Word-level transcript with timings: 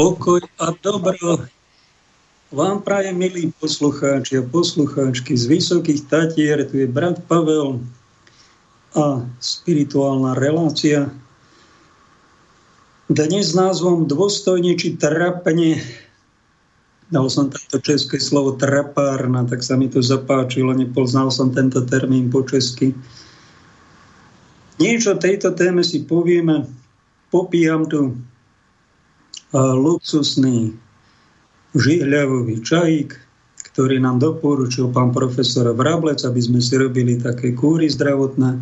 Pokoj 0.00 0.40
a 0.56 0.72
dobro 0.80 1.44
vám 2.48 2.80
prajem, 2.80 3.20
milí 3.20 3.52
poslucháči 3.60 4.40
a 4.40 4.48
poslucháčky 4.48 5.36
z 5.36 5.44
Vysokých 5.44 6.08
Tatier, 6.08 6.64
tu 6.64 6.80
je 6.80 6.88
brat 6.88 7.20
Pavel 7.28 7.84
a 8.96 9.20
spirituálna 9.44 10.32
relácia. 10.40 11.12
Dnes 13.12 13.52
s 13.52 13.54
názvom 13.60 14.08
Dôstojne 14.08 14.72
či 14.80 14.96
trapne 14.96 15.84
dal 17.12 17.28
som 17.28 17.52
to 17.52 17.76
české 17.76 18.16
slovo 18.24 18.56
trapárna, 18.56 19.44
tak 19.44 19.60
sa 19.60 19.76
mi 19.76 19.92
to 19.92 20.00
zapáčilo, 20.00 20.72
nepoznal 20.72 21.28
som 21.28 21.52
tento 21.52 21.84
termín 21.84 22.32
po 22.32 22.40
česky. 22.40 22.96
Niečo 24.80 25.12
o 25.12 25.20
tejto 25.20 25.52
téme 25.52 25.84
si 25.84 26.08
povieme. 26.08 26.64
Popíjam 27.28 27.84
tu 27.84 28.16
luxusný 29.54 30.74
žihľavový 31.74 32.62
čajík, 32.62 33.10
ktorý 33.70 34.02
nám 34.02 34.18
doporučil 34.18 34.90
pán 34.90 35.14
profesor 35.14 35.70
Vrablec, 35.70 36.26
aby 36.26 36.40
sme 36.42 36.58
si 36.58 36.74
robili 36.74 37.18
také 37.18 37.54
kúry 37.54 37.86
zdravotné. 37.86 38.58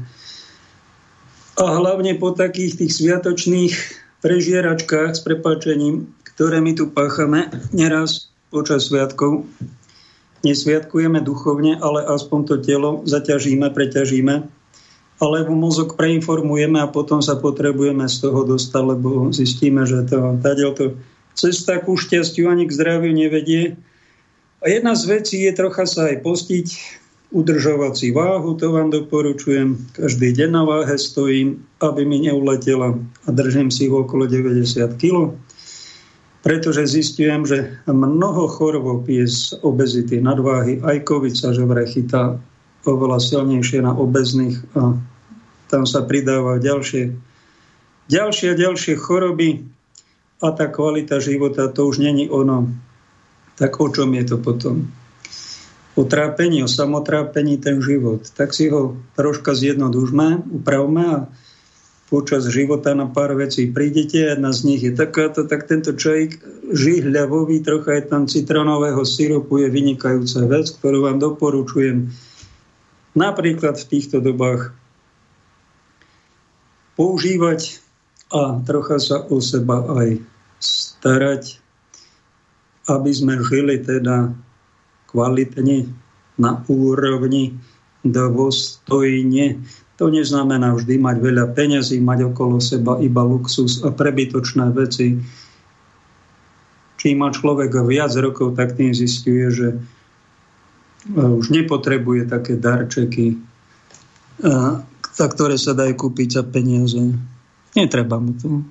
A 1.59 1.65
hlavne 1.75 2.15
po 2.21 2.37
takých 2.37 2.78
tých 2.84 2.93
sviatočných 3.03 3.75
prežieračkách 4.22 5.16
s 5.16 5.21
prepáčením, 5.25 6.06
ktoré 6.37 6.62
my 6.62 6.72
tu 6.76 6.93
páchame 6.93 7.50
neraz 7.75 8.31
počas 8.53 8.87
sviatkov. 8.87 9.49
Nesviatkujeme 10.47 11.19
duchovne, 11.19 11.82
ale 11.82 12.06
aspoň 12.06 12.41
to 12.47 12.55
telo 12.62 13.03
zaťažíme, 13.03 13.75
preťažíme 13.75 14.57
alebo 15.18 15.50
mozog 15.50 15.98
preinformujeme 15.98 16.78
a 16.78 16.90
potom 16.90 17.18
sa 17.18 17.34
potrebujeme 17.34 18.06
z 18.06 18.16
toho 18.22 18.46
dostať, 18.46 18.82
lebo 18.86 19.34
zistíme, 19.34 19.82
že 19.82 20.06
to, 20.06 20.38
to 20.78 20.84
cesta 21.34 21.82
ku 21.82 21.98
šťastiu 21.98 22.46
ani 22.46 22.70
k 22.70 22.74
zdraviu 22.74 23.10
nevedie. 23.10 23.74
A 24.62 24.70
jedna 24.70 24.94
z 24.94 25.18
vecí 25.18 25.42
je 25.42 25.54
trocha 25.54 25.86
sa 25.86 26.10
aj 26.10 26.22
postiť, 26.22 26.66
udržovať 27.28 27.92
si 27.92 28.08
váhu, 28.08 28.56
to 28.56 28.72
vám 28.72 28.88
doporučujem. 28.88 29.76
Každý 29.92 30.32
deň 30.32 30.50
na 30.50 30.62
váhe 30.64 30.96
stojím, 30.96 31.60
aby 31.84 32.08
mi 32.08 32.24
neuletela 32.24 32.96
a 32.96 33.28
držím 33.28 33.68
si 33.68 33.90
ho 33.90 34.00
okolo 34.06 34.24
90 34.24 34.64
kg. 34.96 35.36
Pretože 36.40 36.88
zistujem, 36.88 37.44
že 37.44 37.76
mnoho 37.84 38.48
chorôb 38.48 39.04
je 39.04 39.28
z 39.28 39.60
obezity, 39.60 40.22
nadváhy, 40.22 40.80
aj 40.80 41.04
COVID 41.04 41.34
sa 41.34 41.52
vraj 41.52 41.90
chytá 41.90 42.40
oveľa 42.88 43.21
silnejšie 43.21 43.84
na 43.84 43.93
obezných 43.93 44.56
a 44.72 44.97
tam 45.69 45.84
sa 45.84 46.00
pridávajú 46.00 46.59
ďalšie, 46.65 47.03
ďalšie 48.09 48.47
a 48.56 48.60
ďalšie 48.60 48.94
choroby 48.97 49.69
a 50.41 50.49
tá 50.54 50.66
kvalita 50.71 51.21
života, 51.21 51.69
to 51.69 51.93
už 51.93 52.00
není 52.00 52.31
ono. 52.32 52.72
Tak 53.59 53.76
o 53.82 53.91
čom 53.91 54.15
je 54.15 54.25
to 54.25 54.37
potom? 54.38 54.88
O 55.99 56.06
trápení, 56.06 56.62
o 56.62 56.71
samotrápení 56.71 57.59
ten 57.59 57.82
život. 57.82 58.22
Tak 58.32 58.54
si 58.54 58.71
ho 58.71 58.94
troška 59.19 59.50
zjednodužme, 59.53 60.47
upravme 60.62 61.03
a 61.05 61.19
počas 62.06 62.47
života 62.49 62.94
na 62.94 63.10
pár 63.10 63.34
vecí 63.34 63.66
prídete. 63.69 64.31
Jedna 64.31 64.55
z 64.55 64.60
nich 64.65 64.81
je 64.87 64.94
takáto, 64.94 65.44
tak 65.44 65.66
tento 65.66 65.93
čajík 65.93 66.38
žihľavový, 66.70 67.60
trocha 67.66 67.99
je 67.99 68.05
tam 68.06 68.31
citronového 68.31 69.03
syropu, 69.03 69.60
je 69.60 69.69
vynikajúca 69.69 70.47
vec, 70.47 70.70
ktorú 70.70 71.10
vám 71.10 71.19
doporučujem 71.19 72.15
napríklad 73.18 73.74
v 73.74 73.88
týchto 73.90 74.22
dobách 74.22 74.70
používať 76.94 77.82
a 78.30 78.62
trocha 78.62 79.02
sa 79.02 79.26
o 79.26 79.42
seba 79.42 79.82
aj 79.98 80.22
starať, 80.62 81.58
aby 82.86 83.10
sme 83.10 83.42
žili 83.42 83.82
teda 83.82 84.30
kvalitne, 85.10 85.90
na 86.38 86.62
úrovni, 86.70 87.58
dôstojne. 88.06 89.58
To 89.98 90.06
neznamená 90.06 90.70
vždy 90.70 91.02
mať 91.02 91.16
veľa 91.18 91.50
peňazí, 91.58 91.98
mať 91.98 92.30
okolo 92.30 92.62
seba 92.62 93.02
iba 93.02 93.26
luxus 93.26 93.82
a 93.82 93.90
prebytočné 93.90 94.70
veci. 94.70 95.18
Čím 96.98 97.26
má 97.26 97.34
človek 97.34 97.74
viac 97.82 98.14
rokov, 98.14 98.54
tak 98.54 98.78
tým 98.78 98.94
zistuje, 98.94 99.50
že 99.50 99.68
už 101.16 101.48
nepotrebuje 101.48 102.28
také 102.28 102.60
darčeky, 102.60 103.41
za 105.08 105.26
ktoré 105.32 105.56
sa 105.56 105.72
dajú 105.72 105.96
kúpiť 105.96 106.28
za 106.38 106.42
peniaze. 106.44 107.00
Netreba 107.74 108.20
mu 108.20 108.32
to. 108.36 108.62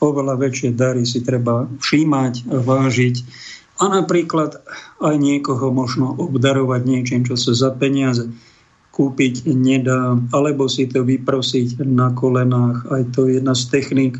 Oveľa 0.00 0.40
väčšie 0.40 0.72
dary 0.72 1.04
si 1.04 1.20
treba 1.20 1.68
všímať, 1.68 2.48
vážiť 2.48 3.16
a 3.84 4.00
napríklad 4.00 4.64
aj 5.04 5.16
niekoho 5.20 5.68
možno 5.72 6.16
obdarovať 6.16 6.82
niečím, 6.88 7.20
čo 7.28 7.36
sa 7.36 7.52
za 7.52 7.70
peniaze 7.76 8.24
kúpiť 8.96 9.48
nedá, 9.52 10.16
alebo 10.32 10.68
si 10.68 10.88
to 10.88 11.04
vyprosiť 11.04 11.84
na 11.84 12.12
kolenách. 12.16 12.88
Aj 12.88 13.04
to 13.12 13.28
je 13.28 13.40
jedna 13.40 13.52
z 13.52 13.68
techník, 13.68 14.14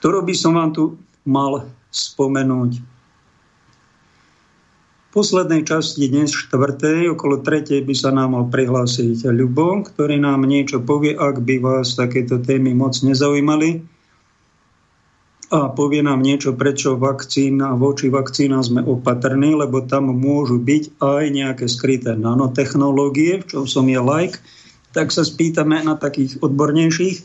ktorú 0.00 0.24
by 0.24 0.34
som 0.36 0.56
vám 0.56 0.72
tu 0.72 0.96
mal 1.28 1.68
spomenúť 1.92 2.80
poslednej 5.08 5.64
časti 5.64 6.04
dnes 6.12 6.36
štvrtej, 6.36 7.16
okolo 7.16 7.40
tretej 7.40 7.80
by 7.80 7.94
sa 7.96 8.12
nám 8.12 8.36
mal 8.36 8.44
prihlásiť 8.52 9.24
Ľubo, 9.24 9.88
ktorý 9.88 10.20
nám 10.20 10.44
niečo 10.44 10.84
povie, 10.84 11.16
ak 11.16 11.40
by 11.42 11.56
vás 11.58 11.96
takéto 11.96 12.36
témy 12.36 12.76
moc 12.76 12.92
nezaujímali. 13.00 13.80
A 15.48 15.72
povie 15.72 16.04
nám 16.04 16.20
niečo, 16.20 16.52
prečo 16.52 17.00
vakcína, 17.00 17.72
voči 17.80 18.12
vakcínám 18.12 18.60
sme 18.60 18.80
opatrní, 18.84 19.56
lebo 19.56 19.80
tam 19.80 20.12
môžu 20.12 20.60
byť 20.60 21.00
aj 21.00 21.24
nejaké 21.32 21.66
skryté 21.72 22.12
nanotechnológie, 22.20 23.40
v 23.40 23.48
čom 23.48 23.64
som 23.64 23.88
je 23.88 23.96
like. 23.96 24.36
Tak 24.92 25.08
sa 25.08 25.24
spýtame 25.24 25.80
na 25.88 25.96
takých 25.96 26.36
odbornejších. 26.44 27.24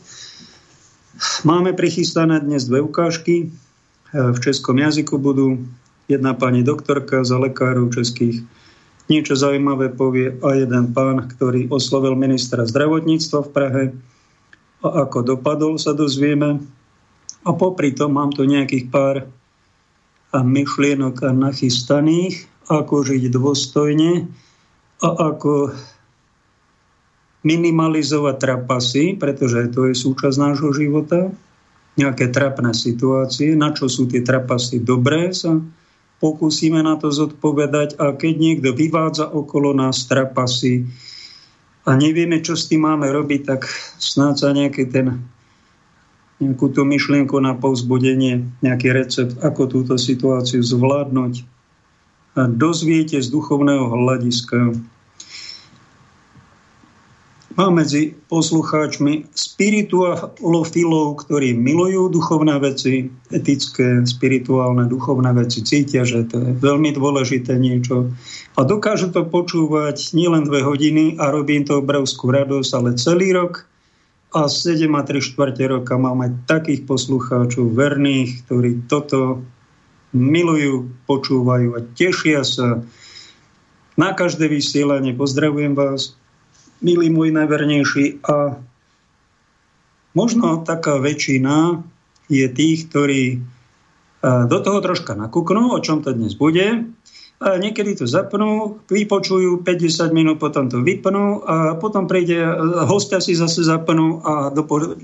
Máme 1.44 1.76
prichystané 1.76 2.40
dnes 2.40 2.64
dve 2.64 2.80
ukážky. 2.80 3.52
V 4.16 4.38
českom 4.40 4.80
jazyku 4.80 5.20
budú 5.20 5.60
jedna 6.08 6.36
pani 6.36 6.60
doktorka 6.60 7.24
za 7.24 7.40
lekárov 7.40 7.92
českých. 7.92 8.44
Niečo 9.08 9.36
zaujímavé 9.36 9.92
povie 9.92 10.36
a 10.40 10.56
jeden 10.56 10.96
pán, 10.96 11.28
ktorý 11.28 11.68
oslovil 11.68 12.16
ministra 12.16 12.64
zdravotníctva 12.64 13.38
v 13.44 13.52
Prahe. 13.52 13.84
A 14.84 15.08
ako 15.08 15.36
dopadol 15.36 15.76
sa 15.76 15.92
dozvieme. 15.92 16.60
A 17.44 17.50
popri 17.52 17.92
tom 17.92 18.16
mám 18.16 18.32
tu 18.32 18.48
nejakých 18.48 18.88
pár 18.88 19.16
myšlienok 20.32 21.20
a 21.24 21.30
nachystaných, 21.30 22.48
ako 22.66 23.04
žiť 23.04 23.22
dôstojne 23.28 24.24
a 25.04 25.08
ako 25.30 25.76
minimalizovať 27.44 28.36
trapasy, 28.40 29.04
pretože 29.20 29.68
to 29.76 29.92
je 29.92 29.94
súčasť 29.94 30.36
nášho 30.40 30.72
života, 30.72 31.28
nejaké 32.00 32.32
trapné 32.32 32.72
situácie, 32.72 33.52
na 33.52 33.70
čo 33.76 33.86
sú 33.86 34.08
tie 34.08 34.24
trapasy 34.24 34.80
dobré, 34.80 35.30
sa 35.36 35.60
pokúsime 36.24 36.80
na 36.80 36.96
to 36.96 37.12
zodpovedať 37.12 38.00
a 38.00 38.16
keď 38.16 38.34
niekto 38.40 38.72
vyvádza 38.72 39.28
okolo 39.28 39.76
nás 39.76 40.08
trapasy 40.08 40.88
a 41.84 41.92
nevieme, 41.92 42.40
čo 42.40 42.56
s 42.56 42.64
tým 42.72 42.88
máme 42.88 43.12
robiť, 43.12 43.40
tak 43.44 43.68
snáď 44.00 44.34
sa 44.40 44.48
nejaký 44.56 44.88
ten 44.88 45.20
nejakú 46.40 46.72
tú 46.72 46.82
myšlienku 46.82 47.36
na 47.38 47.54
povzbudenie, 47.54 48.42
nejaký 48.64 48.88
recept, 48.90 49.38
ako 49.44 49.70
túto 49.70 49.94
situáciu 49.94 50.64
zvládnuť. 50.64 51.46
A 52.34 52.50
dozviete 52.50 53.22
z 53.22 53.30
duchovného 53.30 53.86
hľadiska 53.86 54.74
má 57.54 57.70
medzi 57.70 58.18
poslucháčmi 58.26 59.30
spiritualofilov, 59.30 61.22
ktorí 61.22 61.54
milujú 61.54 62.10
duchovné 62.10 62.58
veci, 62.58 63.06
etické, 63.30 64.02
spirituálne, 64.02 64.90
duchovné 64.90 65.30
veci, 65.38 65.62
cítia, 65.62 66.02
že 66.02 66.26
to 66.26 66.42
je 66.42 66.50
veľmi 66.58 66.90
dôležité 66.90 67.54
niečo. 67.54 68.10
A 68.58 68.66
dokážu 68.66 69.14
to 69.14 69.22
počúvať 69.22 70.18
nielen 70.18 70.50
dve 70.50 70.66
hodiny 70.66 71.14
a 71.22 71.30
robí 71.30 71.62
im 71.62 71.64
to 71.66 71.78
obrovskú 71.78 72.34
radosť, 72.34 72.70
ale 72.74 72.98
celý 72.98 73.30
rok 73.30 73.70
a 74.34 74.50
7 74.50 74.90
a 74.90 75.02
3 75.06 75.14
čtvrte 75.22 75.62
roka 75.70 75.94
máme 75.94 76.42
takých 76.50 76.90
poslucháčov 76.90 77.70
verných, 77.70 78.50
ktorí 78.50 78.90
toto 78.90 79.46
milujú, 80.10 80.90
počúvajú 81.06 81.78
a 81.78 81.80
tešia 81.94 82.42
sa 82.42 82.82
na 83.94 84.10
každé 84.10 84.50
vysielanie. 84.50 85.14
Pozdravujem 85.14 85.78
vás 85.78 86.18
milý 86.84 87.08
môj 87.08 87.32
najvernejší. 87.32 88.20
A 88.28 88.60
možno 90.12 90.60
taká 90.62 91.00
väčšina 91.00 91.80
je 92.28 92.46
tých, 92.52 92.92
ktorí 92.92 93.40
do 94.24 94.58
toho 94.60 94.78
troška 94.84 95.16
nakúknú, 95.16 95.72
o 95.72 95.80
čom 95.80 96.04
to 96.04 96.12
dnes 96.12 96.36
bude. 96.36 96.84
A 97.44 97.48
niekedy 97.60 97.98
to 97.98 98.08
zapnú, 98.08 98.80
vypočujú 98.88 99.60
50 99.64 100.16
minút, 100.16 100.36
potom 100.40 100.70
to 100.70 100.80
vypnú 100.80 101.44
a 101.44 101.76
potom 101.76 102.08
príde, 102.08 102.40
hostia 102.88 103.20
si 103.20 103.36
zase 103.36 103.64
zapnú 103.64 104.24
a 104.24 104.48
dopo... 104.52 104.96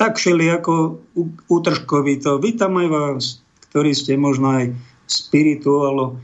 tak 0.00 0.16
šeli 0.16 0.48
ako 0.48 1.00
útržkovito. 1.48 2.40
Vítam 2.40 2.76
aj 2.80 2.88
vás, 2.88 3.22
ktorí 3.68 3.92
ste 3.92 4.16
možno 4.16 4.60
aj 4.60 4.64
spirituálo 5.04 6.16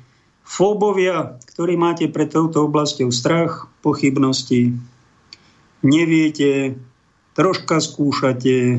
fóbovia, 0.47 1.43
ktorí 1.53 1.75
máte 1.75 2.07
pred 2.07 2.31
touto 2.31 2.71
oblasťou 2.71 3.11
strach, 3.11 3.67
pochybnosti, 3.83 4.79
neviete, 5.83 6.79
troška 7.35 7.83
skúšate, 7.83 8.59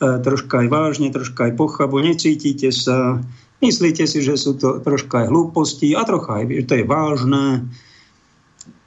troška 0.00 0.64
aj 0.64 0.68
vážne, 0.72 1.12
troška 1.12 1.52
aj 1.52 1.60
pochabo, 1.60 2.00
necítite 2.00 2.72
sa, 2.72 3.20
myslíte 3.60 4.08
si, 4.08 4.24
že 4.24 4.40
sú 4.40 4.56
to 4.56 4.80
troška 4.80 5.28
aj 5.28 5.30
hlúposti 5.30 5.92
a 5.92 6.08
trocha 6.08 6.40
aj, 6.40 6.44
že 6.48 6.64
to 6.66 6.74
je 6.80 6.84
vážne. 6.88 7.44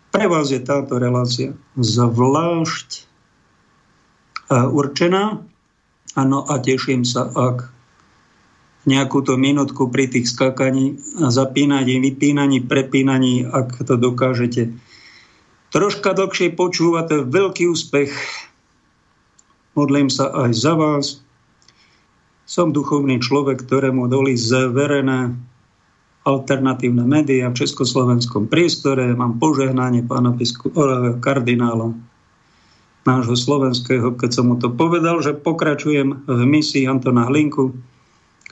Pre 0.10 0.26
vás 0.26 0.50
je 0.50 0.58
táto 0.58 0.98
relácia 0.98 1.54
zvlášť 1.78 3.06
určená. 4.50 5.46
Áno, 6.18 6.40
a 6.50 6.58
teším 6.58 7.06
sa, 7.06 7.30
ak 7.30 7.77
nejakú 8.88 9.20
to 9.22 9.36
minútku 9.36 9.92
pri 9.92 10.08
tých 10.08 10.32
skakaní, 10.32 10.96
zapínaní, 11.28 12.00
vypínaní, 12.00 12.64
prepínaní, 12.64 13.44
ak 13.44 13.84
to 13.84 14.00
dokážete 14.00 14.72
troška 15.72 16.16
dlhšie 16.16 16.56
je 16.56 17.18
veľký 17.28 17.64
úspech. 17.70 18.12
Modlím 19.78 20.10
sa 20.10 20.34
aj 20.34 20.52
za 20.58 20.74
vás. 20.74 21.06
Som 22.48 22.72
duchovný 22.72 23.20
človek, 23.20 23.68
ktorému 23.68 24.08
doli 24.08 24.40
zverené 24.40 25.36
alternatívne 26.24 27.04
médiá 27.04 27.52
v 27.52 27.60
československom 27.60 28.48
priestore. 28.50 29.12
Mám 29.14 29.38
požehnanie 29.38 30.04
pána 30.04 30.32
bisku, 30.34 30.72
kardinála 31.20 31.94
nášho 33.08 33.36
slovenského, 33.40 34.20
keď 34.20 34.30
som 34.36 34.52
mu 34.52 34.56
to 34.60 34.68
povedal, 34.68 35.24
že 35.24 35.32
pokračujem 35.32 36.28
v 36.28 36.42
misii 36.44 36.90
Antona 36.92 37.24
Hlinku, 37.24 37.72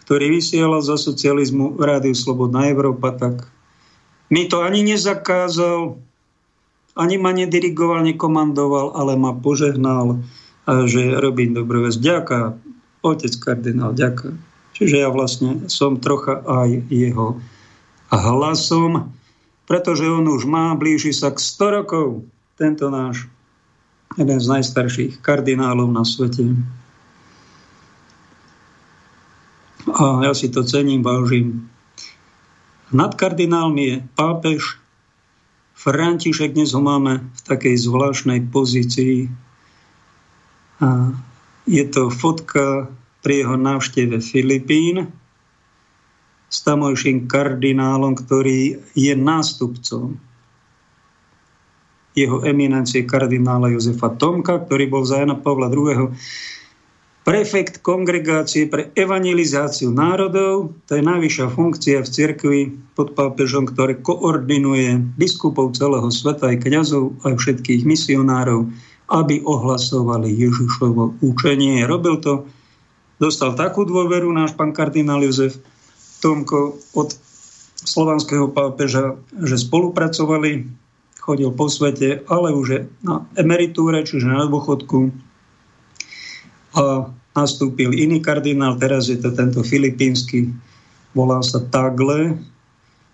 ktorý 0.05 0.37
vysielal 0.37 0.85
za 0.85 1.01
socializmu 1.01 1.75
v 1.75 1.81
Rádiu 1.81 2.13
Slobodná 2.13 2.69
Európa, 2.69 3.09
tak 3.17 3.49
mi 4.29 4.45
to 4.45 4.61
ani 4.61 4.85
nezakázal, 4.85 5.97
ani 6.95 7.15
ma 7.17 7.33
nedirigoval, 7.33 8.05
nekomandoval, 8.05 8.93
ale 8.93 9.17
ma 9.17 9.33
požehnal, 9.33 10.21
že 10.65 11.17
robím 11.17 11.57
dobrú 11.57 11.89
vec. 11.89 11.97
Ďaká, 11.97 12.53
otec 13.01 13.33
kardinál, 13.41 13.97
ďaká. 13.97 14.33
Čiže 14.77 14.95
ja 15.05 15.09
vlastne 15.09 15.69
som 15.71 15.97
trocha 15.97 16.41
aj 16.45 16.85
jeho 16.89 17.41
hlasom, 18.13 19.09
pretože 19.65 20.05
on 20.05 20.29
už 20.29 20.45
má, 20.45 20.77
blíži 20.77 21.13
sa 21.13 21.33
k 21.33 21.41
100 21.41 21.77
rokov, 21.81 22.07
tento 22.55 22.93
náš 22.93 23.25
jeden 24.15 24.39
z 24.39 24.47
najstarších 24.47 25.19
kardinálov 25.19 25.89
na 25.89 26.05
svete. 26.05 26.55
A 29.85 30.25
ja 30.25 30.33
si 30.33 30.49
to 30.49 30.65
cením, 30.65 31.05
vážim. 31.05 31.69
Nad 32.89 33.13
kardinálmi 33.13 33.83
je 33.85 33.95
pápež 34.17 34.81
František, 35.77 36.57
dnes 36.57 36.73
ho 36.73 36.81
máme 36.81 37.21
v 37.21 37.41
takej 37.45 37.75
zvláštnej 37.85 38.49
pozícii. 38.49 39.29
A 40.81 41.13
je 41.69 41.85
to 41.85 42.09
fotka 42.09 42.89
pri 43.21 43.45
jeho 43.45 43.57
návšteve 43.57 44.21
Filipín 44.21 45.13
s 46.49 46.57
tamojším 46.65 47.29
kardinálom, 47.29 48.17
ktorý 48.17 48.81
je 48.97 49.13
nástupcom 49.13 50.17
jeho 52.15 52.39
eminencie 52.47 53.03
kardinála 53.03 53.75
Jozefa 53.75 54.15
Tomka, 54.15 54.63
ktorý 54.63 54.87
bol 54.87 55.03
za 55.03 55.19
Jana 55.19 55.35
Pavla 55.35 55.67
II. 55.67 56.15
Prefekt 57.25 57.81
kongregácie 57.81 58.69
pre 58.69 58.93
evangelizáciu 58.93 59.89
národov. 59.89 60.77
To 60.85 60.91
je 60.93 61.01
najvyššia 61.01 61.47
funkcia 61.49 61.97
v 62.05 62.11
cirkvi 62.13 62.59
pod 62.93 63.17
pápežom, 63.17 63.65
ktorý 63.65 63.97
koordinuje 64.05 65.01
biskupov 65.17 65.73
celého 65.73 66.05
sveta, 66.13 66.53
aj 66.53 66.61
kňazov, 66.61 67.17
aj 67.25 67.33
všetkých 67.41 67.81
misionárov, 67.81 68.69
aby 69.09 69.41
ohlasovali 69.41 70.29
Ježišovo 70.37 71.17
učenie. 71.25 71.81
Robil 71.89 72.21
to, 72.21 72.45
dostal 73.17 73.57
takú 73.57 73.89
dôveru 73.89 74.29
náš 74.29 74.53
pán 74.53 74.69
kardinál 74.69 75.25
Jozef 75.25 75.57
Tomko 76.21 76.77
od 76.93 77.09
slovanského 77.81 78.53
pápeža, 78.53 79.17
že 79.33 79.57
spolupracovali 79.57 80.69
chodil 81.25 81.49
po 81.49 81.73
svete, 81.73 82.21
ale 82.29 82.53
už 82.53 82.67
je 82.69 82.79
na 83.01 83.25
emeritúre, 83.33 84.05
čiže 84.05 84.29
na 84.29 84.45
dôchodku. 84.45 85.09
A 86.77 87.09
nastúpil 87.35 87.91
iný 87.91 88.23
kardinál, 88.23 88.79
teraz 88.79 89.11
je 89.11 89.19
to 89.19 89.35
tento 89.35 89.59
filipínsky, 89.61 90.49
volá 91.11 91.43
sa 91.43 91.59
Tagle, 91.59 92.39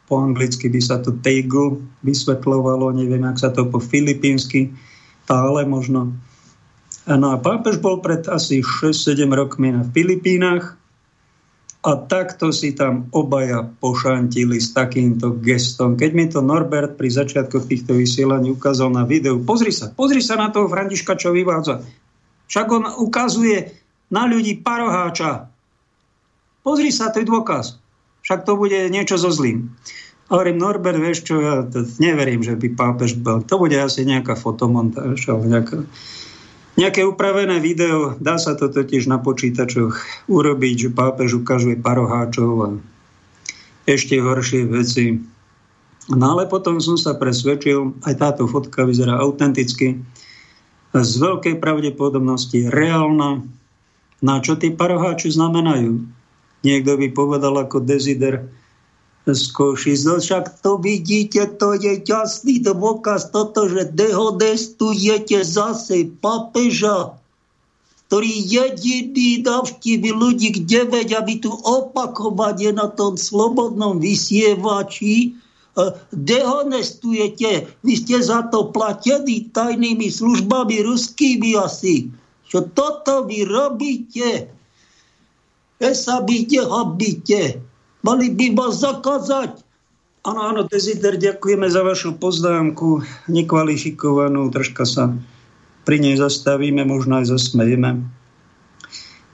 po 0.06 0.22
anglicky 0.22 0.70
by 0.70 0.82
sa 0.82 1.02
to 1.02 1.18
Tagle 1.20 1.82
vysvetľovalo, 2.06 2.94
neviem, 2.94 3.26
ak 3.26 3.42
sa 3.42 3.50
to 3.50 3.66
po 3.66 3.82
filipínsky, 3.82 4.70
tále 5.26 5.66
možno. 5.66 6.14
No 7.10 7.34
a 7.34 7.42
pápež 7.42 7.82
bol 7.82 7.98
pred 7.98 8.30
asi 8.30 8.62
6-7 8.62 9.26
rokmi 9.34 9.74
na 9.74 9.82
Filipínach 9.90 10.78
a 11.82 11.98
takto 11.98 12.54
si 12.54 12.78
tam 12.78 13.10
obaja 13.10 13.66
pošantili 13.82 14.62
s 14.62 14.70
takýmto 14.70 15.34
gestom. 15.42 15.98
Keď 15.98 16.12
mi 16.14 16.30
to 16.30 16.46
Norbert 16.46 16.94
pri 16.94 17.10
začiatku 17.10 17.66
týchto 17.66 17.98
vysielaní 17.98 18.54
ukázal 18.54 18.94
na 18.94 19.02
videu, 19.02 19.42
pozri 19.42 19.74
sa, 19.74 19.90
pozri 19.90 20.22
sa 20.22 20.38
na 20.38 20.54
toho 20.54 20.70
Františka, 20.70 21.18
čo 21.18 21.34
vyvádza. 21.34 21.82
Však 22.46 22.68
on 22.70 22.86
ukazuje 23.02 23.81
na 24.12 24.28
ľudí 24.28 24.60
paroháča. 24.62 25.48
Pozri 26.62 26.92
sa, 26.94 27.10
to 27.10 27.24
je 27.24 27.32
dôkaz. 27.32 27.82
Však 28.22 28.46
to 28.46 28.54
bude 28.60 28.78
niečo 28.94 29.18
so 29.18 29.34
zlým. 29.34 29.74
Hovorím, 30.30 30.62
Norbert, 30.62 31.02
vieš 31.02 31.26
čo, 31.26 31.42
ja 31.42 31.66
neverím, 31.98 32.46
že 32.46 32.56
by 32.56 32.78
pápež 32.78 33.18
bol. 33.18 33.42
To 33.48 33.56
bude 33.58 33.76
asi 33.76 34.06
nejaká 34.06 34.38
fotomontáž, 34.38 35.26
ale 35.28 35.44
nejaká 35.50 35.82
nejaké 36.80 37.04
upravené 37.04 37.60
video, 37.60 38.16
dá 38.18 38.40
sa 38.40 38.56
to 38.56 38.72
totiž 38.72 39.12
na 39.12 39.20
počítačoch 39.20 40.26
urobiť, 40.32 40.88
že 40.88 40.90
pápež 40.96 41.44
ukazuje 41.44 41.76
paroháčov 41.76 42.52
a 42.64 42.70
ešte 43.90 44.22
horšie 44.22 44.72
veci. 44.72 45.20
No 46.10 46.26
ale 46.38 46.48
potom 46.48 46.80
som 46.80 46.96
sa 46.96 47.14
presvedčil, 47.14 48.02
aj 48.08 48.16
táto 48.18 48.48
fotka 48.48 48.88
vyzerá 48.88 49.20
autenticky, 49.20 50.00
z 50.92 51.12
veľkej 51.24 51.64
pravdepodobnosti 51.64 52.68
reálna. 52.68 53.44
Na 54.22 54.38
čo 54.38 54.54
tí 54.56 54.70
paroháči 54.70 55.34
znamenajú? 55.34 56.02
Niekto 56.62 56.92
by 56.94 57.08
povedal 57.10 57.58
ako 57.58 57.82
Desider, 57.82 58.46
z 59.26 59.54
Košic. 59.54 60.02
No 60.10 60.18
však 60.18 60.66
to 60.66 60.82
vidíte, 60.82 61.46
to 61.62 61.78
je 61.78 62.02
jasný 62.02 62.58
dôkaz 62.62 63.30
toto, 63.30 63.70
že 63.70 63.94
dehonestujete 63.94 65.46
zase 65.46 66.10
papeža, 66.18 67.14
ktorý 68.10 68.32
jediný 68.34 69.46
navštívi 69.46 70.10
ľudí 70.10 70.50
k 70.58 70.90
9, 70.90 71.14
aby 71.14 71.34
tu 71.38 71.54
opakovane 71.54 72.74
na 72.74 72.90
tom 72.90 73.16
slobodnom 73.16 74.02
vysievači 74.02 75.38
dehonestujete. 76.12 77.72
Vy 77.86 77.94
ste 77.96 78.20
za 78.20 78.44
to 78.52 78.74
platení 78.76 79.48
tajnými 79.56 80.12
službami 80.12 80.84
ruskými 80.84 81.56
asi. 81.56 82.12
Čo 82.52 82.68
toto 82.76 83.24
vy 83.24 83.48
robíte? 83.48 84.52
E 85.80 85.90
sa 85.96 86.20
byte, 86.20 86.60
habite. 86.68 87.64
Mali 88.04 88.28
by 88.28 88.52
vás 88.52 88.84
zakázať. 88.84 89.64
Áno, 90.28 90.42
áno, 90.46 90.62
Dezider, 90.68 91.18
ďakujeme 91.18 91.66
za 91.66 91.82
vašu 91.82 92.20
poznámku, 92.20 93.02
nekvalifikovanú, 93.26 94.54
troška 94.54 94.86
sa 94.86 95.10
pri 95.82 95.98
nej 95.98 96.14
zastavíme, 96.14 96.86
možno 96.86 97.24
aj 97.24 97.34
zasmejeme. 97.34 98.06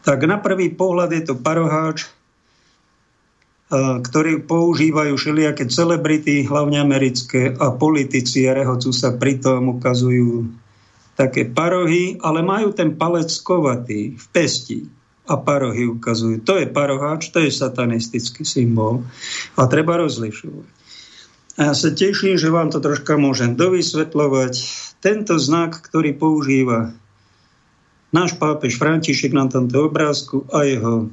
Tak 0.07 0.23
na 0.23 0.39
prvý 0.39 0.71
pohľad 0.71 1.11
je 1.11 1.23
to 1.27 1.35
paroháč, 1.35 2.07
ktorý 4.07 4.47
používajú 4.47 5.19
všelijaké 5.19 5.67
celebrity, 5.67 6.47
hlavne 6.47 6.79
americké, 6.79 7.51
a 7.59 7.75
politici 7.75 8.47
a 8.47 8.55
rehocú 8.55 8.95
sa 8.95 9.11
pritom 9.11 9.75
ukazujú 9.75 10.47
také 11.17 11.49
parohy, 11.49 12.21
ale 12.21 12.45
majú 12.45 12.69
ten 12.71 12.93
palec 12.93 13.33
kovatý 13.41 14.13
v 14.13 14.25
pesti 14.29 14.85
a 15.25 15.35
parohy 15.35 15.89
ukazujú. 15.89 16.45
To 16.45 16.61
je 16.61 16.69
paroháč, 16.69 17.33
to 17.33 17.41
je 17.41 17.51
satanistický 17.51 18.45
symbol. 18.45 19.03
A 19.57 19.65
treba 19.65 19.97
rozlišovať. 19.97 20.77
A 21.57 21.59
ja 21.67 21.73
sa 21.73 21.89
teším, 21.89 22.37
že 22.37 22.53
vám 22.53 22.69
to 22.69 22.77
troška 22.77 23.17
môžem 23.17 23.57
dovysvetľovať. 23.57 24.53
Tento 25.01 25.41
znak, 25.41 25.81
ktorý 25.81 26.13
používa 26.13 26.93
náš 28.13 28.37
pápež 28.37 28.77
František 28.77 29.33
na 29.33 29.49
tomto 29.49 29.89
obrázku 29.89 30.45
a 30.53 30.63
jeho 30.63 31.09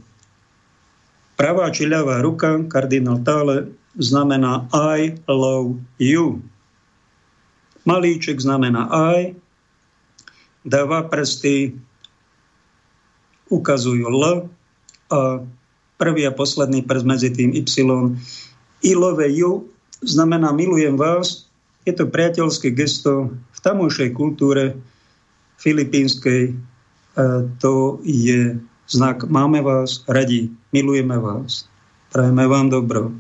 pravá 1.35 1.73
či 1.73 1.89
ľavá 1.89 2.21
ruka, 2.21 2.61
kardinál 2.69 3.25
Tále, 3.25 3.73
znamená 3.97 4.69
I 4.71 5.17
love 5.27 5.81
you. 5.97 6.45
Malíček 7.89 8.41
znamená 8.41 8.89
I, 9.17 9.37
dáva 10.65 11.05
prsty 11.07 11.77
ukazujú 13.53 14.09
L 14.09 14.49
a 15.13 15.45
prvý 16.01 16.27
a 16.27 16.33
posledný 16.33 16.83
prst 16.83 17.05
medzi 17.07 17.29
tým 17.31 17.53
Y. 17.53 17.65
I 18.85 18.93
love 18.97 19.21
you 19.29 19.69
znamená 20.03 20.53
milujem 20.53 20.97
vás. 20.97 21.47
Je 21.85 21.93
to 21.93 22.09
priateľské 22.09 22.73
gesto 22.73 23.29
v 23.31 23.59
tamojšej 23.61 24.17
kultúre 24.17 24.73
filipínskej. 25.61 26.57
To 27.61 28.01
je 28.03 28.57
znak 28.89 29.29
máme 29.29 29.61
vás 29.61 30.05
radi, 30.09 30.49
milujeme 30.73 31.17
vás, 31.21 31.69
prajeme 32.13 32.45
vám 32.49 32.73
dobro. 32.73 33.13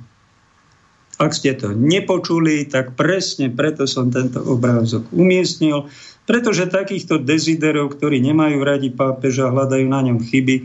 Ak 1.20 1.30
ste 1.30 1.54
to 1.54 1.70
nepočuli, 1.76 2.66
tak 2.66 2.98
presne 2.98 3.46
preto 3.52 3.86
som 3.86 4.10
tento 4.10 4.42
obrázok 4.42 5.06
umiestnil, 5.14 5.86
pretože 6.24 6.68
takýchto 6.68 7.20
deziderov, 7.20 7.96
ktorí 7.96 8.20
nemajú 8.24 8.58
radi 8.64 8.88
pápeža, 8.92 9.52
hľadajú 9.52 9.86
na 9.88 10.00
ňom 10.04 10.18
chyby, 10.24 10.56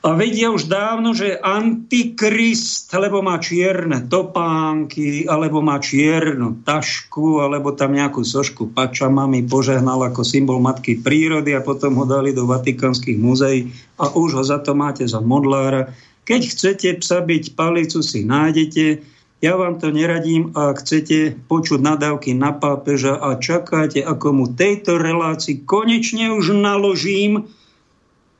a 0.00 0.16
vedia 0.16 0.48
už 0.48 0.64
dávno, 0.64 1.12
že 1.12 1.36
antikrist, 1.36 2.88
lebo 2.96 3.20
má 3.20 3.36
čierne 3.36 4.08
topánky, 4.08 5.28
alebo 5.28 5.60
má 5.60 5.76
čiernu 5.76 6.64
tašku, 6.64 7.44
alebo 7.44 7.76
tam 7.76 7.92
nejakú 7.92 8.24
sošku 8.24 8.72
pačamami 8.72 9.44
požehnal 9.44 10.00
ako 10.08 10.24
symbol 10.24 10.56
matky 10.56 10.96
prírody 10.96 11.52
a 11.52 11.60
potom 11.60 12.00
ho 12.00 12.08
dali 12.08 12.32
do 12.32 12.48
vatikánskych 12.48 13.20
muzeí 13.20 13.76
a 14.00 14.08
už 14.08 14.40
ho 14.40 14.44
za 14.44 14.64
to 14.64 14.72
máte 14.72 15.04
za 15.04 15.20
modlára. 15.20 15.92
Keď 16.24 16.40
chcete 16.48 16.88
psa 17.04 17.20
byť 17.20 17.52
palicu, 17.52 18.00
si 18.00 18.24
nájdete. 18.24 19.04
Ja 19.40 19.56
vám 19.56 19.80
to 19.80 19.88
neradím 19.88 20.52
a 20.52 20.76
chcete 20.76 21.32
počuť 21.48 21.80
nadávky 21.80 22.36
na 22.36 22.52
pápeža 22.52 23.16
a 23.16 23.40
čakáte, 23.40 24.04
ako 24.04 24.36
mu 24.36 24.44
tejto 24.52 25.00
relácii 25.00 25.64
konečne 25.64 26.36
už 26.36 26.52
naložím, 26.52 27.48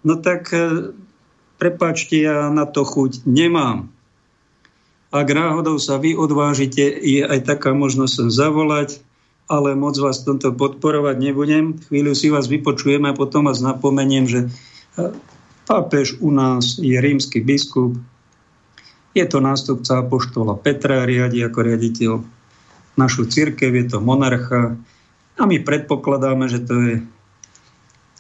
no 0.05 0.15
tak 0.21 0.53
e, 0.53 0.93
prepačte, 1.57 2.21
ja 2.21 2.53
na 2.53 2.69
to 2.69 2.85
chuť 2.85 3.25
nemám. 3.25 3.89
Ak 5.09 5.27
náhodou 5.33 5.81
sa 5.81 5.97
vy 5.97 6.21
odvážite, 6.21 6.85
je 6.85 7.25
aj 7.25 7.49
taká 7.49 7.73
možnosť 7.73 8.13
sem 8.13 8.29
zavolať, 8.29 9.01
ale 9.49 9.73
moc 9.73 9.97
vás 9.97 10.21
v 10.21 10.37
tomto 10.37 10.53
podporovať 10.53 11.17
nebudem. 11.17 11.81
Chvíľu 11.81 12.13
si 12.13 12.29
vás 12.29 12.45
vypočujeme 12.45 13.09
a 13.09 13.17
potom 13.17 13.49
vás 13.49 13.65
napomeniem, 13.65 14.29
že 14.29 14.41
e, 14.45 14.49
pápež 15.65 16.21
u 16.21 16.29
nás 16.29 16.77
je 16.77 17.01
rímsky 17.01 17.41
biskup, 17.41 17.97
je 19.15 19.25
to 19.27 19.39
nástupca 19.43 20.07
apoštola 20.07 20.55
Petra, 20.61 21.07
riadi 21.07 21.43
ako 21.43 21.59
riaditeľ 21.67 22.13
našu 22.95 23.27
církev, 23.27 23.73
je 23.75 23.87
to 23.91 23.99
monarcha 23.99 24.77
a 25.41 25.43
my 25.49 25.57
predpokladáme, 25.63 26.47
že 26.53 26.61
to 26.63 26.75
je 26.79 26.95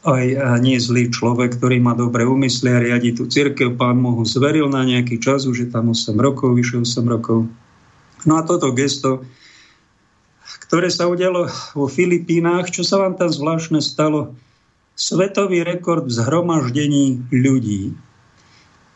aj 0.00 0.24
nie 0.64 0.80
zlý 0.80 1.12
človek, 1.12 1.60
ktorý 1.60 1.76
má 1.84 1.92
dobré 1.92 2.24
úmysly 2.24 2.72
a 2.72 2.80
riadi 2.80 3.12
tú 3.12 3.28
církev. 3.28 3.76
Pán 3.76 4.00
mu 4.00 4.16
ho 4.16 4.24
zveril 4.24 4.72
na 4.72 4.80
nejaký 4.80 5.20
čas, 5.20 5.44
už 5.44 5.56
je 5.60 5.68
tam 5.68 5.92
8 5.92 6.16
rokov, 6.16 6.56
vyše 6.56 6.80
8 6.80 7.04
rokov. 7.04 7.44
No 8.24 8.40
a 8.40 8.42
toto 8.48 8.72
gesto, 8.72 9.28
ktoré 10.64 10.88
sa 10.88 11.04
udialo 11.04 11.52
vo 11.76 11.84
Filipínach, 11.84 12.72
čo 12.72 12.80
sa 12.80 12.96
vám 12.96 13.20
tam 13.20 13.28
zvláštne 13.28 13.84
stalo? 13.84 14.32
Svetový 14.96 15.68
rekord 15.68 16.08
v 16.08 16.16
zhromaždení 16.16 17.20
ľudí. 17.28 17.92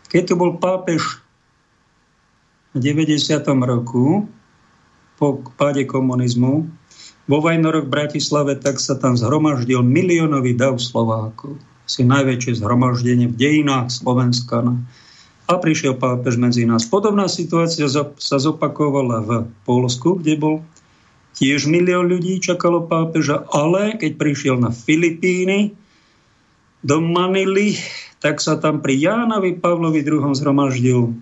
Keď 0.09 0.23
tu 0.33 0.35
bol 0.41 0.57
pápež 0.57 1.24
v 2.75 2.79
90. 2.83 3.39
roku 3.71 4.27
po 5.15 5.39
páde 5.55 5.87
komunizmu 5.87 6.67
vo 7.31 7.39
Vajnorok 7.39 7.87
v 7.87 7.95
Bratislave, 7.95 8.59
tak 8.59 8.83
sa 8.83 8.99
tam 8.99 9.15
zhromaždil 9.15 9.81
miliónový 9.81 10.59
dav 10.59 10.83
Slovákov. 10.83 11.57
Si 11.87 12.03
najväčšie 12.03 12.59
zhromaždenie 12.59 13.31
v 13.31 13.39
dejinách 13.39 13.95
Slovenska. 13.95 14.61
No. 14.61 14.83
A 15.47 15.57
prišiel 15.57 15.95
pápež 15.97 16.35
medzi 16.37 16.67
nás. 16.67 16.85
Podobná 16.85 17.31
situácia 17.31 17.87
sa 17.89 18.37
zopakovala 18.43 19.17
v 19.23 19.31
Polsku, 19.63 20.19
kde 20.19 20.35
bol 20.37 20.55
tiež 21.39 21.71
milión 21.71 22.11
ľudí 22.11 22.43
čakalo 22.43 22.91
pápeža, 22.91 23.47
ale 23.55 23.95
keď 23.97 24.13
prišiel 24.19 24.57
na 24.59 24.75
Filipíny, 24.75 25.73
do 26.85 27.01
Manily, 27.01 27.81
tak 28.21 28.45
sa 28.45 28.61
tam 28.61 28.85
pri 28.85 29.01
Jánovi 29.01 29.57
Pavlovi 29.57 30.05
II 30.05 30.37
zhromaždil 30.37 31.17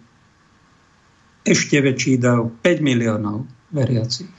ešte 1.42 1.82
väčší 1.82 2.22
dav, 2.22 2.50
5 2.62 2.78
miliónov 2.82 3.46
veriacich. 3.74 4.30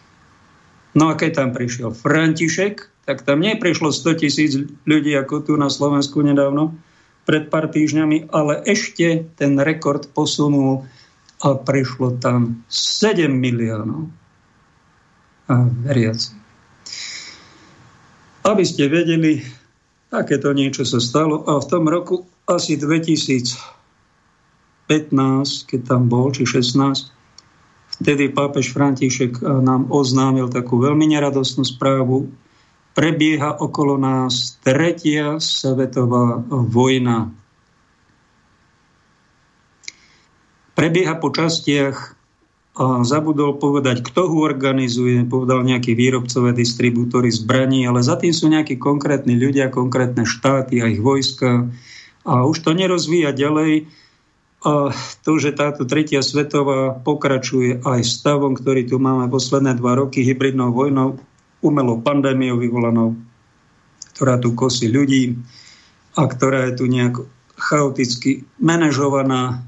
No 0.94 1.10
a 1.10 1.18
keď 1.18 1.32
tam 1.42 1.50
prišiel 1.52 1.92
František, 1.92 2.88
tak 3.04 3.28
tam 3.28 3.44
neprišlo 3.44 3.92
100 3.92 4.22
tisíc 4.22 4.52
ľudí 4.88 5.12
ako 5.18 5.44
tu 5.44 5.54
na 5.60 5.68
Slovensku 5.68 6.24
nedávno, 6.24 6.78
pred 7.24 7.48
pár 7.48 7.72
týždňami, 7.72 8.32
ale 8.36 8.64
ešte 8.68 9.28
ten 9.40 9.56
rekord 9.60 10.12
posunul 10.12 10.84
a 11.44 11.56
prišlo 11.56 12.20
tam 12.20 12.64
7 12.72 13.32
miliónov 13.32 14.12
veriacich. 15.84 16.36
Aby 18.44 18.64
ste 18.68 18.92
vedeli, 18.92 19.40
takéto 20.12 20.52
niečo 20.52 20.84
sa 20.84 21.00
stalo 21.00 21.48
a 21.48 21.64
v 21.64 21.68
tom 21.68 21.88
roku 21.88 22.28
asi 22.44 22.76
2000 22.76 23.83
15, 24.88 25.70
keď 25.70 25.82
tam 25.88 26.12
bol, 26.12 26.32
či 26.34 26.44
16, 26.44 27.14
vtedy 28.02 28.34
pápež 28.34 28.74
František 28.74 29.40
eh, 29.40 29.46
nám 29.46 29.90
oznámil 29.90 30.50
takú 30.52 30.82
veľmi 30.82 31.08
neradostnú 31.10 31.64
správu. 31.64 32.32
Prebieha 32.94 33.58
okolo 33.58 33.98
nás 33.98 34.62
tretia 34.62 35.42
svetová 35.42 36.46
vojna. 36.50 37.34
Prebieha 40.78 41.18
po 41.18 41.34
častiach 41.34 42.14
a 42.74 43.06
zabudol 43.06 43.62
povedať, 43.62 44.02
kto 44.02 44.34
ho 44.34 44.38
organizuje, 44.42 45.22
povedal 45.30 45.62
nejaký 45.62 45.94
výrobcové 45.94 46.58
distribútory 46.58 47.30
zbraní, 47.30 47.86
ale 47.86 48.02
za 48.02 48.18
tým 48.18 48.34
sú 48.34 48.50
nejakí 48.50 48.82
konkrétni 48.82 49.38
ľudia, 49.38 49.70
konkrétne 49.70 50.26
štáty 50.26 50.82
a 50.82 50.90
ich 50.90 50.98
vojska. 50.98 51.70
A 52.26 52.34
už 52.50 52.66
to 52.66 52.74
nerozvíja 52.74 53.30
ďalej 53.30 53.86
a 54.64 54.96
to, 55.28 55.32
že 55.36 55.60
táto 55.60 55.84
tretia 55.84 56.24
svetová 56.24 56.96
pokračuje 56.96 57.84
aj 57.84 58.00
stavom, 58.08 58.56
ktorý 58.56 58.88
tu 58.88 58.96
máme 58.96 59.28
posledné 59.28 59.76
dva 59.76 60.00
roky, 60.00 60.24
hybridnou 60.24 60.72
vojnou, 60.72 61.20
umelou 61.60 62.00
pandémiou 62.00 62.56
vyvolanou, 62.56 63.20
ktorá 64.16 64.40
tu 64.40 64.56
kosí 64.56 64.88
ľudí 64.88 65.36
a 66.16 66.24
ktorá 66.32 66.72
je 66.72 66.80
tu 66.80 66.86
nejak 66.88 67.28
chaoticky 67.60 68.48
manažovaná 68.60 69.68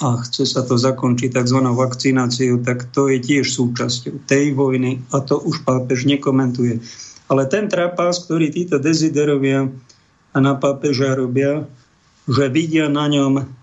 a 0.00 0.16
chce 0.24 0.48
sa 0.48 0.64
to 0.64 0.80
zakončiť 0.80 1.36
tzv. 1.36 1.60
vakcináciou, 1.68 2.64
tak 2.64 2.88
to 2.96 3.12
je 3.12 3.20
tiež 3.20 3.52
súčasťou 3.52 4.24
tej 4.24 4.56
vojny 4.56 5.04
a 5.12 5.20
to 5.20 5.36
už 5.44 5.60
pápež 5.68 6.08
nekomentuje. 6.08 6.80
Ale 7.28 7.44
ten 7.52 7.68
trapás, 7.68 8.24
ktorý 8.24 8.48
títo 8.48 8.80
deziderovia 8.80 9.68
a 10.32 10.38
na 10.40 10.56
pápeža 10.56 11.12
robia, 11.20 11.68
že 12.24 12.48
vidia 12.48 12.88
na 12.88 13.04
ňom 13.12 13.61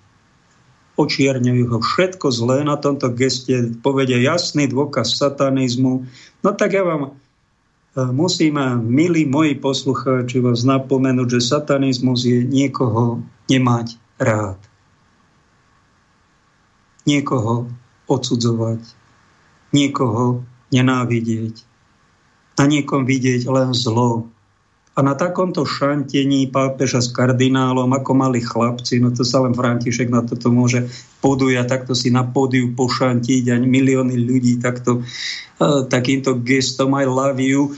očierňujú 0.99 1.63
ho 1.71 1.79
všetko 1.79 2.27
zlé 2.27 2.67
na 2.67 2.75
tomto 2.75 3.07
geste, 3.15 3.71
povedia 3.79 4.19
jasný 4.19 4.67
dôkaz 4.67 5.15
satanizmu. 5.15 6.03
No 6.43 6.49
tak 6.51 6.75
ja 6.75 6.83
vám 6.83 7.01
e, 7.07 7.11
musím, 8.11 8.59
milí 8.83 9.23
moji 9.23 9.55
poslucháči, 9.55 10.43
vás 10.43 10.67
napomenúť, 10.67 11.39
že 11.39 11.55
satanizmus 11.55 12.27
je 12.27 12.43
niekoho 12.43 13.23
nemať 13.47 13.95
rád. 14.19 14.59
Niekoho 17.07 17.71
odsudzovať. 18.11 18.83
Niekoho 19.71 20.43
nenávidieť. 20.75 21.63
Na 22.59 22.67
niekom 22.67 23.07
vidieť 23.07 23.47
len 23.47 23.71
zlo, 23.71 24.27
a 24.99 25.05
na 25.05 25.15
takomto 25.15 25.63
šantení 25.63 26.51
pápeža 26.51 26.99
s 26.99 27.07
kardinálom, 27.15 27.87
ako 27.95 28.11
mali 28.19 28.43
chlapci, 28.43 28.99
no 28.99 29.15
to 29.15 29.23
sa 29.23 29.39
len 29.39 29.55
František 29.55 30.11
na 30.11 30.27
toto 30.27 30.51
môže 30.51 30.91
podujať, 31.23 31.71
takto 31.71 31.95
si 31.95 32.11
na 32.11 32.27
pódiu 32.27 32.75
pošantiť 32.75 33.47
a 33.47 33.55
milióny 33.63 34.19
ľudí 34.19 34.59
takto, 34.59 34.99
uh, 34.99 35.87
takýmto 35.87 36.43
gestom 36.43 36.99
I 36.99 37.07
love 37.07 37.39
you 37.39 37.71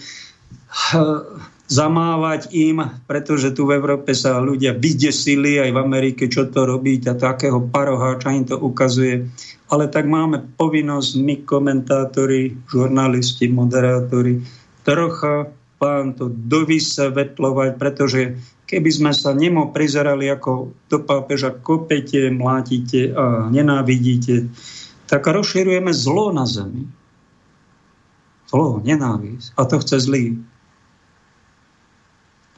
uh, 0.97 1.21
zamávať 1.69 2.49
im, 2.57 2.81
pretože 3.05 3.53
tu 3.53 3.69
v 3.69 3.77
Európe 3.77 4.17
sa 4.17 4.41
ľudia 4.41 4.73
vydesili, 4.73 5.61
aj 5.61 5.77
v 5.77 5.77
Amerike, 5.77 6.25
čo 6.25 6.49
to 6.49 6.65
robiť 6.65 7.05
a 7.05 7.13
takého 7.13 7.61
paroháča 7.69 8.33
im 8.33 8.49
to 8.49 8.57
ukazuje. 8.57 9.29
Ale 9.69 9.93
tak 9.93 10.09
máme 10.09 10.57
povinnosť 10.57 11.11
my, 11.21 11.35
komentátori, 11.45 12.65
žurnalisti, 12.65 13.45
moderátori, 13.45 14.41
trocha 14.81 15.60
pán 15.81 16.13
to 16.13 16.29
dovysvetľovať, 16.29 17.81
pretože 17.81 18.37
keby 18.69 18.89
sme 18.93 19.11
sa 19.17 19.33
nemo 19.33 19.73
prizerali 19.73 20.29
ako 20.29 20.77
do 20.85 21.01
pápeža 21.01 21.57
kopete, 21.57 22.29
mlátite 22.29 23.09
a 23.09 23.49
nenávidíte, 23.49 24.45
tak 25.09 25.25
rozširujeme 25.25 25.89
zlo 25.89 26.29
na 26.29 26.45
zemi. 26.45 26.85
Zlo, 28.53 28.77
nenávisť. 28.85 29.57
A 29.57 29.61
to 29.65 29.81
chce 29.81 29.97
zlý. 30.05 30.37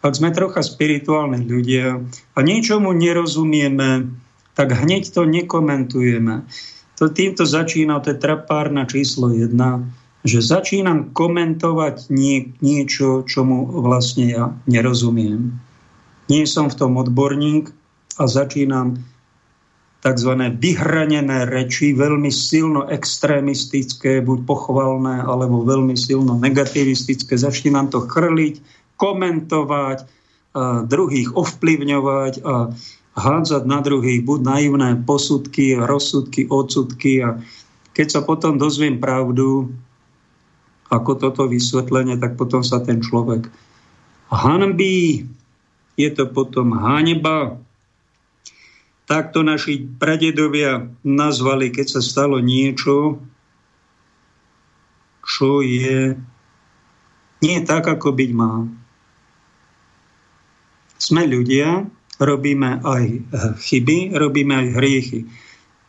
ak 0.03 0.19
sme 0.19 0.35
trocha 0.35 0.59
spirituálni 0.59 1.47
ľudia 1.47 2.03
a 2.35 2.39
niečomu 2.43 2.91
nerozumieme, 2.91 4.11
tak 4.51 4.75
hneď 4.75 5.15
to 5.15 5.23
nekomentujeme. 5.23 6.43
To 6.99 7.07
týmto 7.07 7.47
začína, 7.47 8.03
to 8.03 8.11
je 8.11 8.19
trapárna 8.19 8.83
číslo 8.83 9.31
jedna, 9.31 9.87
že 10.23 10.39
začínam 10.39 11.11
komentovať 11.11 12.07
nie, 12.07 12.55
niečo, 12.63 13.27
čomu 13.27 13.67
vlastne 13.83 14.25
ja 14.31 14.43
nerozumiem. 14.71 15.51
Nie 16.31 16.47
som 16.47 16.71
v 16.71 16.79
tom 16.79 16.95
odborník 16.95 17.71
a 18.15 18.23
začínam 18.27 19.03
tzv. 20.03 20.31
vyhranené 20.59 21.47
reči, 21.47 21.95
veľmi 21.95 22.31
silno 22.31 22.87
extrémistické, 22.87 24.23
buď 24.23 24.47
pochvalné, 24.47 25.23
alebo 25.23 25.63
veľmi 25.63 25.95
silno 25.95 26.39
negativistické. 26.39 27.35
Začínam 27.39 27.91
to 27.91 28.03
chrliť, 28.03 28.59
komentovať, 28.99 30.07
druhých 30.85 31.33
ovplyvňovať 31.33 32.33
a 32.45 32.69
hádzať 33.17 33.63
na 33.65 33.79
druhých 33.81 34.21
buď 34.21 34.39
naivné 34.45 34.89
posudky, 35.01 35.77
rozsudky, 35.77 36.45
odsudky 36.49 37.25
a 37.25 37.41
keď 37.93 38.07
sa 38.09 38.21
potom 38.25 38.57
dozviem 38.57 38.97
pravdu, 38.97 39.69
ako 40.93 41.17
toto 41.17 41.49
vysvetlenie, 41.49 42.21
tak 42.21 42.37
potom 42.37 42.61
sa 42.61 42.77
ten 42.77 43.01
človek 43.01 43.49
hanbí, 44.29 45.25
je 45.97 46.09
to 46.13 46.29
potom 46.29 46.77
haneba. 46.77 47.57
Takto 49.09 49.41
naši 49.41 49.83
pradedovia 49.83 50.85
nazvali, 51.03 51.73
keď 51.73 51.97
sa 51.97 52.01
stalo 52.01 52.39
niečo, 52.39 53.19
čo 55.25 55.59
je 55.65 56.15
nie 57.43 57.57
tak, 57.67 57.83
ako 57.89 58.15
byť 58.15 58.31
má. 58.31 58.63
Sme 60.95 61.27
ľudia, 61.27 61.83
robíme 62.15 62.79
aj 62.79 63.05
chyby, 63.59 64.15
robíme 64.15 64.53
aj 64.55 64.67
hriechy. 64.79 65.19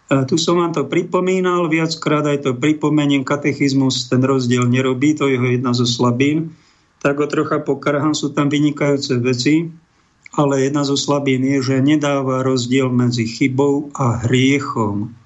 Tu 0.04 0.36
som 0.36 0.60
vám 0.60 0.76
to 0.76 0.84
pripomínal, 0.84 1.64
viackrát 1.72 2.28
aj 2.28 2.44
to 2.44 2.50
pripomeniem, 2.52 3.24
katechizmus 3.24 4.12
ten 4.12 4.20
rozdiel 4.20 4.68
nerobí, 4.68 5.16
to 5.16 5.32
je 5.32 5.40
jedna 5.56 5.72
zo 5.72 5.88
slabín. 5.88 6.52
Tak 7.00 7.20
ho 7.20 7.26
trocha 7.28 7.60
pokarhám, 7.64 8.12
sú 8.12 8.32
tam 8.36 8.52
vynikajúce 8.52 9.16
veci, 9.24 9.72
ale 10.36 10.68
jedna 10.68 10.84
zo 10.84 10.96
slabín 10.96 11.40
je, 11.44 11.72
že 11.72 11.84
nedáva 11.84 12.44
rozdiel 12.44 12.92
medzi 12.92 13.24
chybou 13.24 13.88
a 13.96 14.24
hriechom. 14.28 15.16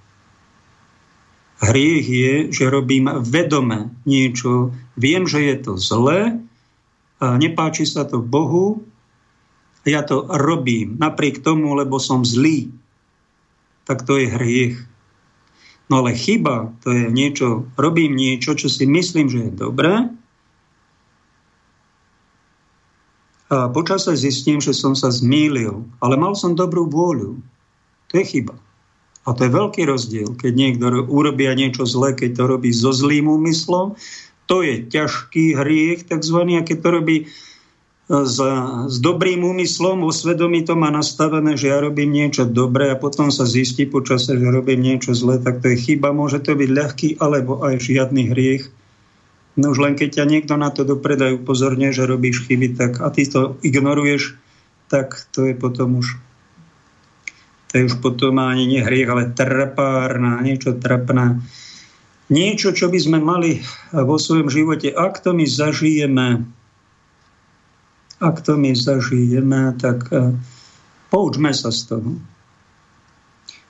Hriech 1.59 2.07
je, 2.07 2.35
že 2.55 2.71
robím 2.71 3.11
vedome 3.19 3.91
niečo, 4.07 4.71
viem, 4.95 5.27
že 5.27 5.43
je 5.43 5.57
to 5.59 5.73
zlé, 5.75 6.39
nepáči 7.19 7.83
sa 7.83 8.07
to 8.07 8.23
Bohu, 8.23 8.87
ja 9.83 10.07
to 10.07 10.23
robím 10.31 10.95
napriek 11.03 11.43
tomu, 11.43 11.75
lebo 11.75 11.99
som 11.99 12.23
zlý, 12.23 12.71
tak 13.89 14.05
to 14.05 14.21
je 14.21 14.29
hriech. 14.29 14.77
No 15.89 16.05
ale 16.05 16.13
chyba, 16.13 16.77
to 16.85 16.93
je 16.93 17.09
niečo, 17.09 17.65
robím 17.81 18.13
niečo, 18.13 18.53
čo 18.53 18.69
si 18.69 18.85
myslím, 18.85 19.33
že 19.33 19.49
je 19.49 19.53
dobré, 19.57 20.13
a 23.49 23.73
počase 23.73 24.13
zistím, 24.13 24.61
že 24.61 24.77
som 24.77 24.93
sa 24.93 25.09
zmýlil, 25.09 25.81
ale 26.05 26.21
mal 26.21 26.37
som 26.37 26.53
dobrú 26.53 26.85
vôľu. 26.85 27.41
To 28.13 28.15
je 28.21 28.25
chyba. 28.25 28.53
A 29.25 29.33
to 29.33 29.49
je 29.49 29.57
veľký 29.57 29.89
rozdiel, 29.89 30.37
keď 30.37 30.53
niekto 30.53 30.85
urobia 31.09 31.57
niečo 31.57 31.89
zlé, 31.89 32.13
keď 32.13 32.37
to 32.37 32.45
robí 32.45 32.71
so 32.73 32.93
zlým 32.93 33.25
úmyslom. 33.25 33.97
To 34.53 34.61
je 34.61 34.85
ťažký 34.85 35.57
hriech, 35.57 36.09
takzvaný, 36.09 36.61
a 36.61 36.65
keď 36.65 36.77
to 36.81 36.89
robí 36.93 37.17
s, 38.09 38.41
s 38.89 38.97
dobrým 39.05 39.45
úmyslom, 39.45 40.01
vo 40.01 40.09
svedomí 40.09 40.65
to 40.65 40.73
má 40.73 40.89
nastavené, 40.89 41.61
že 41.61 41.69
ja 41.69 41.79
robím 41.85 42.09
niečo 42.09 42.49
dobré 42.49 42.89
a 42.89 42.97
potom 42.97 43.29
sa 43.29 43.45
zistí 43.45 43.85
počase, 43.85 44.33
že 44.33 44.49
robím 44.49 44.81
niečo 44.81 45.13
zlé, 45.13 45.37
tak 45.37 45.61
to 45.61 45.69
je 45.69 45.77
chyba. 45.77 46.17
Môže 46.17 46.41
to 46.41 46.57
byť 46.57 46.71
ľahký 46.73 47.09
alebo 47.21 47.61
aj 47.61 47.85
žiadny 47.85 48.33
hriech. 48.33 48.73
No 49.61 49.77
už 49.77 49.79
len 49.85 49.93
keď 49.93 50.23
ťa 50.23 50.25
niekto 50.25 50.55
na 50.57 50.73
to 50.73 50.89
dopredajú 50.89 51.45
upozorne, 51.45 51.93
že 51.93 52.09
robíš 52.09 52.49
chyby, 52.49 52.81
tak 52.81 53.05
a 53.05 53.13
ty 53.13 53.29
to 53.29 53.61
ignoruješ, 53.61 54.41
tak 54.89 55.29
to 55.37 55.45
je 55.45 55.53
potom 55.53 56.01
už 56.01 56.17
to 57.69 57.73
je 57.77 57.93
už 57.93 58.01
potom 58.01 58.41
ani 58.41 58.65
nie 58.65 58.81
hriech, 58.81 59.13
ale 59.13 59.37
trapárna, 59.37 60.41
niečo 60.41 60.73
trapné. 60.81 61.45
Niečo, 62.33 62.73
čo 62.73 62.89
by 62.89 62.97
sme 62.97 63.19
mali 63.21 63.61
vo 63.93 64.17
svojom 64.17 64.49
živote, 64.49 64.89
ak 64.89 65.21
to 65.21 65.37
my 65.37 65.45
zažijeme, 65.45 66.49
ak 68.19 68.43
to 68.43 68.59
my 68.59 68.75
zažijeme, 68.75 69.79
tak 69.79 70.11
e, 70.11 70.35
poučme 71.11 71.55
sa 71.55 71.71
z 71.71 71.95
toho. 71.95 72.11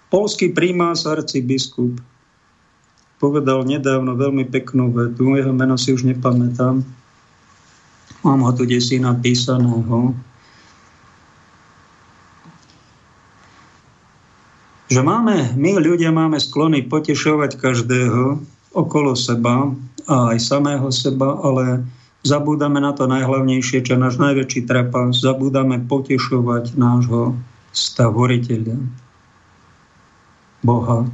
Polský 0.08 0.56
primás 0.56 1.04
arcibiskup 1.04 2.00
povedal 3.20 3.68
nedávno 3.68 4.16
veľmi 4.16 4.48
peknú 4.48 4.88
vetu, 4.88 5.36
jeho 5.36 5.52
meno 5.52 5.76
si 5.76 5.92
už 5.92 6.08
nepamätám, 6.08 6.80
mám 8.24 8.40
ho 8.40 8.52
tu 8.56 8.64
desi 8.64 8.96
napísaného, 8.96 10.16
že 14.88 15.04
máme, 15.04 15.52
my 15.60 15.76
ľudia 15.76 16.08
máme 16.08 16.40
sklony 16.40 16.88
potešovať 16.88 17.60
každého 17.60 18.40
okolo 18.72 19.12
seba 19.12 19.76
a 20.08 20.32
aj 20.32 20.38
samého 20.40 20.88
seba, 20.88 21.36
ale 21.44 21.84
Zabúdame 22.26 22.82
na 22.82 22.90
to 22.90 23.06
najhlavnejšie, 23.06 23.86
čo 23.86 23.94
náš 23.94 24.18
najväčší 24.18 24.66
trepa. 24.66 25.14
Zabúdame 25.14 25.78
potešovať 25.86 26.74
nášho 26.74 27.38
stavoriteľa, 27.70 28.74
Boha, 30.66 31.06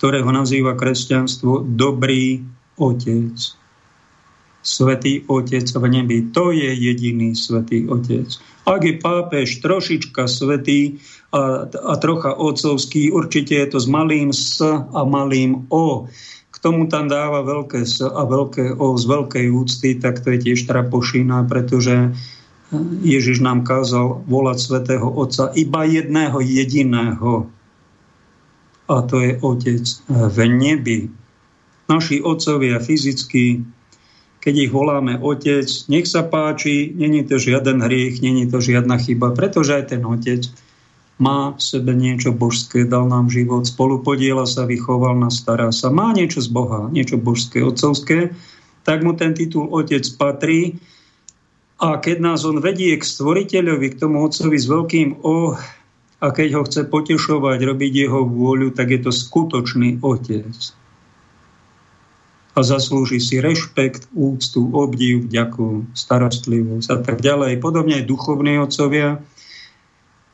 ktorého 0.00 0.30
nazýva 0.32 0.72
kresťanstvo 0.80 1.68
dobrý 1.76 2.40
otec. 2.80 3.36
Svetý 4.60 5.24
otec 5.28 5.68
v 5.68 5.84
nebi. 5.88 6.18
To 6.32 6.52
je 6.52 6.68
jediný 6.72 7.36
svetý 7.36 7.84
otec. 7.88 8.28
Ak 8.64 8.84
je 8.84 8.96
pápež 8.96 9.60
trošička 9.60 10.24
svetý 10.28 11.00
a, 11.32 11.64
a 11.68 11.94
trocha 12.00 12.36
otcovský, 12.36 13.12
určite 13.12 13.56
je 13.56 13.76
to 13.76 13.78
s 13.80 13.88
malým 13.88 14.32
s 14.32 14.60
a 14.64 15.00
malým 15.04 15.68
o 15.68 16.08
tomu 16.60 16.86
tam 16.92 17.08
dáva 17.08 17.40
veľké 17.40 17.88
S 17.88 18.04
a 18.04 18.22
veľké 18.24 18.76
O 18.76 18.96
z 18.96 19.04
veľkej 19.08 19.46
úcty, 19.48 19.96
tak 19.96 20.20
to 20.20 20.36
je 20.36 20.38
tiež 20.44 20.68
trapošina, 20.68 21.48
pretože 21.48 22.12
Ježiš 23.02 23.42
nám 23.42 23.66
kázal 23.66 24.22
volať 24.30 24.58
svätého 24.60 25.08
Otca 25.10 25.50
iba 25.58 25.82
jedného 25.88 26.38
jediného. 26.38 27.50
A 28.86 28.96
to 29.02 29.18
je 29.24 29.40
Otec 29.40 29.84
v 30.06 30.38
nebi. 30.46 31.00
Naši 31.90 32.22
otcovia 32.22 32.78
fyzicky, 32.78 33.66
keď 34.38 34.54
ich 34.68 34.70
voláme 34.70 35.18
Otec, 35.18 35.66
nech 35.90 36.06
sa 36.06 36.22
páči, 36.22 36.94
není 36.94 37.26
to 37.26 37.34
žiaden 37.42 37.82
hriech, 37.82 38.22
není 38.22 38.46
to 38.46 38.62
žiadna 38.62 38.94
chyba, 39.02 39.34
pretože 39.34 39.74
aj 39.74 39.84
ten 39.90 40.02
Otec 40.06 40.46
má 41.20 41.52
v 41.52 41.60
sebe 41.60 41.92
niečo 41.92 42.32
božské, 42.32 42.88
dal 42.88 43.04
nám 43.04 43.28
život, 43.28 43.68
spolu 43.68 44.00
podiela 44.00 44.48
sa, 44.48 44.64
vychoval 44.64 45.20
nás, 45.20 45.44
stará 45.44 45.68
sa, 45.68 45.92
má 45.92 46.16
niečo 46.16 46.40
z 46.40 46.48
Boha, 46.48 46.88
niečo 46.88 47.20
božské, 47.20 47.60
otcovské, 47.60 48.32
tak 48.88 49.04
mu 49.04 49.12
ten 49.12 49.36
titul 49.36 49.68
otec 49.68 50.02
patrí. 50.16 50.80
A 51.76 52.00
keď 52.00 52.24
nás 52.24 52.48
on 52.48 52.64
vedie 52.64 52.96
k 52.96 53.04
stvoriteľovi, 53.04 53.92
k 53.92 54.00
tomu 54.00 54.24
otcovi 54.24 54.56
s 54.56 54.66
veľkým 54.66 55.20
O, 55.20 55.60
a 56.20 56.26
keď 56.36 56.48
ho 56.60 56.62
chce 56.68 56.84
potešovať, 56.84 57.58
robiť 57.64 57.92
jeho 58.08 58.20
vôľu, 58.28 58.76
tak 58.76 58.92
je 58.92 59.00
to 59.00 59.12
skutočný 59.12 60.04
otec. 60.04 60.52
A 62.52 62.60
zaslúži 62.60 63.24
si 63.24 63.40
rešpekt, 63.40 64.12
úctu, 64.12 64.68
obdiv, 64.76 65.24
vďaku, 65.24 65.96
starostlivosť 65.96 66.88
a 66.92 66.98
tak 67.00 67.24
ďalej. 67.24 67.56
Podobne 67.64 68.04
aj 68.04 68.10
duchovní 68.10 68.60
otcovia, 68.60 69.24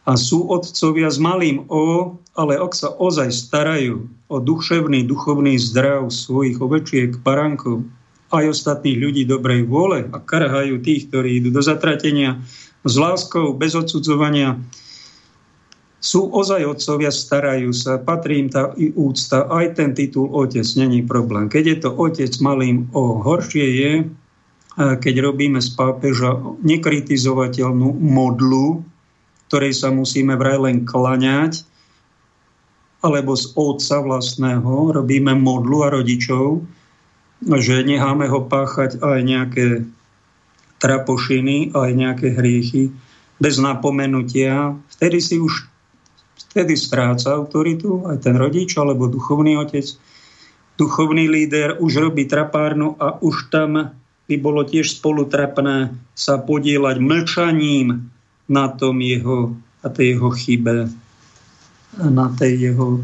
a 0.07 0.15
sú 0.15 0.47
otcovia 0.47 1.11
s 1.11 1.19
malým 1.19 1.67
O, 1.67 2.15
ale 2.39 2.55
ak 2.55 2.79
sa 2.79 2.95
ozaj 2.95 3.35
starajú 3.35 4.07
o 4.31 4.37
duševný, 4.39 5.03
duchovný 5.03 5.59
zdrav 5.59 6.15
svojich 6.15 6.63
ovečiek, 6.63 7.19
parankov, 7.27 7.83
aj 8.31 8.55
ostatných 8.55 8.99
ľudí 9.03 9.23
dobrej 9.27 9.67
vôle 9.67 10.07
a 10.11 10.19
karhajú 10.23 10.83
tých, 10.83 11.11
ktorí 11.11 11.43
idú 11.43 11.51
do 11.55 11.63
zatratenia 11.63 12.39
s 12.87 12.95
láskou, 12.95 13.55
bez 13.55 13.75
odsudzovania, 13.75 14.59
sú 15.99 16.31
ozaj 16.31 16.63
otcovia, 16.63 17.11
starajú 17.11 17.75
sa, 17.75 17.99
patrí 17.99 18.39
im 18.39 18.47
tá 18.47 18.71
úcta, 18.95 19.51
aj 19.51 19.75
ten 19.75 19.91
titul 19.91 20.31
otec, 20.31 20.63
není 20.79 21.03
problém. 21.03 21.51
Keď 21.51 21.65
je 21.67 21.77
to 21.83 21.91
otec 21.99 22.31
malým 22.39 22.87
o, 22.95 23.19
horšie 23.27 23.67
je, 23.75 23.93
keď 24.77 25.15
robíme 25.25 25.59
z 25.59 25.73
pápeža 25.75 26.37
nekritizovateľnú 26.63 27.97
modlu, 27.97 28.87
ktorej 29.47 29.73
sa 29.79 29.95
musíme 29.95 30.35
vraj 30.35 30.59
len 30.59 30.83
klaňať, 30.83 31.63
alebo 33.05 33.39
z 33.39 33.55
otca 33.55 34.03
vlastného 34.03 34.97
robíme 34.97 35.37
modlu 35.39 35.87
a 35.87 35.93
rodičov, 35.95 36.67
že 37.45 37.87
necháme 37.87 38.27
ho 38.27 38.43
páchať 38.49 38.99
aj 38.99 39.19
nejaké 39.23 39.67
trapošiny, 40.83 41.77
aj 41.77 41.91
nejaké 41.95 42.35
hriechy, 42.35 42.91
bez 43.37 43.61
napomenutia, 43.61 44.75
vtedy 44.97 45.21
si 45.21 45.37
už 45.37 45.69
vtedy 46.57 46.73
stráca 46.73 47.37
autoritu 47.37 48.09
aj 48.09 48.25
ten 48.25 48.37
rodič 48.41 48.73
alebo 48.81 49.13
duchovný 49.13 49.61
otec. 49.61 49.85
Duchovný 50.81 51.29
líder 51.29 51.77
už 51.81 52.01
robí 52.01 52.25
trapárnu 52.25 52.97
a 52.97 53.21
už 53.21 53.53
tam 53.53 53.93
by 54.27 54.37
bolo 54.41 54.65
tiež 54.65 55.01
spolutrapné 55.01 55.93
sa 56.17 56.41
podielať 56.41 56.97
mlčaním 56.97 58.09
na 58.47 58.71
tom 58.71 59.03
jeho, 59.03 59.55
na 59.83 59.89
tej 59.91 60.17
jeho 60.17 60.31
chybe, 60.31 60.77
na 61.99 62.27
tej 62.39 62.73
jeho 62.73 63.03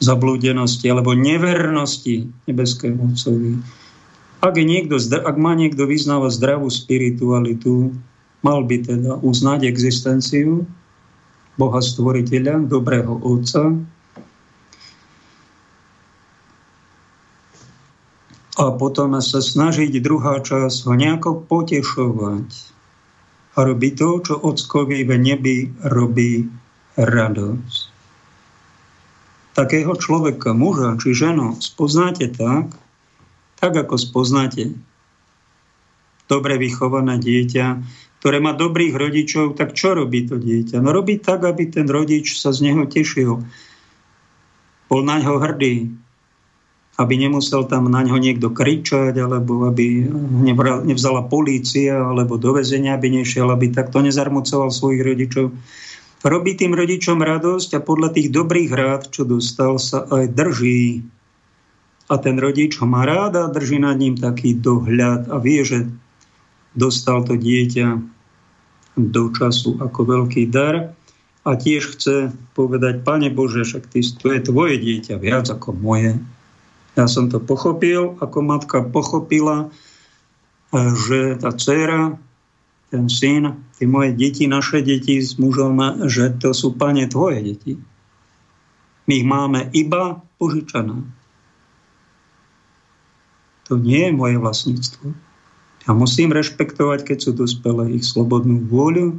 zablúdenosti 0.00 0.88
alebo 0.88 1.12
nevernosti 1.12 2.26
nebeskému 2.48 3.12
Otcovi. 3.12 3.60
Ak, 4.40 4.56
niekto, 4.56 4.96
ak 4.96 5.36
má 5.36 5.52
niekto 5.52 5.84
vyznávať 5.84 6.40
zdravú 6.40 6.72
spiritualitu, 6.72 7.92
mal 8.40 8.64
by 8.64 8.80
teda 8.80 9.20
uznať 9.20 9.68
existenciu 9.68 10.64
Boha 11.60 11.84
Stvoriteľa, 11.84 12.64
dobrého 12.64 13.20
Otca, 13.20 13.76
a 18.60 18.76
potom 18.76 19.16
sa 19.24 19.40
snažiť 19.40 20.00
druhá 20.04 20.40
časť 20.44 20.84
ho 20.84 20.92
nejako 20.92 21.48
potešovať 21.48 22.48
a 23.54 23.58
robiť 23.66 23.92
to, 23.98 24.08
čo 24.22 24.34
ockovi 24.38 25.02
v 25.02 25.12
nebi 25.18 25.56
robí 25.82 26.46
radosť. 26.94 27.80
Takého 29.58 29.92
človeka, 29.98 30.54
muža 30.54 30.94
či 31.02 31.10
ženu 31.12 31.58
spoznáte 31.58 32.30
tak, 32.30 32.70
tak 33.58 33.72
ako 33.76 33.98
spoznáte 33.98 34.72
dobre 36.30 36.54
vychované 36.62 37.18
dieťa, 37.18 37.66
ktoré 38.22 38.38
má 38.38 38.54
dobrých 38.54 38.94
rodičov, 38.94 39.58
tak 39.58 39.74
čo 39.74 39.98
robí 39.98 40.30
to 40.30 40.38
dieťa? 40.38 40.78
No 40.78 40.94
robí 40.94 41.18
tak, 41.18 41.42
aby 41.42 41.66
ten 41.66 41.90
rodič 41.90 42.38
sa 42.38 42.54
z 42.54 42.70
neho 42.70 42.86
tešil. 42.86 43.42
Bol 44.86 45.00
na 45.02 45.18
ňo 45.18 45.42
hrdý, 45.42 45.90
aby 47.00 47.14
nemusel 47.16 47.64
tam 47.64 47.88
na 47.88 48.04
ňo 48.04 48.20
niekto 48.20 48.52
kričať, 48.52 49.16
alebo 49.16 49.64
aby 49.64 50.04
nevzala 50.84 51.24
polícia, 51.24 51.96
alebo 51.96 52.36
do 52.36 52.52
väzenia 52.52 53.00
by 53.00 53.08
nešiel, 53.08 53.48
aby 53.48 53.72
takto 53.72 54.04
nezarmucoval 54.04 54.68
svojich 54.68 55.00
rodičov. 55.00 55.48
Robí 56.20 56.52
tým 56.60 56.76
rodičom 56.76 57.24
radosť 57.24 57.80
a 57.80 57.80
podľa 57.80 58.12
tých 58.12 58.28
dobrých 58.28 58.70
rád, 58.76 59.08
čo 59.08 59.24
dostal, 59.24 59.80
sa 59.80 60.04
aj 60.12 60.36
drží 60.36 61.00
a 62.12 62.20
ten 62.20 62.36
rodič 62.36 62.76
ho 62.76 62.84
má 62.84 63.08
rád 63.08 63.40
a 63.40 63.48
drží 63.48 63.80
nad 63.80 63.96
ním 63.96 64.20
taký 64.20 64.60
dohľad 64.60 65.32
a 65.32 65.40
vie, 65.40 65.64
že 65.64 65.88
dostal 66.76 67.24
to 67.24 67.40
dieťa 67.40 67.96
do 69.00 69.32
času 69.32 69.80
ako 69.80 70.00
veľký 70.04 70.52
dar 70.52 70.92
a 71.48 71.50
tiež 71.56 71.96
chce 71.96 72.36
povedať, 72.52 73.00
Pane 73.00 73.32
Bože, 73.32 73.64
však 73.64 73.88
ty, 73.88 74.04
to 74.04 74.36
je 74.36 74.44
tvoje 74.44 74.76
dieťa 74.76 75.16
viac 75.16 75.48
ako 75.48 75.72
moje. 75.72 76.20
Ja 77.00 77.08
som 77.08 77.32
to 77.32 77.40
pochopil, 77.40 78.20
ako 78.20 78.44
matka 78.44 78.84
pochopila, 78.84 79.72
že 81.08 81.40
tá 81.40 81.48
dcera, 81.48 82.20
ten 82.92 83.08
syn, 83.08 83.56
tie 83.80 83.88
moje 83.88 84.12
deti, 84.12 84.44
naše 84.44 84.84
deti 84.84 85.16
s 85.16 85.40
mužom, 85.40 86.04
že 86.12 86.36
to 86.36 86.52
sú, 86.52 86.76
pane, 86.76 87.08
tvoje 87.08 87.40
deti. 87.40 87.72
My 89.08 89.12
ich 89.16 89.24
máme 89.24 89.72
iba 89.72 90.20
požičané. 90.36 91.08
To 93.72 93.80
nie 93.80 94.10
je 94.10 94.12
moje 94.12 94.36
vlastníctvo. 94.36 95.16
Ja 95.88 95.96
musím 95.96 96.36
rešpektovať, 96.36 97.08
keď 97.08 97.18
sú 97.24 97.30
dospelé, 97.32 97.96
ich 97.96 98.04
slobodnú 98.04 98.68
vôľu, 98.68 99.16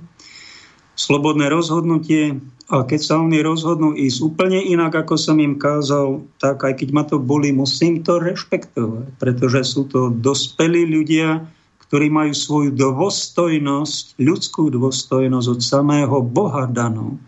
slobodné 1.02 1.50
rozhodnutie 1.50 2.38
a 2.72 2.88
keď 2.88 3.02
sa 3.04 3.16
oni 3.20 3.44
rozhodnú 3.44 3.98
ísť 3.98 4.20
úplne 4.24 4.62
inak, 4.62 4.96
ako 5.04 5.20
som 5.20 5.42
im 5.42 5.60
kázal, 5.60 6.24
tak 6.40 6.64
aj 6.64 6.80
keď 6.80 6.90
ma 6.96 7.04
to 7.04 7.20
boli, 7.20 7.52
musím 7.52 8.00
to 8.06 8.22
rešpektovať, 8.22 9.20
pretože 9.20 9.76
sú 9.76 9.90
to 9.90 10.08
dospelí 10.14 10.88
ľudia, 10.88 11.44
ktorí 11.84 12.08
majú 12.08 12.32
svoju 12.32 12.72
dôstojnosť, 12.72 14.16
ľudskú 14.16 14.72
dôstojnosť 14.72 15.48
od 15.52 15.60
samého 15.60 16.18
Boha 16.24 16.64
danú, 16.64 17.20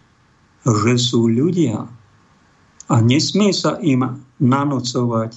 že 0.64 0.96
sú 0.96 1.28
ľudia. 1.28 1.92
A 2.88 2.96
nesmie 3.04 3.52
sa 3.52 3.76
im 3.84 4.24
nanocovať 4.40 5.36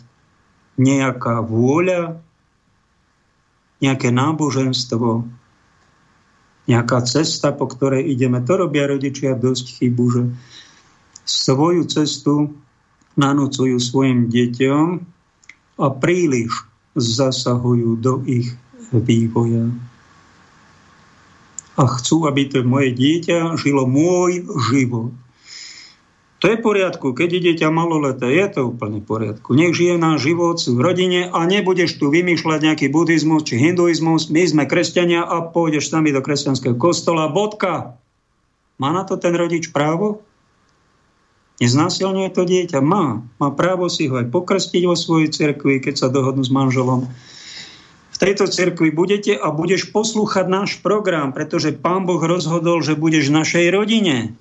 nejaká 0.79 1.43
vôľa, 1.43 2.23
nejaké 3.83 4.15
náboženstvo, 4.15 5.27
nejaká 6.67 7.03
cesta, 7.07 7.55
po 7.55 7.71
ktorej 7.71 8.11
ideme. 8.11 8.43
To 8.43 8.67
robia 8.67 8.91
rodičia 8.91 9.39
dosť 9.39 9.81
chybu, 9.81 10.05
že 10.11 10.23
svoju 11.27 11.83
cestu 11.91 12.55
nanúcujú 13.19 13.79
svojim 13.81 14.29
deťom 14.29 14.87
a 15.81 15.87
príliš 15.95 16.67
zasahujú 16.95 17.91
do 17.99 18.23
ich 18.27 18.55
vývoja. 18.93 19.71
A 21.77 21.83
chcú, 21.99 22.25
aby 22.25 22.49
to 22.49 22.65
moje 22.65 22.97
dieťa 22.97 23.61
žilo 23.61 23.85
môj 23.85 24.49
život. 24.73 25.13
To 26.37 26.53
je 26.53 26.61
v 26.61 26.65
poriadku, 26.69 27.17
keď 27.17 27.29
je 27.33 27.41
dieťa 27.49 27.73
maloleté, 27.73 28.29
je 28.29 28.47
to 28.53 28.69
úplne 28.69 29.01
v 29.01 29.09
poriadku. 29.09 29.57
Nech 29.57 29.73
žije 29.73 29.97
náš 29.97 30.29
život 30.29 30.61
v 30.61 30.77
rodine 30.77 31.33
a 31.33 31.41
nebudeš 31.49 31.97
tu 31.97 32.13
vymýšľať 32.13 32.61
nejaký 32.61 32.87
buddhizmus 32.93 33.49
či 33.49 33.57
hinduizmus. 33.57 34.29
My 34.29 34.45
sme 34.45 34.69
kresťania 34.69 35.25
a 35.25 35.49
pôjdeš 35.49 35.89
sami 35.89 36.13
do 36.13 36.21
kresťanského 36.21 36.77
kostola. 36.77 37.33
Bodka. 37.33 37.97
Má 38.77 38.93
na 38.93 39.09
to 39.09 39.17
ten 39.17 39.33
rodič 39.33 39.73
právo? 39.73 40.21
Neznásilňuje 41.57 42.29
to 42.37 42.45
dieťa? 42.45 42.85
Má. 42.85 43.25
Má 43.41 43.49
právo 43.57 43.89
si 43.89 44.05
ho 44.13 44.21
aj 44.21 44.29
pokrstiť 44.29 44.83
vo 44.85 44.93
svojej 44.93 45.33
cirkvi, 45.33 45.81
keď 45.81 46.05
sa 46.05 46.13
dohodnú 46.13 46.45
s 46.45 46.53
manželom. 46.53 47.09
V 48.13 48.17
tejto 48.21 48.45
cirkvi 48.45 48.93
budete 48.93 49.33
a 49.33 49.49
budeš 49.49 49.89
poslúchať 49.89 50.45
náš 50.53 50.85
program, 50.85 51.33
pretože 51.33 51.73
Pán 51.73 52.05
Boh 52.05 52.21
rozhodol, 52.21 52.85
že 52.85 52.93
budeš 52.93 53.33
v 53.33 53.37
našej 53.41 53.67
rodine 53.73 54.37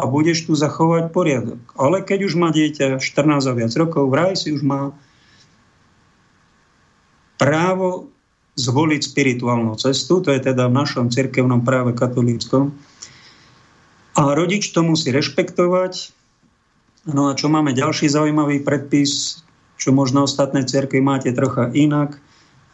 a 0.00 0.08
budeš 0.08 0.48
tu 0.48 0.56
zachovať 0.56 1.12
poriadok. 1.12 1.60
Ale 1.76 2.00
keď 2.00 2.24
už 2.24 2.34
má 2.40 2.48
dieťa 2.48 2.96
14 3.04 3.44
a 3.44 3.52
viac 3.52 3.72
rokov, 3.76 4.08
vraj 4.08 4.32
si 4.32 4.56
už 4.56 4.64
má 4.64 4.96
právo 7.36 8.08
zvoliť 8.56 9.00
spirituálnu 9.04 9.76
cestu, 9.76 10.24
to 10.24 10.32
je 10.32 10.40
teda 10.40 10.72
v 10.72 10.76
našom 10.76 11.12
cirkevnom 11.12 11.60
práve 11.60 11.92
katolíckom. 11.92 12.72
A 14.16 14.32
rodič 14.32 14.72
to 14.72 14.80
musí 14.80 15.12
rešpektovať. 15.12 16.12
No 17.12 17.32
a 17.32 17.36
čo 17.36 17.48
máme 17.48 17.72
ďalší 17.72 18.08
zaujímavý 18.12 18.60
predpis, 18.60 19.40
čo 19.80 19.92
možno 19.96 20.28
ostatné 20.28 20.68
cirkvy 20.68 21.00
máte 21.00 21.32
trocha 21.32 21.72
inak, 21.72 22.20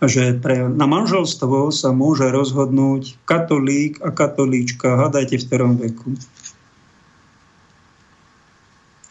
že 0.03 0.35
pre, 0.37 0.67
na 0.67 0.85
manželstvo 0.91 1.71
sa 1.71 1.95
môže 1.95 2.29
rozhodnúť 2.29 3.23
katolík 3.25 4.03
a 4.03 4.11
katolíčka, 4.11 5.07
hádajte 5.07 5.41
v 5.41 5.47
ktorom 5.47 5.73
veku 5.79 6.19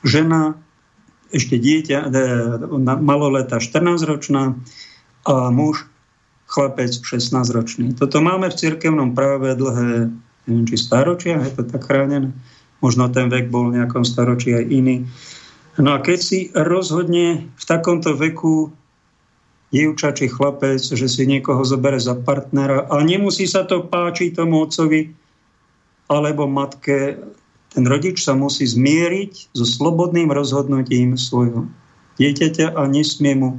žena, 0.06 0.56
ešte 1.34 1.58
dieťa, 1.58 2.00
e, 2.06 2.10
maloleta 3.02 3.58
14-ročná 3.58 4.56
a 5.26 5.50
muž, 5.50 5.90
chlapec 6.46 6.94
16-ročný. 6.94 7.98
Toto 7.98 8.22
máme 8.22 8.54
v 8.54 8.56
cirkevnom 8.56 9.18
práve 9.18 9.58
dlhé, 9.58 10.14
neviem, 10.46 10.66
či 10.70 10.78
staročia, 10.78 11.42
je 11.42 11.58
to 11.58 11.64
tak 11.66 11.84
chránené. 11.90 12.30
Možno 12.86 13.10
ten 13.10 13.34
vek 13.34 13.50
bol 13.50 13.74
v 13.74 13.82
nejakom 13.82 14.06
staročí 14.06 14.54
aj 14.54 14.66
iný. 14.70 15.10
No 15.82 15.98
a 15.98 16.00
keď 16.00 16.20
si 16.22 16.40
rozhodne 16.54 17.50
v 17.50 17.64
takomto 17.66 18.14
veku 18.14 18.72
dievča 19.74 20.16
či 20.16 20.32
chlapec, 20.32 20.80
že 20.80 21.08
si 21.10 21.28
niekoho 21.28 21.66
zobere 21.68 22.00
za 22.00 22.16
partnera 22.16 22.88
a 22.88 23.02
nemusí 23.04 23.44
sa 23.50 23.68
to 23.68 23.84
páčiť 23.84 24.38
tomu 24.38 24.64
otcovi 24.64 25.12
alebo 26.08 26.46
matke, 26.46 27.20
ten 27.76 27.84
rodič 27.84 28.24
sa 28.24 28.32
musí 28.40 28.64
zmieriť 28.64 29.52
so 29.52 29.68
slobodným 29.68 30.32
rozhodnutím 30.32 31.20
svojho 31.20 31.68
dieťaťa 32.16 32.72
a 32.72 32.88
nesmie 32.88 33.36
mu 33.36 33.50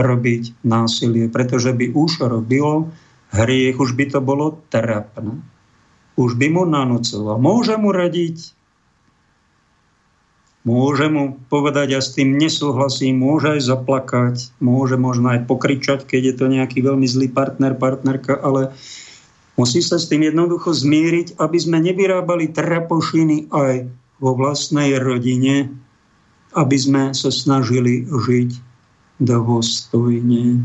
robiť 0.00 0.64
násilie, 0.64 1.28
pretože 1.28 1.76
by 1.76 1.92
už 1.92 2.24
robilo 2.24 2.88
hriech, 3.36 3.76
už 3.76 3.92
by 3.92 4.08
to 4.08 4.24
bolo 4.24 4.64
trapné. 4.72 5.44
Už 6.16 6.40
by 6.40 6.48
mu 6.48 6.64
nanúcoval. 6.64 7.36
Môže 7.36 7.76
mu 7.76 7.92
radiť, 7.92 8.56
môže 10.64 11.12
mu 11.12 11.36
povedať, 11.52 11.92
ja 11.92 12.00
s 12.00 12.16
tým 12.16 12.40
nesúhlasím, 12.40 13.20
môže 13.20 13.60
aj 13.60 13.60
zaplakať, 13.60 14.36
môže 14.56 14.96
možno 14.96 15.36
aj 15.36 15.44
pokričať, 15.44 16.08
keď 16.08 16.22
je 16.32 16.34
to 16.40 16.46
nejaký 16.48 16.80
veľmi 16.80 17.04
zlý 17.04 17.28
partner, 17.28 17.76
partnerka, 17.76 18.40
ale 18.40 18.72
Musí 19.56 19.80
sa 19.80 19.96
s 19.96 20.12
tým 20.12 20.28
jednoducho 20.28 20.72
zmieriť, 20.72 21.40
aby 21.40 21.56
sme 21.56 21.80
nevyrábali 21.80 22.52
trapošiny 22.52 23.48
aj 23.48 23.88
vo 24.20 24.36
vlastnej 24.36 25.00
rodine, 25.00 25.72
aby 26.52 26.76
sme 26.76 27.02
sa 27.16 27.32
snažili 27.32 28.04
žiť 28.04 28.50
dôstojne 29.20 30.60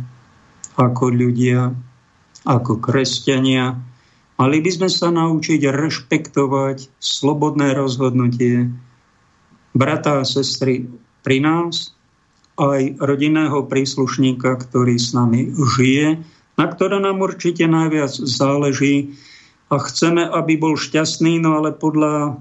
ako 0.75 1.06
ľudia. 1.12 1.71
ako 2.41 2.82
kresťania. 2.82 3.77
Mali 4.41 4.58
by 4.65 4.71
sme 4.73 4.89
sa 4.89 5.13
naučiť 5.13 5.62
rešpektovať 5.62 6.89
slobodné 6.97 7.77
rozhodnutie 7.77 8.73
brata 9.77 10.25
a 10.25 10.27
sestry 10.27 10.89
pri 11.21 11.38
nás, 11.45 11.93
aj 12.58 12.97
rodinného 12.97 13.69
príslušníka, 13.69 14.58
ktorý 14.58 14.97
s 14.97 15.13
nami 15.13 15.54
žije, 15.54 16.17
na 16.62 16.69
ktoré 16.69 17.02
nám 17.02 17.26
určite 17.26 17.65
najviac 17.65 18.13
záleží 18.13 19.17
a 19.74 19.82
chceme, 19.82 20.21
aby 20.21 20.62
bol 20.62 20.78
šťastný, 20.78 21.41
no 21.41 21.58
ale 21.58 21.74
podľa 21.74 22.38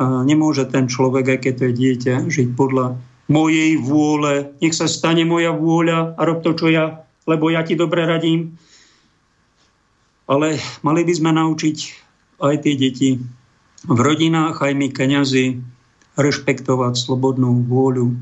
a 0.00 0.24
nemôže 0.24 0.64
ten 0.72 0.88
človek, 0.88 1.36
aj 1.36 1.38
keď 1.44 1.52
to 1.54 1.64
je 1.68 1.74
dieťa, 1.76 2.14
žiť 2.32 2.48
podľa 2.56 2.96
mojej 3.28 3.76
vôle. 3.76 4.56
Nech 4.64 4.72
sa 4.72 4.88
stane 4.88 5.28
moja 5.28 5.52
vôľa 5.52 6.16
a 6.16 6.20
rob 6.24 6.40
to, 6.40 6.56
čo 6.56 6.72
ja, 6.72 7.04
lebo 7.28 7.52
ja 7.52 7.60
ti 7.62 7.76
dobre 7.76 8.08
radím. 8.08 8.56
Ale 10.24 10.56
mali 10.80 11.04
by 11.04 11.12
sme 11.12 11.36
naučiť 11.36 11.78
aj 12.40 12.54
tie 12.64 12.74
deti 12.80 13.10
v 13.84 13.98
rodinách, 14.00 14.64
aj 14.64 14.72
my 14.72 14.88
kniazy, 14.88 15.60
rešpektovať 16.16 16.96
slobodnú 16.96 17.68
vôľu 17.68 18.16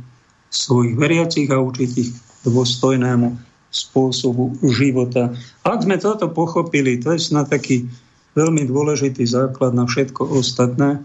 svojich 0.50 0.98
veriacich 0.98 1.46
a 1.54 1.62
učiť 1.62 1.90
ich 1.94 2.10
dôstojnému 2.42 3.47
spôsobu 3.68 4.56
života. 4.64 5.36
Ak 5.64 5.84
sme 5.84 6.00
toto 6.00 6.28
pochopili, 6.32 6.96
to 7.00 7.12
je 7.12 7.20
snad 7.20 7.52
taký 7.52 7.84
veľmi 8.32 8.64
dôležitý 8.64 9.26
základ 9.28 9.76
na 9.76 9.84
všetko 9.84 10.24
ostatné, 10.24 11.02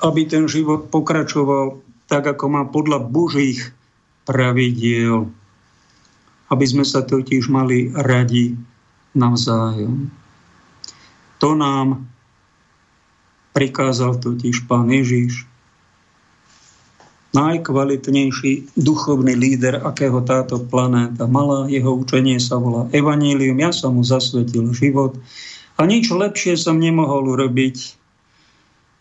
aby 0.00 0.28
ten 0.28 0.48
život 0.48 0.88
pokračoval 0.92 1.80
tak, 2.06 2.28
ako 2.28 2.44
má 2.46 2.62
podľa 2.68 3.02
Božích 3.02 3.74
pravidiel. 4.28 5.26
Aby 6.46 6.64
sme 6.64 6.84
sa 6.86 7.02
totiž 7.02 7.50
mali 7.50 7.90
radi 7.90 8.54
navzájom. 9.16 10.06
To 11.42 11.50
nám 11.58 12.06
prikázal 13.56 14.20
totiž 14.20 14.68
pán 14.68 14.92
Ježiš. 14.92 15.48
Najkvalitnejší 17.36 18.80
duchovný 18.80 19.36
líder, 19.36 19.84
akého 19.84 20.24
táto 20.24 20.56
planéta 20.56 21.28
mala, 21.28 21.68
jeho 21.68 21.92
učenie 22.00 22.40
sa 22.40 22.56
volá 22.56 22.88
Evanílium. 22.96 23.60
Ja 23.60 23.76
som 23.76 24.00
mu 24.00 24.02
zasvetil 24.08 24.72
život 24.72 25.20
a 25.76 25.84
nič 25.84 26.08
lepšie 26.08 26.56
som 26.56 26.80
nemohol 26.80 27.36
urobiť, 27.36 27.92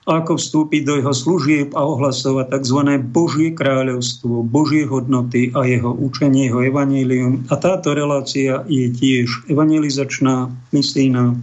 ako 0.06 0.36
vstúpiť 0.38 0.82
do 0.84 0.93
jeho 1.00 1.13
služieb 1.15 1.74
a 1.74 1.82
ohlasovať 1.82 2.60
tzv. 2.60 2.80
Božie 3.10 3.56
kráľovstvo, 3.56 4.43
Božie 4.43 4.84
hodnoty 4.84 5.56
a 5.56 5.63
jeho 5.65 5.95
učenie, 5.95 6.52
jeho 6.52 6.62
evanílium. 6.62 7.48
A 7.50 7.56
táto 7.56 7.95
relácia 7.95 8.62
je 8.69 8.91
tiež 8.91 9.48
evangelizačná, 9.50 10.52
misijná, 10.76 11.39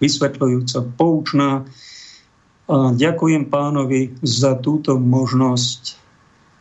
vysvetľujúca, 0.00 0.78
poučná. 0.96 1.62
A 2.66 2.90
ďakujem 2.90 3.46
pánovi 3.46 4.16
za 4.24 4.58
túto 4.58 4.98
možnosť 4.98 6.05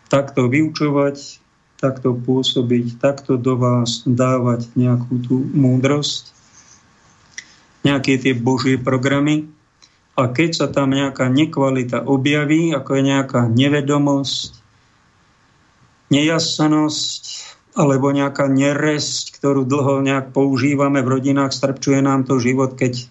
takto 0.07 0.47
vyučovať, 0.47 1.41
takto 1.81 2.15
pôsobiť, 2.15 3.01
takto 3.01 3.35
do 3.35 3.59
vás 3.59 4.05
dávať 4.07 4.69
nejakú 4.77 5.19
tú 5.21 5.35
múdrosť, 5.53 6.31
nejaké 7.85 8.17
tie 8.17 8.33
Božie 8.33 8.81
programy, 8.81 9.49
a 10.15 10.31
keď 10.31 10.49
sa 10.55 10.67
tam 10.71 10.95
nejaká 10.95 11.27
nekvalita 11.27 12.07
objaví, 12.07 12.71
ako 12.71 12.91
je 12.95 13.03
nejaká 13.03 13.51
nevedomosť, 13.51 14.55
nejasnosť 16.07 17.23
alebo 17.75 18.15
nejaká 18.15 18.47
neresť, 18.47 19.35
ktorú 19.35 19.67
dlho 19.67 19.99
nejak 19.99 20.31
používame 20.31 21.03
v 21.03 21.19
rodinách, 21.19 21.51
strpčuje 21.51 21.99
nám 21.99 22.23
to 22.23 22.39
život, 22.39 22.79
keď 22.79 23.03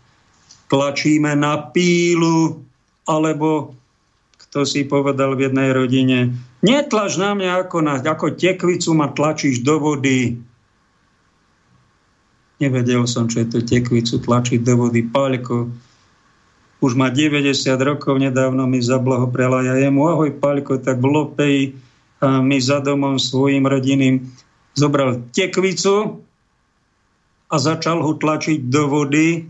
tlačíme 0.73 1.37
na 1.37 1.61
pílu, 1.61 2.65
alebo 3.05 3.77
kto 4.41 4.65
si 4.65 4.89
povedal 4.89 5.37
v 5.37 5.53
jednej 5.53 5.77
rodine, 5.77 6.33
netlač 6.65 7.21
na 7.21 7.37
mňa 7.37 7.69
ako, 7.69 7.79
na, 7.85 8.01
ako 8.01 8.33
tekvicu 8.33 8.97
ma 8.97 9.13
tlačíš 9.13 9.61
do 9.61 9.77
vody. 9.77 10.41
Nevedel 12.59 13.05
som, 13.05 13.29
čo 13.29 13.45
je 13.45 13.49
to 13.53 13.61
tekvicu 13.61 14.17
tlačiť 14.25 14.65
do 14.65 14.75
vody. 14.89 15.05
Páľko, 15.05 15.69
už 16.81 16.93
má 16.97 17.13
90 17.13 17.53
rokov, 17.81 18.17
nedávno 18.17 18.65
mi 18.65 18.81
zablahoprela 18.81 19.65
ja 19.65 19.75
jemu, 19.77 20.09
ahoj 20.09 20.33
Paľko, 20.41 20.81
tak 20.81 21.01
v 21.01 21.07
Lopeji 21.09 21.63
mi 22.25 22.59
za 22.61 22.81
domom 22.81 23.21
svojim 23.21 23.69
rodinným 23.69 24.25
zobral 24.73 25.21
tekvicu 25.33 26.25
a 27.49 27.57
začal 27.57 28.01
ho 28.01 28.13
tlačiť 28.17 28.69
do 28.69 28.83
vody, 28.89 29.49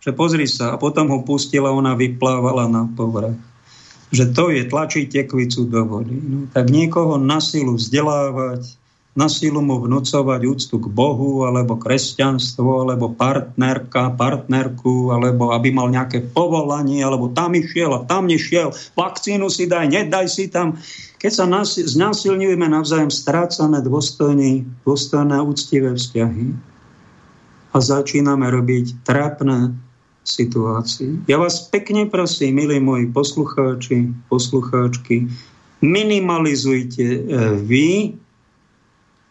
že 0.00 0.10
pozri 0.16 0.48
sa, 0.48 0.74
a 0.74 0.80
potom 0.80 1.08
ho 1.12 1.22
pustila, 1.22 1.70
ona 1.70 1.94
vyplávala 1.94 2.66
na 2.66 2.88
povrch. 2.88 3.49
Že 4.10 4.24
to 4.34 4.44
je 4.50 4.62
tlačiť 4.66 5.06
tekvicu 5.06 5.70
do 5.70 5.82
vody. 5.86 6.18
No, 6.18 6.50
tak 6.50 6.66
niekoho 6.66 7.14
na 7.14 7.38
silu 7.38 7.78
vzdelávať, 7.78 8.80
na 9.14 9.26
silu 9.26 9.58
mu 9.58 9.82
vnúcovať 9.82 10.40
úctu 10.46 10.78
k 10.78 10.86
Bohu, 10.86 11.42
alebo 11.42 11.74
kresťanstvo, 11.74 12.86
alebo 12.86 13.10
partnerka, 13.10 14.14
partnerku, 14.14 15.10
alebo 15.10 15.50
aby 15.50 15.74
mal 15.74 15.90
nejaké 15.90 16.22
povolanie, 16.30 17.02
alebo 17.02 17.30
tam 17.30 17.58
išiel 17.58 17.90
a 17.90 18.06
tam 18.06 18.30
nešiel, 18.30 18.70
vakcínu 18.94 19.50
si 19.50 19.66
daj, 19.66 19.90
nedaj 19.90 20.26
si 20.30 20.46
tam. 20.46 20.78
Keď 21.18 21.32
sa 21.34 21.44
nás, 21.50 21.74
znásilňujeme 21.74 22.70
navzájom, 22.70 23.10
strácame 23.10 23.82
dôstojný, 23.82 24.64
dôstojné 24.86 25.42
úctivé 25.42 25.92
vzťahy 25.98 26.70
a 27.70 27.76
začíname 27.76 28.46
robiť 28.46 29.04
trápne 29.04 29.74
situácii. 30.24 31.26
Ja 31.26 31.40
vás 31.40 31.68
pekne 31.72 32.06
prosím, 32.06 32.60
milí 32.60 32.76
moji 32.78 33.08
poslucháči, 33.08 34.12
poslucháčky, 34.28 35.28
minimalizujte 35.80 37.04
eh, 37.04 37.54
vy 37.60 38.20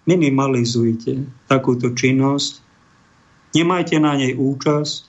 minimalizujte 0.10 1.30
takúto 1.46 1.94
činnosť, 1.94 2.66
nemajte 3.54 4.02
na 4.02 4.18
nej 4.18 4.34
účasť. 4.34 5.06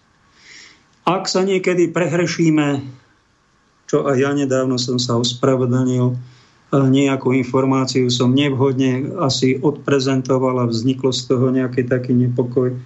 Ak 1.09 1.25
sa 1.25 1.41
niekedy 1.41 1.89
prehrešíme, 1.89 2.85
čo 3.89 4.05
aj 4.05 4.17
ja 4.21 4.31
nedávno 4.37 4.77
som 4.77 5.01
sa 5.01 5.17
ospravedlnil, 5.17 6.21
nejakú 6.71 7.35
informáciu 7.35 8.07
som 8.15 8.31
nevhodne 8.31 9.11
asi 9.19 9.59
odprezentoval 9.59 10.63
a 10.63 10.71
vzniklo 10.71 11.11
z 11.11 11.27
toho 11.27 11.51
nejaký 11.51 11.83
taký 11.89 12.15
nepokoj. 12.15 12.79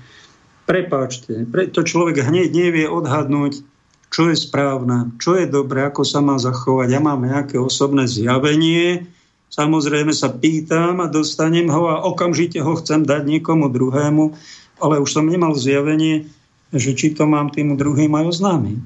Prepáčte, 0.65 1.45
to 1.73 1.81
človek 1.85 2.25
hneď 2.25 2.49
nevie 2.53 2.87
odhadnúť, 2.89 3.61
čo 4.09 4.33
je 4.33 4.37
správne, 4.39 5.13
čo 5.21 5.37
je 5.37 5.45
dobré, 5.45 5.85
ako 5.85 6.07
sa 6.07 6.25
má 6.25 6.41
zachovať. 6.41 6.89
Ja 6.89 7.01
mám 7.05 7.21
nejaké 7.27 7.61
osobné 7.61 8.09
zjavenie, 8.09 9.11
Samozrejme 9.55 10.11
sa 10.11 10.35
pýtam 10.35 10.99
a 10.99 11.07
dostanem 11.07 11.71
ho 11.71 11.87
a 11.87 12.03
okamžite 12.03 12.59
ho 12.59 12.75
chcem 12.75 13.07
dať 13.07 13.23
niekomu 13.23 13.71
druhému, 13.71 14.35
ale 14.83 14.99
už 14.99 15.15
som 15.15 15.31
nemal 15.31 15.55
zjavenie, 15.55 16.27
že 16.75 16.91
či 16.91 17.15
to 17.15 17.23
mám 17.23 17.55
tým 17.55 17.79
druhým 17.79 18.11
aj 18.19 18.35
oznámiť. 18.35 18.85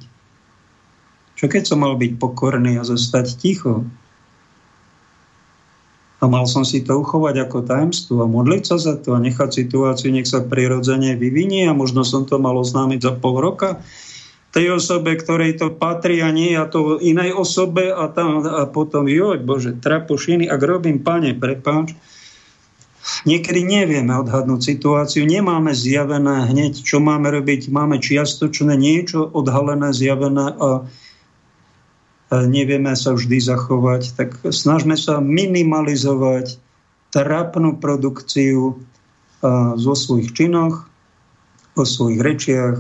Čo 1.41 1.49
keď 1.49 1.63
som 1.65 1.81
mal 1.81 1.97
byť 1.97 2.21
pokorný 2.21 2.77
a 2.77 2.85
zostať 2.85 3.41
ticho? 3.41 3.89
A 6.19 6.27
mal 6.27 6.51
som 6.51 6.67
si 6.67 6.83
to 6.83 6.99
uchovať 6.99 7.47
ako 7.47 7.63
tajemstvo 7.63 8.27
a 8.27 8.27
modliť 8.27 8.63
sa 8.67 8.77
za 8.83 8.95
to 8.99 9.15
a 9.15 9.23
nechať 9.23 9.55
situáciu, 9.55 10.11
nech 10.11 10.27
sa 10.27 10.43
prirodzene 10.43 11.15
vyvinie 11.15 11.71
a 11.71 11.79
možno 11.79 12.03
som 12.03 12.27
to 12.27 12.43
mal 12.43 12.59
oznámiť 12.59 13.01
za 13.07 13.13
pol 13.15 13.39
roka 13.39 13.79
tej 14.51 14.81
osobe, 14.81 15.15
ktorej 15.15 15.61
to 15.61 15.71
patrí 15.71 16.25
a 16.25 16.33
nie 16.33 16.57
a 16.57 16.65
to 16.65 16.97
inej 16.99 17.37
osobe 17.37 17.93
a, 17.93 18.09
tam, 18.09 18.43
a 18.43 18.65
potom, 18.65 19.05
joj 19.05 19.39
Bože, 19.45 19.77
trapošiny, 19.77 20.49
ak 20.49 20.61
robím, 20.65 21.05
pane, 21.05 21.37
prepáč, 21.37 21.93
niekedy 23.29 23.61
nevieme 23.63 24.17
odhadnúť 24.17 24.61
situáciu, 24.65 25.29
nemáme 25.29 25.77
zjavené 25.77 26.49
hneď, 26.49 26.81
čo 26.81 26.99
máme 26.99 27.29
robiť, 27.29 27.69
máme 27.69 28.01
čiastočné 28.01 28.73
niečo 28.75 29.29
odhalené, 29.29 29.93
zjavené 29.93 30.57
a 30.57 30.89
nevieme 32.33 32.93
sa 32.93 33.17
vždy 33.17 33.41
zachovať, 33.41 34.03
tak 34.17 34.29
snažme 34.53 34.97
sa 34.97 35.21
minimalizovať 35.21 36.61
trápnu 37.09 37.81
produkciu 37.81 38.77
zo 39.79 39.95
svojich 39.97 40.37
činoch, 40.37 40.85
vo 41.73 41.85
svojich 41.87 42.21
rečiach, 42.21 42.77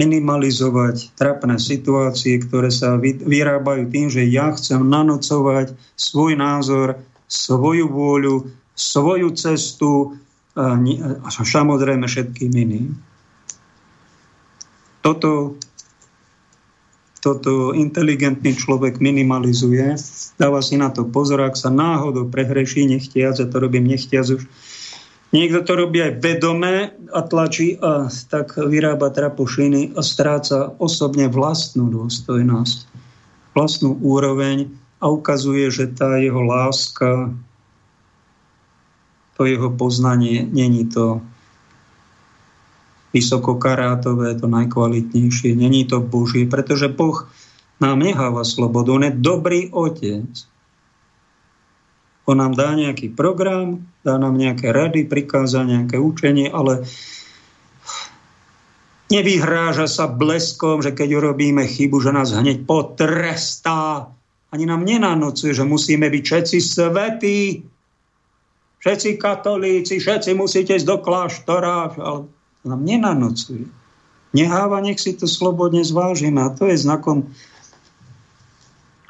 minimalizovať 0.00 1.14
trapné 1.14 1.60
situácie, 1.60 2.40
ktoré 2.40 2.72
sa 2.72 2.96
vyrábajú 2.98 3.92
tým, 3.92 4.08
že 4.08 4.26
ja 4.26 4.50
chcem 4.56 4.82
nanocovať 4.82 5.76
svoj 5.94 6.34
názor, 6.34 6.98
svoju 7.28 7.86
vôľu, 7.86 8.50
svoju 8.72 9.28
cestu 9.36 10.16
a 10.56 11.28
samozrejme 11.28 12.08
všetkým 12.08 12.52
iným. 12.56 12.96
Toto, 15.04 15.60
toto 17.22 17.70
inteligentný 17.70 18.58
človek 18.58 18.98
minimalizuje, 18.98 19.94
dáva 20.42 20.58
si 20.58 20.74
na 20.74 20.90
to 20.90 21.06
pozor, 21.06 21.46
ak 21.46 21.54
sa 21.54 21.70
náhodou 21.70 22.26
prehreší 22.26 22.90
nechtiac, 22.90 23.38
ja 23.38 23.46
to 23.46 23.56
robím 23.62 23.86
nechtiac 23.86 24.26
už, 24.26 24.42
Niekto 25.32 25.64
to 25.64 25.72
robí 25.80 25.96
aj 26.04 26.20
vedome 26.20 26.92
a 27.08 27.20
tlačí 27.24 27.80
a 27.80 28.12
tak 28.28 28.52
vyrába 28.60 29.08
trapošiny 29.08 29.96
a 29.96 30.04
stráca 30.04 30.76
osobne 30.76 31.32
vlastnú 31.32 31.88
dôstojnosť, 31.88 32.78
vlastnú 33.56 33.96
úroveň 34.04 34.68
a 35.00 35.08
ukazuje, 35.08 35.72
že 35.72 35.88
tá 35.88 36.20
jeho 36.20 36.44
láska, 36.44 37.32
to 39.40 39.48
jeho 39.48 39.72
poznanie, 39.72 40.44
není 40.44 40.84
to 40.92 41.24
vysokokarátové, 43.12 44.34
to 44.40 44.48
najkvalitnejšie, 44.48 45.52
není 45.52 45.84
to 45.84 46.00
Božie, 46.00 46.48
pretože 46.48 46.88
Boh 46.88 47.28
nám 47.78 48.00
necháva 48.00 48.42
slobodu, 48.42 48.96
on 48.96 49.04
je 49.04 49.12
dobrý 49.12 49.60
otec. 49.68 50.28
On 52.24 52.38
nám 52.38 52.54
dá 52.54 52.72
nejaký 52.78 53.12
program, 53.12 53.82
dá 54.06 54.16
nám 54.16 54.38
nejaké 54.38 54.70
rady, 54.70 55.04
prikáza 55.04 55.66
nejaké 55.66 55.98
učenie, 55.98 56.48
ale 56.48 56.86
nevyhráža 59.10 59.90
sa 59.90 60.08
bleskom, 60.08 60.80
že 60.80 60.94
keď 60.96 61.18
urobíme 61.20 61.66
chybu, 61.66 62.00
že 62.00 62.14
nás 62.14 62.32
hneď 62.32 62.64
potrestá. 62.64 64.08
Ani 64.54 64.64
nám 64.64 64.86
nenanocuje, 64.86 65.52
že 65.52 65.66
musíme 65.66 66.08
byť 66.08 66.22
všetci 66.24 66.58
svetí, 66.62 67.66
všetci 68.80 69.10
katolíci, 69.18 69.98
všetci 69.98 70.30
musíte 70.38 70.78
ísť 70.78 70.88
do 70.88 70.98
kláštora, 71.02 71.92
ale 71.98 72.30
nám 72.62 72.80
nenanocuje. 72.82 73.66
Neháva, 74.32 74.80
nech 74.80 74.98
si 74.98 75.12
to 75.12 75.28
slobodne 75.28 75.84
zvážime. 75.84 76.40
A 76.40 76.54
to 76.54 76.66
je 76.70 76.80
znakom 76.80 77.28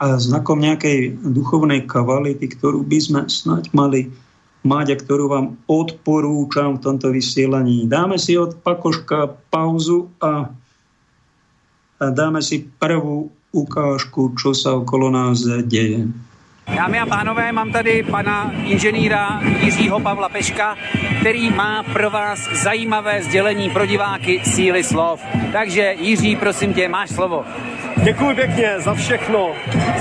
znakom 0.03 0.59
nejakej 0.59 1.15
duchovnej 1.23 1.87
kvality, 1.87 2.51
ktorú 2.51 2.83
by 2.83 2.99
sme 2.99 3.21
snať 3.31 3.71
mali 3.71 4.11
mať 4.63 4.87
a 4.95 4.97
ktorú 4.99 5.25
vám 5.31 5.47
odporúčam 5.71 6.79
v 6.79 6.83
tomto 6.83 7.15
vysielaní. 7.15 7.87
Dáme 7.87 8.19
si 8.19 8.39
od 8.39 8.59
Pakoška 8.63 9.31
pauzu 9.51 10.11
a, 10.23 10.51
a 12.03 12.05
dáme 12.11 12.43
si 12.43 12.67
prvú 12.79 13.31
ukážku, 13.55 14.35
čo 14.39 14.55
sa 14.55 14.79
okolo 14.79 15.11
nás 15.11 15.43
deje. 15.67 16.11
Dámy 16.67 17.01
a 17.01 17.07
pánové, 17.07 17.53
mám 17.53 17.73
tady 17.73 18.03
pana 18.03 18.53
inženýra 18.65 19.41
Jiřího 19.61 20.01
Pavla 20.01 20.29
Peška, 20.29 20.77
který 21.21 21.51
má 21.51 21.83
pro 21.83 22.11
vás 22.11 22.39
zajímavé 22.53 23.23
sdělení 23.23 23.71
pro 23.71 23.87
diváky 23.87 24.41
síly 24.45 24.85
slov. 24.85 25.21
Takže 25.53 25.95
Jiří, 25.99 26.37
prosím 26.37 26.75
tě, 26.75 26.89
máš 26.89 27.11
slovo. 27.11 27.45
Děkuji 27.97 28.35
pěkně 28.35 28.75
za 28.77 28.95
všechno, 28.95 29.53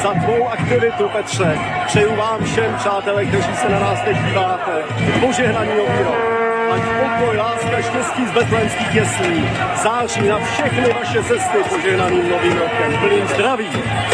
za 0.02 0.14
tvou 0.14 0.48
aktivitu, 0.48 1.10
Petře. 1.10 1.58
Přeju 1.86 2.16
vám 2.16 2.44
všem, 2.46 2.76
přátelé, 2.78 3.26
kteří 3.26 3.56
se 3.56 3.70
na 3.70 3.80
nás 3.80 4.02
teď 4.02 4.18
díváte, 4.18 4.72
požehnaný 5.20 5.70
nový. 5.78 6.31
Ať 6.72 6.82
pokoj, 6.82 7.38
láska, 7.38 7.82
štěstí 7.82 8.28
z 8.28 8.32
betlémských 8.32 8.96
jeslí 8.96 9.50
září 9.84 10.28
na 10.28 10.40
všechny 10.40 10.94
vaše 10.94 11.24
cesty 11.24 11.58
požehnaným 11.70 12.30
novým 12.30 12.58
rokem. 12.58 12.98
Plným 13.00 13.28
zdraví, 13.28 13.70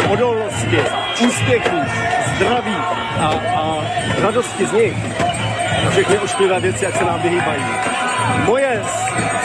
odolnosti, 0.08 0.80
úspěchů, 1.26 1.76
zdraví 2.36 2.76
a, 3.20 3.30
a 3.56 3.84
radosti 4.22 4.66
z 4.66 4.72
nich. 4.72 4.96
Všechny 5.90 6.18
ošklivé 6.18 6.60
věci, 6.60 6.84
jak 6.84 6.96
se 6.96 7.04
nám 7.04 7.22
vyhýbají. 7.22 7.64
Moje 8.44 8.82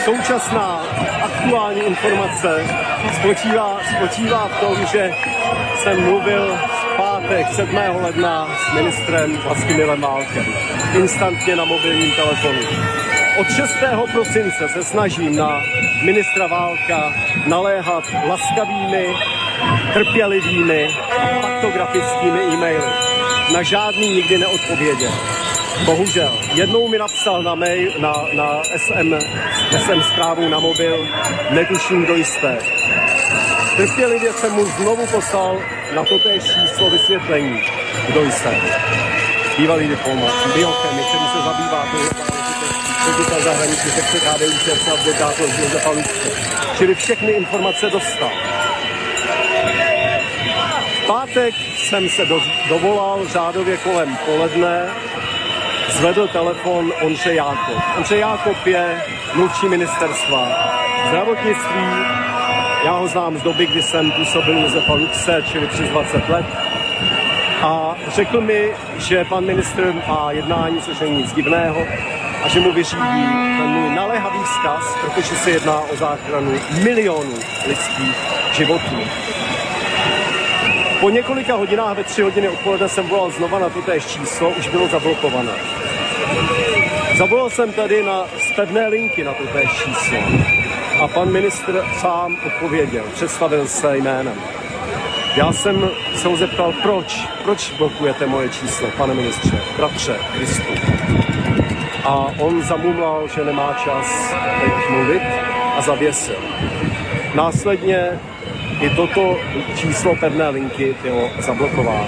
současná 0.06 0.82
aktuální 1.24 1.82
informace 1.82 2.66
spočívá, 3.20 3.78
spočívá 3.98 4.48
v 4.48 4.60
tom, 4.60 4.86
že 4.92 5.14
jsem 5.84 6.02
mluvil 6.02 6.58
v 6.58 6.98
pátek 6.98 7.48
7. 7.54 7.76
ledna 8.02 8.48
s 8.58 8.74
ministrem 8.74 9.38
Vlastimilem 9.38 10.02
Válkem. 10.02 10.46
Instantně 10.94 11.56
na 11.56 11.66
mobilním 11.66 12.12
telefonu. 12.12 13.03
Od 13.38 13.48
6. 13.52 13.74
prosince 14.12 14.70
se 14.70 14.84
snažím 14.84 15.36
na 15.36 15.64
ministra 16.04 16.48
Válka 16.48 17.14
naléhat 17.48 18.04
laskavými, 18.28 19.08
trpělivými, 19.94 20.88
faktografickými 21.42 22.40
e-maily. 22.40 22.86
Na 23.54 23.64
žádný 23.64 24.10
nikdy 24.10 24.38
neodpověděl. 24.38 25.12
Bohužel. 25.86 26.32
Jednou 26.54 26.88
mi 26.88 26.98
napsal 26.98 27.44
na, 27.44 27.56
mail, 27.56 27.92
na, 28.00 28.14
na 28.34 28.62
SM, 28.78 29.14
SM 29.78 30.02
zprávu 30.02 30.50
na 30.50 30.60
mobil, 30.60 31.08
netuším, 31.50 32.04
kdo 32.04 32.16
jste. 32.16 32.58
Trpělivě 33.78 34.34
jsem 34.34 34.52
mu 34.52 34.66
znovu 34.66 35.08
poslal 35.08 35.60
na 35.96 36.04
to 36.04 36.20
té 36.20 36.40
číslo 36.40 36.90
vysvětlení, 36.90 37.62
kdo 38.10 38.32
jste. 38.32 38.62
Bývalý 39.58 39.88
diplomat, 39.88 40.34
biochemik, 40.56 41.06
který 41.06 41.26
se 41.34 41.42
zabývá 41.42 41.86
ředitel 43.06 43.42
zahraničí 43.42 43.90
sekce 43.90 44.20
KDU 44.20 44.58
ČSL 44.58 44.94
advokátor 44.94 45.50
Josefa 45.60 45.90
Lucke. 45.90 46.30
Čili 46.78 46.96
všechny 46.96 47.32
informace 47.32 47.90
dostal. 47.90 48.32
V 51.04 51.08
pátek 51.08 51.56
jsem 51.78 52.10
se 52.10 52.26
do, 52.26 52.42
dovolal 52.70 53.28
řádově 53.28 53.78
kolem 53.78 54.18
poledne 54.26 54.90
zvedl 55.90 56.28
telefon 56.28 56.92
Ondřej 57.02 57.36
Jákob. 57.36 57.78
Ondřej 57.98 58.20
Jákob 58.20 58.66
je 58.66 59.02
mluvčí 59.34 59.70
ministerstva 59.70 60.48
zdravotnictví. 61.08 61.86
Já 62.86 62.92
ho 62.92 63.08
znám 63.08 63.38
z 63.38 63.42
doby, 63.42 63.66
kdy 63.66 63.84
jsem 63.84 64.12
působil 64.12 64.58
Josefa 64.58 64.94
Luxe, 64.94 65.44
čili 65.52 65.68
přes 65.68 65.90
20 65.90 66.30
let. 66.30 66.46
A 67.62 67.96
řekl 68.08 68.42
mi, 68.42 68.72
že 68.98 69.26
pan 69.26 69.46
ministr 69.46 69.94
má 70.08 70.32
jednání, 70.32 70.82
což 70.82 71.00
není 71.00 71.18
nic 71.18 71.34
divného, 71.34 71.86
a 72.44 72.48
že 72.48 72.60
mu 72.60 72.72
vyřídí 72.72 73.24
ten 73.58 73.68
můj 73.68 73.96
naléhavý 73.96 74.40
vzkaz, 74.44 74.96
protože 75.02 75.36
se 75.36 75.52
jedná 75.52 75.80
o 75.80 75.96
záchranu 75.96 76.52
milionů 76.84 77.36
lidských 77.68 78.16
životů. 78.54 78.96
Po 81.00 81.10
několika 81.10 81.56
hodinách 81.56 81.98
ve 81.98 82.04
tři 82.04 82.22
hodiny 82.22 82.50
odpoledne 82.50 82.90
jsem 82.90 83.08
volal 83.08 83.32
znova 83.32 83.60
na 83.60 83.70
též 83.70 84.06
číslo, 84.06 84.50
už 84.50 84.68
bylo 84.68 84.88
zablokované. 84.88 85.52
Zavolal 87.18 87.50
jsem 87.50 87.74
tady 87.74 88.04
na 88.04 88.26
spevné 88.40 88.88
linky 88.88 89.24
na 89.24 89.34
též 89.54 89.70
číslo 89.84 90.18
a 91.02 91.08
pan 91.08 91.32
ministr 91.32 91.86
sám 92.00 92.38
odpověděl, 92.46 93.04
představil 93.14 93.68
se 93.68 93.98
jménem. 93.98 94.42
Já 95.36 95.54
jsem 95.54 95.90
se 96.16 96.28
ho 96.28 96.38
zeptal, 96.38 96.74
proč, 96.84 97.28
proč 97.44 97.72
blokujete 97.72 98.26
moje 98.26 98.50
číslo, 98.50 98.88
pane 98.98 99.14
ministře, 99.14 99.62
bratře 99.78 100.20
Kristu. 100.34 101.03
A 102.04 102.32
on 102.40 102.64
zamumlal, 102.64 103.28
že 103.28 103.46
nemá 103.46 103.74
čas 103.84 104.34
teď 104.62 104.90
mluvit 104.90 105.22
a 105.78 105.82
zavěsil. 105.82 106.40
Následně 107.36 108.20
i 108.82 108.90
toto 108.90 109.38
číslo 109.76 110.16
pevné 110.16 110.50
linky 110.50 110.96
bylo 111.02 111.30
zablokováno. 111.40 112.08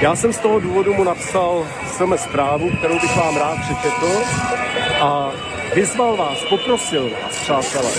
Já 0.00 0.16
jsem 0.16 0.32
z 0.32 0.38
toho 0.38 0.60
důvodu 0.60 0.94
mu 0.94 1.04
napsal 1.04 1.66
SMS 1.86 2.22
zprávu, 2.22 2.70
kterou 2.78 2.94
bych 3.00 3.16
vám 3.16 3.36
rád 3.36 3.58
přečetl 3.60 4.08
a 5.00 5.30
vyzval 5.74 6.16
vás, 6.16 6.38
poprosil 6.48 7.10
vás, 7.10 7.38
přátelé, 7.38 7.92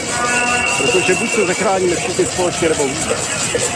protože 0.78 1.16
buď 1.16 1.30
se 1.32 1.46
zachráníme 1.46 1.96
všichni 1.96 2.26
společně 2.26 2.70
nebo 2.70 2.84
vůbec, 2.84 3.30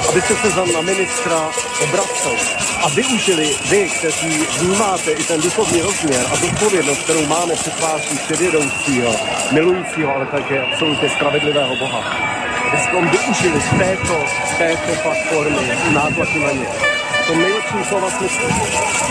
abyste 0.10 0.36
se 0.36 0.50
za 0.50 0.66
na 0.66 0.82
ministra 0.82 1.50
obraceli 1.84 2.38
a 2.84 2.89
využili 2.89 3.56
vy, 3.70 3.89
kteří 3.89 4.47
vnímáte 4.60 5.12
i 5.12 5.24
ten 5.24 5.41
duchovní 5.41 5.82
rozměr 5.82 6.26
a 6.32 6.36
zodpovědnost, 6.36 7.04
kterou 7.04 7.26
máme 7.26 7.54
před 7.54 7.74
tváří 7.74 8.18
předjedoucího, 8.18 9.16
milujícího, 9.52 10.16
ale 10.16 10.26
také 10.26 10.62
absolutně 10.62 11.10
spravedlivého 11.10 11.76
Boha 11.76 12.30
abychom 12.70 13.10
využili 13.10 13.62
z 13.62 13.70
této, 13.78 14.26
této 14.58 15.02
platformy 15.04 15.72
nátlaku 15.93 16.39
na 16.39 16.52
ně. 16.52 16.99
Tom 17.30 17.41
nejlepším 17.41 17.84
slova 17.84 18.09
smyslu. 18.09 18.47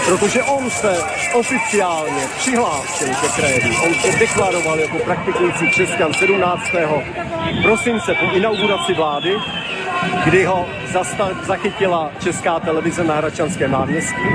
Protože 0.06 0.42
on 0.42 0.70
se 0.70 0.96
oficiálně 1.34 2.22
přihlásil 2.36 3.08
ke 3.08 3.28
krédu. 3.28 3.74
On 3.86 3.94
se 3.94 4.18
deklaroval 4.18 4.80
jako 4.80 4.98
praktikující 4.98 5.66
křesťan 5.70 6.14
17. 6.14 6.62
prosince 7.62 8.14
po 8.14 8.36
inauguraci 8.36 8.94
vlády, 8.94 9.36
kdy 10.24 10.44
ho 10.44 10.66
zachytila 11.46 12.10
česká 12.18 12.60
televize 12.60 13.04
na 13.04 13.14
Hračanském 13.14 13.70
náměstí 13.70 14.28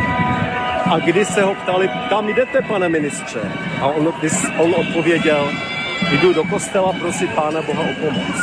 a 0.92 1.00
kdy 1.00 1.26
se 1.26 1.44
ho 1.44 1.56
ptali, 1.56 1.90
kam 2.10 2.30
jdete, 2.30 2.62
pane 2.62 2.90
ministře? 2.90 3.40
A 3.82 3.88
on, 3.88 4.14
on 4.58 4.76
odpověděl, 4.76 5.50
jdu 6.12 6.34
do 6.34 6.44
kostela 6.44 6.94
prosit 6.94 7.34
Pána 7.34 7.62
Boha 7.62 7.84
o 7.84 7.94
pomoc. 8.02 8.36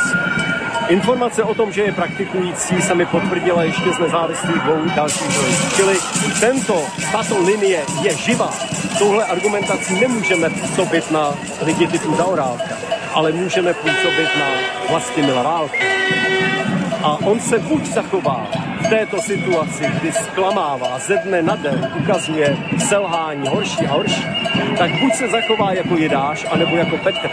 Informace 0.91 1.43
o 1.43 1.53
tom, 1.53 1.71
že 1.71 1.81
je 1.81 1.91
praktikující, 1.91 2.81
se 2.81 2.95
mi 2.95 3.05
potvrdila 3.05 3.63
ještě 3.63 3.93
z 3.93 3.99
nezávislých 3.99 4.55
dvou 4.55 4.89
dalších 4.95 5.31
zdrojů. 5.31 5.55
Čili 5.75 5.95
tento, 6.39 6.83
tato 7.11 7.43
linie 7.43 7.79
je 8.01 8.15
živá. 8.15 8.53
Touhle 8.99 9.25
argumentací 9.25 9.99
nemůžeme 10.01 10.49
působit 10.49 11.11
na 11.11 11.33
lidi 11.61 11.87
typu 11.87 12.15
Zaorálka, 12.15 12.77
ale 13.13 13.31
můžeme 13.31 13.73
působit 13.73 14.29
na 14.39 14.47
vlastně 14.89 15.23
Mila 15.23 15.43
Válka. 15.43 15.77
A 17.03 17.17
on 17.25 17.39
se 17.39 17.59
buď 17.59 17.85
zachová 17.85 18.47
této 18.89 19.21
situaci, 19.21 19.83
kdy 19.99 20.11
zklamává 20.11 20.99
ze 20.99 21.17
dne 21.17 21.41
na 21.41 21.55
den, 21.55 21.91
ukazuje 21.99 22.57
selhání 22.87 23.47
horší 23.47 23.85
a 23.87 23.93
horší, 23.93 24.25
tak 24.77 24.91
buď 25.01 25.13
se 25.13 25.27
zachová 25.27 25.73
jako 25.73 25.97
Jidáš, 25.97 26.45
anebo 26.51 26.75
jako 26.75 26.97
Petr. 26.97 27.29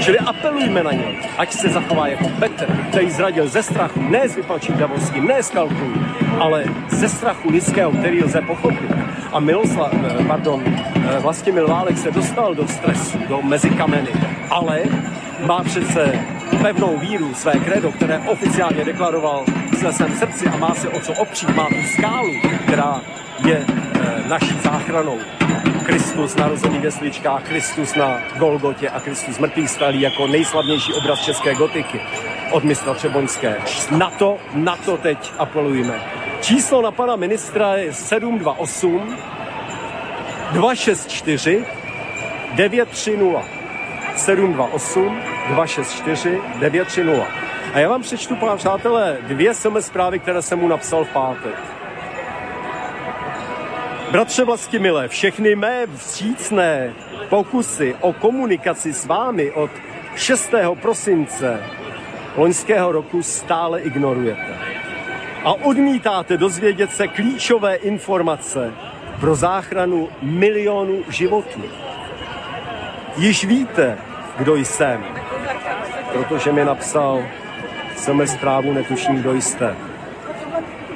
Čili 0.00 0.18
apelujme 0.18 0.82
na 0.82 0.92
něj, 0.92 1.18
ať 1.38 1.52
se 1.52 1.68
zachová 1.68 2.06
jako 2.06 2.28
Petr, 2.28 2.66
který 2.88 3.10
zradil 3.10 3.48
ze 3.48 3.62
strachu, 3.62 4.02
ne 4.02 4.28
z 4.28 4.36
vypačítavosti, 4.36 5.20
ne 5.20 5.42
z 5.42 5.50
kalkulů, 5.50 5.94
ale 6.40 6.64
ze 6.88 7.08
strachu 7.08 7.50
lidského, 7.50 7.90
který 7.90 8.24
lze 8.24 8.40
pochopit. 8.40 8.90
A 9.32 9.40
Miloslav, 9.40 9.92
eh, 9.94 10.24
pardon, 10.24 10.62
eh, 10.66 11.18
Vlastimil 11.18 11.68
Válek 11.68 11.98
se 11.98 12.10
dostal 12.10 12.54
do 12.54 12.68
stresu, 12.68 13.18
do 13.28 13.42
mezi 13.42 13.70
kameny, 13.70 14.08
ale 14.50 14.82
má 15.46 15.62
přece 15.64 16.12
pevnou 16.62 16.98
víru, 16.98 17.34
své 17.34 17.52
kredo, 17.52 17.92
které 17.92 18.18
oficiálně 18.18 18.84
deklaroval 18.84 19.44
ve 19.82 19.92
svém 19.92 20.16
srdci 20.16 20.46
a 20.46 20.56
má 20.56 20.74
se 20.74 20.88
o 20.88 21.00
co 21.00 21.12
opřít, 21.12 21.56
má 21.56 21.66
tu 21.66 21.82
skálu, 21.94 22.32
která 22.66 23.00
je 23.44 23.56
e, 23.56 24.28
naší 24.28 24.58
záchranou. 24.64 25.18
Kristus 25.88 26.36
narozený 26.36 26.78
ve 26.78 26.90
sličkách, 26.90 27.42
Kristus 27.48 27.94
na 27.94 28.20
Golgotě 28.38 28.90
a 28.90 29.00
Kristus 29.00 29.38
mrtvý 29.38 29.68
stalý 29.68 30.00
jako 30.00 30.26
nejslavnější 30.26 30.92
obraz 30.92 31.24
české 31.24 31.54
gotiky 31.54 32.00
od 32.52 32.64
mistra 32.64 32.94
Třeboňské. 32.94 33.56
Na 33.90 34.10
to, 34.10 34.38
na 34.54 34.76
to 34.76 34.96
teď 34.96 35.32
apelujeme. 35.38 36.00
Číslo 36.40 36.82
na 36.82 36.90
pana 36.90 37.16
ministra 37.16 37.74
je 37.74 37.92
728 37.92 39.16
264 40.52 41.64
930 42.54 43.18
728 44.16 45.20
264 45.48 46.40
930. 46.60 47.26
A 47.74 47.78
já 47.78 47.88
vám 47.88 48.02
přečtu, 48.02 48.36
pane 48.36 48.56
přátelé, 48.56 49.18
dvě 49.22 49.54
SMS 49.54 49.86
zprávy, 49.86 50.18
které 50.18 50.42
jsem 50.42 50.58
mu 50.58 50.68
napsal 50.68 51.04
v 51.04 51.08
pátek. 51.08 51.77
Bratře 54.10 54.44
vlasti 54.44 54.78
milé, 54.78 55.08
všechny 55.08 55.56
mé 55.56 55.86
vstřícné 55.96 56.94
pokusy 57.28 57.96
o 58.00 58.12
komunikaci 58.12 58.92
s 58.92 59.06
vámi 59.06 59.50
od 59.50 59.70
6. 60.16 60.50
prosince 60.80 61.60
loňského 62.36 62.92
roku 62.92 63.22
stále 63.22 63.80
ignorujete. 63.80 64.58
A 65.44 65.52
odmítáte 65.52 66.36
dozvědět 66.36 66.92
se 66.92 67.08
klíčové 67.08 67.74
informace 67.74 68.72
pro 69.20 69.34
záchranu 69.34 70.08
milionů 70.22 71.04
životů. 71.08 71.62
Již 73.16 73.44
víte, 73.44 73.98
kdo 74.38 74.56
jsem, 74.56 75.04
protože 76.12 76.52
mi 76.52 76.64
napsal 76.64 77.24
jsem 77.96 78.26
zprávu, 78.26 78.72
netuším, 78.72 79.16
kdo 79.16 79.34
jste. 79.34 79.76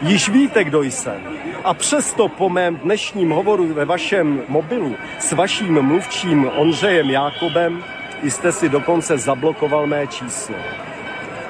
Již 0.02 0.28
víte, 0.28 0.64
kdo 0.64 0.82
jsem. 0.82 1.42
A 1.64 1.74
přesto 1.74 2.28
po 2.28 2.48
mém 2.48 2.76
dnešním 2.76 3.30
hovoru 3.30 3.74
ve 3.74 3.84
vašem 3.84 4.42
mobilu 4.48 4.96
s 5.18 5.32
vaším 5.32 5.82
mluvčím 5.82 6.50
Ondřejem 6.56 7.10
Jákobem 7.10 7.84
jste 8.22 8.52
si 8.52 8.68
dokonce 8.68 9.18
zablokoval 9.18 9.86
mé 9.86 10.06
číslo. 10.06 10.54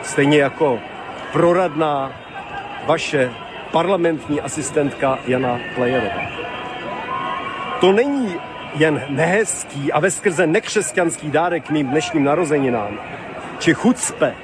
Stejně 0.02 0.38
jako 0.38 0.78
proradná 1.32 2.12
vaše 2.86 3.32
parlamentní 3.70 4.40
asistentka 4.40 5.18
Jana 5.26 5.60
Plejerová. 5.74 6.22
To 7.80 7.92
není 7.92 8.36
jen 8.74 9.02
nehezký 9.08 9.92
a 9.92 10.00
veskrze 10.00 10.46
nekřesťanský 10.46 11.30
dárek 11.30 11.70
mým 11.70 11.88
dnešním 11.88 12.24
narozeninám, 12.24 12.98
či 13.58 13.74
chucpe, 13.74 14.34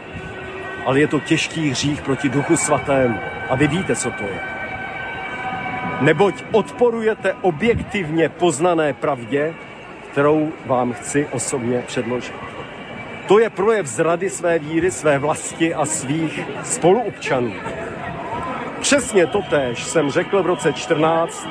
ale 0.86 1.00
je 1.00 1.08
to 1.08 1.20
těžký 1.20 1.70
hřích 1.70 2.02
proti 2.02 2.28
duchu 2.28 2.56
svatému. 2.56 3.18
A 3.50 3.54
vy 3.54 3.68
víte, 3.68 3.96
co 3.96 4.10
to 4.10 4.22
je. 4.22 4.57
Neboť 6.00 6.34
odporujete 6.52 7.34
objektivně 7.42 8.28
poznané 8.28 8.92
pravdě, 8.92 9.54
kterou 10.12 10.52
vám 10.66 10.92
chci 10.92 11.26
osobně 11.32 11.82
předložit. 11.86 12.34
To 13.28 13.38
je 13.38 13.50
projev 13.50 13.86
zrady 13.86 14.30
své 14.30 14.58
víry, 14.58 14.90
své 14.90 15.18
vlasti 15.18 15.74
a 15.74 15.86
svých 15.86 16.40
spoluobčanů. 16.64 17.52
Přesně 18.80 19.26
totéž 19.26 19.84
jsem 19.84 20.10
řekl 20.10 20.42
v 20.42 20.46
roce 20.46 20.72
14 20.72 21.48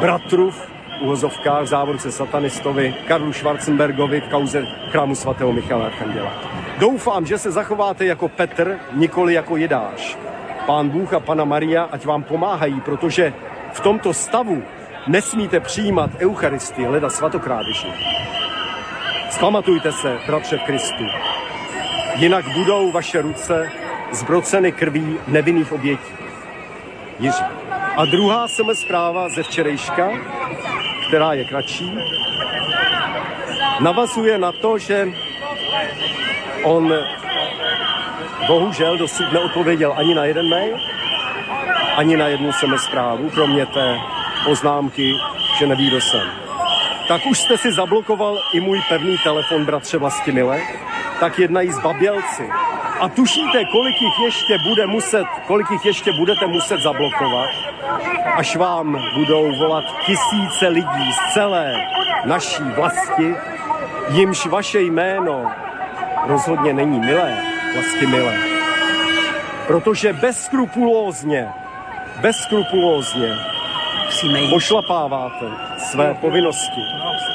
bratru 0.00 0.50
v 0.50 0.68
uvozovkách 1.00 1.66
závodce 1.66 2.12
satanistovi 2.12 2.94
Karlu 3.08 3.32
Schwarzenbergovi 3.32 4.20
v 4.20 4.28
kauze 4.28 4.66
chrámu 4.90 5.14
svatého 5.14 5.52
Michala 5.52 5.86
Archanděla. 5.86 6.32
Doufám, 6.78 7.26
že 7.26 7.38
se 7.38 7.50
zachováte 7.50 8.04
jako 8.04 8.28
Petr, 8.28 8.78
nikoli 8.92 9.34
jako 9.34 9.56
Jidáš. 9.56 10.18
Pán 10.66 10.88
Bůh 10.88 11.12
a 11.12 11.20
Pana 11.20 11.44
Maria, 11.44 11.88
ať 11.90 12.06
vám 12.06 12.22
pomáhají, 12.22 12.80
protože 12.80 13.32
v 13.72 13.80
tomto 13.80 14.14
stavu 14.14 14.62
nesmíte 15.06 15.60
přijímat 15.60 16.10
Eucharistii, 16.18 16.86
leda 16.86 17.10
svatokrádeži. 17.10 17.88
Zpamatujte 19.30 19.92
se, 19.92 20.18
bratře 20.26 20.58
Kristu. 20.58 21.04
Jinak 22.16 22.44
budou 22.48 22.92
vaše 22.92 23.22
ruce 23.22 23.70
zbroceny 24.12 24.72
krví 24.72 25.18
nevinných 25.28 25.72
obětí. 25.72 26.12
Jiří. 27.18 27.44
A 27.96 28.04
druhá 28.04 28.48
SMS 28.48 28.78
zpráva 28.80 29.28
ze 29.28 29.42
včerejška, 29.42 30.10
která 31.08 31.32
je 31.32 31.44
kratší, 31.44 31.98
navazuje 33.80 34.38
na 34.38 34.52
to, 34.52 34.78
že 34.78 35.08
on 36.64 36.94
bohužel 38.46 38.98
dosud 38.98 39.32
neodpověděl 39.32 39.94
ani 39.96 40.14
na 40.14 40.24
jeden 40.24 40.48
mail, 40.48 40.76
ani 41.96 42.16
na 42.16 42.26
jednu 42.26 42.52
SMS 42.52 42.82
zprávu, 42.82 43.30
kromě 43.30 43.66
té 43.66 43.98
poznámky, 44.44 45.12
že 45.58 45.66
neví, 45.66 45.88
kdo 45.88 46.00
jsem. 46.00 46.42
Tak 47.08 47.26
už 47.26 47.40
jste 47.40 47.58
si 47.58 47.72
zablokoval 47.72 48.38
i 48.52 48.60
můj 48.60 48.82
pevný 48.88 49.16
telefon, 49.24 49.64
bratře 49.64 49.98
Vlastimile, 49.98 50.60
tak 51.20 51.38
jednají 51.38 51.72
s 51.72 51.78
babělci. 51.78 52.48
A 53.00 53.08
tušíte, 53.08 53.64
kolik 53.64 54.02
jich 54.02 54.18
ještě 54.24 54.58
bude 54.58 54.86
muset, 54.86 55.24
kolik 55.46 55.70
jich 55.70 55.84
ještě 55.84 56.12
budete 56.12 56.46
muset 56.46 56.80
zablokovat, 56.80 57.48
až 58.36 58.56
vám 58.56 59.02
budou 59.14 59.56
volat 59.58 59.84
tisíce 60.06 60.68
lidí 60.68 61.12
z 61.12 61.34
celé 61.34 61.74
naší 62.24 62.62
vlasti, 62.62 63.34
jimž 64.08 64.46
vaše 64.46 64.80
jméno 64.80 65.50
rozhodně 66.26 66.72
není 66.72 67.00
milé, 67.00 67.51
vlastně 67.74 68.06
milé. 68.06 68.34
Protože 69.66 70.12
bezskrupulózně, 70.12 71.48
bezskrupulózně 72.20 73.36
pošlapáváte 74.50 75.46
své 75.78 76.14
povinnosti. 76.14 76.80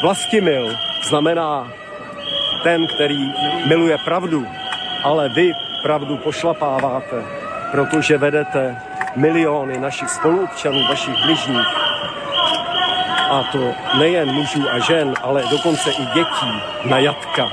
Vlastimil 0.01 0.77
znamená 1.09 1.71
ten, 2.63 2.87
který 2.87 3.33
miluje 3.65 3.97
pravdu, 3.97 4.47
ale 5.03 5.29
vy 5.29 5.53
pravdu 5.83 6.17
pošlapáváte, 6.17 7.23
protože 7.71 8.17
vedete 8.17 8.81
miliony 9.15 9.79
našich 9.79 10.09
spoluobčanů, 10.09 10.87
vašich 10.89 11.15
bližních. 11.25 11.67
A 13.29 13.43
to 13.51 13.73
nejen 13.97 14.31
mužů 14.31 14.69
a 14.71 14.79
žen, 14.79 15.13
ale 15.21 15.43
dokonce 15.51 15.91
i 15.91 16.05
dětí 16.05 16.61
na 16.85 16.99
jatka. 16.99 17.49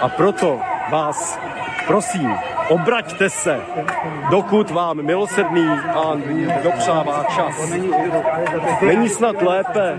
A 0.00 0.08
proto 0.08 0.60
vás 0.90 1.38
prosím, 1.86 2.34
Obraťte 2.68 3.30
se, 3.30 3.60
dokud 4.30 4.70
vám 4.70 5.02
milosrdný 5.02 5.66
pán 5.92 6.22
dopřává 6.62 7.24
čas. 7.36 7.72
Není 8.82 9.08
snad 9.08 9.42
lépe, 9.42 9.98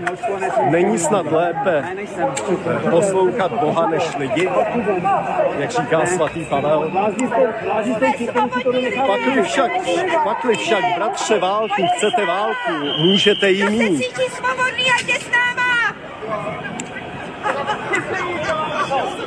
není 0.70 0.98
snad 0.98 1.32
lépe 1.32 1.84
poslouchat 2.90 3.52
Boha 3.52 3.88
než 3.90 4.16
lidi, 4.16 4.48
jak 5.58 5.70
říká 5.70 6.06
svatý 6.06 6.44
Pavel. 6.44 6.92
Pakli 9.06 9.42
však, 9.42 9.70
pakli 10.24 10.56
však, 10.56 10.84
bratře, 10.96 11.38
válku, 11.38 11.82
chcete 11.96 12.26
válku, 12.26 12.72
můžete 12.98 13.50
ji 13.50 13.70
mít. 13.70 14.02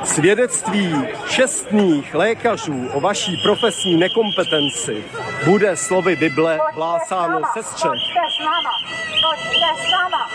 Svědectví 0.04 1.08
čestných 1.30 2.16
lékařů 2.16 2.90
o 2.94 3.00
vaší 3.00 3.38
profesní 3.44 3.98
nekompetenci 3.98 5.04
bude 5.46 5.76
slovy 5.76 6.16
Bible 6.16 6.60
hlásáno 6.74 7.42
sestře. 7.54 7.90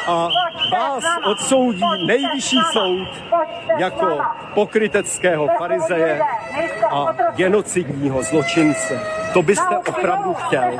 A 0.07 0.29
vás 0.73 1.05
odsoudí 1.25 1.83
nejvyšší 2.07 2.59
soud 2.73 3.09
jako 3.79 4.21
pokryteckého 4.55 5.49
farizeje 5.59 6.21
a 6.91 7.07
genocidního 7.37 8.23
zločince. 8.23 9.01
To 9.33 9.43
byste 9.43 9.79
opravdu 9.79 10.35
chtěl. 10.35 10.79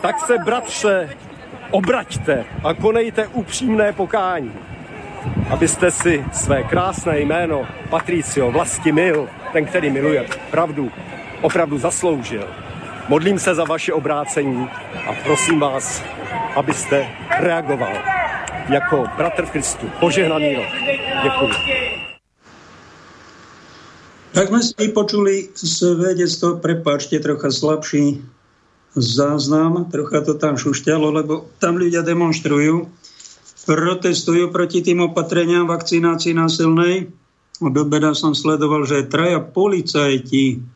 Tak 0.00 0.20
se, 0.20 0.38
bratře, 0.38 1.16
obraťte 1.70 2.44
a 2.64 2.74
konejte 2.74 3.26
upřímné 3.26 3.92
pokání 3.92 4.52
abyste 5.50 5.90
si 5.90 6.24
své 6.32 6.62
krásné 6.62 7.20
jméno 7.20 7.66
Patricio 7.90 8.52
Mil, 8.92 9.28
ten, 9.52 9.66
který 9.66 9.90
miluje 9.90 10.26
pravdu, 10.50 10.90
opravdu 11.40 11.78
zasloužil. 11.78 12.48
Modlím 13.08 13.38
se 13.38 13.54
za 13.54 13.64
vaše 13.64 13.92
obrácení 13.92 14.68
a 15.08 15.12
prosím 15.24 15.60
vás, 15.60 16.02
abyste 16.56 17.06
reagoval 17.38 17.94
jako 18.68 19.06
bratr 19.16 19.46
v 19.46 19.50
Kristu. 19.50 19.90
Požehnaný 20.00 20.54
rok. 20.54 20.66
Děkuji. 21.22 21.52
Tak 24.34 24.50
sme 24.50 24.66
si 24.66 24.74
vypočuli 24.74 25.54
svedectvo, 25.54 26.58
prepáčte, 26.58 27.22
trocha 27.22 27.54
slabší 27.54 28.18
záznam, 28.98 29.86
trocha 29.94 30.26
to 30.26 30.34
tam 30.34 30.58
šušťalo, 30.58 31.06
lebo 31.22 31.46
tam 31.62 31.78
ľudia 31.78 32.02
demonstrujú, 32.02 32.90
protestujú 33.64 34.52
proti 34.52 34.84
tým 34.84 35.10
opatreniam 35.10 35.66
vakcinácii 35.66 36.36
násilnej. 36.36 37.08
Od 37.58 37.74
obeda 37.74 38.12
som 38.12 38.36
sledoval, 38.36 38.84
že 38.84 39.08
traja 39.08 39.40
policajti 39.40 40.74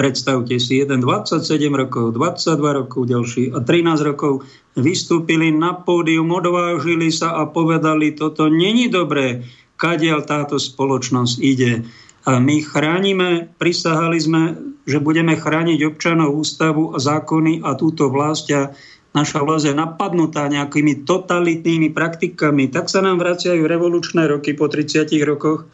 Predstavte 0.00 0.56
si, 0.56 0.80
jeden 0.80 1.04
27 1.04 1.44
rokov, 1.76 2.16
22 2.16 2.56
rokov 2.56 3.04
ďalší 3.04 3.52
a 3.52 3.60
13 3.60 4.00
rokov 4.00 4.48
vystúpili 4.72 5.52
na 5.52 5.76
pódium, 5.76 6.32
odvážili 6.32 7.12
sa 7.12 7.36
a 7.36 7.44
povedali, 7.44 8.16
toto 8.16 8.48
není 8.48 8.88
dobré, 8.88 9.44
kadiaľ 9.76 10.24
táto 10.24 10.56
spoločnosť 10.56 11.34
ide. 11.44 11.84
A 12.24 12.40
my 12.40 12.64
chránime, 12.64 13.52
prisahali 13.60 14.16
sme, 14.16 14.42
že 14.88 15.04
budeme 15.04 15.36
chrániť 15.36 15.84
občanov, 15.84 16.32
ústavu 16.32 16.96
a 16.96 16.98
zákony 17.00 17.60
a 17.60 17.76
túto 17.76 18.08
vlast 18.08 18.48
a 18.56 18.72
naša 19.16 19.42
vlast 19.42 19.66
je 19.66 19.74
napadnutá 19.74 20.46
nejakými 20.46 21.06
totalitnými 21.06 21.90
praktikami. 21.90 22.70
Tak 22.70 22.86
sa 22.86 23.02
nám 23.02 23.18
vraciajú 23.18 23.66
revolučné 23.66 24.26
roky 24.30 24.54
po 24.54 24.70
30 24.70 25.10
rokoch 25.26 25.66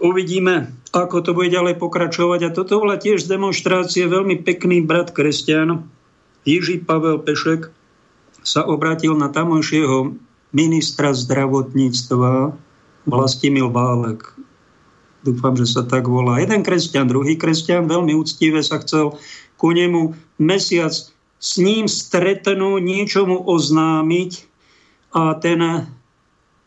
Uvidíme, 0.00 0.72
ako 0.96 1.20
to 1.20 1.36
bude 1.36 1.52
ďalej 1.52 1.76
pokračovať. 1.76 2.40
A 2.48 2.54
toto 2.56 2.80
bola 2.80 2.96
tiež 2.96 3.20
z 3.20 3.36
demonstrácie 3.36 4.08
veľmi 4.08 4.40
pekný 4.40 4.80
brat 4.80 5.12
kresťan, 5.12 5.84
Jiří 6.48 6.88
Pavel 6.88 7.20
Pešek, 7.20 7.68
sa 8.40 8.64
obratil 8.64 9.12
na 9.12 9.28
tamojšieho 9.28 10.16
ministra 10.56 11.12
zdravotníctva 11.12 12.56
Vlastimil 13.04 13.68
Válek. 13.68 14.24
Dúfam, 15.20 15.52
že 15.52 15.68
sa 15.68 15.84
tak 15.84 16.08
volá. 16.08 16.40
Jeden 16.40 16.64
kresťan, 16.64 17.04
druhý 17.04 17.36
kresťan, 17.36 17.84
veľmi 17.84 18.16
úctivé 18.16 18.64
sa 18.64 18.80
chcel 18.80 19.20
ku 19.60 19.76
nemu 19.76 20.16
mesiac 20.40 20.96
s 21.40 21.56
ním 21.56 21.88
stretnúť, 21.88 22.84
niečomu 22.84 23.40
oznámiť 23.48 24.44
a 25.16 25.34
ten 25.40 25.88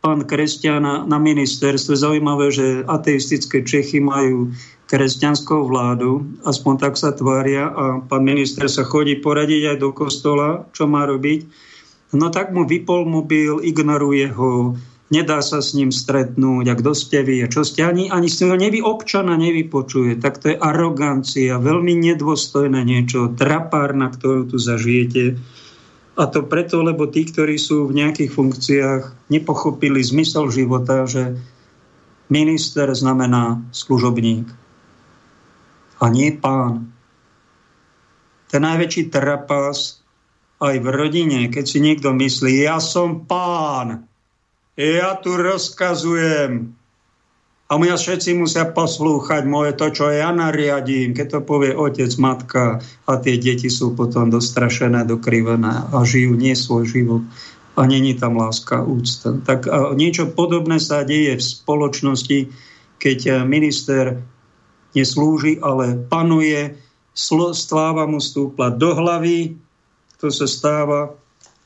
pán 0.03 0.19
kresťan 0.27 1.07
na 1.07 1.17
ministerstve. 1.21 1.95
Zaujímavé, 1.95 2.51
že 2.51 2.83
ateistické 2.83 3.63
Čechy 3.63 4.03
majú 4.03 4.51
kresťanskou 4.91 5.71
vládu, 5.71 6.27
aspoň 6.43 6.73
tak 6.89 6.93
sa 6.99 7.15
tvária 7.15 7.71
a 7.71 8.03
pán 8.03 8.27
minister 8.27 8.67
sa 8.67 8.83
chodí 8.83 9.15
poradiť 9.15 9.73
aj 9.73 9.77
do 9.79 9.95
kostola, 9.95 10.67
čo 10.75 10.89
má 10.89 11.07
robiť. 11.07 11.47
No 12.13 12.29
tak 12.29 12.51
mu 12.51 12.67
vypol 12.67 13.07
mobil, 13.07 13.63
ignoruje 13.63 14.27
ho, 14.35 14.75
nedá 15.09 15.43
sa 15.43 15.59
s 15.59 15.75
ním 15.75 15.91
stretnúť, 15.91 16.79
kto 16.79 16.91
ste 16.95 17.25
vy, 17.25 17.43
čo 17.51 17.67
ste, 17.67 17.83
ani, 17.83 18.07
ani 18.07 18.31
ste 18.31 18.47
ho 18.47 18.55
nevy 18.55 18.79
občana 18.79 19.35
nevypočuje. 19.35 20.21
Tak 20.21 20.33
to 20.39 20.45
je 20.53 20.61
arogancia, 20.61 21.59
veľmi 21.59 21.97
nedôstojné 22.13 22.83
niečo, 22.85 23.33
trapárna, 23.35 24.13
ktorú 24.13 24.53
tu 24.53 24.57
zažijete. 24.61 25.35
A 26.13 26.29
to 26.29 26.45
preto, 26.45 26.85
lebo 26.85 27.09
tí, 27.09 27.25
ktorí 27.25 27.57
sú 27.57 27.89
v 27.89 27.97
nejakých 28.05 28.31
funkciách, 28.31 29.01
nepochopili 29.33 29.99
zmysel 30.05 30.53
života, 30.53 31.09
že 31.09 31.33
minister 32.29 32.89
znamená 32.93 33.65
služobník 33.73 34.45
a 36.03 36.05
nie 36.11 36.35
pán. 36.35 36.91
Ten 38.51 38.61
najväčší 38.61 39.09
trapas 39.09 40.03
aj 40.61 40.75
v 40.79 40.87
rodine, 40.91 41.49
keď 41.49 41.65
si 41.65 41.79
niekto 41.81 42.13
myslí, 42.13 42.67
ja 42.67 42.77
som 42.77 43.25
pán, 43.25 44.05
ja 44.77 45.17
tu 45.21 45.37
rozkazujem, 45.37 46.73
a 47.73 47.79
mňa 47.81 47.97
všetci 47.97 48.37
musia 48.37 48.69
poslúchať 48.69 49.49
moje 49.49 49.73
to, 49.73 49.89
čo 49.89 50.13
ja 50.13 50.29
nariadím, 50.29 51.17
keď 51.17 51.25
to 51.25 51.39
povie 51.41 51.73
otec, 51.73 52.11
matka 52.21 52.85
a 53.09 53.11
tie 53.17 53.41
deti 53.41 53.65
sú 53.65 53.97
potom 53.97 54.29
dostrašené, 54.29 55.09
dokrivené 55.09 55.89
a 55.89 55.97
žijú 56.05 56.37
nie 56.37 56.53
svoj 56.53 56.85
život. 56.85 57.25
A 57.73 57.89
není 57.89 58.13
tam 58.13 58.37
láska, 58.37 58.85
úcta. 58.85 59.33
Tak 59.41 59.65
niečo 59.97 60.29
podobné 60.29 60.77
sa 60.77 61.01
deje 61.01 61.33
v 61.33 61.41
spoločnosti, 61.41 62.39
keď 63.01 63.41
minister 63.49 64.21
neslúži, 64.93 65.57
ale 65.57 65.97
panuje, 65.97 66.77
stláva 67.17 68.05
mu 68.05 68.21
stúpla 68.21 68.69
do 68.69 68.93
hlavy, 68.93 69.57
to 70.21 70.29
sa 70.29 70.45
stáva 70.45 71.17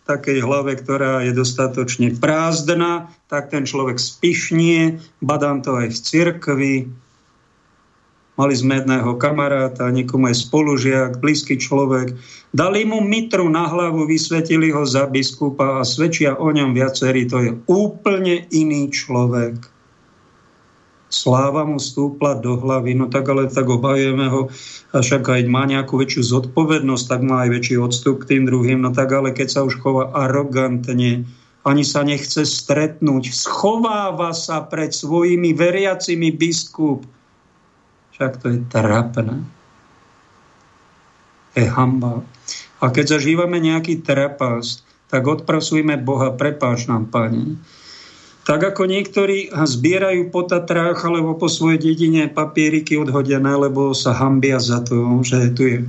takej 0.08 0.39
hlave, 0.39 0.80
ktorá 0.80 1.22
je 1.28 1.36
dostatočne 1.36 2.16
prázdna, 2.16 3.12
tak 3.28 3.51
ten 3.51 3.68
človek 3.68 3.99
spišnie, 3.99 5.03
badám 5.20 5.60
to 5.62 5.76
aj 5.76 5.91
v 5.91 5.97
cirkvi. 5.99 6.76
Mali 8.38 8.53
sme 8.53 8.80
jedného 8.80 9.18
kamaráta, 9.18 9.89
niekomu 9.89 10.30
je 10.32 10.41
spolužiak, 10.45 11.20
blízky 11.20 11.58
človek. 11.58 12.16
Dali 12.53 12.86
mu 12.86 13.03
mitru 13.03 13.49
na 13.49 13.68
hlavu, 13.68 14.05
vysvetili 14.05 14.70
ho 14.72 14.86
za 14.86 15.10
biskupa 15.10 15.82
a 15.82 15.88
svedčia 15.88 16.38
o 16.38 16.47
ňom 16.53 16.72
viacerí. 16.72 17.26
To 17.28 17.41
je 17.41 17.51
úplne 17.66 18.45
iný 18.53 18.93
človek 18.93 19.76
sláva 21.08 21.64
mu 21.64 21.80
stúpla 21.80 22.39
do 22.39 22.60
hlavy, 22.60 22.95
no 22.95 23.08
tak 23.08 23.32
ale 23.32 23.47
tak 23.47 23.68
obajujeme 23.68 24.28
ho, 24.28 24.51
a 24.91 24.99
však 24.99 25.24
aj 25.24 25.41
má 25.47 25.64
nejakú 25.64 25.95
väčšiu 25.95 26.24
zodpovednosť, 26.24 27.05
tak 27.08 27.22
má 27.24 27.47
aj 27.47 27.49
väčší 27.55 27.76
odstup 27.80 28.24
k 28.24 28.36
tým 28.36 28.43
druhým, 28.47 28.84
no 28.84 28.91
tak 28.91 29.12
ale 29.16 29.32
keď 29.32 29.47
sa 29.47 29.62
už 29.64 29.80
chová 29.80 30.12
arogantne, 30.12 31.24
ani 31.68 31.84
sa 31.84 32.03
nechce 32.03 32.47
stretnúť, 32.47 33.36
schováva 33.36 34.32
sa 34.32 34.64
pred 34.64 34.95
svojimi 34.95 35.51
veriacimi 35.51 36.32
biskup. 36.32 37.03
Však 38.16 38.32
to 38.39 38.45
je 38.55 38.60
trapné. 38.72 39.43
Je 41.60 41.68
hamba. 41.68 42.24
A 42.80 42.88
keď 42.93 43.20
zažívame 43.20 43.60
nejaký 43.60 43.99
trapas, 43.99 44.86
tak 45.12 45.28
odprasujme 45.28 45.99
Boha, 45.99 46.36
prepáč 46.36 46.88
nám, 46.88 47.12
Pane 47.12 47.60
tak 48.48 48.64
ako 48.64 48.88
niektorí 48.88 49.52
zbierajú 49.52 50.32
po 50.32 50.48
Tatrách 50.48 51.04
alebo 51.04 51.36
po 51.36 51.52
svojej 51.52 51.84
dedine 51.84 52.32
papieriky 52.32 52.95
odhodené, 52.95 53.52
lebo 53.60 53.91
sa 53.91 54.16
hambia 54.16 54.56
za 54.56 54.80
to, 54.88 55.20
že 55.20 55.52
tu 55.52 55.64
je. 55.68 55.80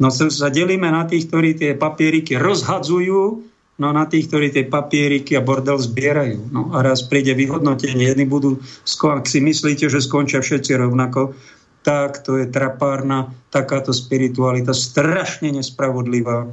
No 0.00 0.08
sa 0.08 0.48
delíme 0.48 0.88
na 0.88 1.04
tých, 1.04 1.28
ktorí 1.28 1.52
tie 1.60 1.76
papieriky 1.76 2.40
rozhadzujú, 2.40 3.44
no 3.76 3.88
na 3.92 4.08
tých, 4.08 4.32
ktorí 4.32 4.56
tie 4.56 4.64
papieriky 4.64 5.36
a 5.36 5.44
bordel 5.44 5.76
zbierajú. 5.76 6.48
No 6.48 6.72
a 6.72 6.80
raz 6.80 7.04
príde 7.04 7.36
vyhodnotenie, 7.36 8.08
jedni 8.08 8.24
budú, 8.24 8.56
ak 8.88 9.28
si 9.28 9.44
myslíte, 9.44 9.92
že 9.92 10.00
skončia 10.00 10.40
všetci 10.40 10.80
rovnako, 10.80 11.36
tak 11.84 12.24
to 12.24 12.40
je 12.40 12.48
trapárna, 12.48 13.36
takáto 13.52 13.92
spiritualita, 13.92 14.72
strašne 14.72 15.52
nespravodlivá, 15.60 16.48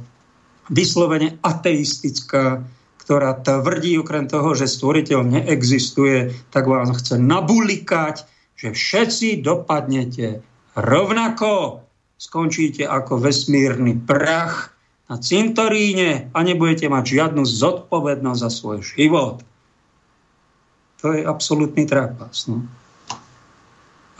vyslovene 0.68 1.40
ateistická, 1.40 2.60
ktorá 3.00 3.32
tvrdí 3.40 3.96
okrem 3.96 4.28
toho, 4.28 4.52
že 4.52 4.68
stvoriteľ 4.68 5.24
neexistuje, 5.24 6.36
tak 6.52 6.68
vám 6.68 6.92
chce 6.92 7.16
nabulikať, 7.16 8.28
že 8.60 8.76
všetci 8.76 9.40
dopadnete 9.40 10.44
rovnako, 10.76 11.80
skončíte 12.20 12.84
ako 12.84 13.16
vesmírny 13.24 13.96
prach 13.96 14.76
na 15.08 15.16
cintoríne 15.16 16.28
a 16.30 16.38
nebudete 16.44 16.86
mať 16.86 17.04
žiadnu 17.08 17.42
zodpovednosť 17.42 18.40
za 18.44 18.50
svoj 18.52 18.78
život. 18.84 19.42
To 21.00 21.16
je 21.16 21.24
absolútny 21.24 21.88
trapas. 21.88 22.44
No. 22.46 22.68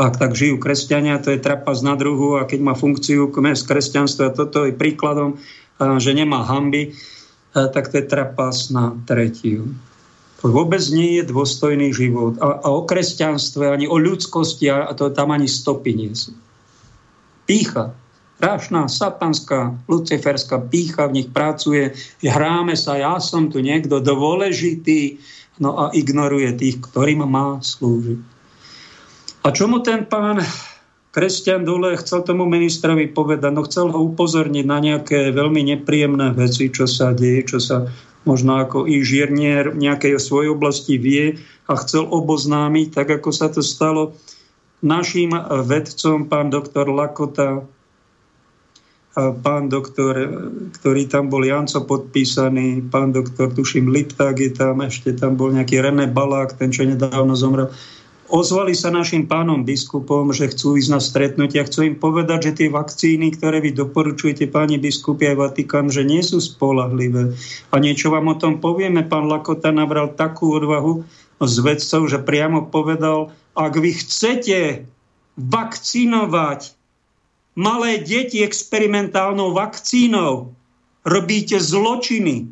Ak 0.01 0.17
tak 0.17 0.33
žijú 0.33 0.57
kresťania, 0.57 1.21
to 1.21 1.37
je 1.37 1.45
trapas 1.45 1.85
na 1.85 1.93
druhu 1.93 2.41
a 2.41 2.49
keď 2.49 2.61
má 2.65 2.73
funkciu 2.73 3.29
kresťanstva, 3.37 4.33
toto 4.33 4.65
je 4.65 4.73
príkladom, 4.73 5.37
že 6.01 6.17
nemá 6.17 6.49
hamby, 6.49 6.97
tak 7.53 7.91
to 7.91 7.99
je 7.99 8.07
trapas 8.07 8.71
na 8.71 8.95
tretiu. 9.05 9.71
To 10.41 10.49
vôbec 10.49 10.81
nie 10.89 11.21
je 11.21 11.29
dôstojný 11.29 11.93
život. 11.93 12.41
A, 12.41 12.65
a 12.65 12.69
o 12.73 12.89
kresťanstve, 12.89 13.69
ani 13.69 13.85
o 13.85 14.01
ľudskosti, 14.01 14.73
a 14.73 14.89
to 14.97 15.13
tam 15.13 15.37
ani 15.37 15.45
stopy 15.45 15.93
nie 15.93 16.13
sú. 16.17 16.33
Pícha, 17.45 17.93
strašná, 18.41 18.89
satanská, 18.89 19.77
luciferská 19.85 20.57
pícha 20.65 21.05
v 21.13 21.21
nich 21.21 21.29
pracuje, 21.29 21.93
hráme 22.25 22.73
sa, 22.73 22.97
ja 22.97 23.21
som 23.21 23.53
tu 23.53 23.61
niekto 23.61 24.01
dôležitý, 24.01 25.21
no 25.61 25.77
a 25.77 25.85
ignoruje 25.93 26.57
tých, 26.57 26.81
ktorým 26.81 27.21
má 27.29 27.61
slúžiť. 27.61 28.21
A 29.45 29.53
čomu 29.53 29.85
ten 29.85 30.09
pán 30.09 30.41
kresťan 31.11 31.67
dole 31.67 31.99
chcel 31.99 32.23
tomu 32.23 32.47
ministrovi 32.47 33.11
povedať, 33.11 33.51
no 33.51 33.63
chcel 33.67 33.91
ho 33.91 34.01
upozorniť 34.11 34.65
na 34.67 34.79
nejaké 34.79 35.35
veľmi 35.35 35.63
nepríjemné 35.77 36.35
veci, 36.35 36.71
čo 36.71 36.87
sa 36.87 37.11
deje, 37.11 37.47
čo 37.47 37.59
sa 37.59 37.91
možno 38.23 38.61
ako 38.61 38.87
inžiernier 38.87 39.73
v 39.73 39.91
nejakej 39.91 40.21
svojej 40.21 40.53
oblasti 40.53 41.01
vie 41.01 41.41
a 41.67 41.73
chcel 41.81 42.05
oboznámiť, 42.07 42.95
tak 42.95 43.09
ako 43.21 43.31
sa 43.33 43.49
to 43.49 43.65
stalo 43.65 44.15
našim 44.85 45.33
vedcom, 45.67 46.29
pán 46.29 46.49
doktor 46.49 46.89
Lakota, 46.89 47.65
a 49.19 49.35
pán 49.35 49.67
doktor, 49.67 50.15
ktorý 50.79 51.11
tam 51.11 51.27
bol 51.27 51.43
Janco 51.43 51.83
podpísaný, 51.83 52.87
pán 52.95 53.11
doktor, 53.11 53.51
tuším, 53.51 53.91
Lipták 53.91 54.39
je 54.39 54.55
tam, 54.55 54.87
ešte 54.87 55.11
tam 55.19 55.35
bol 55.35 55.51
nejaký 55.51 55.83
René 55.83 56.07
Balák, 56.07 56.55
ten, 56.55 56.71
čo 56.71 56.87
nedávno 56.87 57.35
zomrel. 57.35 57.75
Ozvali 58.31 58.79
sa 58.79 58.95
našim 58.95 59.27
pánom 59.27 59.67
biskupom, 59.67 60.31
že 60.31 60.55
chcú 60.55 60.79
ísť 60.79 60.91
na 60.95 61.03
stretnutia. 61.03 61.67
Chcú 61.67 61.83
im 61.83 61.99
povedať, 61.99 62.47
že 62.47 62.53
tie 62.63 62.69
vakcíny, 62.71 63.35
ktoré 63.35 63.59
vy 63.59 63.75
doporučujete, 63.75 64.47
páni 64.47 64.79
biskupy 64.79 65.35
aj 65.35 65.51
Vatikán, 65.51 65.91
že 65.91 66.07
nie 66.07 66.23
sú 66.23 66.39
spolahlivé. 66.39 67.35
A 67.75 67.77
niečo 67.83 68.15
vám 68.15 68.31
o 68.31 68.39
tom 68.39 68.63
povieme. 68.63 69.03
Pán 69.03 69.27
Lakota 69.27 69.75
nabral 69.75 70.15
takú 70.15 70.55
odvahu 70.55 71.03
z 71.43 71.55
vedcov, 71.59 72.07
že 72.07 72.23
priamo 72.23 72.71
povedal, 72.71 73.35
ak 73.59 73.75
vy 73.75 73.99
chcete 73.99 74.87
vakcinovať 75.35 76.71
malé 77.59 77.99
deti 77.99 78.47
experimentálnou 78.47 79.59
vakcínou, 79.59 80.55
robíte 81.03 81.59
zločiny. 81.59 82.47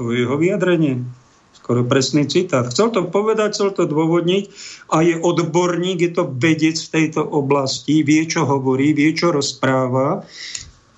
To 0.00 0.16
je 0.16 0.24
jeho 0.24 0.40
vyjadrenie 0.40 1.04
skoro 1.66 1.82
presný 1.82 2.30
citát. 2.30 2.70
Chcel 2.70 2.94
to 2.94 3.10
povedať, 3.10 3.58
chcel 3.58 3.74
to 3.74 3.90
dôvodniť 3.90 4.44
a 4.94 5.02
je 5.02 5.18
odborník, 5.18 5.98
je 5.98 6.14
to 6.14 6.30
vedec 6.38 6.78
v 6.78 6.92
tejto 6.94 7.26
oblasti, 7.26 8.06
vie, 8.06 8.22
čo 8.22 8.46
hovorí, 8.46 8.94
vie, 8.94 9.10
čo 9.10 9.34
rozpráva 9.34 10.22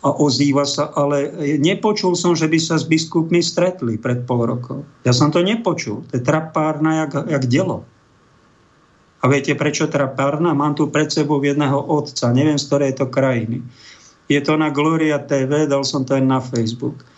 a 0.05 0.09
ozýva 0.13 0.69
sa, 0.69 0.93
ale 0.93 1.33
nepočul 1.57 2.13
som, 2.13 2.37
že 2.37 2.53
by 2.53 2.61
sa 2.61 2.77
s 2.77 2.85
biskupmi 2.85 3.41
stretli 3.41 3.97
pred 3.97 4.29
pol 4.29 4.45
rokom. 4.45 4.85
Ja 5.09 5.17
som 5.17 5.33
to 5.33 5.41
nepočul. 5.41 6.05
To 6.05 6.13
je 6.13 6.21
trapárna 6.21 7.09
jak, 7.09 7.17
jak 7.17 7.45
delo. 7.49 7.89
A 9.25 9.33
viete, 9.33 9.57
prečo 9.57 9.89
trapárna? 9.89 10.53
Mám 10.53 10.77
tu 10.77 10.93
pred 10.93 11.09
sebou 11.09 11.41
jedného 11.41 11.81
otca, 11.81 12.29
neviem, 12.37 12.61
z 12.61 12.69
ktorej 12.69 12.93
je 12.93 12.97
to 13.01 13.07
krajiny. 13.09 13.65
Je 14.29 14.37
to 14.45 14.61
na 14.61 14.69
Gloria 14.69 15.17
TV, 15.17 15.65
dal 15.65 15.81
som 15.81 16.05
to 16.05 16.13
aj 16.13 16.23
na 16.29 16.45
Facebook. 16.45 17.09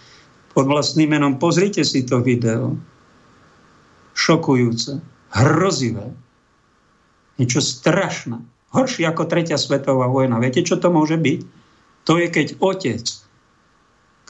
Pod 0.54 0.70
vlastným 0.70 1.18
menom, 1.18 1.34
pozrite 1.42 1.82
si 1.82 2.06
to 2.06 2.22
video 2.22 2.78
šokujúce, 4.14 5.00
hrozivé, 5.34 6.12
niečo 7.40 7.64
strašné. 7.64 8.42
Horšie 8.70 9.08
ako 9.08 9.26
tretia 9.26 9.58
svetová 9.58 10.06
vojna. 10.06 10.38
Viete, 10.38 10.62
čo 10.62 10.78
to 10.78 10.94
môže 10.94 11.18
byť? 11.18 11.40
To 12.06 12.16
je, 12.20 12.26
keď 12.30 12.48
otec, 12.62 13.04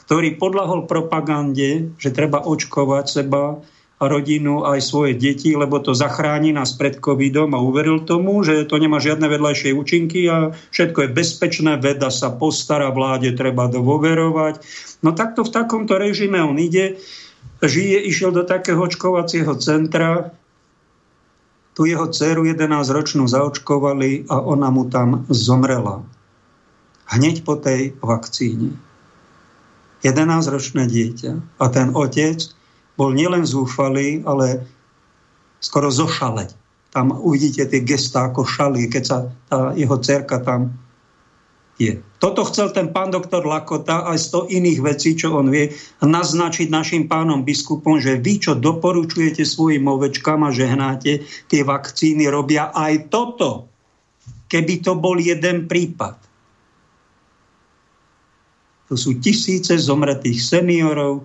ktorý 0.05 0.35
podľahol 0.41 0.89
propagande, 0.89 1.93
že 2.01 2.09
treba 2.11 2.41
očkovať 2.41 3.05
seba 3.07 3.61
a 4.01 4.09
rodinu 4.09 4.65
aj 4.65 4.81
svoje 4.81 5.13
deti, 5.13 5.53
lebo 5.53 5.77
to 5.77 5.93
zachráni 5.93 6.49
nás 6.49 6.73
pred 6.73 6.97
covidom 6.97 7.53
a 7.53 7.61
uveril 7.61 8.01
tomu, 8.01 8.41
že 8.41 8.65
to 8.65 8.81
nemá 8.81 8.97
žiadne 8.97 9.29
vedľajšie 9.29 9.77
účinky 9.77 10.25
a 10.25 10.57
všetko 10.73 11.05
je 11.05 11.15
bezpečné, 11.15 11.77
veda 11.77 12.09
sa 12.09 12.33
postará, 12.33 12.89
vláde 12.89 13.29
treba 13.37 13.69
dôverovať. 13.69 14.65
No 15.05 15.13
takto 15.13 15.45
v 15.45 15.53
takomto 15.53 16.01
režime 16.01 16.41
on 16.41 16.57
ide 16.57 16.97
žije, 17.61 18.01
išiel 18.09 18.33
do 18.33 18.43
takého 18.43 18.81
očkovacieho 18.81 19.53
centra, 19.57 20.33
tu 21.71 21.87
jeho 21.87 22.09
dceru 22.11 22.43
11-ročnú 22.43 23.25
zaočkovali 23.31 24.27
a 24.27 24.43
ona 24.43 24.67
mu 24.67 24.91
tam 24.91 25.23
zomrela. 25.31 26.03
Hneď 27.07 27.47
po 27.47 27.55
tej 27.55 27.95
vakcíne. 28.03 28.75
11-ročné 30.03 30.89
dieťa. 30.89 31.31
A 31.61 31.65
ten 31.69 31.93
otec 31.95 32.51
bol 32.99 33.15
nielen 33.15 33.47
zúfalý, 33.47 34.25
ale 34.27 34.67
skoro 35.63 35.93
zošaleť. 35.93 36.57
Tam 36.91 37.15
uvidíte 37.15 37.63
tie 37.71 37.79
gestá, 37.85 38.27
ako 38.27 38.43
šalí, 38.43 38.91
keď 38.91 39.03
sa 39.05 39.17
tá 39.47 39.71
jeho 39.77 39.95
cerka 40.03 40.43
tam 40.43 40.75
je. 41.81 41.93
Toto 42.21 42.45
chcel 42.45 42.69
ten 42.69 42.93
pán 42.93 43.09
doktor 43.09 43.41
Lakota 43.41 44.05
aj 44.05 44.17
sto 44.21 44.39
iných 44.45 44.79
vecí, 44.85 45.17
čo 45.17 45.33
on 45.33 45.49
vie, 45.49 45.73
naznačiť 46.05 46.69
našim 46.69 47.09
pánom 47.09 47.41
biskupom, 47.41 47.97
že 47.97 48.21
vy, 48.21 48.37
čo 48.37 48.53
doporučujete 48.53 49.41
svojim 49.41 49.89
ovečkám 49.89 50.45
a 50.45 50.53
žehnáte, 50.53 51.25
tie 51.49 51.61
vakcíny 51.65 52.29
robia 52.29 52.69
aj 52.69 53.09
toto. 53.09 53.65
Keby 54.45 54.85
to 54.85 54.93
bol 54.99 55.17
jeden 55.17 55.65
prípad. 55.65 56.21
To 58.91 58.99
sú 58.99 59.23
tisíce 59.23 59.71
zomretých 59.79 60.37
seniorov, 60.37 61.23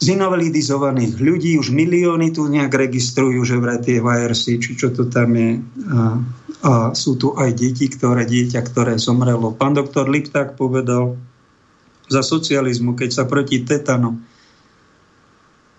zinvalidizovaných 0.00 1.20
ľudí, 1.20 1.60
už 1.60 1.76
milióny 1.76 2.32
tu 2.32 2.48
nejak 2.48 2.72
registrujú, 2.72 3.44
že 3.44 3.60
vraj 3.60 3.84
tie 3.84 4.00
VRC, 4.00 4.56
či 4.56 4.72
čo 4.72 4.88
to 4.88 5.12
tam 5.12 5.36
je. 5.36 5.60
A, 5.92 5.98
a 6.64 6.72
sú 6.96 7.20
tu 7.20 7.36
aj 7.36 7.52
deti, 7.52 7.92
ktoré 7.92 8.24
dieťa, 8.24 8.64
ktoré 8.64 8.96
zomrelo. 8.96 9.52
Pán 9.52 9.76
doktor 9.76 10.08
Lipták 10.08 10.56
povedal 10.56 11.20
za 12.08 12.24
socializmu, 12.24 12.96
keď 12.96 13.10
sa 13.12 13.24
proti 13.28 13.60
tetanu 13.60 14.16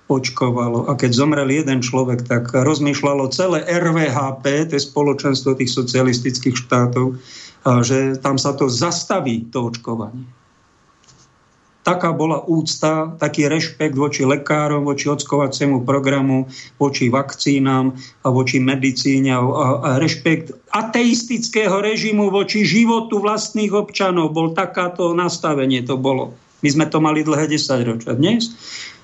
očkovalo 0.06 0.92
a 0.92 1.00
keď 1.00 1.12
zomrel 1.18 1.50
jeden 1.50 1.82
človek, 1.82 2.28
tak 2.28 2.54
rozmýšľalo 2.54 3.32
celé 3.34 3.64
RVHP, 3.66 4.70
to 4.70 4.76
je 4.78 4.84
spoločenstvo 4.86 5.56
tých 5.58 5.72
socialistických 5.72 6.56
štátov, 6.68 7.16
že 7.82 8.20
tam 8.20 8.36
sa 8.36 8.54
to 8.54 8.68
zastaví, 8.68 9.50
to 9.50 9.72
očkovanie 9.72 10.41
taká 11.82 12.14
bola 12.14 12.46
úcta, 12.46 13.18
taký 13.18 13.50
rešpekt 13.50 13.98
voči 13.98 14.22
lekárom, 14.22 14.86
voči 14.86 15.10
ockovaciemu 15.10 15.82
programu, 15.82 16.46
voči 16.78 17.10
vakcínám 17.10 17.98
a 18.22 18.28
voči 18.30 18.62
medicíne 18.62 19.34
a, 19.34 19.42
a 19.82 19.90
rešpekt 19.98 20.54
ateistického 20.70 21.82
režimu 21.82 22.30
voči 22.30 22.62
životu 22.64 23.18
vlastných 23.18 23.74
občanov. 23.74 24.34
Bol 24.34 24.54
takáto 24.54 25.12
nastavenie 25.18 25.82
to 25.82 25.98
bolo. 25.98 26.38
My 26.62 26.70
sme 26.70 26.86
to 26.86 27.02
mali 27.02 27.26
dlhé 27.26 27.50
10 27.50 27.90
ročia. 27.90 28.14
Dnes 28.14 28.54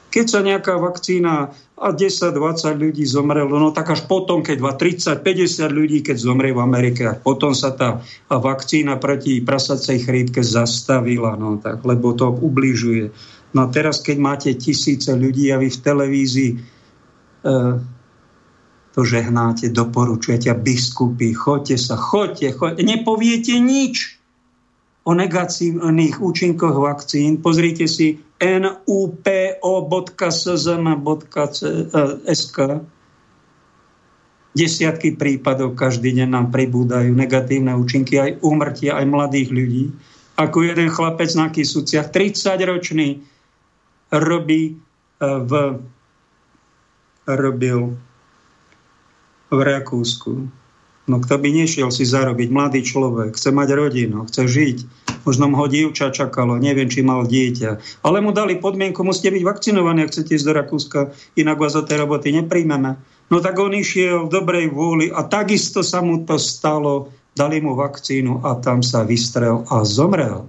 keď 0.08 0.26
sa 0.26 0.39
nejaká 0.39 0.80
vakcína 0.80 1.51
a 1.78 1.88
10-20 1.93 2.74
ľudí 2.74 3.05
zomrelo, 3.05 3.62
no 3.62 3.70
tak 3.70 3.93
až 3.93 4.10
potom, 4.10 4.41
keď 4.41 4.58
30-50 4.66 5.70
ľudí, 5.70 6.01
keď 6.01 6.18
zomrie 6.18 6.49
v 6.49 6.64
Amerike, 6.64 7.05
a 7.05 7.14
potom 7.14 7.53
sa 7.53 7.76
tá 7.76 8.01
vakcína 8.32 8.97
proti 8.97 9.45
prasacej 9.45 10.10
chrípke 10.10 10.41
zastavila, 10.41 11.38
no 11.38 11.62
tak, 11.62 11.86
lebo 11.86 12.18
to 12.18 12.34
ubližuje. 12.34 13.14
No 13.53 13.66
a 13.66 13.68
teraz, 13.70 14.01
keď 14.01 14.18
máte 14.18 14.49
tisíce 14.58 15.14
ľudí 15.14 15.53
a 15.53 15.62
vy 15.62 15.70
v 15.70 15.84
televízii 15.86 16.51
e, 16.51 16.58
to 18.97 19.01
žehnáte, 19.05 19.70
doporučujete 19.70 20.49
a 20.49 20.58
biskupy, 20.58 21.38
choďte 21.38 21.78
sa, 21.78 21.93
choďte, 21.93 22.58
choďte, 22.58 22.82
nepoviete 22.82 23.53
nič 23.62 24.18
o 25.08 25.14
negatívnych 25.14 26.20
účinkoch 26.20 26.76
vakcín. 26.76 27.39
Pozrite 27.39 27.86
si 27.86 28.20
nupo.szm.sk 28.38 29.77
Desiatky 34.57 35.13
prípadov 35.13 35.77
každý 35.77 36.17
deň 36.17 36.33
nám 36.33 36.49
pribúdajú 36.49 37.13
negatívne 37.13 37.77
účinky 37.77 38.17
aj 38.17 38.41
úmrtia, 38.41 38.97
aj 38.97 39.05
mladých 39.05 39.53
ľudí. 39.53 39.93
Ako 40.33 40.65
jeden 40.65 40.89
chlapec 40.89 41.29
na 41.38 41.53
Kisúciach, 41.53 42.09
30-ročný, 42.09 43.21
robí 44.09 44.73
e, 44.73 44.73
v, 45.21 45.51
robil 47.29 48.01
v 49.53 49.59
Rakúsku. 49.61 50.33
No 51.07 51.15
kto 51.21 51.35
by 51.38 51.49
nešiel 51.53 51.93
si 51.93 52.03
zarobiť? 52.09 52.49
Mladý 52.49 52.81
človek, 52.81 53.38
chce 53.38 53.53
mať 53.53 53.69
rodinu, 53.77 54.25
chce 54.25 54.41
žiť 54.49 54.77
Možno 55.28 55.51
ho 55.51 55.67
dievča 55.67 56.15
čakalo, 56.15 56.55
neviem, 56.55 56.88
či 56.88 57.03
mal 57.03 57.28
dieťa. 57.28 57.99
Ale 58.07 58.23
mu 58.23 58.32
dali 58.32 58.55
podmienku, 58.63 59.03
musíte 59.03 59.36
byť 59.36 59.43
vakcinovaní, 59.43 60.07
ak 60.07 60.15
chcete 60.15 60.39
ísť 60.39 60.47
do 60.47 60.53
Rakúska, 60.55 60.99
inak 61.36 61.59
vás 61.59 61.75
o 61.75 61.84
tej 61.84 62.07
roboty 62.07 62.32
nepríjmeme. 62.32 62.95
No 63.28 63.43
tak 63.43 63.59
on 63.59 63.75
išiel 63.75 64.32
v 64.32 64.34
dobrej 64.39 64.71
vôli 64.71 65.11
a 65.11 65.28
takisto 65.28 65.84
sa 65.84 65.99
mu 65.99 66.23
to 66.23 66.39
stalo. 66.39 67.11
Dali 67.36 67.59
mu 67.59 67.75
vakcínu 67.75 68.47
a 68.47 68.55
tam 68.63 68.80
sa 68.80 69.03
vystrel 69.03 69.67
a 69.67 69.84
zomrel. 69.84 70.47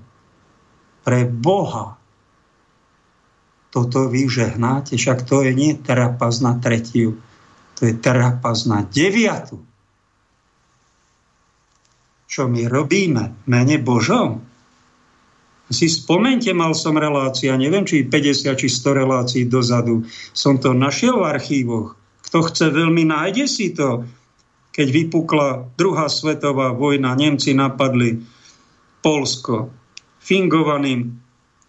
Pre 1.02 1.20
Boha. 1.26 1.98
Toto 3.74 4.06
vy 4.06 4.30
žehnáte, 4.30 4.94
však 4.94 5.26
to 5.26 5.42
je 5.42 5.52
nie 5.58 5.74
trapas 5.74 6.38
na 6.38 6.56
tretiu, 6.56 7.18
to 7.76 7.84
je 7.84 7.98
trapas 7.98 8.64
na 8.64 8.86
deviatu. 8.86 9.58
Čo 12.30 12.46
my 12.46 12.70
robíme? 12.70 13.44
Mene 13.50 13.76
Božom? 13.82 14.48
Si 15.68 15.84
spomente, 15.84 16.48
mal 16.56 16.72
som 16.72 16.96
relácia, 16.96 17.52
neviem, 17.52 17.84
či 17.84 18.08
50 18.08 18.56
či 18.56 18.68
100 18.72 19.00
relácií 19.04 19.42
dozadu. 19.44 20.00
Som 20.32 20.56
to 20.56 20.72
našiel 20.72 21.20
v 21.20 21.28
archívoch. 21.28 21.92
Kto 22.24 22.48
chce 22.48 22.72
veľmi, 22.72 23.04
nájde 23.04 23.44
si 23.44 23.76
to. 23.76 24.08
Keď 24.72 24.86
vypukla 24.88 25.68
druhá 25.76 26.08
svetová 26.08 26.72
vojna, 26.72 27.12
Nemci 27.12 27.52
napadli 27.52 28.16
Polsko 29.04 29.68
fingovaným 30.24 31.27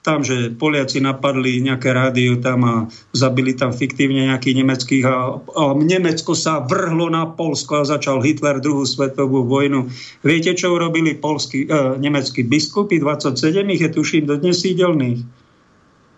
tam, 0.09 0.25
že 0.25 0.49
Poliaci 0.57 1.05
napadli 1.05 1.61
nejaké 1.61 1.93
rádio 1.93 2.41
tam 2.41 2.65
a 2.65 2.75
zabili 3.13 3.53
tam 3.53 3.69
fiktívne 3.69 4.25
nejakých 4.25 4.57
nemeckých 4.65 5.05
a, 5.05 5.37
a 5.37 5.63
Nemecko 5.77 6.33
sa 6.33 6.65
vrhlo 6.65 7.13
na 7.13 7.29
Polsko 7.29 7.85
a 7.85 7.89
začal 7.93 8.25
Hitler 8.25 8.57
druhú 8.57 8.89
svetovú 8.89 9.45
vojnu. 9.45 9.85
Viete, 10.25 10.57
čo 10.57 10.73
urobili 10.73 11.13
polskí, 11.13 11.69
e, 11.69 12.01
nemeckí 12.01 12.41
biskupy? 12.41 12.97
27 12.97 13.61
ich 13.69 13.85
je 13.85 13.91
tuším 13.93 14.25
do 14.25 14.41
dnes 14.41 14.65
sídelných. 14.65 15.21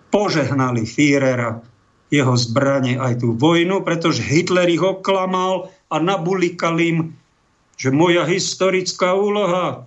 Požehnali 0.08 0.88
Führera, 0.88 1.60
jeho 2.08 2.36
zbranie 2.40 2.96
aj 2.96 3.28
tú 3.28 3.36
vojnu, 3.36 3.84
pretože 3.84 4.24
Hitler 4.24 4.72
ich 4.72 4.80
oklamal 4.80 5.68
a 5.92 6.00
nabulikal 6.00 6.80
im, 6.80 7.12
že 7.76 7.92
moja 7.92 8.24
historická 8.24 9.12
úloha 9.20 9.84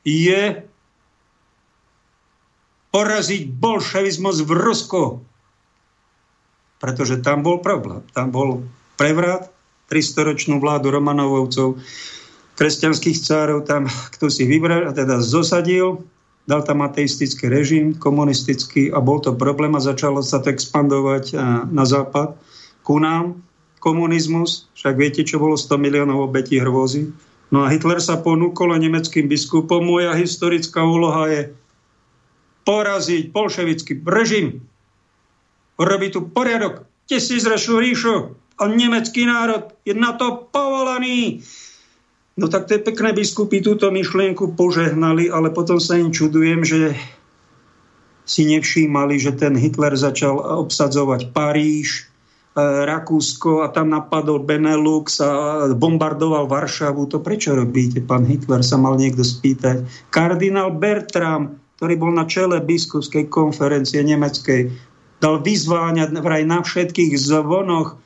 je 0.00 0.69
poraziť 2.90 3.50
bolševizmus 3.54 4.42
v 4.46 4.50
Rusku. 4.54 5.02
Pretože 6.82 7.22
tam 7.22 7.46
bol 7.46 7.62
problém. 7.62 8.02
Tam 8.14 8.34
bol 8.34 8.66
prevrat, 8.98 9.50
300-ročnú 9.90 10.62
vládu 10.62 10.94
Romanovovcov, 10.94 11.82
kresťanských 12.54 13.18
cárov 13.24 13.66
tam, 13.66 13.90
kto 14.14 14.30
si 14.30 14.46
vybral, 14.46 14.92
teda 14.94 15.18
zosadil, 15.18 16.04
dal 16.46 16.62
tam 16.62 16.84
ateistický 16.86 17.50
režim, 17.50 17.96
komunistický 17.96 18.92
a 18.94 19.02
bol 19.02 19.18
to 19.18 19.34
problém 19.34 19.74
a 19.74 19.82
začalo 19.82 20.22
sa 20.22 20.38
to 20.38 20.52
expandovať 20.52 21.34
na 21.72 21.84
západ 21.88 22.38
ku 22.86 23.02
nám. 23.02 23.40
Komunizmus, 23.80 24.68
však 24.76 24.94
viete, 25.00 25.24
čo 25.24 25.40
bolo 25.40 25.56
100 25.56 25.80
miliónov 25.80 26.28
obetí 26.28 26.60
hrôzy. 26.60 27.08
No 27.48 27.64
a 27.64 27.72
Hitler 27.72 27.96
sa 27.96 28.20
ponúkol 28.20 28.76
nemeckým 28.76 29.24
biskupom, 29.24 29.80
moja 29.80 30.12
historická 30.12 30.84
úloha 30.84 31.32
je 31.32 31.40
poraziť 32.70 33.34
bolševický 33.34 34.06
režim, 34.06 34.62
robiť 35.74 36.10
tu 36.14 36.20
poriadok, 36.30 36.86
tisícročnú 37.10 37.82
ríšu 37.82 38.38
a 38.62 38.62
nemecký 38.70 39.26
národ 39.26 39.74
je 39.82 39.90
na 39.98 40.14
to 40.14 40.46
povolaný. 40.54 41.42
No 42.38 42.46
tak 42.46 42.70
tie 42.70 42.78
pekné 42.78 43.10
biskupy 43.10 43.58
túto 43.58 43.90
myšlienku 43.90 44.54
požehnali, 44.54 45.26
ale 45.34 45.50
potom 45.50 45.82
sa 45.82 45.98
im 45.98 46.14
čudujem, 46.14 46.62
že 46.62 46.94
si 48.22 48.46
nevšímali, 48.46 49.18
že 49.18 49.34
ten 49.34 49.58
Hitler 49.58 49.98
začal 49.98 50.38
obsadzovať 50.38 51.34
Paríž, 51.34 51.88
e, 51.98 52.02
Rakúsko 52.86 53.66
a 53.66 53.74
tam 53.74 53.90
napadol 53.90 54.46
Benelux 54.46 55.18
a 55.18 55.66
bombardoval 55.74 56.46
Varšavu. 56.46 57.10
To 57.10 57.18
prečo 57.18 57.58
robíte, 57.58 57.98
pán 57.98 58.22
Hitler, 58.30 58.62
sa 58.62 58.78
mal 58.78 58.94
niekto 58.94 59.26
spýtať. 59.26 59.82
Kardinál 60.14 60.70
Bertram 60.70 61.59
ktorý 61.80 61.96
bol 61.96 62.12
na 62.12 62.28
čele 62.28 62.60
biskupskej 62.60 63.32
konferencie 63.32 64.04
nemeckej, 64.04 64.68
dal 65.16 65.40
vyzváňať 65.40 66.12
vraj 66.20 66.44
na 66.44 66.60
všetkých 66.60 67.16
zvonoch 67.16 67.96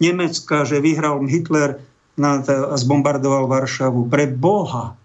Nemecka, 0.00 0.64
že 0.64 0.80
vyhral 0.80 1.20
Hitler 1.28 1.84
a 2.16 2.76
zbombardoval 2.80 3.44
Varšavu. 3.44 4.08
Pre 4.08 4.24
Boha. 4.32 4.96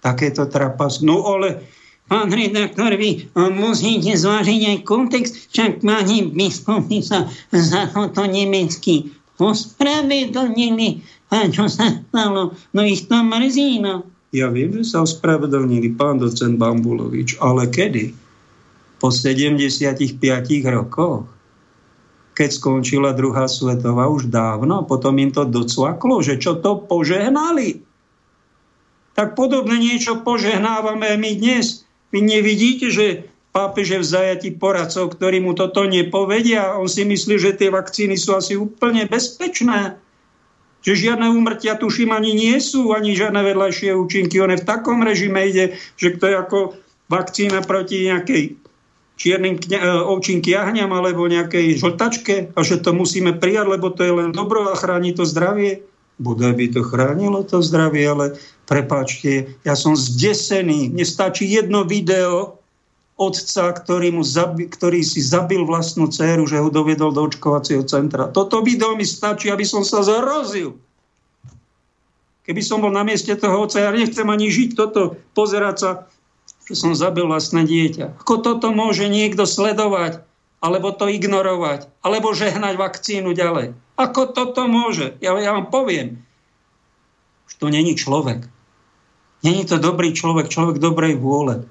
Takéto 0.00 0.48
trapas. 0.48 1.04
No 1.04 1.20
ale 1.36 1.60
pán 2.08 2.32
redaktor, 2.32 2.96
vy 2.96 3.28
musíte 3.36 4.16
zvážiť 4.16 4.60
aj 4.72 4.78
kontext, 4.88 5.52
však 5.52 5.84
pani 5.84 6.32
biskupy 6.32 7.04
sa 7.04 7.28
za 7.52 7.92
toto 7.92 8.24
nemecky 8.24 9.12
ospravedlnili. 9.36 11.04
A 11.28 11.44
čo 11.52 11.68
sa 11.68 11.92
stalo? 11.92 12.56
No 12.72 12.80
ich 12.80 13.04
to 13.04 13.20
mrzí, 13.20 13.84
no. 13.84 14.08
Ja 14.30 14.46
viem, 14.46 14.70
že 14.78 14.86
sa 14.86 15.02
ospravedlnili 15.02 15.98
pán 15.98 16.22
docent 16.22 16.54
Bambulovič, 16.54 17.42
ale 17.42 17.66
kedy? 17.66 18.14
Po 19.02 19.10
75 19.10 20.06
rokoch? 20.70 21.26
Keď 22.38 22.50
skončila 22.54 23.10
druhá 23.10 23.50
svetová 23.50 24.06
už 24.06 24.30
dávno, 24.30 24.86
potom 24.86 25.18
im 25.18 25.34
to 25.34 25.42
docvaklo, 25.42 26.22
že 26.22 26.38
čo 26.38 26.62
to 26.62 26.78
požehnali. 26.78 27.82
Tak 29.18 29.34
podobne 29.34 29.82
niečo 29.82 30.22
požehnávame 30.22 31.18
my 31.18 31.32
dnes. 31.34 31.82
Vy 32.14 32.22
nevidíte, 32.22 32.88
že 32.88 33.26
pápeže 33.50 33.98
v 33.98 34.06
zajati 34.06 34.54
poradcov, 34.54 35.18
ktorí 35.18 35.42
mu 35.42 35.58
toto 35.58 35.82
nepovedia. 35.90 36.78
On 36.78 36.86
si 36.86 37.02
myslí, 37.02 37.34
že 37.34 37.58
tie 37.58 37.68
vakcíny 37.68 38.14
sú 38.14 38.38
asi 38.38 38.54
úplne 38.54 39.10
bezpečné 39.10 39.98
že 40.80 40.96
žiadne 40.96 41.28
úmrtia 41.28 41.76
tuším 41.76 42.12
ani 42.12 42.32
nie 42.32 42.56
sú, 42.60 42.92
ani 42.96 43.12
žiadne 43.12 43.40
vedľajšie 43.44 43.92
účinky. 43.92 44.40
On 44.40 44.52
je 44.52 44.60
v 44.60 44.68
takom 44.68 45.04
režime 45.04 45.44
ide, 45.44 45.76
že 46.00 46.16
to 46.16 46.28
je 46.28 46.36
ako 46.36 46.58
vakcína 47.12 47.60
proti 47.66 48.08
nejakej 48.08 48.56
čiernym 49.20 49.60
kňa, 49.60 49.78
e, 49.78 49.88
ovčím 50.08 50.40
kiahňam 50.40 50.88
alebo 50.96 51.28
nejakej 51.28 51.76
žltačke 51.76 52.56
a 52.56 52.58
že 52.64 52.80
to 52.80 52.96
musíme 52.96 53.36
prijať, 53.36 53.76
lebo 53.76 53.92
to 53.92 54.00
je 54.00 54.12
len 54.16 54.30
dobro 54.32 54.72
a 54.72 54.74
chráni 54.78 55.12
to 55.12 55.28
zdravie. 55.28 55.84
Bude 56.20 56.48
by 56.52 56.66
to 56.72 56.84
chránilo 56.84 57.44
to 57.44 57.60
zdravie, 57.60 58.04
ale 58.04 58.36
prepáčte, 58.68 59.56
ja 59.64 59.72
som 59.76 59.96
zdesený. 59.96 60.92
Mne 60.92 61.04
stačí 61.04 61.48
jedno 61.48 61.84
video, 61.84 62.59
otca, 63.20 63.76
ktorý, 63.76 64.16
mu 64.16 64.24
zabi, 64.24 64.64
ktorý 64.64 65.04
si 65.04 65.20
zabil 65.20 65.68
vlastnú 65.68 66.08
dceru, 66.08 66.48
že 66.48 66.56
ho 66.56 66.72
dovedol 66.72 67.12
do 67.12 67.28
očkovacieho 67.28 67.84
centra. 67.84 68.32
Toto 68.32 68.64
video 68.64 68.96
mi 68.96 69.04
stačí, 69.04 69.52
aby 69.52 69.68
som 69.68 69.84
sa 69.84 70.00
zarozil. 70.00 70.80
Keby 72.48 72.64
som 72.64 72.80
bol 72.80 72.88
na 72.88 73.04
mieste 73.04 73.36
toho 73.36 73.68
otca, 73.68 73.84
ja 73.84 73.92
nechcem 73.92 74.24
ani 74.24 74.48
žiť 74.48 74.72
toto, 74.72 75.20
pozerať 75.36 75.76
sa, 75.76 75.90
že 76.64 76.74
som 76.80 76.96
zabil 76.96 77.28
vlastné 77.28 77.68
dieťa. 77.68 78.24
Ako 78.24 78.40
toto 78.40 78.72
môže 78.72 79.04
niekto 79.12 79.44
sledovať, 79.44 80.24
alebo 80.64 80.88
to 80.88 81.04
ignorovať, 81.12 81.92
alebo 82.00 82.32
žehnať 82.32 82.80
vakcínu 82.80 83.36
ďalej? 83.36 83.76
Ako 84.00 84.32
toto 84.32 84.64
môže? 84.64 85.20
Ja, 85.20 85.36
ja 85.36 85.52
vám 85.52 85.68
poviem, 85.68 86.24
že 87.52 87.60
to 87.60 87.68
není 87.68 88.00
človek. 88.00 88.48
Není 89.44 89.68
to 89.68 89.76
dobrý 89.76 90.16
človek, 90.16 90.48
človek 90.48 90.80
dobrej 90.80 91.20
vôle. 91.20 91.68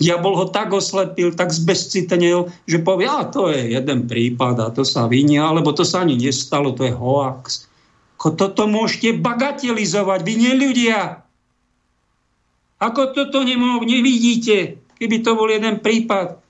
Diabol 0.00 0.32
ho 0.32 0.46
tak 0.48 0.72
oslepil, 0.72 1.36
tak 1.36 1.52
zbezcitnil, 1.52 2.48
že 2.64 2.80
povie, 2.80 3.04
a 3.04 3.28
to 3.28 3.52
je 3.52 3.76
jeden 3.76 4.08
prípad 4.08 4.56
a 4.56 4.72
to 4.72 4.80
sa 4.80 5.04
vynia, 5.04 5.44
alebo 5.44 5.76
to 5.76 5.84
sa 5.84 6.00
ani 6.00 6.16
nestalo, 6.16 6.72
to 6.72 6.88
je 6.88 6.94
hoax. 6.96 7.68
Ako 8.16 8.32
toto 8.32 8.64
môžete 8.64 9.20
bagatelizovať, 9.20 10.20
vy 10.24 10.34
neľudia. 10.40 11.20
Ako 12.80 13.12
toto 13.12 13.44
nemô- 13.44 13.84
nevidíte, 13.84 14.80
keby 14.96 15.20
to 15.20 15.36
bol 15.36 15.52
jeden 15.52 15.84
prípad. 15.84 16.40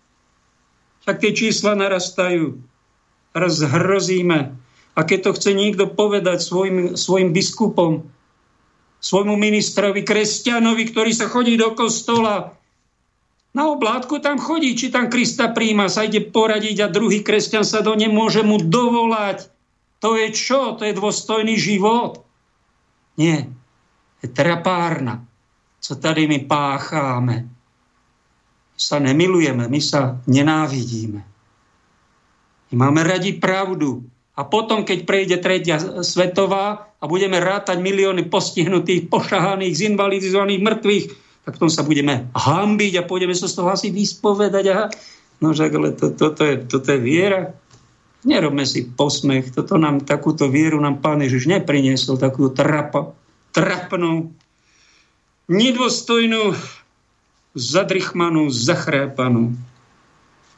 Tak 1.03 1.18
tie 1.18 1.34
čísla 1.34 1.74
narastajú. 1.74 2.55
Raz 3.34 3.59
hrozíme. 3.66 4.55
A 4.94 5.01
keď 5.03 5.26
to 5.26 5.30
chce 5.34 5.51
niekto 5.59 5.90
povedať 5.90 6.38
svojim, 6.38 6.94
svojim 6.94 7.34
biskupom, 7.34 8.07
svojmu 9.03 9.34
ministrovi, 9.34 10.07
kresťanovi, 10.07 10.86
ktorý 10.94 11.11
sa 11.11 11.26
chodí 11.26 11.59
do 11.59 11.74
kostola, 11.74 12.59
na 13.51 13.66
oblátku 13.66 14.22
tam 14.22 14.38
chodí, 14.38 14.78
či 14.78 14.94
tam 14.94 15.11
Krista 15.11 15.51
príjma, 15.51 15.90
sa 15.90 16.07
ide 16.07 16.22
poradiť 16.22 16.86
a 16.86 16.92
druhý 16.92 17.26
kresťan 17.26 17.66
sa 17.66 17.82
do 17.82 17.98
nemôže 17.98 18.46
mu 18.46 18.62
dovolať. 18.62 19.51
To 20.01 20.14
je 20.14 20.30
čo? 20.30 20.78
To 20.78 20.86
je 20.86 20.94
dôstojný 20.94 21.59
život? 21.59 22.22
Nie. 23.18 23.51
Je 24.22 24.28
trapárna. 24.30 25.26
Co 25.80 25.92
tady 25.96 26.28
my 26.28 26.38
pácháme? 26.46 27.36
My 28.70 28.78
sa 28.80 28.96
nemilujeme, 29.03 29.68
my 29.68 29.80
sa 29.82 30.22
nenávidíme. 30.30 31.20
My 32.70 32.74
máme 32.76 33.03
radi 33.03 33.34
pravdu. 33.34 34.07
A 34.38 34.46
potom, 34.46 34.86
keď 34.86 35.05
prejde 35.05 35.36
tretia 35.42 35.76
svetová 36.01 36.88
a 36.96 37.05
budeme 37.05 37.42
rátať 37.42 37.82
milióny 37.82 38.30
postihnutých, 38.30 39.11
pošahaných, 39.11 39.74
zinvalidizovaných, 39.74 40.64
mŕtvych, 40.64 41.05
tak 41.45 41.57
potom 41.57 41.72
sa 41.72 41.86
budeme 41.86 42.28
hambiť 42.36 42.93
a 43.01 43.07
pôjdeme 43.09 43.32
sa 43.32 43.49
z 43.49 43.57
toho 43.57 43.68
asi 43.72 43.88
vyspovedať. 43.88 44.64
Aha. 44.70 44.86
No 45.41 45.57
však, 45.57 45.72
ale 45.72 45.88
to, 45.97 46.12
toto, 46.12 46.45
je, 46.45 46.61
toto 46.68 46.88
je 46.93 47.01
viera. 47.01 47.57
Nerobme 48.28 48.68
si 48.68 48.84
posmech. 48.84 49.57
Toto 49.57 49.80
nám, 49.80 50.05
takúto 50.05 50.53
vieru 50.53 50.76
nám 50.76 51.01
Pán 51.01 51.24
Ježiš 51.24 51.49
nepriniesol, 51.49 52.20
takú 52.20 52.53
trapa, 52.53 53.16
trapnú, 53.57 54.36
nedôstojnú, 55.49 56.53
zadrychmanú, 57.57 58.53
zachrápanú, 58.53 59.57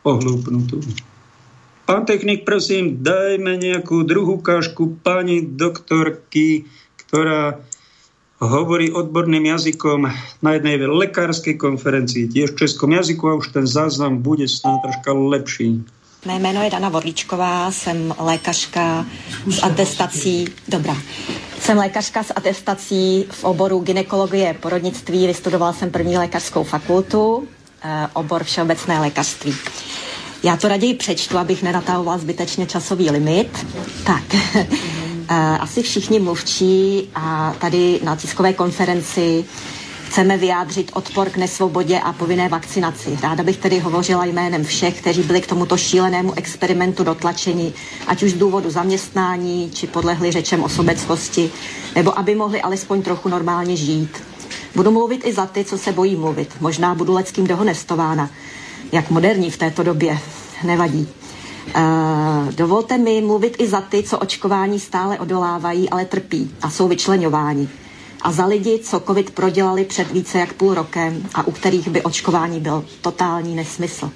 ohlúpnutú. 0.02 0.82
Pán 1.86 2.02
technik, 2.06 2.42
prosím, 2.42 2.98
dajme 3.02 3.58
nejakú 3.58 4.02
druhú 4.02 4.42
kážku 4.42 4.98
pani 5.02 5.46
doktorky, 5.46 6.66
ktorá 7.06 7.62
hovorí 8.42 8.90
odborným 8.92 9.46
jazykom 9.54 10.10
na 10.42 10.50
jednej 10.58 10.82
lekárskej 10.82 11.54
konferencii, 11.54 12.26
tiež 12.26 12.50
v 12.52 12.66
českom 12.66 12.90
jazyku 12.92 13.30
a 13.30 13.38
už 13.38 13.54
ten 13.54 13.66
záznam 13.66 14.18
bude 14.18 14.48
snáď 14.48 14.82
troška 14.82 15.12
lepší. 15.12 15.84
Mé 16.26 16.38
jméno 16.38 16.62
je 16.62 16.70
Dana 16.70 16.88
Vorlíčková, 16.88 17.70
jsem 17.70 18.14
lékařka 18.18 19.06
s 19.46 19.62
atestací, 19.62 20.44
dobrá, 20.68 20.96
jsem 21.60 21.78
lékařka 21.78 22.22
s 22.22 22.32
atestací 22.36 23.26
v 23.30 23.44
oboru 23.44 23.80
ginekologie 23.80 24.54
porodnictví, 24.60 25.26
vystudovala 25.26 25.72
jsem 25.72 25.90
první 25.90 26.18
lékařskou 26.18 26.64
fakultu, 26.64 27.48
eh, 27.82 28.06
obor 28.12 28.44
všeobecné 28.44 29.00
lékařství. 29.00 29.54
Já 30.42 30.56
to 30.56 30.68
raději 30.68 30.94
přečtu, 30.94 31.38
abych 31.38 31.62
nenatahovala 31.62 32.18
zbytečně 32.18 32.66
časový 32.66 33.10
limit. 33.10 33.66
Tak, 34.06 34.24
asi 35.60 35.82
všichni 35.82 36.20
mluvčí 36.20 37.08
a 37.14 37.54
tady 37.58 38.00
na 38.04 38.16
tiskové 38.16 38.52
konferenci 38.52 39.44
chceme 40.12 40.36
vyjádřit 40.36 40.90
odpor 40.94 41.30
k 41.30 41.36
nesvobodě 41.36 42.00
a 42.00 42.12
povinné 42.12 42.48
vakcinaci. 42.48 43.18
Ráda 43.22 43.44
bych 43.44 43.56
tedy 43.56 43.78
hovořila 43.78 44.24
jménem 44.24 44.64
všech, 44.64 45.00
kteří 45.00 45.22
byli 45.22 45.40
k 45.40 45.46
tomuto 45.46 45.76
šílenému 45.76 46.32
experimentu 46.36 47.04
dotlačeni, 47.04 47.72
ať 48.06 48.22
už 48.22 48.30
z 48.30 48.34
důvodu 48.34 48.70
zaměstnání, 48.70 49.70
či 49.74 49.86
podlehli 49.86 50.32
řečem 50.32 50.62
o 50.62 50.68
sobeckosti, 50.68 51.50
nebo 51.94 52.18
aby 52.18 52.34
mohli 52.34 52.62
alespoň 52.62 53.02
trochu 53.02 53.28
normálně 53.28 53.76
žít. 53.76 54.22
Budu 54.74 54.90
mluvit 54.90 55.26
i 55.26 55.32
za 55.32 55.46
ty, 55.46 55.64
co 55.64 55.78
se 55.78 55.92
bojí 55.92 56.16
mluvit. 56.16 56.48
Možná 56.60 56.94
budu 56.94 57.12
leckým 57.12 57.46
dohonestována. 57.46 58.30
Jak 58.92 59.10
moderní 59.10 59.50
v 59.50 59.56
této 59.56 59.82
době. 59.82 60.18
Nevadí. 60.64 61.08
Uh, 61.66 62.52
dovolte 62.54 62.98
mi 62.98 63.20
mluvit 63.20 63.56
i 63.58 63.66
za 63.66 63.80
ty, 63.80 64.02
co 64.02 64.18
očkování 64.18 64.80
stále 64.80 65.18
odolávají, 65.18 65.90
ale 65.90 66.04
trpí 66.04 66.54
a 66.62 66.70
jsou 66.70 66.88
vyčlenováni 66.88 67.68
a 68.22 68.32
za 68.32 68.46
lidi, 68.46 68.78
co 68.78 69.00
COVID 69.00 69.30
prodělali 69.30 69.84
před 69.84 70.12
více 70.12 70.38
jak 70.38 70.52
půl 70.52 70.74
rokem 70.74 71.22
a 71.34 71.46
u 71.46 71.52
kterých 71.52 71.88
by 71.88 72.02
očkování 72.02 72.60
byl 72.60 72.84
totální 73.00 73.54
nesmysl. 73.54 74.10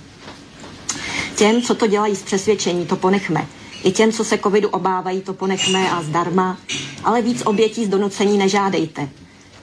Těm, 1.36 1.62
co 1.62 1.74
to 1.74 1.86
dělají 1.86 2.16
z 2.16 2.22
přesvědčení, 2.22 2.86
to 2.86 2.96
ponechme. 2.96 3.46
I 3.84 3.92
těm, 3.92 4.12
co 4.12 4.24
se 4.24 4.38
covidu 4.38 4.68
obávají, 4.68 5.20
to 5.20 5.32
ponechme 5.32 5.90
a 5.90 6.02
zdarma, 6.02 6.58
ale 7.04 7.22
víc 7.22 7.42
obětí 7.46 7.84
z 7.84 7.88
donucení 7.88 8.38
nežádejte. 8.38 9.08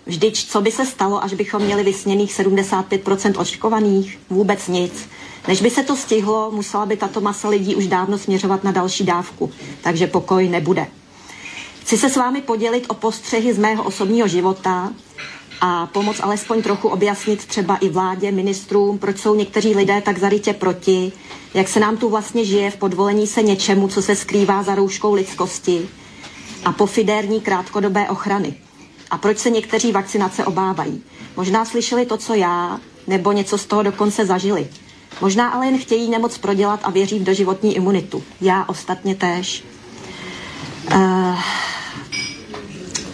Vždyť, 0.05 0.47
co 0.49 0.61
by 0.61 0.71
se 0.71 0.86
stalo, 0.86 1.23
až 1.23 1.34
bychom 1.34 1.61
měli 1.61 1.84
vysněných 1.84 2.39
75% 2.39 3.41
očkovaných? 3.41 4.19
Vůbec 4.29 4.67
nic. 4.67 5.09
Než 5.48 5.62
by 5.62 5.70
se 5.70 5.84
to 5.84 5.96
stihlo, 5.96 6.52
musela 6.52 6.86
by 6.86 6.98
tato 6.98 7.22
masa 7.22 7.50
lidí 7.50 7.76
už 7.76 7.88
dávno 7.88 8.18
směřovat 8.18 8.64
na 8.64 8.72
další 8.72 9.04
dávku, 9.04 9.52
takže 9.82 10.08
pokoj 10.08 10.50
nebude. 10.50 10.88
Chci 11.82 11.98
se 11.98 12.10
s 12.10 12.16
vámi 12.16 12.41
podělit 12.41 12.86
o 12.88 12.94
postřehy 12.94 13.54
z 13.54 13.58
mého 13.58 13.84
osobního 13.84 14.28
života 14.28 14.94
a 15.62 15.86
pomoct 15.86 16.20
alespoň 16.24 16.62
trochu 16.62 16.88
objasnit 16.88 17.46
třeba 17.46 17.76
i 17.76 17.89
vládě, 17.89 18.32
ministrům, 18.32 18.98
proč 18.98 19.18
jsou 19.18 19.36
někteří 19.36 19.76
lidé 19.76 20.02
tak 20.02 20.20
zarytě 20.20 20.54
proti, 20.54 21.12
jak 21.54 21.68
se 21.68 21.80
nám 21.80 21.98
tu 21.98 22.10
vlastně 22.10 22.46
žije 22.46 22.72
v 22.72 22.78
podvolení 22.78 23.28
se 23.28 23.44
něčemu, 23.44 23.88
co 23.88 24.02
se 24.02 24.16
skrývá 24.16 24.64
za 24.64 24.76
rouškou 24.76 25.14
lidskosti 25.14 25.89
a 26.66 26.72
pofidérní 26.72 27.41
krátkodobé 27.41 28.10
ochrany. 28.10 28.54
A 29.12 29.18
proč 29.18 29.38
se 29.38 29.50
někteří 29.50 29.91
vakcinace 29.91 30.46
obávají. 30.46 31.04
Možná 31.38 31.66
slyšeli 31.66 32.06
to, 32.06 32.18
co 32.18 32.34
já, 32.34 32.80
nebo 33.08 33.32
něco 33.32 33.58
z 33.58 33.66
toho 33.66 33.84
dokonce 33.84 34.26
zažili. 34.26 34.68
Možná 35.22 35.49
ale 35.49 35.66
jen 35.66 35.78
chtějí 35.78 36.09
nemoc 36.09 36.38
prodělat 36.38 36.80
a 36.84 36.89
věří 36.91 37.20
v 37.20 37.24
doživotní 37.24 37.76
imunitu. 37.76 38.24
Já 38.41 38.66
ostatně 38.68 39.16
též. 39.16 39.64
Uh, 40.95 41.39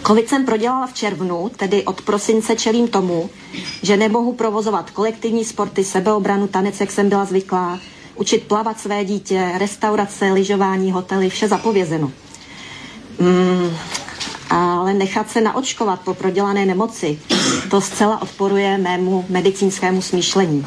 Covid 0.06 0.28
jsem 0.28 0.46
prodělala 0.46 0.86
v 0.86 0.92
červnu, 0.92 1.50
tedy 1.56 1.84
od 1.84 2.00
prosince 2.02 2.56
čelím 2.56 2.88
tomu, 2.88 3.30
že 3.82 3.96
nemohu 3.96 4.32
provozovat 4.32 4.90
kolektivní 4.90 5.44
sporty, 5.44 5.84
sebeobranu, 5.84 6.46
tanec, 6.48 6.80
jak 6.80 6.90
jsem 6.90 7.08
byla 7.08 7.24
zvyklá, 7.24 7.78
učit 8.16 8.42
plavat 8.42 8.80
své 8.80 9.04
dítě, 9.04 9.52
restaurace, 9.58 10.32
lyžování, 10.32 10.92
hotely, 10.92 11.28
vše 11.30 11.48
zapovězeno. 11.48 12.12
Mm, 13.18 13.76
ale 14.50 14.94
nechat 14.94 15.30
se 15.30 15.40
naočkovat 15.40 16.00
po 16.00 16.14
prodělané 16.14 16.66
nemoci, 16.66 17.18
to 17.70 17.80
zcela 17.80 18.22
odporuje 18.22 18.78
mému 18.78 19.24
medicínskému 19.28 20.02
smýšlení. 20.02 20.66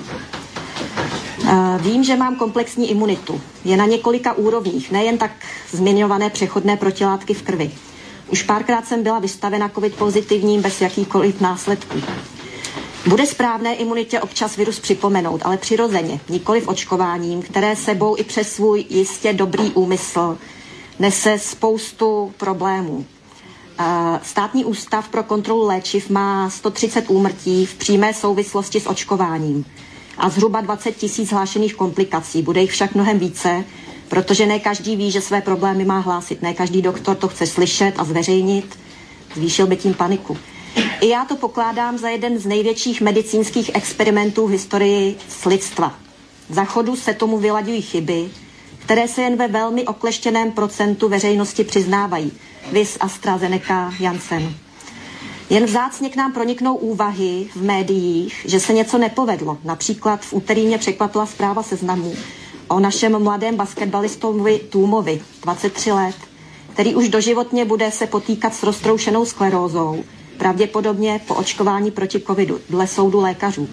Vím, 1.77 2.03
že 2.03 2.15
mám 2.15 2.35
komplexní 2.35 2.91
imunitu. 2.91 3.41
Je 3.65 3.77
na 3.77 3.85
několika 3.85 4.33
úrovních, 4.33 4.91
nejen 4.91 5.17
tak 5.17 5.31
zmiňované 5.71 6.29
přechodné 6.29 6.77
protilátky 6.77 7.33
v 7.33 7.41
krvi. 7.41 7.71
Už 8.27 8.43
párkrát 8.43 8.87
jsem 8.87 9.03
byla 9.03 9.19
vystavena 9.19 9.69
covid 9.69 9.95
pozitivním 9.95 10.61
bez 10.61 10.81
jakýkoliv 10.81 11.41
následků. 11.41 11.97
Bude 13.07 13.25
správné 13.25 13.75
imunitě 13.75 14.19
občas 14.19 14.57
virus 14.57 14.79
připomenout, 14.79 15.41
ale 15.45 15.57
přirozeně, 15.57 16.19
nikoli 16.29 16.61
v 16.61 16.67
očkováním, 16.67 17.41
které 17.41 17.75
sebou 17.75 18.17
i 18.17 18.23
přes 18.23 18.53
svůj 18.53 18.85
jistě 18.89 19.33
dobrý 19.33 19.71
úmysl 19.71 20.37
nese 20.99 21.39
spoustu 21.39 22.33
problémů. 22.37 23.05
Státní 24.21 24.65
ústav 24.65 25.09
pro 25.09 25.23
kontrolu 25.23 25.67
léčiv 25.67 26.09
má 26.09 26.49
130 26.49 27.05
úmrtí 27.09 27.65
v 27.65 27.75
přímé 27.75 28.13
souvislosti 28.13 28.79
s 28.79 28.87
očkováním 28.89 29.65
a 30.17 30.29
zhruba 30.29 30.61
20 30.61 30.91
tisíc 30.95 31.31
hlášených 31.31 31.75
komplikací. 31.75 32.41
Bude 32.41 32.61
jich 32.61 32.71
však 32.71 32.95
mnohem 32.95 33.19
více, 33.19 33.63
protože 34.07 34.45
ne 34.45 34.59
každý 34.59 34.95
ví, 34.95 35.11
že 35.11 35.21
své 35.21 35.41
problémy 35.41 35.85
má 35.85 35.99
hlásit. 35.99 36.41
Ne 36.41 36.53
každý 36.53 36.81
doktor 36.81 37.15
to 37.15 37.27
chce 37.27 37.47
slyšet 37.47 37.93
a 37.97 38.03
zveřejnit. 38.03 38.79
Zvýšil 39.35 39.67
by 39.67 39.77
tím 39.77 39.93
paniku. 39.93 40.37
I 41.01 41.07
já 41.09 41.25
to 41.25 41.35
pokládám 41.35 41.97
za 41.97 42.09
jeden 42.09 42.39
z 42.39 42.45
největších 42.45 43.01
medicínských 43.01 43.71
experimentů 43.73 44.47
v 44.47 44.51
historii 44.51 45.17
s 45.29 45.45
lidstva. 45.45 45.95
Za 46.49 46.65
chodu 46.65 46.95
se 46.95 47.13
tomu 47.13 47.37
vylaďují 47.37 47.81
chyby, 47.81 48.29
které 48.79 49.07
se 49.07 49.21
jen 49.21 49.35
ve 49.35 49.47
velmi 49.47 49.85
okleštěném 49.85 50.51
procentu 50.51 51.09
veřejnosti 51.09 51.63
přiznávají. 51.63 52.31
Vis 52.71 52.97
AstraZeneca 52.99 53.93
Janssen. 53.99 54.55
Jen 55.49 55.65
vzácně 55.65 56.09
k 56.09 56.15
nám 56.15 56.33
proniknou 56.33 56.75
úvahy 56.75 57.47
v 57.55 57.63
médiích, 57.63 58.45
že 58.45 58.59
se 58.59 58.73
něco 58.73 58.97
nepovedlo. 58.97 59.57
Například 59.63 60.21
v 60.21 60.33
úterý 60.33 60.65
mě 60.65 60.77
překvapila 60.77 61.25
zpráva 61.25 61.63
seznamu 61.63 62.13
o 62.67 62.79
našem 62.79 63.23
mladém 63.23 63.55
basketbalistovi 63.55 64.59
Tůmovi, 64.59 65.21
23 65.41 65.91
let, 65.91 66.15
který 66.73 66.95
už 66.95 67.09
doživotně 67.09 67.65
bude 67.65 67.91
se 67.91 68.07
potýkat 68.07 68.55
s 68.55 68.63
roztroušenou 68.63 69.25
sklerózou, 69.25 70.03
pravděpodobně 70.37 71.21
po 71.27 71.35
očkování 71.35 71.91
proti 71.91 72.19
covidu, 72.19 72.59
dle 72.69 72.87
soudu 72.87 73.19
lékařů. 73.21 73.67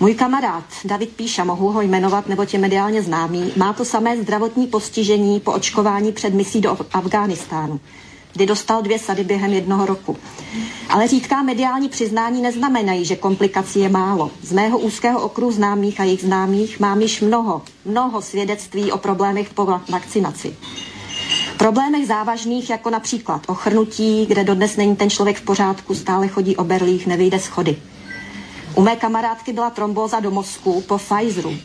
Můj 0.00 0.14
kamarád 0.14 0.64
David 0.84 1.16
Píša, 1.16 1.44
mohu 1.44 1.72
ho 1.72 1.80
jmenovat, 1.80 2.28
nebo 2.28 2.46
je 2.52 2.58
mediálně 2.58 3.02
známý, 3.02 3.52
má 3.56 3.72
to 3.72 3.84
samé 3.84 4.22
zdravotní 4.22 4.66
postižení 4.66 5.40
po 5.40 5.52
očkování 5.52 6.12
před 6.12 6.34
misí 6.34 6.60
do 6.60 6.78
Afghánistánu 6.92 7.80
kdy 8.32 8.46
dostal 8.46 8.82
dvě 8.82 8.98
sady 8.98 9.24
během 9.24 9.52
jednoho 9.52 9.86
roku. 9.86 10.16
Ale 10.88 11.08
řídká 11.08 11.42
mediální 11.42 11.88
přiznání 11.88 12.42
neznamenají, 12.42 13.04
že 13.04 13.16
komplikací 13.16 13.80
je 13.80 13.88
málo. 13.88 14.30
Z 14.42 14.52
mého 14.52 14.78
úzkého 14.78 15.20
okruhu 15.20 15.52
známých 15.52 16.00
a 16.00 16.04
jejich 16.04 16.20
známých 16.20 16.80
mám 16.80 17.00
již 17.00 17.20
mnoho, 17.20 17.62
mnoho 17.84 18.22
svědectví 18.22 18.92
o 18.92 18.98
problémech 18.98 19.54
po 19.54 19.64
vakcinaci. 19.88 20.56
Problémech 21.58 22.06
závažných, 22.06 22.70
jako 22.70 22.90
například 22.90 23.42
ochrnutí, 23.46 24.26
kde 24.26 24.44
dodnes 24.44 24.76
není 24.76 24.96
ten 24.96 25.10
člověk 25.10 25.36
v 25.36 25.42
pořádku, 25.42 25.94
stále 25.94 26.28
chodí 26.28 26.56
o 26.56 26.64
berlích, 26.64 27.06
nevyjde 27.06 27.38
schody. 27.38 27.76
U 28.74 28.82
mé 28.82 28.96
kamarádky 28.96 29.52
byla 29.52 29.70
trombóza 29.70 30.20
do 30.20 30.30
mozku 30.30 30.80
po 30.80 30.98
Pfizeru 30.98 31.56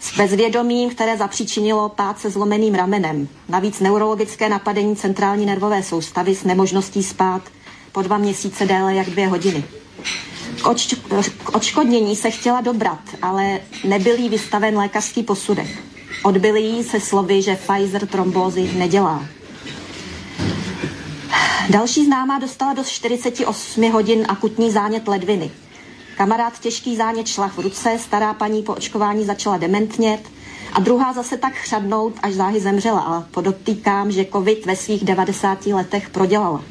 s 0.00 0.16
bezvědomím, 0.16 0.90
které 0.90 1.16
zapříčinilo 1.16 1.88
pád 1.88 2.18
se 2.18 2.30
zlomeným 2.30 2.74
ramenem. 2.74 3.28
Navíc 3.48 3.80
neurologické 3.80 4.48
napadení 4.48 4.96
centrální 4.96 5.46
nervové 5.46 5.82
soustavy 5.82 6.34
s 6.34 6.44
nemožností 6.44 7.02
spát 7.02 7.42
po 7.92 8.02
dva 8.02 8.18
měsíce 8.18 8.66
déle 8.66 8.94
jak 8.94 9.10
dvě 9.10 9.28
hodiny. 9.28 9.64
K, 10.62 10.66
odš- 10.66 11.30
k 11.44 11.54
odškodnění 11.54 12.16
se 12.16 12.30
chtěla 12.30 12.60
dobrat, 12.60 13.00
ale 13.22 13.60
nebyl 13.84 14.16
jí 14.18 14.28
vystaven 14.28 14.78
lékařský 14.78 15.22
posudek. 15.22 15.68
Odbyli 16.22 16.60
jí 16.60 16.84
se 16.84 17.00
slovy, 17.00 17.42
že 17.42 17.56
Pfizer 17.56 18.06
trombózy 18.06 18.70
nedělá. 18.74 19.24
Další 21.70 22.04
známá 22.04 22.38
dostala 22.38 22.74
do 22.74 22.84
48 22.84 23.92
hodin 23.92 24.26
akutní 24.28 24.70
zánět 24.70 25.08
ledviny. 25.08 25.50
Kamarád 26.16 26.58
těžký 26.58 26.96
zánět 26.96 27.26
šla 27.26 27.48
v 27.48 27.58
ruce, 27.58 27.98
stará 27.98 28.34
paní 28.34 28.62
po 28.62 28.72
očkování 28.72 29.24
začala 29.24 29.56
dementnět 29.56 30.20
a 30.72 30.80
druhá 30.80 31.12
zase 31.12 31.36
tak 31.36 31.54
chřadnout, 31.54 32.12
až 32.22 32.34
záhy 32.34 32.60
zemřela. 32.60 33.00
A 33.00 33.24
podotýkám, 33.30 34.10
že 34.10 34.24
covid 34.32 34.66
ve 34.66 34.76
svých 34.76 35.04
90 35.04 35.66
letech 35.66 36.10
prodělala. 36.10 36.62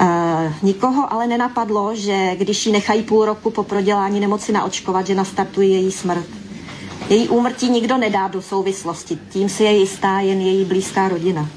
Uh, 0.00 0.52
nikoho 0.62 1.12
ale 1.12 1.26
nenapadlo, 1.26 1.94
že 1.94 2.36
když 2.36 2.66
ji 2.66 2.72
nechají 2.72 3.02
půl 3.02 3.24
roku 3.24 3.50
po 3.50 3.62
prodělání 3.62 4.20
nemoci 4.20 4.52
naočkovat, 4.52 5.06
že 5.06 5.14
nastartuje 5.14 5.68
její 5.68 5.92
smrt. 5.92 6.26
Její 7.08 7.28
úmrtí 7.28 7.70
nikdo 7.70 7.96
nedá 7.96 8.28
do 8.28 8.42
souvislosti, 8.42 9.18
tím 9.30 9.48
si 9.48 9.64
je 9.64 9.72
jistá 9.72 10.20
jen 10.20 10.40
její 10.40 10.64
blízká 10.64 11.08
rodina. 11.08 11.48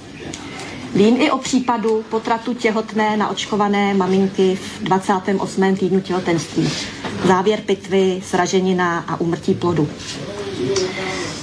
Vím 0.96 1.22
i 1.22 1.32
o 1.32 1.38
případu 1.38 2.04
potratu 2.10 2.54
těhotné 2.54 3.18
naočkované 3.18 3.94
maminky 3.94 4.56
v 4.56 4.84
28. 4.84 5.76
týdnu 5.76 6.00
těhotenství. 6.00 6.70
Závěr 7.28 7.60
pitvy, 7.66 8.22
sraženina 8.26 9.06
a 9.08 9.22
umrtí 9.22 9.54
plodu. 9.54 9.88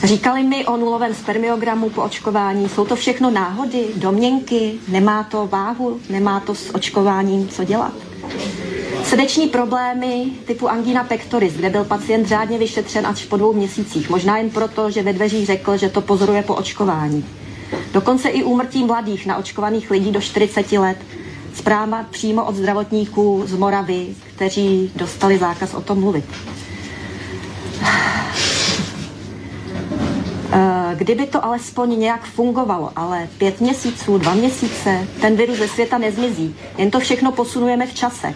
Říkali 0.04 0.42
mi 0.42 0.66
o 0.66 0.76
nulovém 0.76 1.14
spermiogramu 1.14 1.90
po 1.90 2.02
očkování. 2.02 2.68
Jsou 2.68 2.84
to 2.84 2.96
všechno 2.96 3.30
náhody, 3.30 3.86
domněnky, 3.96 4.74
nemá 4.88 5.22
to 5.22 5.46
váhu, 5.46 6.00
nemá 6.10 6.40
to 6.40 6.54
s 6.54 6.74
očkováním 6.74 7.48
co 7.48 7.64
dělat. 7.64 7.92
Srdeční 9.04 9.48
problémy 9.48 10.26
typu 10.44 10.68
angina 10.68 11.04
pectoris, 11.04 11.54
kde 11.54 11.70
byl 11.70 11.84
pacient 11.84 12.26
řádně 12.26 12.58
vyšetřen 12.58 13.06
až 13.06 13.24
po 13.24 13.36
dvou 13.36 13.52
měsících. 13.52 14.10
Možná 14.10 14.38
jen 14.38 14.50
proto, 14.50 14.90
že 14.90 15.02
ve 15.02 15.12
dveřích 15.12 15.46
řekl, 15.46 15.76
že 15.76 15.88
to 15.88 16.00
pozoruje 16.00 16.42
po 16.42 16.54
očkování. 16.54 17.24
Dokonce 17.92 18.28
i 18.28 18.44
úmrtí 18.44 18.84
mladých 18.84 19.26
naočkovaných 19.26 19.90
lidí 19.90 20.10
do 20.10 20.20
40 20.20 20.72
let. 20.72 20.98
Zpráva 21.54 22.02
přímo 22.10 22.44
od 22.44 22.54
zdravotníků 22.54 23.42
z 23.46 23.54
Moravy, 23.54 24.06
kteří 24.34 24.92
dostali 24.96 25.38
zákaz 25.38 25.74
o 25.74 25.80
tom 25.80 26.00
mluvit. 26.00 26.24
Eh, 30.52 30.94
kdyby 30.94 31.26
to 31.26 31.44
alespoň 31.44 31.98
nějak 31.98 32.24
fungovalo, 32.24 32.90
ale 32.96 33.28
pět 33.38 33.60
měsíců, 33.60 34.18
dva 34.18 34.34
měsíce, 34.34 35.08
ten 35.20 35.36
virus 35.36 35.58
ze 35.58 35.68
světa 35.68 35.98
nezmizí. 35.98 36.54
Jen 36.78 36.90
to 36.90 37.00
všechno 37.00 37.32
posunujeme 37.32 37.86
v 37.86 37.94
čase. 37.94 38.34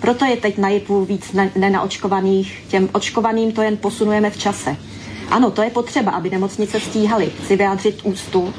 Proto 0.00 0.24
je 0.24 0.36
teď 0.36 0.58
na 0.58 0.68
JIPu 0.68 1.04
víc 1.04 1.32
nenaočkovaných. 1.56 2.64
Těm 2.68 2.88
očkovaným 2.92 3.52
to 3.52 3.62
jen 3.62 3.76
posunujeme 3.76 4.30
v 4.30 4.38
čase. 4.38 4.76
Ano, 5.30 5.50
to 5.50 5.62
je 5.62 5.70
potřeba, 5.70 6.12
aby 6.12 6.30
nemocnice 6.30 6.80
stíhaly. 6.80 7.32
Chci 7.44 7.56
vyjádřit 7.56 8.00
ústu. 8.02 8.54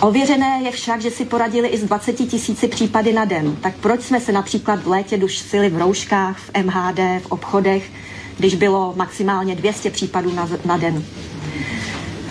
Ověřené 0.00 0.60
je 0.64 0.70
však, 0.70 1.00
že 1.00 1.10
si 1.10 1.24
poradili 1.24 1.68
i 1.68 1.78
z 1.78 1.84
20 1.84 2.12
tisíci 2.12 2.68
případy 2.68 3.12
na 3.12 3.24
den. 3.24 3.56
Tak 3.56 3.74
proč 3.76 4.00
jsme 4.00 4.20
se 4.20 4.32
například 4.32 4.82
v 4.82 4.88
létě 4.88 5.16
dusili 5.16 5.70
v 5.70 5.78
rouškách, 5.78 6.38
v 6.38 6.50
MHD, 6.62 6.98
v 7.22 7.26
obchodech, 7.28 7.90
když 8.38 8.54
bylo 8.54 8.92
maximálně 8.96 9.54
200 9.54 9.90
případů 9.90 10.32
na, 10.32 10.48
na 10.64 10.76
den? 10.76 11.04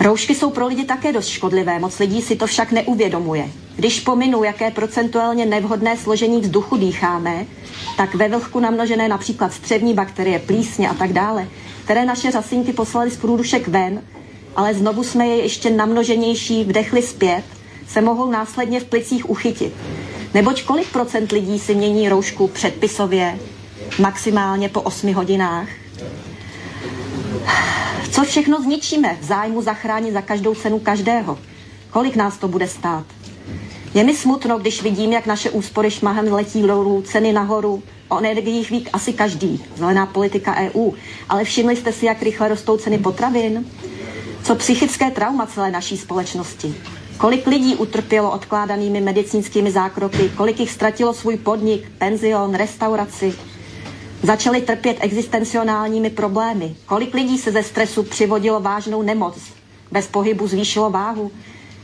Roušky 0.00 0.34
jsou 0.34 0.50
pro 0.50 0.66
lidi 0.66 0.84
také 0.84 1.12
dost 1.12 1.28
škodlivé, 1.28 1.78
moc 1.78 1.98
lidí 1.98 2.22
si 2.22 2.36
to 2.36 2.46
však 2.46 2.72
neuvědomuje. 2.72 3.48
Když 3.76 4.00
pominu, 4.00 4.44
jaké 4.44 4.70
procentuálně 4.70 5.46
nevhodné 5.46 5.96
složení 5.96 6.40
vzduchu 6.40 6.76
dýcháme, 6.76 7.46
tak 7.96 8.14
ve 8.14 8.28
vlhku 8.28 8.60
namnožené 8.60 9.08
například 9.08 9.52
střevní 9.52 9.94
bakterie, 9.94 10.38
plísně 10.38 10.88
a 10.88 10.94
tak 10.94 11.12
dále, 11.12 11.48
které 11.88 12.04
naše 12.04 12.30
řasinky 12.30 12.72
poslali 12.72 13.10
z 13.10 13.16
průdušek 13.16 13.68
ven, 13.68 14.02
ale 14.56 14.74
znovu 14.74 15.04
jsme 15.04 15.26
je 15.26 15.36
ještě 15.36 15.70
namnoženější 15.70 16.64
vdechli 16.64 17.02
zpět, 17.02 17.44
se 17.86 18.00
mohou 18.00 18.30
následně 18.30 18.80
v 18.80 18.84
plicích 18.84 19.30
uchytit. 19.30 19.72
Neboť 20.34 20.62
kolik 20.62 20.88
procent 20.88 21.32
lidí 21.32 21.58
si 21.58 21.74
mění 21.74 22.08
roušku 22.08 22.48
předpisově, 22.48 23.38
maximálně 23.98 24.68
po 24.68 24.80
8 24.80 25.14
hodinách? 25.14 25.68
Co 28.10 28.24
všechno 28.24 28.62
zničíme 28.62 29.16
v 29.20 29.24
zájmu 29.24 29.62
zachránit 29.62 30.12
za 30.12 30.22
každou 30.22 30.54
cenu 30.54 30.78
každého? 30.78 31.38
Kolik 31.90 32.16
nás 32.16 32.38
to 32.38 32.48
bude 32.48 32.68
stát? 32.68 33.04
Je 33.94 34.04
mi 34.04 34.16
smutno, 34.16 34.58
když 34.58 34.82
vidím, 34.82 35.12
jak 35.12 35.26
naše 35.26 35.50
úspory 35.50 35.90
šmahem 35.90 36.32
letí 36.32 36.62
dolů, 36.62 37.02
ceny 37.02 37.32
nahoru. 37.32 37.82
O 38.08 38.18
energiích 38.18 38.70
ví 38.70 38.86
asi 38.92 39.12
každý, 39.12 39.64
zelená 39.76 40.06
politika 40.06 40.56
EU. 40.56 40.90
Ale 41.28 41.44
všimli 41.44 41.76
jste 41.76 41.92
si, 41.92 42.06
jak 42.06 42.22
rychle 42.22 42.48
rostou 42.48 42.76
ceny 42.76 42.98
potravin? 42.98 43.66
Co 44.42 44.54
psychické 44.54 45.10
trauma 45.10 45.46
celé 45.46 45.70
naší 45.70 45.96
společnosti? 45.96 46.74
Kolik 47.18 47.46
lidí 47.46 47.76
utrpělo 47.76 48.30
odkládanými 48.30 49.00
medicínskými 49.00 49.70
zákroky? 49.70 50.30
Kolik 50.36 50.60
jich 50.60 50.70
ztratilo 50.70 51.14
svůj 51.14 51.36
podnik, 51.36 51.90
penzion, 51.98 52.54
restauraci? 52.54 53.34
Začali 54.22 54.60
trpět 54.60 54.96
existencionálními 55.00 56.10
problémy. 56.10 56.76
Kolik 56.86 57.14
lidí 57.14 57.38
se 57.38 57.52
ze 57.52 57.62
stresu 57.62 58.02
přivodilo 58.02 58.60
vážnou 58.60 59.02
nemoc? 59.02 59.34
Bez 59.92 60.06
pohybu 60.06 60.46
zvýšilo 60.46 60.90
váhu? 60.90 61.30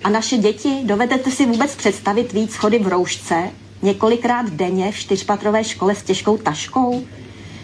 A 0.05 0.11
naše 0.11 0.37
děti, 0.37 0.81
dovedete 0.85 1.31
si 1.31 1.47
vůbec 1.47 1.77
představit 1.77 2.33
víc 2.33 2.53
schody 2.53 2.79
v 2.79 2.89
roušce, 2.89 3.51
několikrát 3.85 4.51
denně 4.51 4.93
v 4.93 4.97
čtyřpatrové 4.97 5.65
škole 5.65 5.95
s 5.95 6.03
těžkou 6.03 6.37
taškou? 6.37 7.03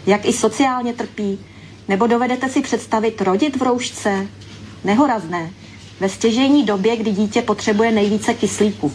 Jak 0.05 0.25
i 0.25 0.33
sociálně 0.33 0.93
trpí? 0.93 1.39
Nebo 1.87 2.07
dovedete 2.07 2.49
si 2.49 2.61
představit 2.61 3.21
rodit 3.21 3.55
v 3.55 3.61
roušce? 3.61 4.27
Nehorazné. 4.83 5.49
Ve 5.99 6.09
stěžejní 6.09 6.65
době, 6.65 6.95
kdy 6.95 7.11
dítě 7.11 7.41
potřebuje 7.41 7.91
nejvíce 7.91 8.33
kyslíku. 8.33 8.93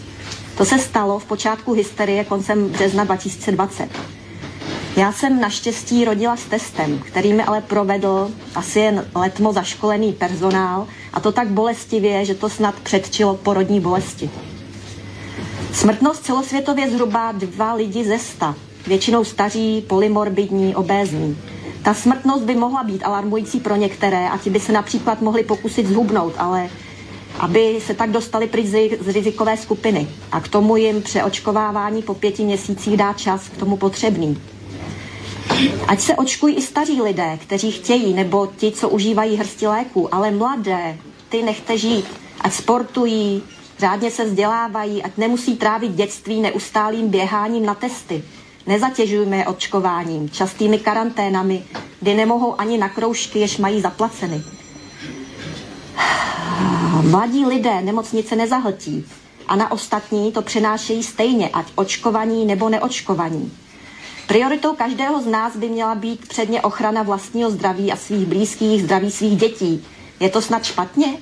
To 0.59 0.65
se 0.65 0.79
stalo 0.79 1.19
v 1.19 1.25
počátku 1.25 1.73
hysterie 1.73 2.25
koncem 2.25 2.69
března 2.69 3.05
2020. 3.05 3.89
Já 4.97 5.13
jsem 5.13 5.41
naštěstí 5.41 6.05
rodila 6.05 6.37
s 6.37 6.45
testem, 6.45 6.99
který 6.99 7.33
mi 7.33 7.43
ale 7.43 7.61
provedl 7.61 8.31
asi 8.55 8.81
jen 8.81 9.07
letmo 9.15 9.53
zaškolený 9.53 10.13
personál 10.13 10.87
a 11.13 11.21
to 11.21 11.33
tak 11.33 11.49
bolestivě, 11.49 12.25
že 12.25 12.35
to 12.35 12.49
snad 12.49 12.75
předčilo 12.81 13.35
porodní 13.35 13.81
bolesti. 13.81 14.31
Smrtnost 15.77 16.25
celosvětově 16.25 16.91
zhruba 16.91 17.33
dva 17.33 17.75
lidi 17.75 18.05
ze 18.05 18.19
sta, 18.19 18.55
většinou 18.87 19.25
staří, 19.25 19.85
polymorbidní, 19.89 20.75
obézní. 20.75 21.39
Ta 21.83 21.95
smrtnost 21.95 22.45
by 22.45 22.55
mohla 22.55 22.83
být 22.83 23.05
alarmující 23.05 23.61
pro 23.61 23.77
některé 23.77 24.29
a 24.29 24.39
ti 24.39 24.51
by 24.51 24.61
se 24.61 24.73
například 24.73 25.21
mohli 25.21 25.45
pokusit 25.45 25.87
zhubnout, 25.87 26.35
ale 26.39 26.71
aby 27.39 27.81
se 27.87 27.95
tak 27.95 28.11
dostali 28.11 28.47
pryč 28.47 28.67
z 29.01 29.09
rizikové 29.09 29.57
skupiny. 29.57 30.09
A 30.33 30.41
k 30.41 30.49
tomu 30.49 30.77
jim 30.77 31.03
přeočkovávání 31.03 32.03
po 32.03 32.15
pěti 32.15 32.45
měsících 32.45 32.97
dá 32.97 33.13
čas 33.13 33.49
k 33.49 33.57
tomu 33.57 33.77
potřebný. 33.77 34.43
Ať 35.89 36.01
se 36.01 36.15
očkují 36.15 36.55
i 36.57 36.63
staří 36.63 37.03
lidé, 37.03 37.39
kteří 37.43 37.73
chtějí, 37.73 38.15
nebo 38.15 38.49
ti, 38.57 38.73
co 38.73 38.89
užívají 38.89 39.37
hrsti 39.37 39.67
léků, 39.67 40.15
ale 40.15 40.31
mladé, 40.31 40.97
ty 41.29 41.43
nechte 41.43 41.79
žít. 41.79 42.07
Ať 42.41 42.53
sportují, 42.53 43.43
řádně 43.79 44.11
se 44.11 44.25
vzdělávají, 44.25 45.03
ať 45.03 45.17
nemusí 45.17 45.57
trávit 45.57 45.93
dětství 45.93 46.41
neustálým 46.41 47.09
běháním 47.09 47.67
na 47.67 47.75
testy. 47.75 48.25
Nezatěžujme 48.67 49.37
je 49.37 49.47
očkováním, 49.47 50.31
častými 50.31 50.79
karanténami, 50.79 51.65
kdy 52.01 52.15
nemohou 52.15 52.61
ani 52.61 52.79
na 52.79 52.89
kroužky, 52.89 53.39
jež 53.39 53.59
mají 53.59 53.81
zaplaceny. 53.81 54.43
Mladí 57.03 57.47
lidé 57.47 57.81
nemocnice 57.81 58.37
nezahltí 58.37 59.07
a 59.49 59.57
na 59.57 59.73
ostatní 59.73 60.33
to 60.33 60.43
přenášejí 60.43 61.03
stejně, 61.03 61.49
ať 61.49 61.67
očkovaní 61.75 62.47
nebo 62.47 62.69
neočkovaní. 62.69 63.53
Prioritou 64.27 64.75
každého 64.75 65.23
z 65.23 65.27
nás 65.27 65.57
by 65.57 65.69
měla 65.69 65.95
být 65.95 66.29
předně 66.29 66.63
ochrana 66.63 67.03
vlastního 67.03 67.51
zdraví 67.51 67.93
a 67.93 67.97
svých 67.97 68.27
blízkých, 68.27 68.83
zdraví 68.83 69.11
svých 69.11 69.37
dětí. 69.37 69.85
Je 70.21 70.29
to 70.29 70.43
snad 70.43 70.65
špatně? 70.65 71.17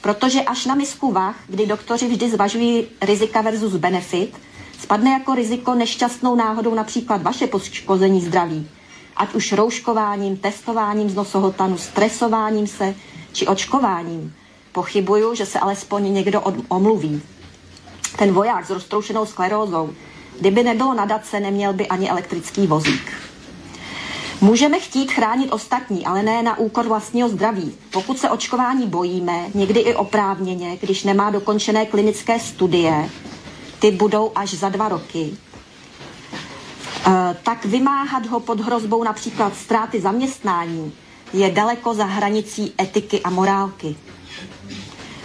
Protože 0.00 0.42
až 0.42 0.66
na 0.66 0.74
misku 0.74 1.12
vah, 1.12 1.36
kdy 1.46 1.66
doktoři 1.66 2.08
vždy 2.08 2.30
zvažují 2.30 2.86
rizika 3.00 3.40
versus 3.40 3.76
benefit, 3.76 4.36
spadne 4.80 5.10
jako 5.10 5.34
riziko 5.34 5.74
nešťastnou 5.74 6.36
náhodou 6.36 6.74
například 6.74 7.22
vaše 7.22 7.46
poškození 7.46 8.20
zdraví. 8.20 8.68
Ať 9.16 9.34
už 9.34 9.52
rouškováním, 9.52 10.36
testováním 10.36 11.10
z 11.10 11.14
nosohotanu, 11.14 11.78
stresováním 11.78 12.66
se 12.66 12.94
či 13.32 13.46
očkováním. 13.46 14.34
Pochybuju, 14.72 15.34
že 15.34 15.46
se 15.46 15.58
alespoň 15.58 16.12
někdo 16.12 16.42
omluví. 16.68 17.22
Ten 18.18 18.32
voják 18.32 18.66
s 18.66 18.70
roztroušenou 18.70 19.26
sklerózou, 19.26 19.94
Kdyby 20.40 20.62
nebylo 20.62 20.94
nadace, 20.94 21.40
neměl 21.40 21.72
by 21.72 21.88
ani 21.88 22.10
elektrický 22.10 22.66
vozík. 22.66 23.12
Můžeme 24.40 24.80
chtít 24.80 25.12
chránit 25.12 25.52
ostatní, 25.52 26.06
ale 26.06 26.22
ne 26.22 26.42
na 26.42 26.58
úkor 26.58 26.88
vlastního 26.88 27.28
zdraví. 27.28 27.74
Pokud 27.90 28.18
se 28.18 28.30
očkování 28.30 28.86
bojíme, 28.86 29.46
někdy 29.54 29.80
i 29.80 29.94
oprávněně, 29.94 30.78
když 30.80 31.04
nemá 31.04 31.30
dokončené 31.30 31.86
klinické 31.86 32.38
studie, 32.40 33.10
ty 33.78 33.90
budou 33.90 34.32
až 34.34 34.54
za 34.54 34.68
dva 34.68 34.88
roky, 34.88 35.34
eh, 37.06 37.36
tak 37.42 37.64
vymáhat 37.64 38.26
ho 38.26 38.40
pod 38.40 38.60
hrozbou 38.60 39.04
například 39.04 39.56
ztráty 39.56 40.00
zaměstnání 40.00 40.92
je 41.32 41.50
daleko 41.50 41.94
za 41.94 42.04
hranicí 42.04 42.72
etiky 42.80 43.20
a 43.20 43.30
morálky. 43.30 43.96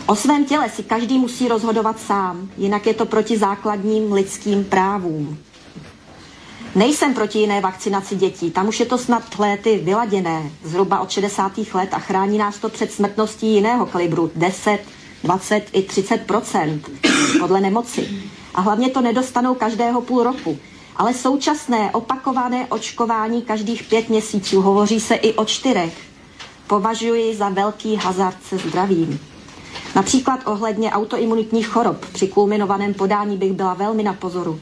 O 0.06 0.16
svém 0.16 0.46
těle 0.46 0.70
si 0.70 0.84
každý 0.84 1.20
musí 1.20 1.48
rozhodovat 1.48 2.00
sám, 2.00 2.50
jinak 2.58 2.86
je 2.88 2.94
to 2.94 3.06
proti 3.06 3.38
základním 3.38 4.14
lidským 4.14 4.64
právům. 4.64 5.38
Nejsem 6.76 7.14
proti 7.14 7.40
jiné 7.40 7.62
vakcinaci 7.62 8.16
dětí, 8.16 8.52
tam 8.52 8.68
už 8.68 8.80
je 8.80 8.86
to 8.86 8.98
snad 8.98 9.40
léty 9.40 9.78
vyladěné, 9.84 10.52
zhruba 10.64 11.00
od 11.00 11.12
60. 11.12 11.52
let 11.74 11.90
a 11.92 12.00
chrání 12.00 12.38
nás 12.38 12.58
to 12.58 12.70
před 12.70 12.92
smrtností 12.92 13.54
jiného 13.54 13.86
kalibru, 13.86 14.32
10, 14.36 14.80
20 15.24 15.70
i 15.74 15.82
30% 15.82 16.80
podle 17.40 17.62
nemoci. 17.62 18.10
A 18.56 18.62
hlavně 18.62 18.90
to 18.90 19.02
nedostanou 19.02 19.56
každého 19.56 20.02
půl 20.02 20.24
roku. 20.24 20.58
Ale 20.96 21.14
současné 21.14 21.92
opakované 21.92 22.68
očkování 22.70 23.42
každých 23.42 23.84
pět 23.84 24.10
měsíců, 24.10 24.62
hovoří 24.62 25.00
se 25.00 25.16
i 25.16 25.34
o 25.34 25.46
čtyřech, 25.46 25.98
považuji 26.68 27.36
za 27.36 27.50
velký 27.50 27.96
hazard 27.96 28.38
se 28.50 28.58
zdravím. 28.58 29.20
Například 29.96 30.40
ohledně 30.46 30.92
autoimunitních 30.92 31.68
chorob. 31.68 32.06
Při 32.14 32.28
kulminovaném 32.28 32.94
podání 32.94 33.38
bych 33.38 33.54
byla 33.54 33.74
velmi 33.74 34.04
na 34.04 34.14
pozoru. 34.14 34.60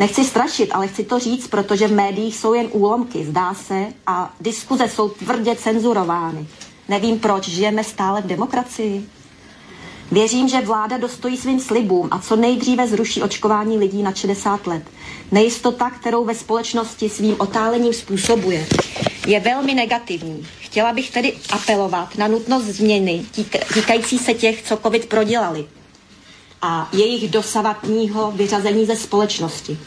Nechci 0.00 0.24
strašit, 0.24 0.72
ale 0.72 0.88
chci 0.88 1.04
to 1.04 1.18
říct, 1.18 1.46
protože 1.46 1.88
v 1.88 1.92
médiích 1.92 2.36
jsou 2.36 2.54
jen 2.54 2.68
úlomky, 2.72 3.24
zdá 3.24 3.54
se, 3.54 3.86
a 4.06 4.34
diskuze 4.40 4.88
jsou 4.88 5.08
tvrdě 5.08 5.56
cenzurovány. 5.56 6.46
Nevím, 6.88 7.18
proč 7.18 7.48
žijeme 7.48 7.84
stále 7.84 8.22
v 8.22 8.26
demokracii. 8.26 9.06
Věřím, 10.12 10.48
že 10.48 10.60
vláda 10.60 10.98
dostojí 10.98 11.36
svým 11.36 11.60
slibům 11.60 12.08
a 12.10 12.18
co 12.18 12.36
nejdříve 12.36 12.86
zruší 12.86 13.22
očkování 13.22 13.78
lidí 13.78 14.02
na 14.02 14.14
60 14.14 14.66
let. 14.66 14.82
Nejistota, 15.32 15.90
kterou 15.90 16.24
ve 16.24 16.34
společnosti 16.34 17.08
svým 17.08 17.36
otálením 17.38 17.92
způsobuje, 17.92 18.66
je 19.26 19.40
velmi 19.40 19.74
negativní. 19.74 20.46
Chtěla 20.60 20.92
bych 20.92 21.10
tedy 21.10 21.32
apelovat 21.50 22.18
na 22.18 22.28
nutnost 22.28 22.64
změny 22.64 23.24
týkající 23.74 24.18
se 24.18 24.34
těch, 24.34 24.62
co 24.62 24.76
COVID 24.76 25.06
prodělali 25.06 25.66
a 26.62 26.88
jejich 26.92 27.30
dosavatního 27.30 28.32
vyřazení 28.36 28.86
ze 28.86 28.96
společnosti 28.96 29.78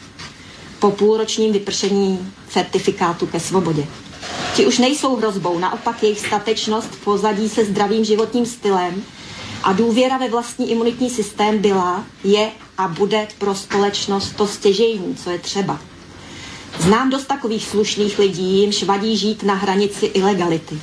po 0.78 0.90
půlročním 0.90 1.52
vypršení 1.52 2.32
certifikátu 2.48 3.26
ke 3.26 3.40
svobodě. 3.40 3.86
Ti 4.54 4.66
už 4.66 4.78
nejsou 4.78 5.16
hrozbou, 5.16 5.58
naopak 5.58 6.02
jejich 6.02 6.20
statečnost 6.20 6.88
v 6.90 7.04
pozadí 7.04 7.48
se 7.48 7.64
zdravým 7.64 8.04
životním 8.04 8.46
stylem 8.46 9.02
a 9.62 9.72
důvěra 9.72 10.18
ve 10.18 10.28
vlastní 10.28 10.70
imunitní 10.70 11.10
systém 11.10 11.58
byla, 11.58 12.04
je 12.24 12.50
a 12.78 12.88
bude 12.88 13.28
pro 13.38 13.54
společnost 13.54 14.36
to 14.36 14.46
stěžejní, 14.46 15.14
co 15.14 15.30
je 15.30 15.38
třeba. 15.38 15.80
Znám 16.78 17.10
dost 17.10 17.26
takových 17.26 17.66
slušných 17.66 18.18
lidí, 18.18 18.60
jimž 18.60 18.82
vadí 18.82 19.16
žít 19.16 19.42
na 19.42 19.54
hranici 19.54 20.06
ilegality. 20.06 20.78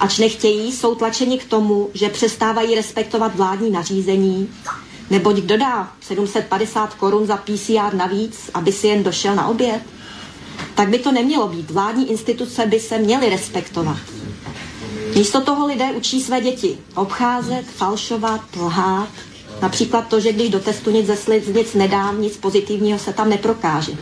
Ač 0.00 0.18
nechtějí, 0.18 0.72
jsou 0.72 0.94
tlačeni 0.94 1.38
k 1.38 1.44
tomu, 1.44 1.90
že 1.94 2.08
přestávají 2.08 2.74
respektovat 2.74 3.36
vládní 3.36 3.70
nařízení, 3.70 4.48
neboť 5.10 5.36
kdo 5.36 5.56
dá 5.56 5.92
750 6.00 6.94
korun 6.94 7.26
za 7.26 7.36
PCR 7.36 7.94
navíc, 7.94 8.50
aby 8.54 8.72
si 8.72 8.86
jen 8.86 9.02
došel 9.02 9.34
na 9.34 9.48
oběd? 9.48 9.82
Tak 10.74 10.88
by 10.88 10.98
to 10.98 11.12
nemělo 11.12 11.48
být. 11.48 11.70
Vládní 11.70 12.10
instituce 12.10 12.66
by 12.66 12.80
se 12.80 12.98
měly 12.98 13.28
respektovat. 13.28 13.96
Místo 15.14 15.40
toho 15.40 15.66
lidé 15.66 15.92
učí 15.92 16.22
své 16.22 16.40
děti 16.40 16.78
obcházet, 16.94 17.64
falšovat, 17.66 18.40
lhát. 18.56 19.08
Například 19.62 20.08
to, 20.08 20.20
že 20.20 20.32
když 20.32 20.50
do 20.50 20.60
testu 20.60 20.90
nic 20.90 21.06
ze 21.06 21.16
slic 21.16 21.46
nic 21.46 21.74
nedám, 21.74 22.20
nic 22.20 22.36
pozitivního 22.36 22.98
se 22.98 23.12
tam 23.12 23.30
neprokáže. 23.30 23.92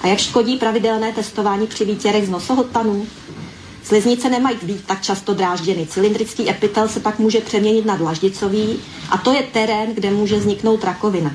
A 0.00 0.06
jak 0.06 0.18
škodí 0.18 0.56
pravidelné 0.56 1.12
testování 1.12 1.66
při 1.66 1.84
výtěrech 1.84 2.26
z 2.26 2.30
nosohotanů? 2.30 3.06
Sliznice 3.84 4.28
nemají 4.28 4.56
být 4.62 4.86
tak 4.86 5.02
často 5.02 5.34
drážděny. 5.34 5.86
Cylindrický 5.86 6.50
epitel 6.50 6.88
se 6.88 7.00
pak 7.00 7.18
může 7.18 7.40
přeměnit 7.40 7.86
na 7.86 7.96
dlaždicový 7.96 8.80
a 9.10 9.18
to 9.18 9.32
je 9.32 9.42
terén, 9.42 9.94
kde 9.94 10.10
může 10.10 10.36
vzniknout 10.36 10.84
rakovina. 10.84 11.32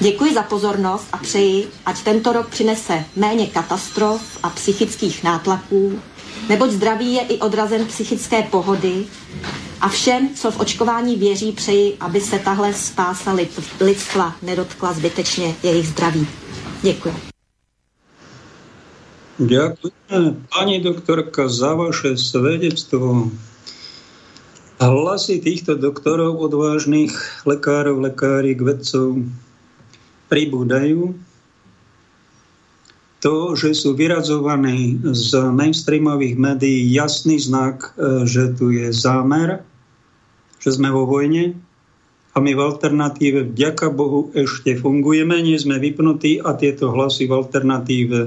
Děkuji 0.00 0.34
za 0.34 0.42
pozornost 0.42 1.06
a 1.12 1.16
přeji, 1.16 1.68
ať 1.86 2.02
tento 2.02 2.32
rok 2.32 2.48
přinese 2.48 3.04
méně 3.16 3.46
katastrof 3.46 4.22
a 4.42 4.50
psychických 4.50 5.24
nátlaků, 5.24 5.98
neboť 6.48 6.70
zdraví 6.70 7.12
je 7.12 7.20
i 7.20 7.38
odrazem 7.38 7.86
psychické 7.86 8.42
pohody 8.42 9.04
a 9.80 9.88
všem, 9.88 10.28
co 10.34 10.50
v 10.50 10.60
očkování 10.60 11.16
věří, 11.16 11.52
přeji, 11.52 11.96
aby 12.00 12.20
se 12.20 12.38
tahle 12.38 12.74
spása 12.74 13.36
lidstva 13.80 14.34
nedotkla 14.42 14.92
zbytečně 14.92 15.54
jejich 15.62 15.88
zdraví. 15.88 16.26
Děkuji. 16.82 17.29
Ďakujem, 19.40 20.52
pani 20.52 20.84
doktorka, 20.84 21.48
za 21.48 21.72
vaše 21.72 22.12
svedectvo. 22.20 23.32
Hlasy 24.76 25.40
týchto 25.40 25.80
doktorov, 25.80 26.36
odvážnych 26.36 27.16
lekárov, 27.48 28.04
lekárik, 28.04 28.60
vedcov 28.60 29.24
pribúdajú. 30.28 31.16
To, 33.24 33.56
že 33.56 33.72
sú 33.72 33.96
vyrazovaní 33.96 35.00
z 35.08 35.32
mainstreamových 35.48 36.36
médií, 36.36 36.92
jasný 36.92 37.40
znak, 37.40 37.96
e, 37.96 38.28
že 38.28 38.52
tu 38.52 38.76
je 38.76 38.92
zámer, 38.92 39.64
že 40.60 40.76
sme 40.76 40.92
vo 40.92 41.08
vojne. 41.08 41.56
A 42.36 42.44
my 42.44 42.52
v 42.52 42.60
alternatíve, 42.60 43.56
vďaka 43.56 43.88
Bohu, 43.88 44.28
ešte 44.36 44.76
fungujeme, 44.76 45.40
nie 45.40 45.56
sme 45.56 45.80
vypnutí 45.80 46.44
a 46.44 46.52
tieto 46.52 46.92
hlasy 46.92 47.24
v 47.24 47.40
alternatíve 47.40 48.18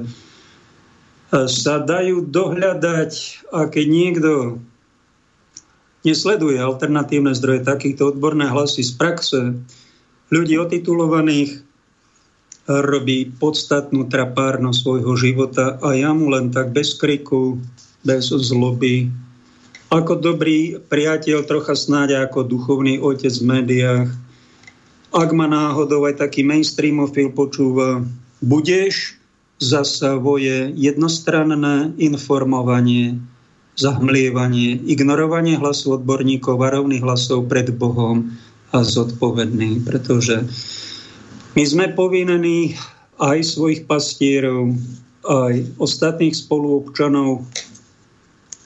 sa 1.34 1.82
dajú 1.82 2.30
dohľadať 2.30 3.12
a 3.50 3.66
keď 3.66 3.86
niekto 3.90 4.32
nesleduje 6.06 6.62
alternatívne 6.62 7.34
zdroje, 7.34 7.66
takýchto 7.66 8.14
odborné 8.14 8.46
hlasy 8.54 8.86
z 8.86 8.94
praxe, 8.94 9.40
ľudí 10.30 10.62
otitulovaných, 10.62 11.66
robí 12.64 13.28
podstatnú 13.28 14.08
trapárnosť 14.08 14.78
svojho 14.80 15.14
života 15.20 15.76
a 15.84 15.98
ja 15.98 16.16
mu 16.16 16.32
len 16.32 16.54
tak 16.54 16.72
bez 16.72 16.96
kriku, 16.96 17.60
bez 18.08 18.32
zloby, 18.32 19.12
ako 19.92 20.22
dobrý 20.22 20.80
priateľ, 20.80 21.44
trocha 21.44 21.76
snáď 21.76 22.30
ako 22.30 22.48
duchovný 22.48 22.98
otec 23.04 23.34
v 23.36 23.46
médiách, 23.46 24.10
ak 25.14 25.30
ma 25.36 25.46
náhodou 25.46 26.10
aj 26.10 26.24
taký 26.24 26.42
mainstreamofil 26.42 27.36
počúva, 27.36 28.02
budeš 28.42 29.20
za 29.64 29.88
jednostranné 30.76 31.96
informovanie, 31.96 33.24
zahmlievanie, 33.80 34.84
ignorovanie 34.84 35.56
hlasu 35.56 35.98
odborníkov, 35.98 36.60
varovných 36.60 37.02
hlasov 37.02 37.48
pred 37.48 37.72
Bohom 37.72 38.36
a 38.76 38.84
zodpovedný, 38.84 39.88
pretože 39.88 40.44
my 41.56 41.64
sme 41.64 41.86
povinení 41.96 42.76
aj 43.22 43.46
svojich 43.46 43.86
pastierov, 43.88 44.74
aj 45.24 45.80
ostatných 45.80 46.36
spoluobčanov, 46.36 47.46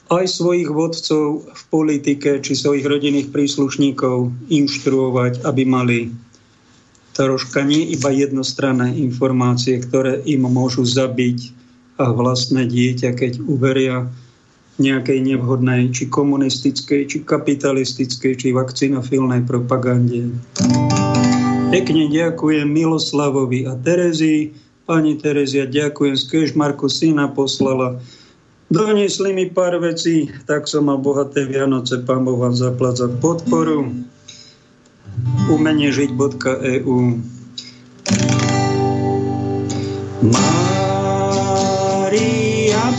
aj 0.07 0.25
svojich 0.25 0.71
vodcov 0.71 1.51
v 1.51 1.61
politike 1.67 2.39
či 2.39 2.55
svojich 2.55 2.87
rodinných 2.87 3.27
príslušníkov 3.29 4.31
inštruovať, 4.47 5.43
aby 5.43 5.63
mali 5.67 6.07
troška 7.18 7.65
nie 7.65 7.98
iba 7.98 8.14
jednostranné 8.14 8.94
informácie, 8.94 9.81
ktoré 9.81 10.22
im 10.30 10.45
môžu 10.45 10.85
zabiť 10.85 11.49
a 11.98 12.14
vlastné 12.14 12.69
dieťa, 12.69 13.18
keď 13.18 13.41
uveria 13.41 14.06
nejakej 14.77 15.26
nevhodnej, 15.26 15.89
či 15.89 16.06
komunistickej, 16.06 17.10
či 17.10 17.18
kapitalistickej, 17.26 18.34
či 18.38 18.53
vakcinofilnej 18.53 19.49
propagande. 19.49 20.30
Pekne 21.73 22.06
ďakujem 22.14 22.69
Miloslavovi 22.69 23.65
a 23.65 23.73
Terezii. 23.73 24.53
Pani 24.85 25.18
Terezia, 25.18 25.65
ďakujem 25.65 26.15
z 26.15 26.23
Kešmarku 26.30 26.85
syna 26.88 27.34
poslala. 27.34 27.98
Doniesli 28.69 29.34
mi 29.34 29.49
pár 29.49 29.81
vecí, 29.81 30.30
tak 30.45 30.69
som 30.69 30.88
mal 30.88 31.02
bohaté 31.02 31.49
Vianoce. 31.49 31.98
Pán 32.06 32.23
Boh 32.23 32.38
vám 32.38 32.53
zaplať 32.53 33.03
za 33.03 33.10
podporu. 33.19 33.89
umeniežiť.eu 35.47 36.97
Mária 41.37 41.63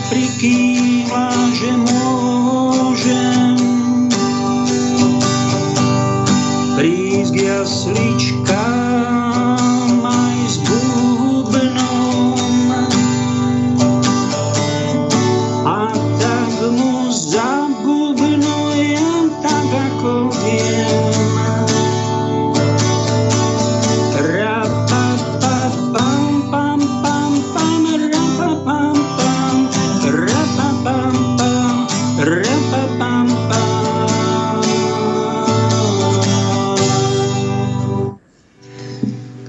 prikýva, 0.08 1.28
že 1.52 1.70
môžem 1.76 3.58
prísť 6.78 7.34
jaslička 7.34 8.47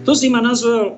To 0.10 0.18
si 0.18 0.26
ma 0.26 0.42
nazval 0.42 0.98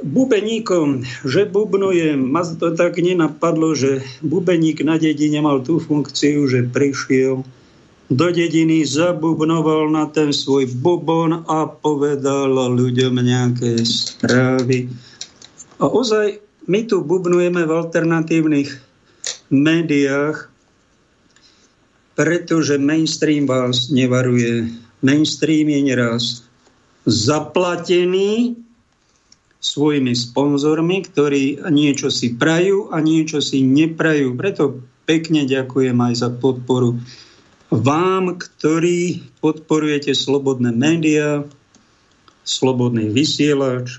bubeníkom, 0.00 1.04
že 1.28 1.44
bubnujem. 1.44 2.16
Ma 2.16 2.40
to 2.40 2.72
tak 2.72 2.96
nenapadlo, 2.96 3.76
že 3.76 4.00
bubeník 4.24 4.80
na 4.80 4.96
dedine 4.96 5.44
mal 5.44 5.60
tú 5.60 5.76
funkciu, 5.76 6.48
že 6.48 6.64
prišiel 6.64 7.44
do 8.08 8.28
dediny, 8.32 8.80
zabubnoval 8.88 9.92
na 9.92 10.08
ten 10.08 10.32
svoj 10.32 10.72
bubon 10.72 11.44
a 11.44 11.68
povedal 11.68 12.48
ľuďom 12.56 13.20
nejaké 13.20 13.84
správy. 13.84 14.88
A 15.76 15.92
ozaj 15.92 16.40
my 16.64 16.88
tu 16.88 17.04
bubnujeme 17.04 17.60
v 17.60 17.76
alternatívnych 17.76 18.72
médiách, 19.52 20.48
pretože 22.16 22.80
mainstream 22.80 23.44
vás 23.44 23.92
nevaruje. 23.92 24.72
Mainstream 25.04 25.68
je 25.68 25.80
neraz 25.92 26.45
zaplatení 27.06 28.58
svojimi 29.62 30.12
sponzormi, 30.12 31.06
ktorí 31.06 31.64
niečo 31.70 32.10
si 32.12 32.34
prajú 32.34 32.90
a 32.90 33.00
niečo 33.00 33.40
si 33.40 33.62
neprajú. 33.62 34.34
Preto 34.34 34.82
pekne 35.06 35.46
ďakujem 35.46 35.96
aj 35.96 36.14
za 36.18 36.28
podporu 36.34 36.98
vám, 37.70 38.38
ktorí 38.38 39.26
podporujete 39.42 40.14
slobodné 40.14 40.70
médiá, 40.70 41.42
slobodný 42.46 43.10
vysielač, 43.10 43.98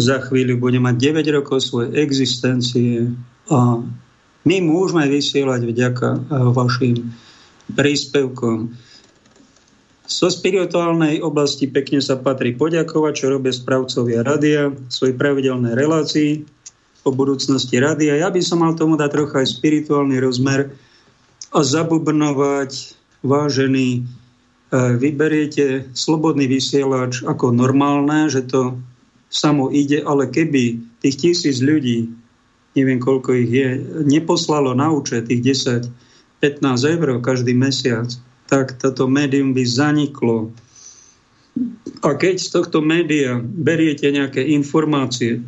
za 0.00 0.16
chvíľu 0.26 0.58
bude 0.58 0.80
mať 0.80 0.96
9 1.22 1.36
rokov 1.36 1.60
svojej 1.60 1.92
existencie 2.00 3.12
a 3.52 3.84
my 4.48 4.56
môžeme 4.64 5.04
vysielať 5.06 5.60
vďaka 5.68 6.08
vašim 6.56 7.12
príspevkom. 7.76 8.72
So 10.10 10.26
spirituálnej 10.26 11.22
oblasti 11.22 11.70
pekne 11.70 12.02
sa 12.02 12.18
patrí 12.18 12.50
poďakovať, 12.58 13.12
čo 13.14 13.26
robia 13.30 13.54
spravcovia 13.54 14.26
radia, 14.26 14.74
svoj 14.90 15.14
pravidelnej 15.14 15.78
relácii 15.78 16.42
o 17.06 17.14
budúcnosti 17.14 17.78
radia. 17.78 18.18
Ja 18.18 18.34
by 18.34 18.42
som 18.42 18.66
mal 18.66 18.74
tomu 18.74 18.98
dať 18.98 19.06
trocha 19.06 19.46
aj 19.46 19.54
spirituálny 19.62 20.18
rozmer 20.18 20.74
a 21.54 21.62
zabubnovať, 21.62 22.98
vážený, 23.22 24.02
eh, 24.02 24.92
vyberiete 24.98 25.94
slobodný 25.94 26.50
vysielač 26.50 27.22
ako 27.22 27.54
normálne, 27.54 28.26
že 28.26 28.42
to 28.50 28.82
samo 29.30 29.70
ide, 29.70 30.02
ale 30.02 30.26
keby 30.26 30.82
tých 31.06 31.16
tisíc 31.22 31.62
ľudí, 31.62 32.10
neviem 32.74 32.98
koľko 32.98 33.30
ich 33.46 33.50
je, 33.54 33.68
neposlalo 34.02 34.74
na 34.74 34.90
účet 34.90 35.30
tých 35.30 35.54
10, 35.54 35.86
15 36.42 36.82
eur 36.82 37.22
každý 37.22 37.54
mesiac, 37.54 38.10
tak 38.50 38.82
toto 38.82 39.06
médium 39.06 39.54
by 39.54 39.62
zaniklo. 39.62 40.50
A 42.02 42.18
keď 42.18 42.42
z 42.42 42.48
tohto 42.50 42.82
média 42.82 43.38
beriete 43.38 44.10
nejaké 44.10 44.42
informácie, 44.42 45.40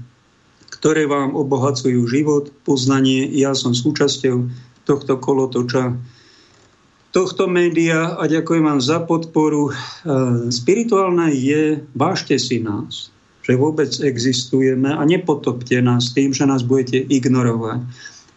ktoré 0.71 1.11
vám 1.11 1.35
obohacujú 1.35 2.07
život, 2.07 2.55
poznanie, 2.63 3.27
ja 3.35 3.59
som 3.59 3.75
súčasťou 3.75 4.47
tohto 4.87 5.19
kolotoča, 5.19 5.99
tohto 7.11 7.45
média 7.51 8.15
a 8.15 8.25
ďakujem 8.25 8.65
vám 8.65 8.81
za 8.81 9.03
podporu. 9.05 9.71
E, 9.71 9.73
spirituálne 10.49 11.35
je, 11.35 11.83
vážte 11.93 12.39
si 12.39 12.63
nás 12.63 13.13
že 13.43 13.59
vôbec 13.59 13.91
existujeme 13.91 14.95
a 14.95 15.03
nepotopte 15.03 15.75
nás 15.83 16.15
tým, 16.15 16.31
že 16.31 16.47
nás 16.47 16.63
budete 16.63 17.03
ignorovať. 17.11 17.83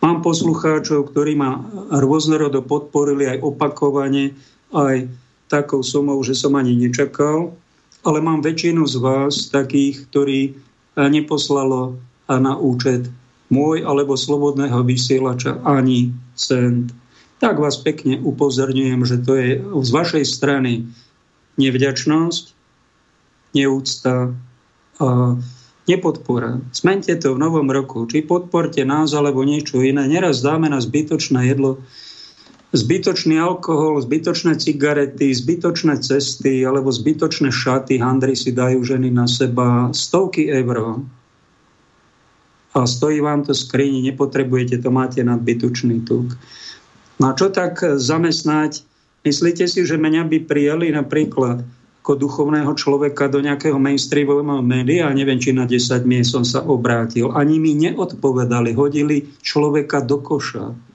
Mám 0.02 0.26
poslucháčov, 0.26 1.14
ktorí 1.14 1.38
ma 1.38 1.62
rôznorodo 1.94 2.66
podporili 2.66 3.30
aj 3.30 3.42
opakovane, 3.42 4.34
aj 4.74 5.06
takou 5.52 5.86
sumou, 5.86 6.18
že 6.26 6.34
som 6.34 6.58
ani 6.58 6.74
nečakal, 6.74 7.54
ale 8.02 8.18
mám 8.22 8.42
väčšinu 8.42 8.86
z 8.90 8.96
vás 8.98 9.50
takých, 9.54 10.10
ktorí 10.10 10.58
neposlalo 10.98 11.98
na 12.26 12.54
účet 12.58 13.06
môj 13.54 13.86
alebo 13.86 14.18
slobodného 14.18 14.82
vysielača 14.82 15.62
ani 15.62 16.10
cent. 16.34 16.90
Tak 17.38 17.62
vás 17.62 17.78
pekne 17.78 18.18
upozorňujem, 18.24 19.02
že 19.06 19.18
to 19.22 19.38
je 19.38 19.50
z 19.62 19.90
vašej 19.94 20.26
strany 20.26 20.90
nevďačnosť, 21.62 22.44
neúcta 23.54 24.34
a 24.98 25.08
nepodpora. 25.86 26.58
Zmente 26.74 27.14
to 27.20 27.36
v 27.36 27.42
novom 27.44 27.70
roku. 27.70 28.10
Či 28.10 28.26
podporte 28.26 28.82
nás 28.88 29.14
alebo 29.14 29.46
niečo 29.46 29.84
iné. 29.84 30.10
Neraz 30.10 30.42
dáme 30.42 30.72
na 30.72 30.82
zbytočné 30.82 31.46
jedlo, 31.52 31.84
zbytočný 32.76 33.40
alkohol, 33.40 34.04
zbytočné 34.04 34.60
cigarety, 34.60 35.32
zbytočné 35.32 35.98
cesty 36.04 36.68
alebo 36.68 36.92
zbytočné 36.92 37.50
šaty, 37.50 37.98
handry 37.98 38.36
si 38.36 38.52
dajú 38.52 38.84
ženy 38.84 39.10
na 39.10 39.26
seba 39.26 39.90
stovky 39.96 40.52
eur. 40.52 41.00
A 42.76 42.84
stojí 42.84 43.24
vám 43.24 43.48
to 43.48 43.56
skrini, 43.56 44.04
nepotrebujete 44.04 44.84
to, 44.84 44.92
máte 44.92 45.24
nadbytočný 45.24 46.04
tuk. 46.04 46.36
No 47.24 47.32
a 47.32 47.34
čo 47.34 47.48
tak 47.48 47.80
zamestnať? 47.80 48.84
Myslíte 49.24 49.64
si, 49.66 49.88
že 49.88 49.96
mňa 49.96 50.28
by 50.28 50.38
prijali 50.44 50.92
napríklad 50.92 51.64
ako 52.06 52.22
duchovného 52.22 52.70
človeka 52.78 53.26
do 53.26 53.42
nejakého 53.42 53.82
mainstreamového 53.82 54.62
média, 54.62 55.10
neviem, 55.10 55.42
či 55.42 55.50
na 55.50 55.66
10 55.66 56.06
miest 56.06 56.38
som 56.38 56.46
sa 56.46 56.62
obrátil. 56.62 57.34
Ani 57.34 57.58
mi 57.58 57.74
neodpovedali, 57.74 58.78
hodili 58.78 59.26
človeka 59.42 60.06
do 60.06 60.22
koša. 60.22 60.95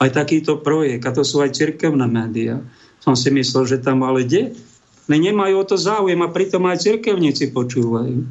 Aj 0.00 0.08
takýto 0.08 0.58
projekt, 0.64 1.04
a 1.04 1.12
to 1.12 1.20
sú 1.20 1.44
aj 1.44 1.52
cirkevné 1.52 2.08
médiá. 2.08 2.64
Som 3.04 3.14
si 3.16 3.28
myslel, 3.28 3.68
že 3.68 3.84
tam 3.84 4.00
ale 4.00 4.24
kde? 4.24 4.56
Ne, 5.12 5.16
nemajú 5.20 5.60
o 5.60 5.68
to 5.68 5.76
záujem 5.76 6.20
a 6.24 6.32
pritom 6.32 6.64
aj 6.64 6.80
cirkevníci 6.80 7.52
počúvajú. 7.52 8.24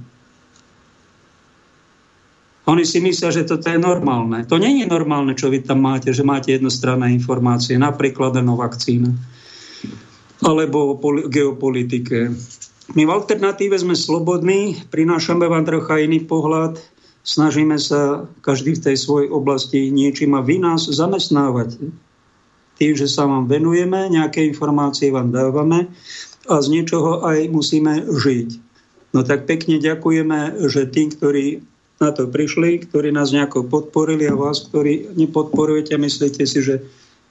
Oni 2.69 2.85
si 2.85 3.01
myslia, 3.01 3.33
že 3.33 3.49
toto 3.49 3.65
je 3.65 3.81
normálne. 3.81 4.45
To 4.45 4.61
nie 4.61 4.81
je 4.81 4.85
normálne, 4.85 5.33
čo 5.33 5.49
vy 5.49 5.65
tam 5.65 5.81
máte, 5.81 6.13
že 6.13 6.21
máte 6.21 6.53
jednostranné 6.53 7.09
informácie, 7.17 7.77
napríklad 7.81 8.37
o 8.37 8.55
vakcíne 8.57 9.13
alebo 10.39 10.95
o 10.95 10.99
geopolitike. 11.27 12.31
My 12.95 13.03
v 13.05 13.11
alternatíve 13.11 13.75
sme 13.75 13.93
slobodní, 13.93 14.87
prinášame 14.89 15.45
vám 15.45 15.67
trocha 15.67 15.99
iný 15.99 16.23
pohľad, 16.23 16.79
snažíme 17.29 17.77
sa 17.77 18.25
každý 18.41 18.73
v 18.73 18.83
tej 18.89 18.95
svojej 18.97 19.29
oblasti 19.29 19.93
niečím 19.93 20.33
a 20.33 20.41
vy 20.41 20.57
nás 20.57 20.89
zamestnávate. 20.89 21.93
Tým, 22.81 22.93
že 22.97 23.05
sa 23.05 23.29
vám 23.29 23.45
venujeme, 23.45 24.09
nejaké 24.09 24.41
informácie 24.49 25.13
vám 25.13 25.29
dávame 25.29 25.93
a 26.49 26.57
z 26.57 26.67
niečoho 26.73 27.21
aj 27.21 27.53
musíme 27.53 28.09
žiť. 28.09 28.49
No 29.13 29.21
tak 29.21 29.45
pekne 29.45 29.77
ďakujeme, 29.77 30.65
že 30.65 30.89
tí, 30.89 31.13
ktorí 31.13 31.45
na 31.99 32.15
to 32.15 32.31
prišli, 32.31 32.87
ktorí 32.87 33.11
nás 33.11 33.35
nejako 33.35 33.67
podporili 33.67 34.25
a 34.31 34.39
vás, 34.39 34.63
ktorí 34.71 35.13
nepodporujete, 35.19 35.99
myslíte 35.99 36.47
si, 36.47 36.59
že 36.63 36.79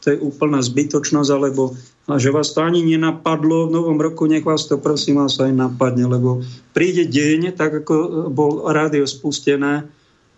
to 0.05 0.15
je 0.15 0.19
úplná 0.21 0.61
zbytočnosť, 0.61 1.31
alebo 1.33 1.73
že 2.17 2.33
vás 2.33 2.57
to 2.57 2.65
ani 2.65 2.81
nenapadlo 2.81 3.69
v 3.69 3.75
novom 3.77 4.01
roku, 4.01 4.25
nech 4.25 4.41
vás 4.41 4.65
to 4.65 4.81
prosím 4.81 5.21
vás 5.21 5.37
aj 5.37 5.53
napadne, 5.53 6.09
lebo 6.09 6.41
príde 6.73 7.05
deň, 7.05 7.53
tak 7.53 7.85
ako 7.85 8.29
bol 8.33 8.73
rádio 8.73 9.05
spustené 9.05 9.85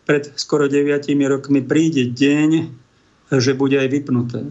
pred 0.03 0.27
skoro 0.35 0.67
9 0.67 1.07
rokmi, 1.31 1.63
príde 1.63 2.11
deň, 2.11 2.51
že 3.31 3.55
bude 3.55 3.79
aj 3.79 3.87
vypnuté. 3.87 4.43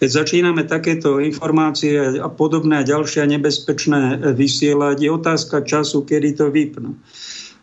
Keď 0.00 0.08
začíname 0.08 0.64
takéto 0.64 1.20
informácie 1.20 2.22
a 2.22 2.30
podobné 2.32 2.80
a 2.80 2.88
ďalšie 2.88 3.26
nebezpečné 3.26 4.32
vysielať, 4.32 4.96
je 4.96 5.10
otázka 5.12 5.60
času, 5.66 6.06
kedy 6.06 6.40
to 6.40 6.48
vypnú. 6.48 6.96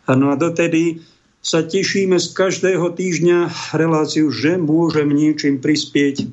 No 0.06 0.26
a 0.30 0.38
dotedy 0.38 1.02
sa 1.42 1.66
tešíme 1.66 2.14
z 2.20 2.28
každého 2.36 2.94
týždňa 2.94 3.72
reláciu, 3.74 4.30
že 4.30 4.54
môžem 4.54 5.10
niečím 5.10 5.58
prispieť, 5.58 6.30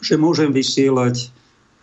že 0.00 0.20
môžem 0.20 0.52
vysielať, 0.52 1.30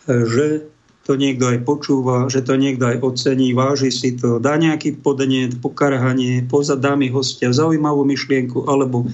že 0.06 0.68
to 1.08 1.16
niekto 1.16 1.48
aj 1.48 1.64
počúva, 1.64 2.28
že 2.28 2.44
to 2.44 2.60
niekto 2.60 2.84
aj 2.84 3.00
ocení, 3.00 3.56
váži 3.56 3.88
si 3.88 4.12
to, 4.12 4.36
dá 4.36 4.60
nejaký 4.60 5.00
podnet, 5.00 5.56
pokarhanie, 5.64 6.44
pozadá 6.44 6.92
mi 7.00 7.08
hostia 7.08 7.48
zaujímavú 7.48 8.04
myšlienku, 8.04 8.68
alebo 8.68 9.08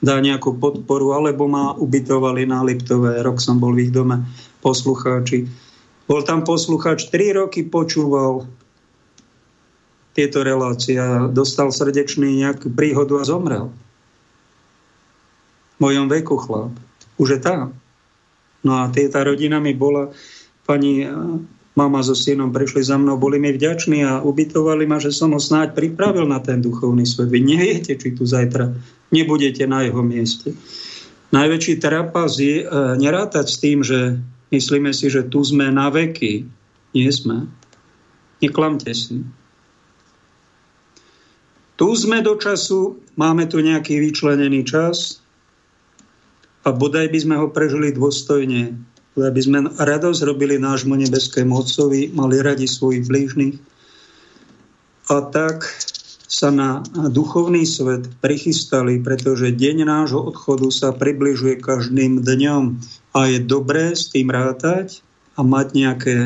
dá 0.00 0.16
nejakú 0.24 0.56
podporu, 0.56 1.12
alebo 1.12 1.44
ma 1.44 1.76
ubytovali 1.76 2.48
na 2.48 2.64
Liptové, 2.64 3.20
rok 3.20 3.44
som 3.44 3.60
bol 3.60 3.76
v 3.76 3.88
ich 3.88 3.92
dome, 3.92 4.24
poslucháči. 4.64 5.44
Bol 6.08 6.24
tam 6.24 6.48
poslucháč, 6.48 7.12
3 7.12 7.44
roky 7.44 7.64
počúval 7.64 8.48
tieto 10.16 10.40
relácie 10.40 10.96
a 10.96 11.28
dostal 11.28 11.68
srdečný 11.68 12.40
nejakú 12.40 12.72
príhodu 12.72 13.20
a 13.20 13.24
zomrel. 13.28 13.68
V 15.74 15.78
mojom 15.82 16.06
veku 16.08 16.40
chlap. 16.40 16.72
Už 17.20 17.36
je 17.36 17.40
tam. 17.42 17.76
No 18.64 18.80
a 18.80 18.88
tá 18.88 19.20
rodina 19.20 19.60
mi 19.60 19.76
bola, 19.76 20.10
pani 20.64 21.04
mama 21.74 22.00
so 22.00 22.14
synom 22.14 22.54
prišli 22.54 22.86
za 22.86 22.96
mnou, 22.96 23.18
boli 23.18 23.36
mi 23.42 23.52
vďační 23.52 24.06
a 24.06 24.22
ubytovali 24.22 24.86
ma, 24.86 25.02
že 25.02 25.10
som 25.10 25.34
ho 25.34 25.40
snáď 25.42 25.74
pripravil 25.74 26.24
na 26.24 26.38
ten 26.38 26.62
duchovný 26.62 27.02
svet. 27.02 27.28
Vy 27.28 27.40
neviete, 27.42 27.98
či 27.98 28.14
tu 28.14 28.24
zajtra 28.24 28.72
nebudete 29.10 29.66
na 29.66 29.82
jeho 29.82 30.00
mieste. 30.00 30.54
Najväčší 31.34 31.82
trapas 31.82 32.38
je 32.38 32.62
e, 32.62 32.66
nerátať 32.94 33.46
s 33.50 33.56
tým, 33.58 33.82
že 33.82 34.22
myslíme 34.54 34.94
si, 34.94 35.10
že 35.10 35.26
tu 35.26 35.42
sme 35.42 35.66
na 35.74 35.90
veky. 35.90 36.46
Nie 36.94 37.10
sme. 37.10 37.50
Neklamte 38.38 38.94
si. 38.94 39.26
Tu 41.74 41.88
sme 41.98 42.22
do 42.22 42.38
času, 42.38 43.02
máme 43.18 43.50
tu 43.50 43.58
nejaký 43.58 43.98
vyčlenený 43.98 44.62
čas 44.62 45.23
a 46.64 46.68
bodaj 46.72 47.12
by 47.12 47.18
sme 47.20 47.34
ho 47.36 47.52
prežili 47.52 47.92
dôstojne, 47.92 48.72
aby 49.20 49.40
sme 49.40 49.68
radosť 49.76 50.20
robili 50.24 50.56
nášmu 50.56 50.96
nebeskému 50.96 51.52
Otcovi, 51.52 52.10
mali 52.16 52.40
radi 52.40 52.64
svojich 52.64 53.04
blížnych. 53.04 53.54
A 55.12 55.20
tak 55.28 55.68
sa 56.24 56.48
na 56.48 56.82
duchovný 56.90 57.62
svet 57.68 58.08
prichystali, 58.18 58.98
pretože 58.98 59.54
deň 59.54 59.86
nášho 59.86 60.18
odchodu 60.18 60.66
sa 60.72 60.90
približuje 60.90 61.60
každým 61.60 62.24
dňom. 62.24 62.80
A 63.14 63.30
je 63.30 63.38
dobré 63.44 63.94
s 63.94 64.10
tým 64.10 64.32
rátať 64.32 65.04
a 65.38 65.46
mať 65.46 65.66
nejaké, 65.76 66.16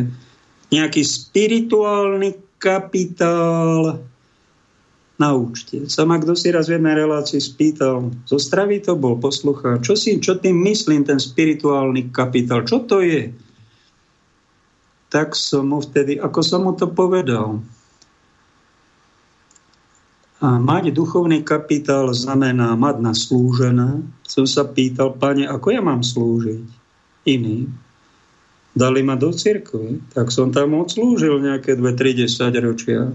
nejaký 0.73 1.02
spirituálny 1.05 2.40
kapitál 2.56 4.01
naučte. 5.19 5.90
Sa 5.90 6.07
ma 6.07 6.16
kto 6.23 6.39
si 6.39 6.55
raz 6.55 6.70
v 6.70 6.78
jednej 6.78 6.95
relácii 6.95 7.43
spýtal, 7.43 8.15
zo 8.24 8.39
stravy 8.39 8.78
to 8.78 8.95
bol 8.95 9.19
poslucháč, 9.19 9.82
čo 9.82 9.95
si, 9.99 10.23
čo 10.23 10.39
tým 10.39 10.62
myslím, 10.62 11.03
ten 11.03 11.19
spirituálny 11.19 12.15
kapitál, 12.15 12.62
čo 12.62 12.86
to 12.86 13.03
je? 13.03 13.35
Tak 15.11 15.35
som 15.35 15.74
mu 15.74 15.82
vtedy, 15.82 16.23
ako 16.23 16.40
som 16.40 16.65
mu 16.65 16.73
to 16.78 16.86
povedal, 16.86 17.59
a 20.39 20.55
mať 20.55 20.95
duchovný 20.95 21.43
kapitál 21.43 22.15
znamená 22.15 22.78
mať 22.78 22.97
na 23.03 23.11
slúžené. 23.11 24.07
Som 24.23 24.47
sa 24.47 24.62
pýtal, 24.62 25.19
pane, 25.19 25.43
ako 25.51 25.74
ja 25.74 25.82
mám 25.82 26.07
slúžiť? 26.07 26.62
Iný. 27.27 27.66
Dali 28.70 29.03
ma 29.03 29.19
do 29.19 29.35
cirkvi, 29.35 29.99
tak 30.15 30.31
som 30.31 30.55
tam 30.55 30.78
odslúžil 30.78 31.43
nejaké 31.43 31.74
2-3 31.74 32.62
ročia 32.62 33.11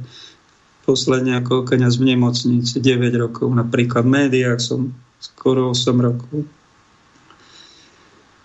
posledne 0.84 1.40
ako 1.40 1.64
kniaz 1.64 1.96
v 1.98 2.16
nemocnici 2.16 2.80
9 2.80 3.16
rokov, 3.16 3.48
napríklad 3.56 4.04
v 4.04 4.14
médiách 4.28 4.60
som 4.60 4.92
skoro 5.24 5.72
8 5.72 5.96
rokov. 6.04 6.44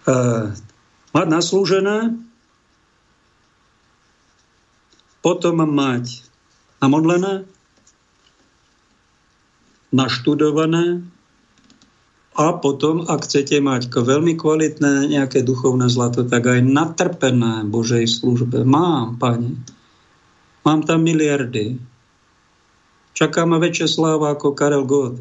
Uh, 0.09 0.55
mať 1.13 1.27
naslúžené, 1.29 2.17
potom 5.21 5.61
mať 5.61 6.25
namodlené, 6.81 7.45
naštudované 9.91 11.03
a 12.39 12.55
potom, 12.55 13.03
ak 13.11 13.27
chcete 13.27 13.59
mať 13.59 13.91
veľmi 13.91 14.39
kvalitné 14.39 15.11
nejaké 15.11 15.43
duchovné 15.43 15.91
zlato, 15.91 16.23
tak 16.23 16.47
aj 16.47 16.63
natrpené 16.63 17.67
Božej 17.67 18.07
službe. 18.07 18.63
Mám, 18.63 19.19
pani. 19.19 19.59
Mám 20.63 20.87
tam 20.87 21.03
miliardy. 21.03 21.98
Čaká 23.19 23.43
ma 23.43 23.59
väčšia 23.59 23.91
sláva 23.91 24.31
ako 24.39 24.55
Karel 24.55 24.87
Gott. 24.87 25.19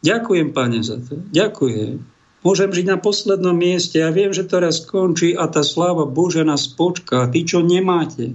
Ďakujem, 0.00 0.56
pane, 0.56 0.80
za 0.80 0.96
to. 0.96 1.20
Ďakujem. 1.28 2.00
Môžem 2.40 2.72
žiť 2.72 2.86
na 2.88 2.96
poslednom 2.96 3.52
mieste. 3.52 4.00
Ja 4.00 4.08
viem, 4.08 4.32
že 4.32 4.48
to 4.48 4.64
raz 4.64 4.80
skončí 4.80 5.36
a 5.36 5.44
tá 5.52 5.60
sláva 5.60 6.08
Bože 6.08 6.40
nás 6.40 6.64
počká. 6.72 7.28
Tí, 7.28 7.44
čo 7.44 7.60
nemáte, 7.60 8.32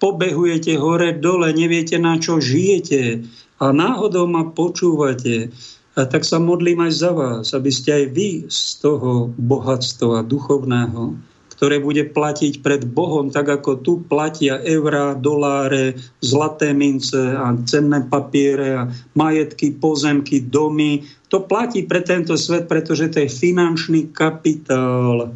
pobehujete 0.00 0.80
hore, 0.80 1.12
dole, 1.20 1.52
neviete, 1.52 2.00
na 2.00 2.16
čo 2.16 2.40
žijete 2.40 3.28
a 3.60 3.76
náhodou 3.76 4.24
ma 4.24 4.48
počúvate, 4.48 5.52
a 5.96 6.04
tak 6.04 6.28
sa 6.28 6.36
modlím 6.36 6.84
aj 6.84 6.92
za 6.92 7.10
vás, 7.16 7.56
aby 7.56 7.72
ste 7.72 7.88
aj 7.88 8.04
vy 8.12 8.28
z 8.52 8.84
toho 8.84 9.32
bohatstva 9.32 10.28
duchovného 10.28 11.16
ktoré 11.56 11.80
bude 11.80 12.04
platiť 12.04 12.60
pred 12.60 12.84
Bohom, 12.84 13.32
tak 13.32 13.48
ako 13.48 13.80
tu 13.80 13.92
platia 14.04 14.60
eurá, 14.60 15.16
doláre, 15.16 15.96
zlaté 16.20 16.76
mince 16.76 17.16
a 17.16 17.56
cenné 17.64 18.04
papiere 18.04 18.68
a 18.76 18.82
majetky, 19.16 19.72
pozemky, 19.72 20.44
domy. 20.44 21.08
To 21.32 21.40
platí 21.48 21.88
pre 21.88 22.04
tento 22.04 22.36
svet, 22.36 22.68
pretože 22.68 23.08
to 23.08 23.24
je 23.24 23.32
finančný 23.32 24.12
kapitál. 24.12 25.32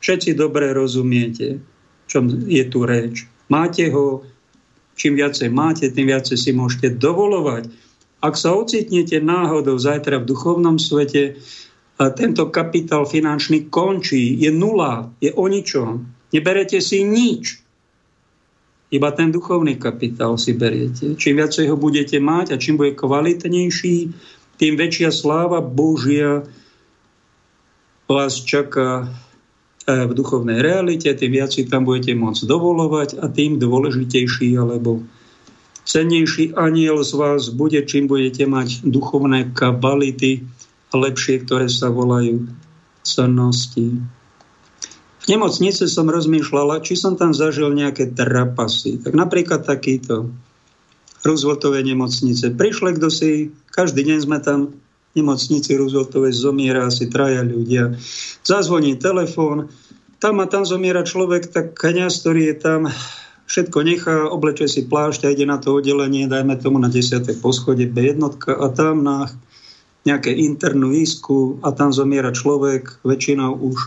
Všetci 0.00 0.38
dobre 0.38 0.70
rozumiete, 0.70 1.58
čom 2.06 2.30
je 2.46 2.64
tu 2.70 2.86
reč. 2.86 3.26
Máte 3.50 3.90
ho, 3.90 4.22
čím 4.94 5.18
viacej 5.18 5.50
máte, 5.50 5.90
tým 5.90 6.08
viacej 6.14 6.38
si 6.38 6.50
môžete 6.54 6.94
dovolovať. 6.94 7.66
Ak 8.22 8.38
sa 8.38 8.54
ocitnete 8.54 9.18
náhodou 9.18 9.80
zajtra 9.80 10.22
v 10.22 10.28
duchovnom 10.30 10.78
svete, 10.78 11.40
tento 12.08 12.48
kapitál 12.48 13.04
finančný 13.04 13.68
končí, 13.68 14.40
je 14.40 14.48
nula, 14.48 15.12
je 15.20 15.28
o 15.36 15.44
ničom. 15.44 16.08
Neberete 16.32 16.80
si 16.80 17.04
nič. 17.04 17.60
Iba 18.90 19.12
ten 19.12 19.28
duchovný 19.28 19.76
kapitál 19.76 20.40
si 20.40 20.56
beriete. 20.56 21.14
Čím 21.14 21.44
viacej 21.44 21.68
ho 21.68 21.76
budete 21.76 22.16
mať 22.16 22.56
a 22.56 22.56
čím 22.56 22.80
bude 22.80 22.96
kvalitnejší, 22.96 23.96
tým 24.56 24.74
väčšia 24.76 25.12
sláva 25.12 25.60
Božia 25.60 26.42
vás 28.10 28.42
čaká 28.42 29.06
e, 29.06 30.04
v 30.08 30.12
duchovnej 30.12 30.58
realite, 30.58 31.06
tým 31.14 31.32
viac 31.38 31.54
si 31.54 31.68
tam 31.70 31.86
budete 31.86 32.18
môcť 32.18 32.42
dovolovať 32.48 33.22
a 33.22 33.30
tým 33.30 33.62
dôležitejší 33.62 34.58
alebo 34.58 35.06
cennejší 35.86 36.58
aniel 36.58 37.00
z 37.06 37.12
vás 37.14 37.48
bude, 37.54 37.78
čím 37.86 38.10
budete 38.10 38.44
mať 38.44 38.82
duchovné 38.82 39.54
kabality, 39.54 40.42
lepšie, 40.94 41.46
ktoré 41.46 41.70
sa 41.70 41.90
volajú 41.92 42.50
cennosti. 43.02 44.00
V 45.20 45.26
nemocnici 45.28 45.84
som 45.86 46.08
rozmýšľala, 46.08 46.80
či 46.80 46.96
som 46.96 47.14
tam 47.14 47.36
zažil 47.36 47.70
nejaké 47.76 48.10
trapasy. 48.10 48.98
Tak 49.04 49.12
napríklad 49.12 49.62
takýto 49.68 50.32
Rooseveltovej 51.20 51.84
nemocnice. 51.84 52.56
Prišli 52.56 52.96
kto 52.96 53.12
si, 53.12 53.52
každý 53.76 54.08
deň 54.08 54.18
sme 54.24 54.38
tam 54.40 54.72
v 55.12 55.12
nemocnici 55.20 55.76
Rooseveltovej 55.76 56.32
zomiera 56.32 56.88
asi 56.88 57.12
traja 57.12 57.44
ľudia. 57.44 57.92
Zazvoní 58.40 58.96
telefón, 58.96 59.68
tam 60.16 60.40
a 60.40 60.48
tam 60.48 60.64
zomiera 60.64 61.04
človek, 61.04 61.52
tak 61.52 61.76
kniaz, 61.76 62.24
ktorý 62.24 62.52
je 62.52 62.56
tam, 62.56 62.80
všetko 63.50 63.78
nechá, 63.82 64.16
obleče 64.30 64.70
si 64.70 64.86
plášť 64.86 65.26
a 65.26 65.32
ide 65.34 65.44
na 65.44 65.58
to 65.58 65.76
oddelenie, 65.76 66.30
dajme 66.30 66.54
tomu 66.56 66.78
na 66.80 66.88
10. 66.88 67.20
poschode 67.42 67.84
B1 67.90 68.22
a 68.46 68.66
tam 68.72 69.04
na 69.04 69.28
nejaké 70.04 70.32
internú 70.32 70.96
výsku 70.96 71.60
a 71.60 71.76
tam 71.76 71.92
zomiera 71.92 72.32
človek, 72.32 73.04
väčšinou 73.04 73.52
už 73.60 73.78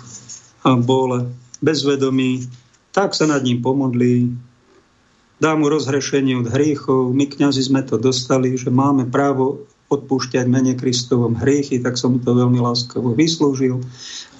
bol 0.85 1.33
bezvedomý, 1.59 2.45
tak 2.93 3.17
sa 3.17 3.25
nad 3.25 3.41
ním 3.41 3.65
pomodlí, 3.65 4.29
dá 5.41 5.57
mu 5.57 5.67
rozhrešenie 5.67 6.37
od 6.39 6.47
hriechov. 6.53 7.11
My 7.11 7.25
kňazi 7.25 7.65
sme 7.65 7.81
to 7.81 7.97
dostali, 7.97 8.53
že 8.53 8.69
máme 8.69 9.09
právo 9.09 9.65
odpúšťať 9.89 10.45
mene 10.49 10.73
Kristovom 10.73 11.37
hriechy, 11.37 11.81
tak 11.81 11.99
som 11.99 12.17
to 12.17 12.33
veľmi 12.33 12.57
láskavo 12.57 13.13
vyslúžil 13.13 13.81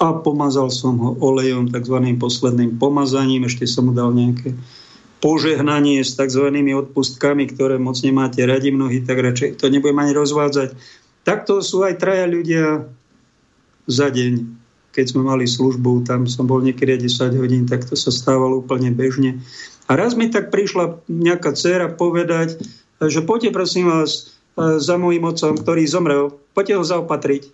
a 0.02 0.16
pomazal 0.18 0.74
som 0.74 0.98
ho 0.98 1.12
olejom, 1.22 1.70
tzv. 1.70 1.98
posledným 2.18 2.82
pomazaním, 2.82 3.46
ešte 3.46 3.70
som 3.70 3.90
mu 3.90 3.94
dal 3.94 4.10
nejaké 4.14 4.58
požehnanie 5.22 6.02
s 6.02 6.18
tzv. 6.18 6.50
odpustkami, 6.52 7.48
ktoré 7.54 7.78
moc 7.78 7.96
nemáte 8.02 8.42
radi 8.44 8.74
mnohí, 8.74 9.06
tak 9.06 9.22
radšej 9.22 9.62
to 9.62 9.70
nebudem 9.70 10.02
ani 10.02 10.12
rozvádzať. 10.18 10.74
Takto 11.24 11.64
sú 11.64 11.88
aj 11.88 12.00
traja 12.00 12.28
ľudia 12.28 12.88
za 13.88 14.08
deň. 14.12 14.60
Keď 14.94 15.06
sme 15.10 15.26
mali 15.26 15.50
službu, 15.50 16.06
tam 16.06 16.30
som 16.30 16.46
bol 16.46 16.62
niekedy 16.62 17.10
10 17.10 17.42
hodín, 17.42 17.64
tak 17.66 17.88
to 17.88 17.98
sa 17.98 18.14
stávalo 18.14 18.62
úplne 18.62 18.94
bežne. 18.94 19.42
A 19.90 19.98
raz 19.98 20.14
mi 20.14 20.30
tak 20.30 20.54
prišla 20.54 21.02
nejaká 21.10 21.58
dcera 21.58 21.90
povedať, 21.90 22.62
že 23.02 23.26
poďte 23.26 23.52
prosím 23.52 23.90
vás 23.90 24.38
za 24.56 24.96
môjim 25.02 25.26
otcom, 25.26 25.58
ktorý 25.58 25.84
zomrel, 25.90 26.38
poďte 26.54 26.78
ho 26.78 26.84
zaopatriť. 26.86 27.50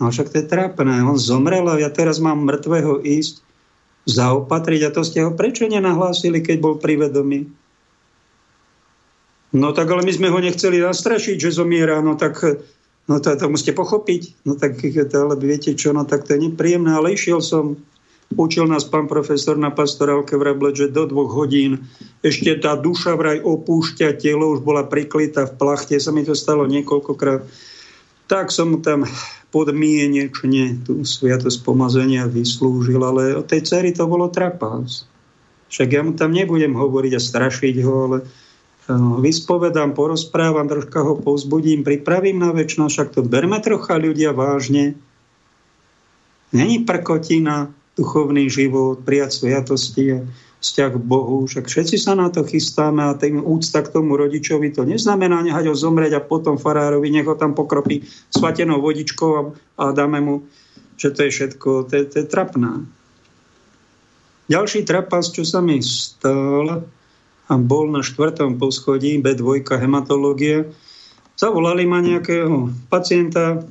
No 0.00 0.08
však 0.08 0.30
to 0.30 0.40
je 0.40 0.46
trápne, 0.46 1.04
on 1.04 1.18
zomrel 1.18 1.66
a 1.68 1.76
ja 1.76 1.90
teraz 1.90 2.22
mám 2.22 2.46
mŕtvého 2.46 3.02
ísť 3.02 3.42
zaopatriť 4.08 4.88
a 4.88 4.94
to 4.94 5.02
ste 5.04 5.20
ho 5.20 5.36
prečo 5.36 5.68
nenahlásili, 5.68 6.40
keď 6.40 6.56
bol 6.64 6.74
privedomý? 6.80 7.50
No 9.52 9.72
tak 9.72 9.88
ale 9.88 10.04
my 10.04 10.12
sme 10.12 10.28
ho 10.28 10.38
nechceli 10.40 10.84
zastrašiť, 10.84 11.36
že 11.40 11.56
zomiera, 11.56 12.04
no 12.04 12.20
tak 12.20 12.36
no 13.08 13.16
to, 13.16 13.32
to 13.32 13.46
musíte 13.48 13.72
pochopiť. 13.72 14.44
No 14.44 14.60
tak 14.60 14.76
ale 15.16 15.34
viete 15.40 15.72
čo, 15.72 15.96
no 15.96 16.04
tak 16.04 16.28
to 16.28 16.36
je 16.36 16.52
nepríjemné, 16.52 16.92
ale 16.92 17.16
išiel 17.16 17.40
som, 17.40 17.80
učil 18.36 18.68
nás 18.68 18.84
pán 18.84 19.08
profesor 19.08 19.56
na 19.56 19.72
pastorálke 19.72 20.36
v 20.36 20.52
Rable, 20.52 20.76
že 20.76 20.92
do 20.92 21.08
dvoch 21.08 21.32
hodín 21.32 21.88
ešte 22.20 22.60
tá 22.60 22.76
duša 22.76 23.16
vraj 23.16 23.40
opúšťa 23.40 24.20
telo, 24.20 24.52
už 24.52 24.60
bola 24.60 24.84
priklita 24.84 25.48
v 25.48 25.56
plachte, 25.56 25.96
sa 25.96 26.12
mi 26.12 26.28
to 26.28 26.36
stalo 26.36 26.68
niekoľkokrát. 26.68 27.48
Tak 28.28 28.52
som 28.52 28.84
tam 28.84 29.08
podmienečne 29.48 30.84
tú 30.84 31.00
sviatosť 31.00 31.64
pomazenia 31.64 32.28
vyslúžil, 32.28 33.00
ale 33.00 33.32
od 33.32 33.48
tej 33.48 33.64
cery 33.64 33.96
to 33.96 34.04
bolo 34.04 34.28
trapás. 34.28 35.08
Však 35.72 35.88
ja 35.88 36.04
mu 36.04 36.12
tam 36.12 36.36
nebudem 36.36 36.76
hovoriť 36.76 37.12
a 37.16 37.20
strašiť 37.20 37.74
ho, 37.80 37.94
ale 38.12 38.18
vyspovedám, 38.96 39.92
porozprávam, 39.92 40.64
troška 40.64 41.04
ho 41.04 41.20
povzbudím, 41.20 41.84
pripravím 41.84 42.40
na 42.40 42.56
väčšnosť, 42.56 42.92
však 42.92 43.08
to 43.12 43.20
berme 43.20 43.60
trocha 43.60 44.00
ľudia 44.00 44.32
vážne. 44.32 44.96
Není 46.56 46.88
prkotina, 46.88 47.68
duchovný 48.00 48.48
život, 48.48 49.04
prijať 49.04 49.44
sviatosti 49.44 50.24
vzťah 50.58 50.90
k 50.96 51.04
Bohu, 51.04 51.46
však 51.46 51.70
všetci 51.70 51.96
sa 52.00 52.18
na 52.18 52.32
to 52.32 52.42
chystáme 52.42 52.98
a 53.04 53.14
tým 53.14 53.44
úcta 53.44 53.84
k 53.84 53.92
tomu 53.94 54.18
rodičovi 54.18 54.74
to 54.74 54.82
neznamená 54.82 55.44
nehať 55.46 55.70
ho 55.70 55.76
zomrieť 55.76 56.18
a 56.18 56.24
potom 56.24 56.58
farárovi 56.58 57.14
nech 57.14 57.28
ho 57.28 57.38
tam 57.38 57.54
pokropí 57.54 58.02
svatenou 58.34 58.82
vodičkou 58.82 59.30
a, 59.38 59.42
a 59.78 59.84
dáme 59.94 60.18
mu, 60.18 60.34
že 60.98 61.14
to 61.14 61.28
je 61.28 61.30
všetko, 61.30 61.70
to 61.86 61.94
to 62.10 62.16
je 62.22 62.26
trapná. 62.26 62.82
Ďalší 64.48 64.88
trapas, 64.88 65.30
čo 65.30 65.44
sa 65.44 65.60
mi 65.60 65.78
stal, 65.84 66.88
bol 67.56 67.88
na 67.88 68.04
štvrtom 68.04 68.60
poschodí 68.60 69.16
B2 69.24 69.64
hematológie. 69.64 70.68
Zavolali 71.40 71.88
ma 71.88 72.04
nejakého 72.04 72.68
pacienta, 72.92 73.64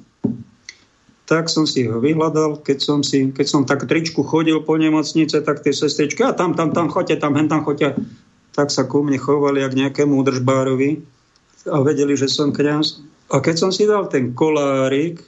tak 1.28 1.52
som 1.52 1.68
si 1.68 1.86
ho 1.86 2.00
vyhľadal, 2.00 2.64
keď 2.64 2.78
som, 2.80 3.00
si, 3.04 3.30
keď 3.30 3.46
som 3.46 3.62
tak 3.68 3.86
tričku 3.86 4.24
chodil 4.24 4.64
po 4.64 4.80
nemocnice, 4.80 5.44
tak 5.44 5.62
tie 5.62 5.76
sestričky, 5.76 6.24
a 6.24 6.32
tam, 6.32 6.56
tam, 6.56 6.72
tam, 6.72 6.88
choďte, 6.88 7.22
tam, 7.22 7.36
hen 7.36 7.52
tam 7.52 7.62
choďte, 7.68 8.00
tak 8.56 8.72
sa 8.72 8.88
ku 8.88 9.04
mne 9.04 9.20
chovali 9.20 9.62
jak 9.62 9.76
nejakému 9.76 10.16
držbárovi. 10.24 11.04
a 11.68 11.84
vedeli, 11.84 12.16
že 12.16 12.32
som 12.32 12.56
kňaz. 12.56 13.04
A 13.28 13.44
keď 13.44 13.56
som 13.60 13.72
si 13.76 13.84
dal 13.84 14.08
ten 14.08 14.32
kolárik, 14.32 15.20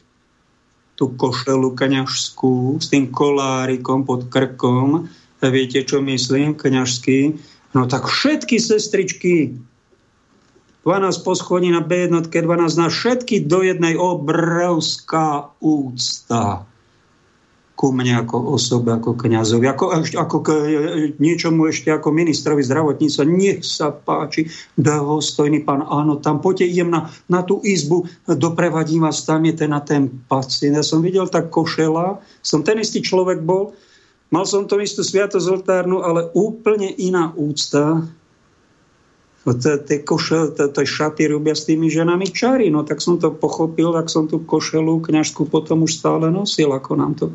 tú 0.95 1.11
košelu 1.19 1.75
kňažskú 1.75 2.79
s 2.79 2.87
tým 2.87 3.11
kolárikom 3.11 4.07
pod 4.07 4.31
krkom, 4.31 5.11
a 5.39 5.47
viete, 5.47 5.83
čo 5.83 6.03
myslím, 6.03 6.55
kňažský, 6.55 7.39
no 7.73 7.85
tak 7.85 8.09
všetky 8.09 8.57
sestričky 8.57 9.59
12 10.87 11.27
poschodí 11.27 11.69
na 11.69 11.83
B 11.83 12.07
jednotke, 12.07 12.41
12 12.41 12.81
na 12.81 12.87
všetky 12.87 13.45
do 13.45 13.61
jednej 13.61 13.99
obrovská 13.99 15.51
úcta 15.59 16.65
ku 17.79 17.95
mne 17.95 18.27
ako 18.27 18.59
osobe, 18.59 18.91
ako 18.91 19.15
kniazovi, 19.15 19.63
ako, 19.71 20.03
ako 20.03 20.37
k 20.43 20.49
niečomu 21.15 21.71
ešte 21.71 21.87
ako 21.87 22.11
ministrovi 22.11 22.59
zdravotníctva. 22.59 23.23
Nech 23.23 23.63
sa 23.63 23.95
páči, 23.95 24.51
dôstojný 24.75 25.63
pán, 25.63 25.87
áno, 25.87 26.19
tam 26.19 26.43
poďte, 26.43 26.75
idem 26.75 26.91
na, 26.91 27.07
na 27.31 27.39
tú 27.39 27.63
izbu, 27.63 28.03
doprevadím 28.35 29.07
vás, 29.07 29.23
tam 29.23 29.47
je 29.47 29.63
ten 29.63 29.71
na 29.71 29.79
ten 29.79 30.11
pacient. 30.27 30.75
Ja 30.75 30.83
som 30.83 30.99
videl 30.99 31.31
tak 31.31 31.55
košela, 31.55 32.19
som 32.43 32.67
ten 32.67 32.83
istý 32.83 32.99
človek 32.99 33.47
bol, 33.47 33.71
mal 34.29 34.45
som 34.45 34.65
to 34.69 34.77
istú 34.81 35.01
sviatosť 35.01 35.47
oltárnu, 35.49 36.05
ale 36.05 36.29
úplne 36.37 36.93
iná 36.97 37.33
úcta 37.33 38.05
tie 39.49 40.05
košel, 40.05 40.53
tie 40.53 40.85
šaty 40.85 41.25
robia 41.31 41.57
s 41.57 41.65
tými 41.65 41.89
ženami 41.89 42.29
čary. 42.29 42.69
No 42.69 42.85
tak 42.85 43.01
som 43.01 43.17
to 43.17 43.33
pochopil, 43.33 43.95
tak 43.97 44.11
som 44.11 44.29
tú 44.29 44.45
košelu 44.45 45.01
kňažku 45.01 45.49
potom 45.49 45.89
už 45.89 45.97
stále 45.97 46.29
nosil, 46.29 46.69
ako 46.69 46.91
nám 46.93 47.17
to 47.17 47.33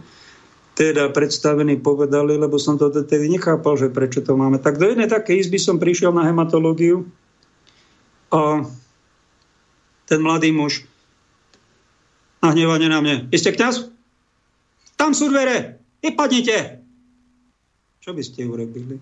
teda 0.74 1.10
predstavení 1.14 1.78
povedali, 1.78 2.34
lebo 2.34 2.58
som 2.58 2.74
to 2.74 2.90
tedy 2.90 3.30
nechápal, 3.30 3.78
že 3.78 3.94
prečo 3.94 4.22
to 4.22 4.34
máme. 4.34 4.58
Tak 4.58 4.78
do 4.78 4.90
jednej 4.90 5.06
takej 5.06 5.46
izby 5.46 5.58
som 5.58 5.78
prišiel 5.78 6.10
na 6.10 6.26
hematológiu 6.26 7.06
a 8.34 8.66
ten 10.10 10.20
mladý 10.20 10.50
muž 10.50 10.82
nahnevane 12.42 12.90
na 12.90 12.98
mne. 13.00 13.16
Vy 13.30 13.38
ste 13.38 13.54
kňaz? 13.54 13.90
Tam 14.98 15.14
sú 15.16 15.30
dvere, 15.30 15.78
vypadnite. 16.04 16.83
Čo 18.04 18.12
by 18.12 18.20
ste 18.20 18.44
urobili? 18.44 19.00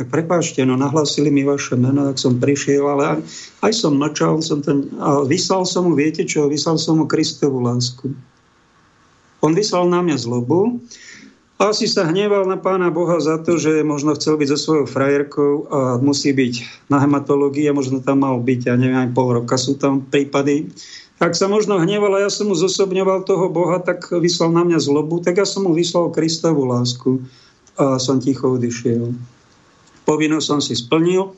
Tak 0.00 0.08
prepáčte, 0.08 0.64
no 0.64 0.80
nahlásili 0.80 1.28
mi 1.28 1.44
vaše 1.44 1.76
meno, 1.76 2.08
tak 2.08 2.16
som 2.16 2.40
prišiel, 2.40 2.88
ale 2.88 3.04
aj, 3.04 3.18
aj 3.68 3.72
som 3.76 4.00
mlčal, 4.00 4.40
som 4.40 4.64
ten, 4.64 4.88
a 4.96 5.20
vyslal 5.28 5.68
som 5.68 5.84
mu, 5.84 5.92
viete 5.92 6.24
čo, 6.24 6.48
vyslal 6.48 6.80
som 6.80 6.96
mu 6.96 7.04
Kristovú 7.04 7.60
lásku. 7.60 8.16
On 9.44 9.52
vyslal 9.52 9.92
na 9.92 10.00
mňa 10.00 10.16
zlobu, 10.16 10.80
a 11.56 11.72
asi 11.72 11.88
sa 11.88 12.04
hneval 12.04 12.44
na 12.44 12.60
pána 12.60 12.92
Boha 12.92 13.16
za 13.16 13.40
to, 13.40 13.56
že 13.56 13.80
možno 13.80 14.12
chcel 14.12 14.36
byť 14.36 14.48
so 14.52 14.58
svojou 14.60 14.86
frajerkou 14.88 15.52
a 15.72 15.78
musí 15.96 16.32
byť 16.36 16.84
na 16.92 17.00
hematológii 17.00 17.72
a 17.72 17.76
možno 17.76 18.04
tam 18.04 18.24
mal 18.24 18.36
byť, 18.40 18.60
ja 18.68 18.76
neviem, 18.76 19.08
aj 19.08 19.16
pol 19.16 19.40
roka 19.40 19.56
sú 19.56 19.80
tam 19.80 20.04
prípady. 20.04 20.68
Ak 21.16 21.32
sa 21.32 21.48
možno 21.48 21.80
hneval 21.80 22.20
a 22.20 22.28
ja 22.28 22.30
som 22.30 22.52
mu 22.52 22.56
zosobňoval 22.56 23.24
toho 23.24 23.48
Boha, 23.48 23.80
tak 23.80 24.12
vyslal 24.12 24.52
na 24.52 24.68
mňa 24.68 24.78
zlobu, 24.84 25.24
tak 25.24 25.40
ja 25.40 25.48
som 25.48 25.64
mu 25.64 25.72
vyslal 25.72 26.12
Kristovú 26.12 26.68
lásku 26.68 27.24
a 27.80 27.96
som 27.96 28.20
ticho 28.20 28.60
odišiel 28.60 29.16
povinnosť 30.06 30.46
som 30.46 30.60
si 30.62 30.78
splnil. 30.78 31.34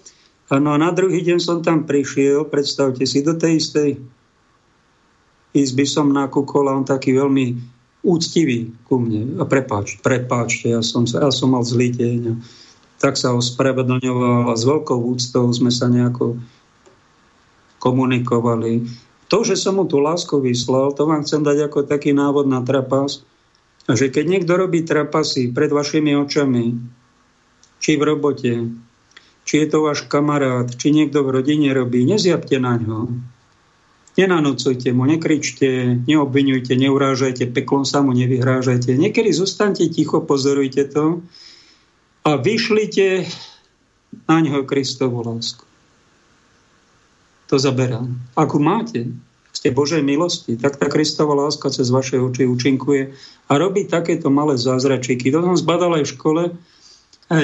No 0.52 0.68
a 0.72 0.78
na 0.78 0.92
druhý 0.92 1.24
deň 1.24 1.38
som 1.40 1.59
tam 1.64 1.88
prišiel, 1.88 2.44
predstavte 2.44 3.09
si, 3.09 3.24
do 3.24 3.32
tej 3.34 3.64
istej 3.64 3.90
izby 5.56 5.88
som 5.88 6.12
nakúkol 6.12 6.68
a 6.68 6.76
on 6.76 6.84
taký 6.84 7.16
veľmi 7.16 7.56
úctivý 8.05 8.68
ku 8.86 9.00
mne. 9.00 9.40
A 9.40 9.48
prepáč, 9.48 9.98
prepáčte, 10.05 10.70
ja 10.70 10.84
som, 10.84 11.09
ja 11.09 11.32
som 11.32 11.56
mal 11.56 11.64
zlý 11.64 11.90
deň. 11.96 12.38
Tak 13.00 13.16
sa 13.16 13.34
ospravedlňoval 13.34 14.52
a 14.52 14.55
s 14.55 14.62
veľkou 14.68 15.00
úctou 15.09 15.48
sme 15.50 15.72
sa 15.72 15.88
nejako 15.88 16.36
komunikovali. 17.80 18.84
To, 19.28 19.44
že 19.44 19.60
som 19.60 19.76
mu 19.76 19.84
tú 19.84 20.00
lásku 20.00 20.40
vyslal, 20.40 20.96
to 20.96 21.05
vám 21.05 21.20
chcem 21.20 21.44
dať 21.44 21.68
ako 21.68 21.84
taký 21.84 22.16
návod 22.16 22.48
na 22.48 22.64
trapas, 22.64 23.20
že 23.88 24.09
keď 24.09 24.24
niekto 24.24 24.52
robí 24.56 24.84
trapasy 24.84 25.52
pred 25.52 25.68
vašimi 25.68 26.16
očami, 26.16 26.76
či 27.80 27.96
v 27.96 28.02
robote, 28.05 28.52
či 29.48 29.55
je 29.64 29.66
to 29.68 29.84
váš 29.84 30.05
kamarát, 30.09 30.68
či 30.68 30.92
niekto 30.92 31.24
v 31.24 31.40
rodine 31.40 31.72
robí, 31.72 32.05
nezjabte 32.05 32.60
na 32.60 32.76
ňo. 32.76 33.09
Nenanúcujte 34.18 34.90
mu, 34.90 35.06
nekričte, 35.06 36.02
neobvinujte, 36.05 36.74
neurážajte, 36.74 37.55
peklom 37.55 37.86
sa 37.86 38.02
mu 38.02 38.10
nevyhrážajte. 38.12 38.98
Niekedy 38.98 39.30
zostaňte 39.30 39.86
ticho, 39.94 40.18
pozorujte 40.24 40.90
to 40.90 41.22
a 42.26 42.34
vyšlite 42.34 43.30
na 44.26 44.42
ňo 44.42 44.66
Kristovu 44.66 45.22
lásku. 45.22 45.67
To 47.48 47.56
zaberám. 47.56 48.12
Ako 48.36 48.60
máte, 48.60 49.08
ste 49.56 49.72
Božej 49.72 50.04
milosti, 50.04 50.60
tak 50.60 50.76
tá 50.76 50.86
Kristova 50.92 51.32
láska 51.32 51.72
cez 51.72 51.88
vaše 51.88 52.20
oči 52.20 52.44
účinkuje 52.44 53.16
a 53.48 53.52
robí 53.56 53.88
takéto 53.88 54.28
malé 54.28 54.60
zázračíky. 54.60 55.32
To 55.32 55.40
som 55.40 55.56
zbadal 55.56 55.96
aj 55.96 56.04
v 56.04 56.12
škole, 56.14 56.42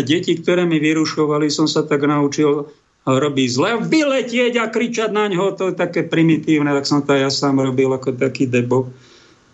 deti, 0.05 0.36
ktoré 0.36 0.68
mi 0.68 0.76
vyrušovali, 0.76 1.48
som 1.48 1.64
sa 1.64 1.89
tak 1.89 2.05
naučil 2.05 2.68
robiť 3.05 3.48
zle, 3.52 3.70
vyletieť 3.85 4.56
a 4.60 4.72
kričať 4.72 5.12
na 5.12 5.28
ňo, 5.28 5.56
to 5.56 5.72
je 5.72 5.76
také 5.76 6.09
primitívne, 6.09 6.72
tak 6.72 6.89
som 6.89 7.05
to 7.05 7.12
ja 7.12 7.28
sám 7.28 7.60
robil 7.60 7.93
ako 7.93 8.16
taký 8.16 8.48
debo. 8.48 8.89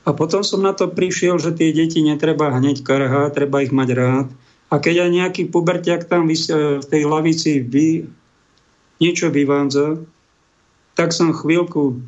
A 0.07 0.15
potom 0.15 0.47
som 0.47 0.63
na 0.63 0.71
to 0.71 0.87
prišiel, 0.91 1.39
že 1.39 1.55
tie 1.55 1.75
deti 1.75 1.99
netreba 2.03 2.55
hneď 2.55 2.83
karhať, 2.87 3.35
treba 3.35 3.63
ich 3.63 3.75
mať 3.75 3.89
rád. 3.95 4.29
A 4.71 4.79
keď 4.79 5.07
aj 5.07 5.11
nejaký 5.11 5.43
puberťak 5.51 6.07
tam 6.07 6.31
v 6.31 6.87
tej 6.87 7.03
lavici 7.11 7.59
vy, 7.59 8.07
niečo 9.03 9.35
vyvádza, 9.35 9.99
tak 10.95 11.15
som 11.15 11.35
chvíľku 11.35 11.99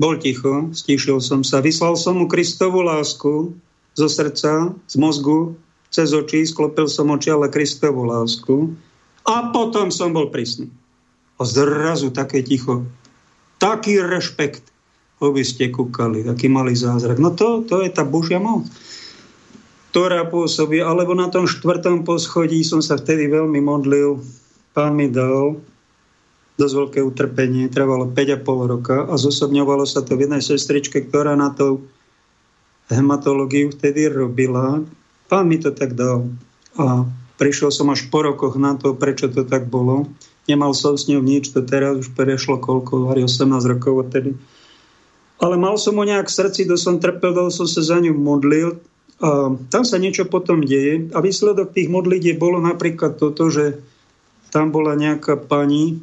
bol 0.00 0.14
ticho, 0.16 0.72
stíšil 0.72 1.20
som 1.20 1.44
sa, 1.44 1.60
vyslal 1.60 1.94
som 1.94 2.16
mu 2.16 2.26
Kristovú 2.26 2.80
lásku 2.80 3.52
zo 3.92 4.08
srdca, 4.08 4.72
z 4.88 4.94
mozgu, 4.96 5.52
cez 5.92 6.16
oči, 6.16 6.48
sklopil 6.48 6.88
som 6.88 7.12
oči, 7.12 7.28
ale 7.28 7.52
Kristovú 7.52 8.08
lásku. 8.08 8.72
A 9.28 9.52
potom 9.52 9.92
som 9.92 10.16
bol 10.16 10.32
prísny. 10.32 10.72
A 11.36 11.44
zrazu 11.44 12.08
také 12.08 12.40
ticho. 12.40 12.88
Taký 13.60 14.00
rešpekt. 14.00 14.64
Ho 15.20 15.36
by 15.36 15.44
ste 15.44 15.68
kúkali, 15.68 16.24
taký 16.24 16.48
malý 16.48 16.72
zázrak. 16.72 17.20
No 17.20 17.36
to, 17.36 17.60
to 17.68 17.84
je 17.84 17.92
tá 17.92 18.08
Božia 18.08 18.40
moc 18.40 18.64
ktorá 19.90 20.22
pôsobí, 20.30 20.78
alebo 20.78 21.18
na 21.18 21.26
tom 21.34 21.50
štvrtom 21.50 22.06
poschodí 22.06 22.62
som 22.62 22.78
sa 22.78 22.94
vtedy 22.94 23.26
veľmi 23.26 23.58
modlil. 23.58 24.22
Pán 24.70 24.94
mi 24.94 25.10
dal 25.10 25.58
dosť 26.60 26.74
veľké 26.76 27.00
utrpenie, 27.00 27.72
trvalo 27.72 28.12
5,5 28.12 28.44
roka 28.68 28.96
a 29.08 29.16
zosobňovalo 29.16 29.88
sa 29.88 30.04
to 30.04 30.20
v 30.20 30.28
jednej 30.28 30.44
sestričke, 30.44 31.08
ktorá 31.08 31.32
na 31.32 31.56
to 31.56 31.80
hematológiu 32.92 33.72
vtedy 33.72 34.12
robila. 34.12 34.84
Pán 35.32 35.48
mi 35.48 35.56
to 35.56 35.72
tak 35.72 35.96
dal. 35.96 36.28
A 36.76 37.08
prišiel 37.40 37.72
som 37.72 37.88
až 37.88 38.04
po 38.12 38.20
rokoch 38.20 38.60
na 38.60 38.76
to, 38.76 38.92
prečo 38.92 39.32
to 39.32 39.48
tak 39.48 39.72
bolo. 39.72 40.12
Nemal 40.44 40.76
som 40.76 40.98
s 40.98 41.08
ňou 41.08 41.24
nič, 41.24 41.54
to 41.54 41.64
teraz 41.64 41.96
už 41.96 42.12
prešlo 42.12 42.60
koľko, 42.60 43.14
aj 43.16 43.24
18 43.24 43.72
rokov 43.72 44.10
odtedy. 44.10 44.36
Ale 45.40 45.56
mal 45.56 45.80
som 45.80 45.96
ho 45.96 46.04
nejak 46.04 46.28
v 46.28 46.36
srdci, 46.36 46.68
do 46.68 46.76
som 46.76 47.00
trpel, 47.00 47.32
do 47.32 47.48
som 47.48 47.64
sa 47.64 47.80
za 47.80 47.96
ňu 47.96 48.12
modlil. 48.12 48.76
A 49.24 49.56
tam 49.72 49.88
sa 49.88 49.96
niečo 49.96 50.28
potom 50.28 50.60
deje. 50.60 51.08
A 51.16 51.24
výsledok 51.24 51.72
tých 51.72 51.88
modlitieb 51.88 52.36
bolo 52.36 52.60
napríklad 52.60 53.16
toto, 53.16 53.48
že 53.48 53.80
tam 54.50 54.74
bola 54.74 54.98
nejaká 54.98 55.38
pani, 55.38 56.02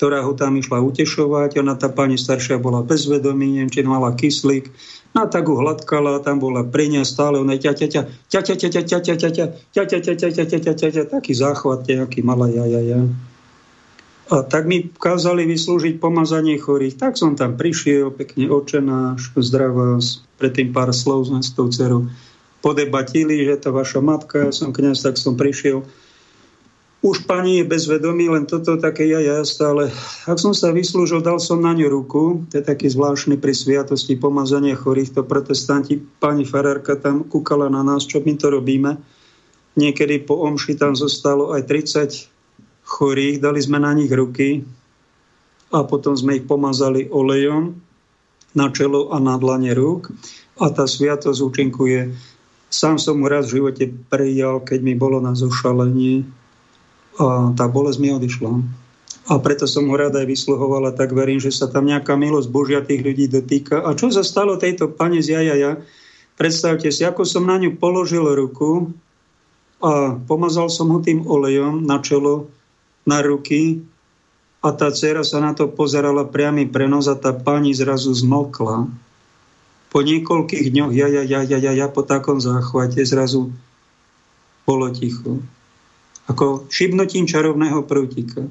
ktorá 0.00 0.24
ho 0.24 0.32
tam 0.32 0.56
išla 0.56 0.80
utešovať. 0.80 1.60
Ona, 1.60 1.76
tá 1.76 1.92
pani 1.92 2.16
staršia, 2.16 2.56
bola 2.56 2.80
bezvedomí, 2.80 3.60
neviem, 3.60 3.68
či 3.68 3.84
mala 3.84 4.16
kyslík 4.16 4.72
No 5.10 5.26
tak 5.26 5.50
ho 5.50 5.58
hladkala, 5.58 6.22
tam 6.22 6.38
bola 6.38 6.62
pri 6.62 6.86
ňa 6.86 7.02
stále, 7.02 7.42
ona 7.42 7.58
ťa, 7.58 7.74
ťa, 7.74 7.86
ťa, 7.90 8.02
ťa, 8.30 8.40
ťa, 8.46 8.54
ťa, 8.54 8.82
ťa, 8.86 8.98
ťa, 9.02 9.16
ťa, 9.18 9.46
ťa, 9.74 9.84
ťa, 9.90 9.98
ťa, 9.98 9.98
ťa, 9.98 10.14
ťa, 10.14 10.30
ťa, 10.30 10.58
ťa, 10.62 10.72
ťa, 10.78 10.88
ťa, 10.94 11.02
taký 11.10 11.32
záchvat 11.34 11.82
nejaký 11.82 12.22
malá 12.22 12.46
ja, 12.46 12.62
ja, 12.62 12.78
ja. 12.78 13.02
A 14.30 14.46
tak 14.46 14.70
mi 14.70 14.86
kázali 14.86 15.42
vyslúžiť 15.50 15.98
pomazanie 15.98 16.54
chorých. 16.54 16.94
Tak 16.94 17.18
som 17.18 17.34
tam 17.34 17.58
prišiel, 17.58 18.14
pekne 18.14 18.46
očenáš, 18.46 19.34
zdravá, 19.34 19.98
predtým 20.38 20.70
pár 20.70 20.94
slov 20.94 21.26
s 21.26 21.50
tou 21.50 21.66
dcerou 21.66 22.06
podebatili, 22.62 23.42
že 23.42 23.56
to 23.56 23.72
vaša 23.72 24.04
matka, 24.04 24.48
ja 24.48 24.52
som 24.52 24.70
kniaz, 24.70 25.00
tak 25.00 25.16
som 25.16 25.34
prišiel. 25.34 25.82
Už 27.00 27.24
pani 27.24 27.64
je 27.64 27.64
bezvedomí, 27.64 28.28
len 28.28 28.44
toto 28.44 28.76
také 28.76 29.08
ja, 29.08 29.24
ja 29.24 29.40
stále. 29.40 29.88
Ak 30.28 30.36
som 30.36 30.52
sa 30.52 30.68
vyslúžil, 30.68 31.24
dal 31.24 31.40
som 31.40 31.64
na 31.64 31.72
ňu 31.72 31.88
ruku, 31.88 32.44
to 32.52 32.60
je 32.60 32.64
taký 32.64 32.92
zvláštny 32.92 33.40
pri 33.40 33.56
sviatosti 33.56 34.20
pomazania 34.20 34.76
chorých, 34.76 35.16
to 35.16 35.22
protestanti, 35.24 35.96
pani 35.96 36.44
farárka 36.44 37.00
tam 37.00 37.24
kúkala 37.24 37.72
na 37.72 37.80
nás, 37.80 38.04
čo 38.04 38.20
my 38.20 38.36
to 38.36 38.52
robíme. 38.52 39.00
Niekedy 39.80 40.28
po 40.28 40.44
omši 40.44 40.76
tam 40.76 40.92
zostalo 40.92 41.56
aj 41.56 41.64
30 41.64 42.84
chorých, 42.84 43.40
dali 43.40 43.60
sme 43.64 43.80
na 43.80 43.96
nich 43.96 44.12
ruky 44.12 44.60
a 45.72 45.80
potom 45.88 46.12
sme 46.12 46.36
ich 46.36 46.44
pomazali 46.44 47.08
olejom 47.08 47.80
na 48.52 48.66
čelo 48.76 49.08
a 49.14 49.16
na 49.16 49.40
dlane 49.40 49.72
rúk 49.72 50.12
a 50.60 50.68
tá 50.68 50.84
sviatosť 50.84 51.40
účinkuje. 51.40 52.12
Sám 52.68 53.00
som 53.00 53.22
mu 53.22 53.26
raz 53.30 53.48
v 53.48 53.62
živote 53.62 53.88
prijal, 54.12 54.60
keď 54.60 54.78
mi 54.84 54.94
bolo 54.98 55.22
na 55.22 55.32
zošalenie 55.32 56.39
a 57.20 57.52
tá 57.52 57.68
bolesť 57.68 57.98
mi 58.00 58.08
odišla. 58.16 58.50
A 59.30 59.38
preto 59.38 59.68
som 59.68 59.86
ho 59.86 59.94
rada 59.94 60.24
aj 60.24 60.26
vysluhovala, 60.26 60.96
tak 60.96 61.12
verím, 61.12 61.38
že 61.38 61.52
sa 61.52 61.68
tam 61.68 61.86
nejaká 61.86 62.16
milosť 62.16 62.48
Božia 62.48 62.80
tých 62.80 63.04
ľudí 63.04 63.28
dotýka. 63.28 63.84
A 63.84 63.92
čo 63.94 64.08
sa 64.08 64.24
stalo 64.24 64.56
tejto 64.56 64.90
pane 64.90 65.20
z 65.20 65.36
Jajaja? 65.36 65.78
Predstavte 66.40 66.88
si, 66.88 67.04
ako 67.04 67.28
som 67.28 67.44
na 67.44 67.60
ňu 67.60 67.76
položil 67.76 68.24
ruku 68.24 68.90
a 69.84 70.16
pomazal 70.16 70.72
som 70.72 70.88
ho 70.88 70.98
tým 71.04 71.28
olejom 71.28 71.84
na 71.84 72.00
čelo, 72.00 72.48
na 73.04 73.20
ruky 73.20 73.84
a 74.64 74.72
tá 74.72 74.88
dcera 74.88 75.20
sa 75.20 75.40
na 75.40 75.52
to 75.52 75.68
pozerala 75.68 76.24
priamy 76.24 76.64
prenos 76.64 77.08
a 77.08 77.16
tá 77.16 77.36
pani 77.36 77.76
zrazu 77.76 78.12
zmokla. 78.12 78.88
Po 79.92 79.98
niekoľkých 80.00 80.66
dňoch 80.72 80.92
ja, 80.96 81.08
ja, 81.08 81.22
ja, 81.24 81.40
ja, 81.44 81.58
ja, 81.60 81.72
ja 81.76 81.86
po 81.92 82.02
takom 82.02 82.40
záchvate 82.40 83.04
zrazu 83.04 83.52
bolo 84.64 84.88
ticho 84.92 85.44
ako 86.30 86.70
šibnutím 86.70 87.26
čarovného 87.26 87.82
prútika. 87.82 88.46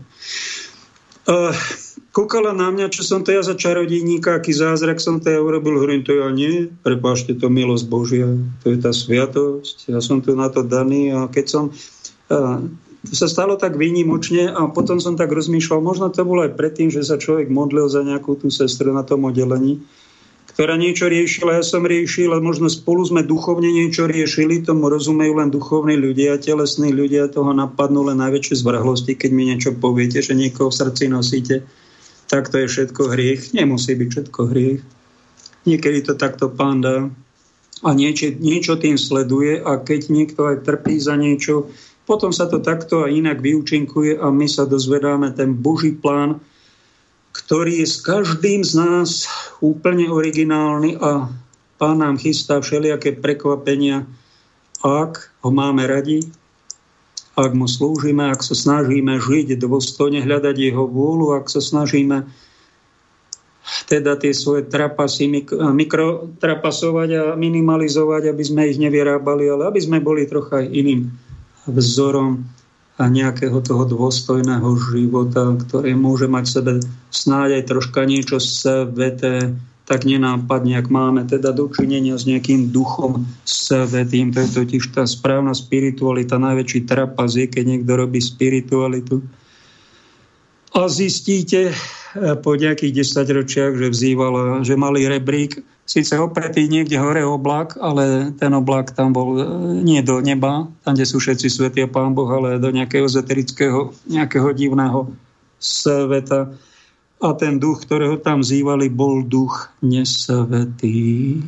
Uh, 1.29 1.55
kúkala 2.11 2.51
na 2.51 2.67
mňa, 2.73 2.91
čo 2.91 3.05
som 3.05 3.23
to 3.23 3.31
ja 3.31 3.39
za 3.45 3.55
čarodejníka, 3.55 4.35
aký 4.35 4.51
zázrak 4.51 4.99
som 4.99 5.23
to 5.23 5.31
ja 5.31 5.39
urobil, 5.39 5.79
hovorím 5.79 6.03
to 6.03 6.17
ja 6.17 6.27
nie, 6.33 6.67
prepášte, 6.83 7.37
to 7.37 7.47
milosť 7.47 7.85
Božia, 7.87 8.27
to 8.65 8.73
je 8.73 8.77
tá 8.81 8.91
sviatosť, 8.91 9.93
ja 9.93 10.03
som 10.03 10.19
tu 10.19 10.35
na 10.35 10.51
to 10.51 10.65
daný 10.65 11.13
a 11.13 11.29
keď 11.31 11.45
som, 11.47 11.63
uh, 12.33 12.59
to 13.05 13.13
sa 13.15 13.31
stalo 13.31 13.55
tak 13.55 13.79
výnimočne 13.79 14.51
a 14.51 14.67
potom 14.67 14.99
som 14.99 15.15
tak 15.15 15.31
rozmýšľal, 15.31 15.79
možno 15.79 16.11
to 16.11 16.27
bolo 16.27 16.43
aj 16.43 16.57
predtým, 16.59 16.91
že 16.91 17.05
sa 17.05 17.15
človek 17.15 17.47
modlil 17.47 17.87
za 17.87 18.03
nejakú 18.03 18.35
tú 18.35 18.51
sestru 18.51 18.91
na 18.91 19.07
tom 19.07 19.29
oddelení, 19.29 19.79
ktorá 20.59 20.75
niečo 20.75 21.07
riešila, 21.07 21.55
ja 21.55 21.63
som 21.63 21.87
riešil 21.87 22.35
a 22.35 22.43
možno 22.43 22.67
spolu 22.67 23.07
sme 23.07 23.23
duchovne 23.23 23.71
niečo 23.71 24.11
riešili, 24.11 24.59
tomu 24.59 24.91
rozumejú 24.91 25.39
len 25.39 25.47
duchovní 25.47 25.95
ľudia, 25.95 26.35
telesní 26.35 26.91
ľudia 26.91 27.31
toho 27.31 27.55
napadnú 27.55 28.03
len 28.03 28.19
najväčšie 28.19 28.59
zvrhlosti, 28.59 29.15
keď 29.15 29.31
mi 29.31 29.47
niečo 29.47 29.71
poviete, 29.71 30.19
že 30.19 30.35
niekoho 30.35 30.67
v 30.67 30.79
srdci 30.83 31.07
nosíte, 31.07 31.63
tak 32.27 32.51
to 32.51 32.59
je 32.59 32.67
všetko 32.67 33.07
hriech. 33.07 33.55
Nemusí 33.55 33.95
byť 33.95 34.07
všetko 34.11 34.41
hriech. 34.51 34.83
Niekedy 35.63 36.03
to 36.03 36.19
takto 36.19 36.51
pán 36.51 36.83
dá 36.83 37.07
a 37.79 37.89
niečo, 37.95 38.35
niečo 38.35 38.75
tým 38.75 38.99
sleduje 38.99 39.63
a 39.63 39.79
keď 39.79 40.11
niekto 40.11 40.43
aj 40.43 40.67
trpí 40.67 40.99
za 40.99 41.15
niečo, 41.15 41.71
potom 42.03 42.35
sa 42.35 42.51
to 42.51 42.59
takto 42.59 43.07
a 43.07 43.07
inak 43.07 43.39
vyučinkuje 43.39 44.19
a 44.19 44.27
my 44.27 44.51
sa 44.51 44.67
dozvedáme 44.67 45.31
ten 45.31 45.55
Boží 45.55 45.95
plán, 45.95 46.43
ktorý 47.33 47.85
je 47.85 47.87
s 47.87 47.97
každým 48.01 48.65
z 48.65 48.73
nás 48.77 49.29
úplne 49.61 50.09
originálny 50.09 50.97
a 50.97 51.29
pán 51.77 52.01
nám 52.01 52.17
chystá 52.17 52.59
všelijaké 52.59 53.17
prekvapenia, 53.21 54.05
ak 54.81 55.31
ho 55.43 55.49
máme 55.51 55.85
radi, 55.85 56.25
ak 57.39 57.55
mu 57.55 57.67
slúžime, 57.71 58.27
ak 58.27 58.43
sa 58.43 58.55
snažíme 58.55 59.15
žiť 59.15 59.55
dôstojne, 59.59 60.19
hľadať 60.23 60.55
jeho 60.59 60.83
vôľu, 60.87 61.39
ak 61.39 61.47
sa 61.47 61.63
snažíme 61.63 62.27
teda 63.85 64.17
tie 64.17 64.33
svoje 64.33 64.65
trapasy 64.65 65.29
mikrotrapasovať 65.53 67.09
a 67.15 67.23
minimalizovať, 67.37 68.33
aby 68.33 68.43
sme 68.43 68.67
ich 68.67 68.81
nevyrábali, 68.81 69.45
ale 69.45 69.69
aby 69.69 69.79
sme 69.79 70.01
boli 70.01 70.25
trocha 70.25 70.65
iným 70.65 71.13
vzorom 71.69 72.43
a 72.99 73.07
nejakého 73.07 73.63
toho 73.63 73.87
dôstojného 73.87 74.67
života, 74.91 75.55
ktorý 75.55 75.95
môže 75.95 76.27
mať 76.27 76.43
v 76.43 76.51
sebe 76.51 76.73
snáď 77.07 77.63
aj 77.63 77.63
troška 77.71 78.03
niečo 78.03 78.43
sveté, 78.43 79.55
tak 79.89 80.05
nenápadne, 80.05 80.77
ak 80.77 80.91
máme 80.93 81.25
teda 81.25 81.49
dočinenia 81.49 82.13
s 82.19 82.29
nejakým 82.29 82.69
duchom 82.69 83.25
svetým. 83.41 84.29
To 84.35 84.45
je 84.45 84.49
totiž 84.61 84.93
tá 84.93 85.07
správna 85.07 85.57
spiritualita. 85.57 86.37
Najväčší 86.37 86.85
trapas 86.85 87.33
je, 87.33 87.49
keď 87.49 87.63
niekto 87.65 87.97
robí 87.97 88.21
spiritualitu. 88.21 89.25
A 90.77 90.85
zistíte 90.85 91.73
po 92.45 92.53
nejakých 92.53 93.01
desaťročiach, 93.01 93.73
že 93.81 93.87
vzýval, 93.89 94.61
že 94.61 94.77
mali 94.77 95.09
rebrík 95.09 95.57
síce 95.89 96.13
opretý 96.21 96.69
niekde 96.69 97.01
hore 97.01 97.25
oblak, 97.25 97.73
ale 97.81 98.29
ten 98.37 98.53
oblak 98.53 98.93
tam 98.93 99.09
bol 99.09 99.29
e, 99.33 99.43
nie 99.81 100.05
do 100.05 100.21
neba, 100.21 100.69
tam, 100.85 100.93
kde 100.93 101.09
sú 101.09 101.17
všetci 101.17 101.49
svetí 101.49 101.81
a 101.81 101.89
pán 101.89 102.13
Boh, 102.13 102.29
ale 102.29 102.61
do 102.61 102.69
nejakého 102.69 103.09
ezoterického, 103.09 103.89
nejakého 104.05 104.53
divného 104.53 105.09
sveta. 105.57 106.53
A 107.19 107.27
ten 107.35 107.57
duch, 107.57 107.83
ktorého 107.83 108.21
tam 108.21 108.45
zývali, 108.45 108.87
bol 108.93 109.25
duch 109.25 109.73
nesvetý. 109.81 111.41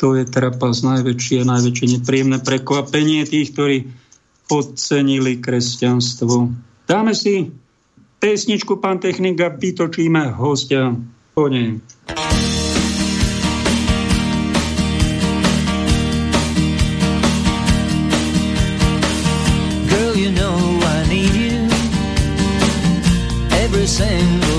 To 0.00 0.16
je 0.16 0.24
trapas 0.24 0.80
najväčšie, 0.80 1.44
najväčšie 1.44 1.86
nepríjemné 2.00 2.40
prekvapenie 2.40 3.26
tých, 3.28 3.52
ktorí 3.52 3.76
podcenili 4.48 5.42
kresťanstvo. 5.44 6.56
Dáme 6.88 7.12
si 7.12 7.52
pesničku, 8.22 8.80
pán 8.80 8.96
technika, 8.96 9.52
vytočíme 9.52 10.32
hostia 10.40 10.96
po 11.36 11.52
nej. 11.52 11.84
sing 24.00 24.49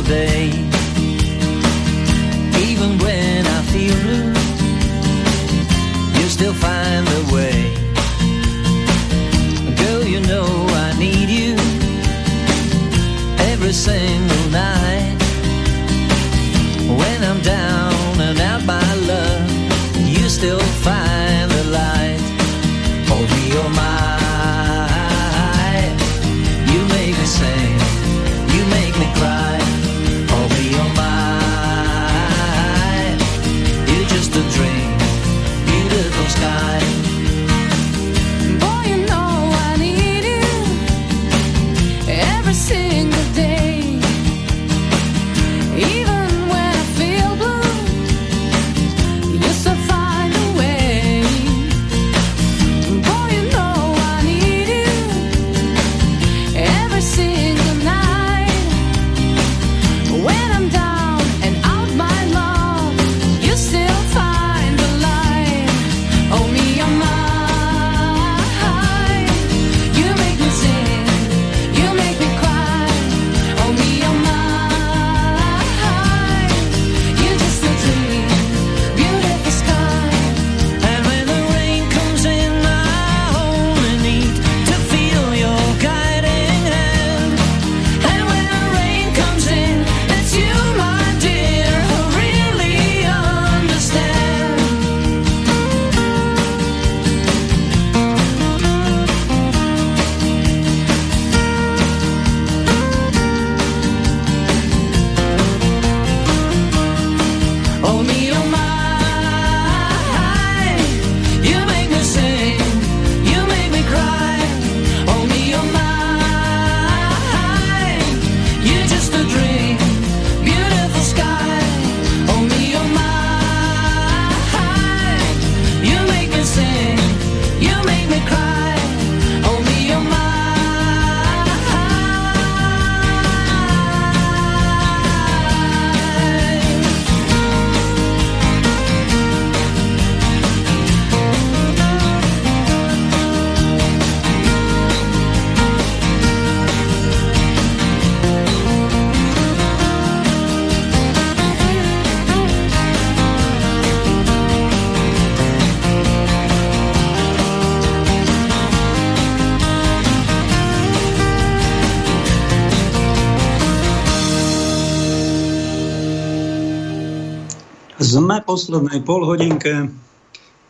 poslednej 168.51 168.99
polhodinke 169.07 169.87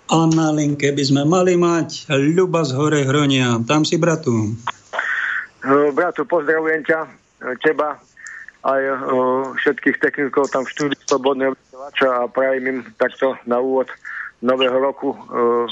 a 0.06 0.18
na 0.30 0.53
linke 0.53 0.94
by 0.94 1.02
sme 1.02 1.26
mali 1.26 1.58
mať 1.58 2.14
Ľuba 2.14 2.62
z 2.62 2.78
Hore 2.78 3.02
Hronia. 3.10 3.58
Tam 3.66 3.82
si, 3.82 3.98
bratu. 3.98 4.53
Bratu, 5.66 6.22
pozdravujem 6.30 6.86
ťa, 6.86 6.99
teba, 7.66 7.98
aj 8.62 8.82
všetkých 9.66 9.98
technikov 9.98 10.53
tam 10.53 10.62
v 10.62 10.70
štúdiu 10.78 11.02
Slobodného 11.10 11.58
vysielača 11.58 12.10
a 12.22 12.30
prajem 12.30 12.64
im 12.70 12.80
takto 13.02 13.34
na 13.49 13.58
úvod 13.58 13.90
nového 14.45 14.78
roku 14.78 15.18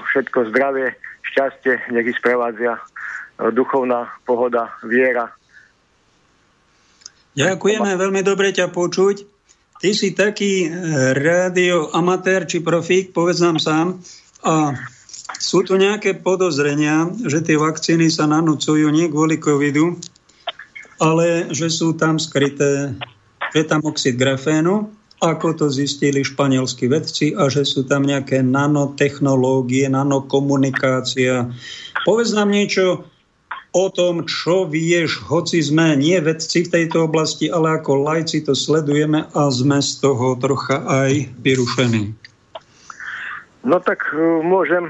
všetko 0.10 0.50
zdravie, 0.50 0.98
šťastie, 1.30 1.94
nech 1.94 2.10
ich 2.10 2.18
sprevádza 2.18 2.82
duchovná 3.54 4.10
pohoda, 4.26 4.74
viera. 4.82 5.30
Ďakujeme, 7.38 7.94
veľmi 7.94 8.26
dobre 8.26 8.50
ťa 8.50 8.74
počuť. 8.74 9.38
Ty 9.80 9.90
si 9.96 10.12
taký 10.12 10.68
e, 10.68 10.70
radioamatér 11.16 12.44
či 12.44 12.60
profík, 12.60 13.16
povedz 13.16 13.40
nám 13.40 13.58
sám. 13.64 13.88
A 14.44 14.76
sú 15.40 15.64
tu 15.64 15.80
nejaké 15.80 16.20
podozrenia, 16.20 17.08
že 17.24 17.40
tie 17.40 17.56
vakcíny 17.56 18.12
sa 18.12 18.28
nanúcujú 18.28 18.92
nie 18.92 19.08
kvôli 19.08 19.40
covidu, 19.40 19.96
ale 21.00 21.48
že 21.56 21.72
sú 21.72 21.96
tam 21.96 22.20
skryté, 22.20 22.92
je 23.56 23.64
tam 23.64 23.80
oxid 23.88 24.20
grafénu, 24.20 24.92
ako 25.20 25.48
to 25.56 25.66
zistili 25.72 26.24
španielskí 26.24 26.88
vedci 26.92 27.36
a 27.36 27.52
že 27.52 27.68
sú 27.68 27.88
tam 27.88 28.08
nejaké 28.08 28.44
nanotechnológie, 28.44 29.88
nanokomunikácia. 29.92 31.52
Povedz 32.08 32.32
nám 32.36 32.52
niečo 32.52 33.09
o 33.74 33.86
tom, 33.94 34.26
čo 34.26 34.66
vieš, 34.66 35.22
hoci 35.30 35.62
sme 35.62 35.94
nie 35.94 36.18
vedci 36.18 36.66
v 36.66 36.74
tejto 36.74 37.06
oblasti, 37.06 37.50
ale 37.50 37.78
ako 37.78 38.02
lajci 38.02 38.42
to 38.42 38.58
sledujeme 38.58 39.30
a 39.30 39.42
sme 39.54 39.78
z 39.78 40.02
toho 40.02 40.34
trocha 40.42 40.82
aj 40.90 41.30
vyrušení. 41.42 42.14
No 43.62 43.78
tak 43.84 44.02
uh, 44.16 44.42
môžem 44.42 44.90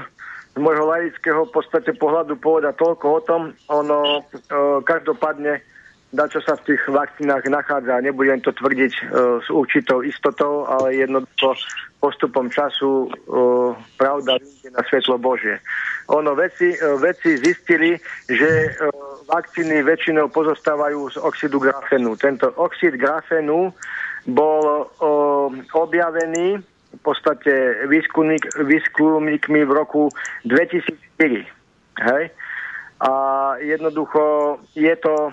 z 0.54 0.58
môjho 0.58 0.88
laického 0.88 1.46
v 1.46 1.52
podstate 1.52 1.92
pohľadu 1.94 2.38
povedať 2.40 2.78
toľko 2.80 3.06
o 3.06 3.20
tom. 3.22 3.42
Ono 3.68 4.24
uh, 4.24 4.80
každopádne 4.86 5.60
čo 6.10 6.42
sa 6.42 6.58
v 6.58 6.74
tých 6.74 6.82
vakcínach 6.90 7.46
nachádza. 7.46 8.02
Nebudem 8.02 8.42
to 8.42 8.50
tvrdiť 8.50 8.92
uh, 8.98 9.38
s 9.38 9.48
určitou 9.50 10.02
istotou, 10.02 10.66
ale 10.66 10.98
jednoducho 10.98 11.54
postupom 12.02 12.50
času 12.50 13.06
uh, 13.06 13.76
pravda 13.94 14.42
vyjde 14.42 14.74
na 14.74 14.82
svetlo 14.90 15.22
Božie. 15.22 15.62
Ono, 16.10 16.34
veci, 16.34 16.74
uh, 16.74 16.98
veci 16.98 17.38
zistili, 17.38 17.94
že 18.26 18.50
uh, 18.50 18.90
vakcíny 19.30 19.86
väčšinou 19.86 20.34
pozostávajú 20.34 21.14
z 21.14 21.16
oxidu 21.22 21.62
grafenu. 21.62 22.18
Tento 22.18 22.50
oxid 22.58 22.98
grafenu 22.98 23.70
bol 24.26 24.62
uh, 24.66 25.46
objavený 25.78 26.58
v 26.90 27.00
podstate 27.06 27.86
výskumník, 27.86 28.50
výskumníkmi 28.58 29.62
v 29.62 29.70
roku 29.70 30.10
2004. 30.42 31.46
Hej? 32.02 32.24
A 33.00 33.12
jednoducho 33.62 34.58
je 34.74 34.92
to 34.98 35.30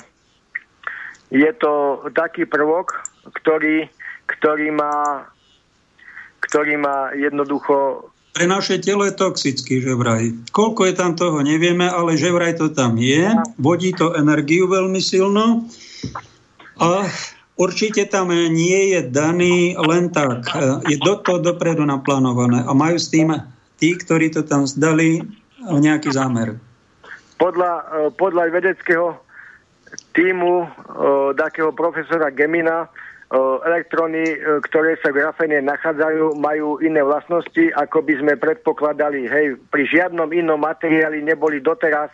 je 1.31 1.51
to 1.59 2.03
taký 2.15 2.47
prvok, 2.47 2.95
ktorý, 3.43 3.91
ktorý, 4.27 4.71
má, 4.71 5.27
ktorý 6.43 6.79
má 6.79 7.11
jednoducho... 7.15 8.07
Pre 8.37 8.45
naše 8.45 8.77
telo 8.77 9.03
je 9.03 9.17
toxický, 9.17 9.81
že 9.81 9.97
vraj. 9.97 10.29
Koľko 10.53 10.87
je 10.87 10.93
tam 10.93 11.17
toho, 11.17 11.41
nevieme, 11.41 11.89
ale 11.89 12.15
že 12.15 12.29
vraj 12.29 12.53
to 12.53 12.69
tam 12.69 12.95
je. 13.01 13.33
Vodí 13.57 13.91
to 13.97 14.13
energiu 14.13 14.69
veľmi 14.69 15.01
silno. 15.01 15.65
A 16.77 17.09
určite 17.57 18.05
tam 18.05 18.29
nie 18.29 18.93
je 18.93 19.01
daný 19.09 19.73
len 19.73 20.13
tak. 20.13 20.45
Je 20.85 21.01
do 21.01 21.17
toho 21.25 21.41
dopredu 21.41 21.81
naplánované. 21.81 22.61
A 22.61 22.71
majú 22.77 23.01
s 23.01 23.09
tým 23.09 23.33
tí, 23.81 23.97
ktorí 23.97 24.29
to 24.29 24.45
tam 24.45 24.69
zdali, 24.69 25.25
nejaký 25.67 26.13
zámer. 26.13 26.61
Podľa, 27.41 27.71
podľa 28.15 28.53
vedeckého 28.53 29.17
týmu 30.18 30.65
uh, 30.65 30.68
takého 31.38 31.69
profesora 31.77 32.34
Gemina 32.34 32.89
uh, 32.89 33.61
elektróny, 33.61 34.26
uh, 34.26 34.57
ktoré 34.65 34.98
sa 34.98 35.14
v 35.14 35.22
grafene 35.22 35.61
nachádzajú, 35.61 36.41
majú 36.41 36.81
iné 36.81 37.06
vlastnosti, 37.06 37.69
ako 37.77 38.02
by 38.02 38.14
sme 38.18 38.34
predpokladali. 38.41 39.30
Hej, 39.30 39.61
pri 39.69 39.85
žiadnom 39.85 40.34
inom 40.34 40.57
materiáli 40.57 41.22
neboli 41.22 41.61
doteraz 41.61 42.10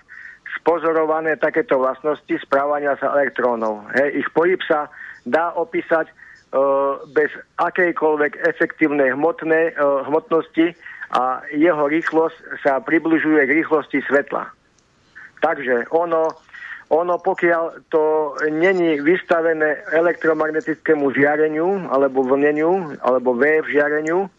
spozorované 0.59 1.39
takéto 1.39 1.79
vlastnosti 1.79 2.35
správania 2.43 2.99
sa 2.99 3.15
elektrónov. 3.15 3.87
Hej, 3.95 4.19
ich 4.19 4.27
pohyb 4.35 4.59
sa 4.67 4.91
dá 5.23 5.55
opísať 5.55 6.11
uh, 6.11 6.99
bez 7.15 7.31
akejkoľvek 7.55 8.43
efektívnej 8.51 9.15
hmotnej, 9.15 9.79
uh, 9.79 10.03
hmotnosti 10.03 10.75
a 11.15 11.39
jeho 11.55 11.87
rýchlosť 11.87 12.67
sa 12.67 12.83
približuje 12.83 13.47
k 13.47 13.55
rýchlosti 13.63 14.03
svetla. 14.11 14.51
Takže 15.39 15.87
ono 15.95 16.42
ono, 16.93 17.17
pokiaľ 17.17 17.89
to 17.89 18.37
není 18.53 19.01
vystavené 19.01 19.81
elektromagnetickému 19.89 21.09
žiareniu, 21.09 21.89
alebo 21.89 22.21
vlneniu, 22.21 23.01
alebo 23.01 23.33
V 23.33 23.65
žiareniu, 23.65 24.29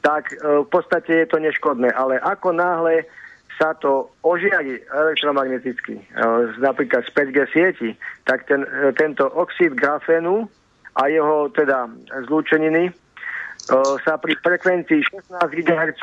tak 0.00 0.30
e, 0.32 0.62
v 0.62 0.68
podstate 0.70 1.24
je 1.24 1.26
to 1.26 1.42
neškodné. 1.42 1.90
Ale 1.90 2.22
ako 2.22 2.54
náhle 2.54 3.10
sa 3.58 3.76
to 3.76 4.08
ožiari 4.22 4.80
elektromagneticky, 4.86 5.98
e, 5.98 6.02
napríklad 6.62 7.02
z 7.04 7.10
5G 7.10 7.38
sieti, 7.50 7.90
tak 8.22 8.46
ten, 8.46 8.62
e, 8.62 8.94
tento 8.94 9.26
oxid 9.26 9.74
grafénu 9.74 10.46
a 10.94 11.10
jeho 11.10 11.50
teda 11.50 11.90
zlúčeniny 12.26 12.90
sa 14.02 14.18
pri 14.18 14.34
frekvencii 14.40 15.04
16 15.30 15.62
GHz 15.62 16.02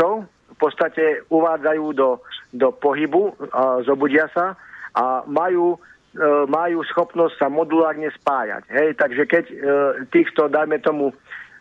v 0.55 0.57
podstate 0.61 1.25
uvádzajú 1.27 1.85
do, 1.91 2.21
do 2.55 2.71
pohybu, 2.71 3.35
a 3.51 3.83
zobudia 3.83 4.31
sa 4.31 4.55
a 4.95 5.25
majú 5.27 5.75
e, 5.75 5.77
majú 6.47 6.83
schopnosť 6.87 7.35
sa 7.41 7.47
modulárne 7.51 8.07
spájať. 8.15 8.63
Hej? 8.71 8.89
Takže 8.95 9.23
keď 9.27 9.45
e, 9.49 9.55
týchto, 10.13 10.47
dajme 10.47 10.79
tomu, 10.79 11.11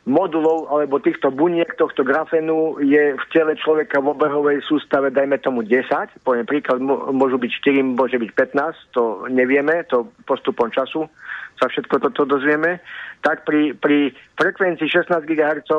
modulov 0.07 0.71
alebo 0.71 1.03
týchto 1.03 1.35
buniek 1.35 1.67
tohto 1.75 2.07
grafenu 2.07 2.79
je 2.79 3.19
v 3.19 3.25
tele 3.35 3.59
človeka 3.59 3.99
v 3.99 4.15
obehovej 4.15 4.63
sústave, 4.63 5.11
dajme 5.11 5.43
tomu 5.43 5.67
10, 5.67 5.83
poviem 6.23 6.47
príklad, 6.47 6.79
môžu 7.11 7.43
byť 7.43 7.51
4, 7.75 7.99
môže 7.99 8.15
byť 8.15 8.31
15, 8.55 8.95
to 8.95 9.27
nevieme, 9.27 9.83
to 9.91 10.07
postupom 10.23 10.71
času 10.71 11.11
sa 11.59 11.67
všetko 11.67 11.99
toto 11.99 12.23
dozvieme, 12.23 12.79
tak 13.27 13.43
pri, 13.43 13.75
pri 13.75 14.15
frekvencii 14.39 14.87
16 14.87 15.11
GHz, 15.27 15.71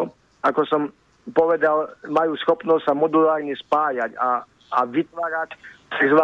ako 0.44 0.62
som 0.68 0.92
povedal, 1.32 1.96
majú 2.12 2.36
schopnosť 2.36 2.84
sa 2.84 2.94
modulárne 2.98 3.56
spájať 3.56 4.12
a, 4.20 4.44
a 4.76 4.80
vytvárať 4.84 5.56
tzv. 5.92 6.22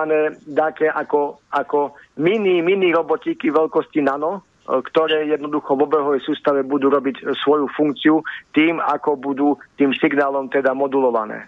také 0.51 0.87
ako, 0.91 1.39
ako 1.51 1.95
mini, 2.19 2.59
mini 2.59 2.91
robotíky 2.91 3.49
veľkosti 3.49 4.03
nano, 4.03 4.43
e, 4.67 4.79
ktoré 4.83 5.27
jednoducho 5.31 5.75
v 5.79 5.83
obehovej 5.87 6.21
sústave 6.23 6.67
budú 6.67 6.91
robiť 6.91 7.33
svoju 7.43 7.71
funkciu 7.71 8.19
tým, 8.51 8.83
ako 8.83 9.15
budú 9.15 9.47
tým 9.79 9.95
signálom 9.95 10.51
teda 10.51 10.75
modulované. 10.75 11.47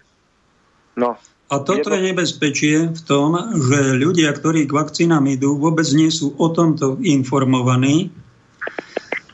No. 0.96 1.20
A 1.46 1.62
toto 1.62 1.94
je 1.94 2.02
nebezpečie 2.02 2.90
v 2.90 3.02
tom, 3.06 3.38
že 3.54 3.94
ľudia, 4.02 4.34
ktorí 4.34 4.66
k 4.66 4.76
vakcínám 4.82 5.30
idú, 5.30 5.62
vôbec 5.62 5.86
nie 5.94 6.10
sú 6.10 6.34
o 6.42 6.50
tomto 6.50 6.98
informovaní. 7.06 8.10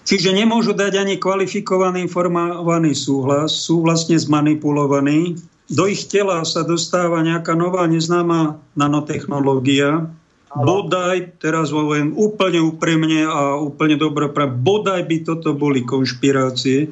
Čiže 0.03 0.35
nemôžu 0.35 0.75
dať 0.75 0.99
ani 0.99 1.15
kvalifikovaný 1.15 2.03
informovaný 2.11 2.91
súhlas, 2.97 3.63
sú 3.63 3.79
vlastne 3.79 4.19
zmanipulovaní 4.19 5.39
do 5.71 5.87
ich 5.87 6.11
tela 6.11 6.43
sa 6.43 6.67
dostáva 6.67 7.23
nejaká 7.23 7.55
nová 7.55 7.87
neznáma 7.87 8.59
nanotechnológia, 8.75 10.11
bodaj, 10.51 11.39
teraz 11.39 11.71
hovorím 11.71 12.11
úplne 12.19 12.59
úprimne 12.59 13.23
a 13.23 13.55
úplne 13.55 13.95
dobro, 13.95 14.27
bodaj 14.35 15.07
by 15.07 15.17
toto 15.23 15.55
boli 15.55 15.87
konšpirácie, 15.87 16.91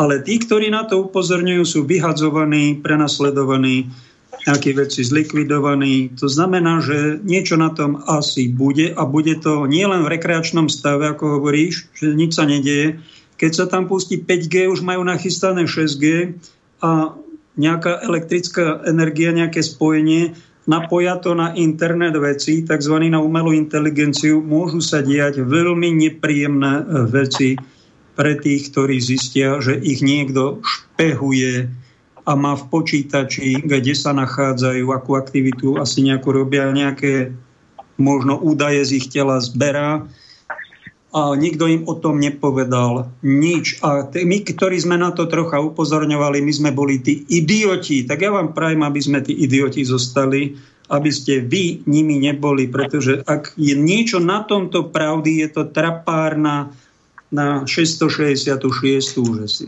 ale 0.00 0.24
tí, 0.24 0.40
ktorí 0.40 0.72
na 0.72 0.88
to 0.88 1.04
upozorňujú, 1.04 1.62
sú 1.68 1.80
vyhadzovaní, 1.84 2.80
prenasledovaní, 2.80 3.92
nejaké 4.44 4.76
veci 4.76 5.00
zlikvidovaní. 5.06 6.16
To 6.20 6.28
znamená, 6.28 6.82
že 6.84 7.22
niečo 7.24 7.56
na 7.56 7.72
tom 7.72 8.02
asi 8.04 8.50
bude 8.50 8.92
a 8.92 9.02
bude 9.08 9.40
to 9.40 9.64
nielen 9.64 10.04
v 10.04 10.12
rekreačnom 10.18 10.68
stave, 10.68 11.08
ako 11.08 11.40
hovoríš, 11.40 11.88
že 11.96 12.12
nič 12.12 12.36
sa 12.36 12.44
nedieje. 12.44 13.00
Keď 13.40 13.52
sa 13.52 13.64
tam 13.70 13.88
pustí 13.88 14.20
5G, 14.20 14.68
už 14.68 14.84
majú 14.84 15.00
nachystané 15.06 15.64
6G 15.64 16.36
a 16.84 17.16
nejaká 17.54 18.02
elektrická 18.02 18.82
energia, 18.86 19.30
nejaké 19.30 19.62
spojenie, 19.62 20.34
napoja 20.66 21.20
to 21.20 21.36
na 21.36 21.54
internet 21.54 22.16
veci, 22.18 22.64
tzv. 22.66 22.94
na 23.06 23.20
umelú 23.20 23.54
inteligenciu, 23.54 24.42
môžu 24.42 24.82
sa 24.82 25.04
diať 25.04 25.44
veľmi 25.44 25.92
nepríjemné 25.94 26.72
e, 26.80 26.84
veci 27.06 27.50
pre 28.14 28.38
tých, 28.38 28.70
ktorí 28.70 28.98
zistia, 29.02 29.58
že 29.58 29.78
ich 29.78 30.02
niekto 30.02 30.62
špehuje 30.62 31.68
a 32.24 32.32
má 32.32 32.56
v 32.56 32.64
počítači, 32.72 33.60
kde 33.60 33.92
sa 33.92 34.16
nachádzajú, 34.16 34.88
akú 34.94 35.18
aktivitu 35.18 35.76
asi 35.76 36.00
nejakú 36.08 36.32
robia, 36.32 36.72
nejaké 36.72 37.36
možno 38.00 38.40
údaje 38.40 38.82
z 38.88 38.90
ich 38.98 39.06
tela 39.12 39.38
zberá 39.38 40.08
a 41.14 41.38
nikto 41.38 41.70
im 41.70 41.86
o 41.86 41.94
tom 41.94 42.18
nepovedal 42.18 43.06
nič. 43.22 43.78
A 43.86 44.10
t- 44.10 44.26
my, 44.26 44.42
ktorí 44.42 44.82
sme 44.82 44.98
na 44.98 45.14
to 45.14 45.30
trocha 45.30 45.62
upozorňovali, 45.62 46.42
my 46.42 46.52
sme 46.52 46.70
boli 46.74 46.98
tí 46.98 47.22
idioti. 47.30 48.02
Tak 48.02 48.18
ja 48.18 48.34
vám 48.34 48.50
prajem, 48.50 48.82
aby 48.82 48.98
sme 48.98 49.22
tí 49.22 49.30
idioti 49.30 49.86
zostali, 49.86 50.58
aby 50.90 51.10
ste 51.14 51.46
vy 51.46 51.86
nimi 51.86 52.18
neboli, 52.18 52.66
pretože 52.66 53.22
ak 53.22 53.54
je 53.54 53.78
niečo 53.78 54.18
na 54.18 54.42
tomto 54.42 54.90
pravdy, 54.90 55.46
je 55.46 55.48
to 55.54 55.62
trapárna 55.70 56.74
na 57.30 57.62
666. 57.62 58.58
že 59.38 59.46
si. 59.46 59.66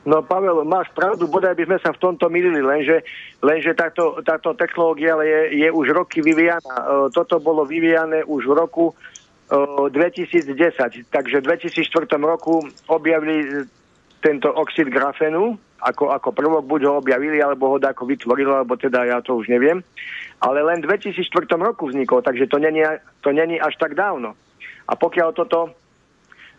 No 0.00 0.24
Pavel, 0.24 0.64
máš 0.64 0.88
pravdu, 0.96 1.28
bodaj 1.28 1.52
by 1.58 1.68
sme 1.68 1.78
sa 1.84 1.92
v 1.92 2.00
tomto 2.00 2.32
milili, 2.32 2.64
lenže, 2.64 3.04
lenže 3.44 3.76
táto, 3.76 4.24
táto 4.24 4.56
technológia 4.56 5.12
je, 5.20 5.60
je 5.60 5.68
už 5.68 5.92
roky 5.92 6.24
vyvíjana. 6.24 6.72
E, 6.72 6.84
toto 7.12 7.36
bolo 7.36 7.68
vyvíjané 7.68 8.24
už 8.24 8.48
v 8.48 8.56
roku 8.56 8.84
2010. 9.50 11.10
Takže 11.10 11.36
v 11.42 11.44
2004 11.44 12.06
roku 12.22 12.62
objavili 12.86 13.66
tento 14.22 14.52
oxid 14.52 14.86
grafenu, 14.86 15.58
ako, 15.80 16.12
ako 16.12 16.28
prvok 16.30 16.64
buď 16.68 16.80
ho 16.86 16.92
objavili, 17.00 17.40
alebo 17.40 17.72
ho 17.72 17.76
ako 17.80 18.04
vytvorilo, 18.04 18.62
alebo 18.62 18.76
teda 18.76 19.08
ja 19.08 19.18
to 19.24 19.34
už 19.34 19.48
neviem. 19.48 19.80
Ale 20.40 20.62
len 20.62 20.84
v 20.84 20.88
2004 20.92 21.50
roku 21.56 21.88
vznikol, 21.88 22.22
takže 22.22 22.46
to 22.46 22.60
není, 22.60 22.84
to 23.20 23.32
není 23.32 23.60
až 23.60 23.76
tak 23.80 23.96
dávno. 23.96 24.36
A 24.88 24.92
pokiaľ 24.96 25.32
toto 25.32 25.72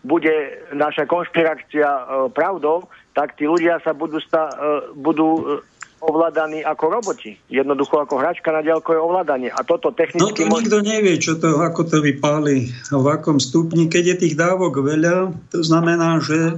bude 0.02 0.66
naša 0.74 1.06
konšpirácia 1.06 1.86
e, 1.86 2.04
pravdou, 2.34 2.90
tak 3.14 3.38
tí 3.38 3.46
ľudia 3.46 3.78
sa 3.86 3.94
budú, 3.94 4.18
sta, 4.18 4.50
e, 4.50 4.54
budú 4.98 5.62
ovládaní 6.02 6.66
ako 6.66 6.86
roboti. 7.00 7.38
Jednoducho 7.48 8.02
ako 8.02 8.18
hračka 8.18 8.50
na 8.50 8.66
diaľkové 8.66 8.98
ovládanie. 8.98 9.54
A 9.54 9.62
toto 9.62 9.94
technicky... 9.94 10.26
No 10.26 10.34
to 10.34 10.50
nikto 10.50 10.80
nevie, 10.82 11.16
čo 11.22 11.38
to, 11.38 11.62
ako 11.62 11.86
to 11.86 11.98
vypáli, 12.02 12.74
v 12.90 13.08
akom 13.08 13.38
stupni. 13.38 13.86
Keď 13.88 14.04
je 14.04 14.16
tých 14.28 14.36
dávok 14.36 14.82
veľa, 14.82 15.32
to 15.54 15.62
znamená, 15.62 16.18
že 16.20 16.58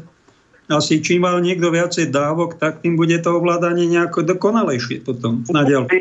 asi 0.72 1.04
čím 1.04 1.28
mal 1.28 1.44
niekto 1.44 1.68
viacej 1.70 2.08
dávok, 2.08 2.56
tak 2.56 2.80
tým 2.80 2.96
bude 2.96 3.20
to 3.20 3.36
ovládanie 3.36 3.84
nejako 3.92 4.24
dokonalejšie 4.24 5.04
potom 5.04 5.44
na 5.52 5.68
diaľku. 5.68 6.00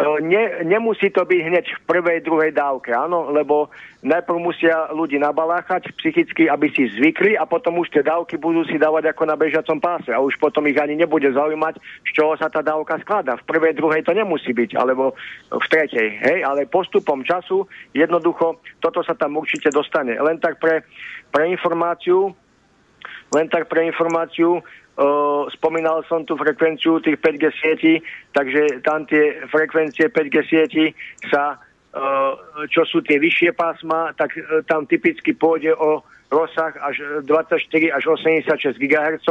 Ne, 0.00 0.64
nemusí 0.64 1.12
to 1.12 1.20
byť 1.28 1.40
hneď 1.52 1.66
v 1.68 1.80
prvej, 1.84 2.24
druhej 2.24 2.56
dávke, 2.56 2.96
áno, 2.96 3.28
lebo 3.28 3.68
najprv 4.00 4.38
musia 4.40 4.88
ľudí 4.88 5.20
nabaláchať 5.20 5.92
psychicky, 6.00 6.48
aby 6.48 6.72
si 6.72 6.88
zvykli 6.96 7.36
a 7.36 7.44
potom 7.44 7.76
už 7.76 7.92
tie 7.92 8.00
dávky 8.00 8.40
budú 8.40 8.64
si 8.64 8.80
dávať 8.80 9.12
ako 9.12 9.28
na 9.28 9.36
bežiacom 9.36 9.76
páse 9.84 10.08
a 10.08 10.16
už 10.16 10.40
potom 10.40 10.64
ich 10.64 10.80
ani 10.80 10.96
nebude 10.96 11.28
zaujímať, 11.28 11.76
z 12.08 12.10
čoho 12.16 12.32
sa 12.40 12.48
tá 12.48 12.64
dávka 12.64 13.04
skladá. 13.04 13.36
V 13.36 13.44
prvej, 13.44 13.76
druhej 13.76 14.00
to 14.00 14.16
nemusí 14.16 14.56
byť, 14.56 14.80
alebo 14.80 15.12
v 15.52 15.66
tretej, 15.68 16.08
hej, 16.24 16.38
ale 16.40 16.64
postupom 16.64 17.20
času 17.20 17.68
jednoducho 17.92 18.64
toto 18.80 19.04
sa 19.04 19.12
tam 19.12 19.36
určite 19.36 19.68
dostane. 19.68 20.16
Len 20.16 20.40
tak 20.40 20.56
pre, 20.56 20.88
pre 21.28 21.52
informáciu, 21.52 22.32
len 23.28 23.44
tak 23.52 23.68
pre 23.68 23.84
informáciu, 23.84 24.64
Spomínal 25.56 26.04
som 26.04 26.20
tú 26.28 26.36
frekvenciu 26.36 27.00
tých 27.00 27.16
5G 27.16 27.44
sietí, 27.56 27.94
takže 28.36 28.84
tam 28.84 29.08
tie 29.08 29.40
frekvencie 29.48 30.12
5G 30.12 30.36
sietí 30.44 30.92
sa, 31.32 31.56
čo 32.68 32.84
sú 32.84 33.00
tie 33.00 33.16
vyššie 33.16 33.56
pásma, 33.56 34.12
tak 34.16 34.36
uh, 34.36 34.60
tam 34.68 34.84
typicky 34.84 35.32
pôjde 35.32 35.72
o 35.76 36.04
rozsah 36.32 36.72
až 36.80 37.24
24 37.24 37.60
až 37.92 38.04
86 38.04 38.76
GHz. 38.80 39.28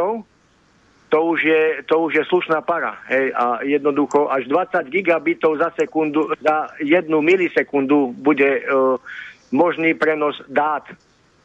To 1.11 1.19
už 1.27 1.39
je, 1.43 1.63
to 1.85 2.07
už 2.07 2.11
je 2.15 2.23
slušná 2.25 2.61
para. 2.63 2.97
Hej, 3.11 3.33
a 3.35 3.59
jednoducho 3.61 4.31
až 4.31 4.47
20 4.47 4.87
gigabitov 4.89 5.59
za 5.59 5.69
sekundu, 5.75 6.31
za 6.39 6.71
jednu 6.79 7.21
milisekundu 7.21 8.15
bude 8.15 8.63
možný 9.51 9.93
prenos 9.93 10.39
dát 10.47 10.87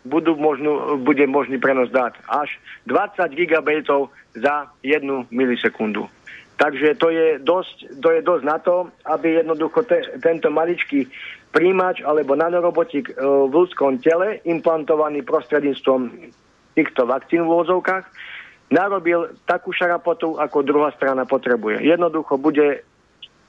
budú 0.07 0.39
možnú, 0.39 1.03
bude 1.03 1.27
možný 1.27 1.59
prenos 1.59 1.91
dát 1.91 2.15
až 2.31 2.49
20 2.87 3.27
gigabitov 3.35 4.15
za 4.39 4.71
jednu 4.87 5.27
milisekundu. 5.35 6.07
Takže 6.57 6.97
to 6.97 7.13
je 7.13 7.27
dosť, 7.37 8.01
to 8.01 8.09
je 8.17 8.21
dosť 8.25 8.45
na 8.49 8.57
to, 8.57 8.89
aby 9.05 9.45
jednoducho 9.45 9.85
te, 9.85 10.01
tento 10.25 10.49
maličký 10.49 11.05
príjimač 11.53 12.01
alebo 12.01 12.33
nanorobotik 12.33 13.13
e, 13.13 13.15
v 13.21 13.53
ľudskom 13.53 14.01
tele, 14.01 14.41
implantovaný 14.49 15.21
prostredníctvom 15.21 16.33
týchto 16.73 17.05
vakcín 17.05 17.45
v 17.45 17.53
úvodzovkách, 17.53 18.05
narobil 18.73 19.37
takú 19.45 19.73
šarapotu, 19.73 20.41
ako 20.41 20.65
druhá 20.65 20.93
strana 20.97 21.29
potrebuje. 21.29 21.85
Jednoducho 21.85 22.41
bude 22.41 22.85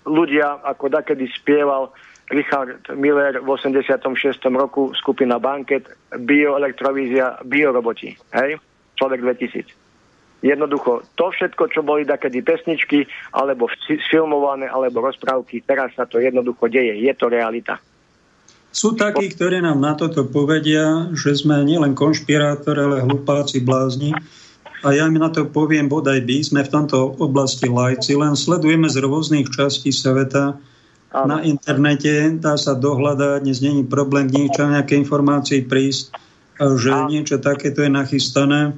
ľudia, 0.07 0.59
ako 0.63 0.91
dakedy 0.91 1.27
spieval 1.31 1.91
Richard 2.27 2.91
Miller 2.91 3.39
v 3.39 3.47
86. 3.47 4.43
roku, 4.51 4.91
skupina 4.95 5.39
Banket, 5.39 5.87
bioelektrovízia, 6.11 7.39
bioroboti. 7.47 8.15
Hej? 8.35 8.59
Človek 8.99 9.23
2000. 9.23 9.87
Jednoducho, 10.45 11.01
to 11.17 11.33
všetko, 11.33 11.63
čo 11.73 11.81
boli 11.81 12.05
takedy 12.05 12.45
pesničky, 12.45 13.09
alebo 13.33 13.65
filmované, 14.11 14.69
alebo 14.69 15.01
rozprávky, 15.01 15.65
teraz 15.65 15.97
sa 15.97 16.05
to 16.05 16.21
jednoducho 16.21 16.69
deje. 16.69 16.93
Je 17.01 17.13
to 17.17 17.25
realita. 17.25 17.81
Sú 18.69 18.93
takí, 18.93 19.33
ktorí 19.33 19.63
nám 19.63 19.81
na 19.81 19.97
toto 19.97 20.29
povedia, 20.29 21.09
že 21.17 21.33
sme 21.33 21.65
nielen 21.65 21.97
konšpirátori, 21.97 22.77
ale 22.77 22.97
hlupáci, 23.01 23.65
blázni. 23.65 24.13
A 24.85 24.93
ja 24.93 25.09
mi 25.09 25.17
na 25.17 25.33
to 25.33 25.49
poviem, 25.49 25.89
bodaj 25.89 26.21
by 26.21 26.37
sme 26.45 26.61
v 26.61 26.69
tomto 26.69 27.17
oblasti 27.17 27.65
lajci, 27.65 28.13
len 28.13 28.37
sledujeme 28.37 28.85
z 28.85 29.01
rôznych 29.01 29.49
častí 29.49 29.89
sveta, 29.89 30.61
na 31.13 31.39
internete, 31.43 32.35
dá 32.35 32.59
sa 32.59 32.75
dohľadať, 32.75 33.43
dnes 33.43 33.63
není 33.63 33.87
problém 33.87 34.27
niečo, 34.27 34.67
nejaké 34.67 34.99
informácie 34.99 35.63
prísť, 35.63 36.11
že 36.59 36.91
niečo 37.07 37.39
takéto 37.39 37.85
je 37.85 37.91
nachystané. 37.91 38.75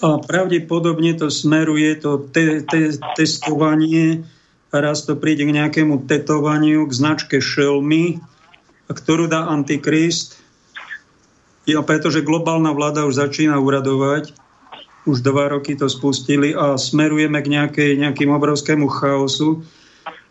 A 0.00 0.22
pravdepodobne 0.22 1.18
to 1.18 1.28
smeruje, 1.28 1.98
to 1.98 2.30
te, 2.30 2.62
te, 2.62 2.94
testovanie, 3.18 4.22
raz 4.70 5.02
to 5.02 5.18
príde 5.18 5.44
k 5.44 5.54
nejakému 5.54 6.06
tetovaniu, 6.06 6.86
k 6.86 6.92
značke 6.94 7.36
šelmy, 7.42 8.22
ktorú 8.86 9.26
dá 9.26 9.50
Antikrist. 9.50 10.38
Ja, 11.64 11.80
pretože 11.80 12.24
globálna 12.24 12.70
vláda 12.76 13.08
už 13.08 13.18
začína 13.18 13.56
uradovať, 13.56 14.36
už 15.04 15.20
dva 15.20 15.52
roky 15.52 15.76
to 15.76 15.88
spustili 15.90 16.52
a 16.56 16.76
smerujeme 16.80 17.40
k 17.40 17.48
nejakej, 17.50 17.90
nejakým 17.98 18.30
obrovskému 18.30 18.86
chaosu 18.88 19.64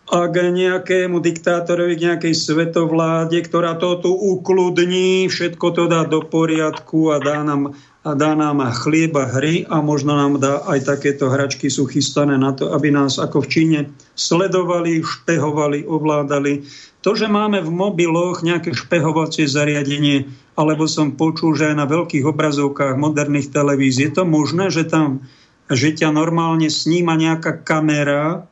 a 0.03 0.27
k 0.27 0.51
nejakému 0.51 1.23
diktátorovi, 1.23 1.95
k 1.95 2.05
nejakej 2.11 2.33
svetovláde, 2.35 3.39
ktorá 3.39 3.79
to 3.79 4.03
tu 4.03 4.11
ukludní, 4.11 5.31
všetko 5.31 5.67
to 5.71 5.83
dá 5.87 6.03
do 6.03 6.19
poriadku 6.19 7.15
a 7.15 7.23
dá 7.23 7.39
nám, 7.39 7.71
a 8.03 8.11
dá 8.11 8.35
nám 8.35 8.59
chlieb 8.83 9.15
a 9.15 9.23
hry 9.23 9.63
a 9.63 9.79
možno 9.79 10.11
nám 10.19 10.43
dá 10.43 10.59
aj 10.67 10.91
takéto 10.91 11.31
hračky 11.31 11.71
sú 11.71 11.87
chystané 11.87 12.35
na 12.35 12.51
to, 12.51 12.75
aby 12.75 12.91
nás 12.91 13.15
ako 13.15 13.47
v 13.47 13.51
Číne 13.51 13.79
sledovali, 14.19 14.99
špehovali, 14.99 15.87
ovládali. 15.87 16.67
To, 17.07 17.15
že 17.15 17.31
máme 17.31 17.63
v 17.63 17.71
mobiloch 17.71 18.43
nejaké 18.43 18.75
špehovacie 18.75 19.47
zariadenie, 19.47 20.27
alebo 20.59 20.83
som 20.83 21.15
počul, 21.15 21.55
že 21.55 21.71
aj 21.71 21.79
na 21.79 21.87
veľkých 21.87 22.27
obrazovkách 22.27 22.99
moderných 22.99 23.55
televízií, 23.55 24.11
je 24.11 24.19
to 24.19 24.23
možné, 24.27 24.67
že 24.67 24.83
tam 24.83 25.23
že 25.71 25.95
ťa 25.95 26.11
normálne 26.11 26.67
sníma 26.67 27.15
nejaká 27.15 27.63
kamera, 27.63 28.45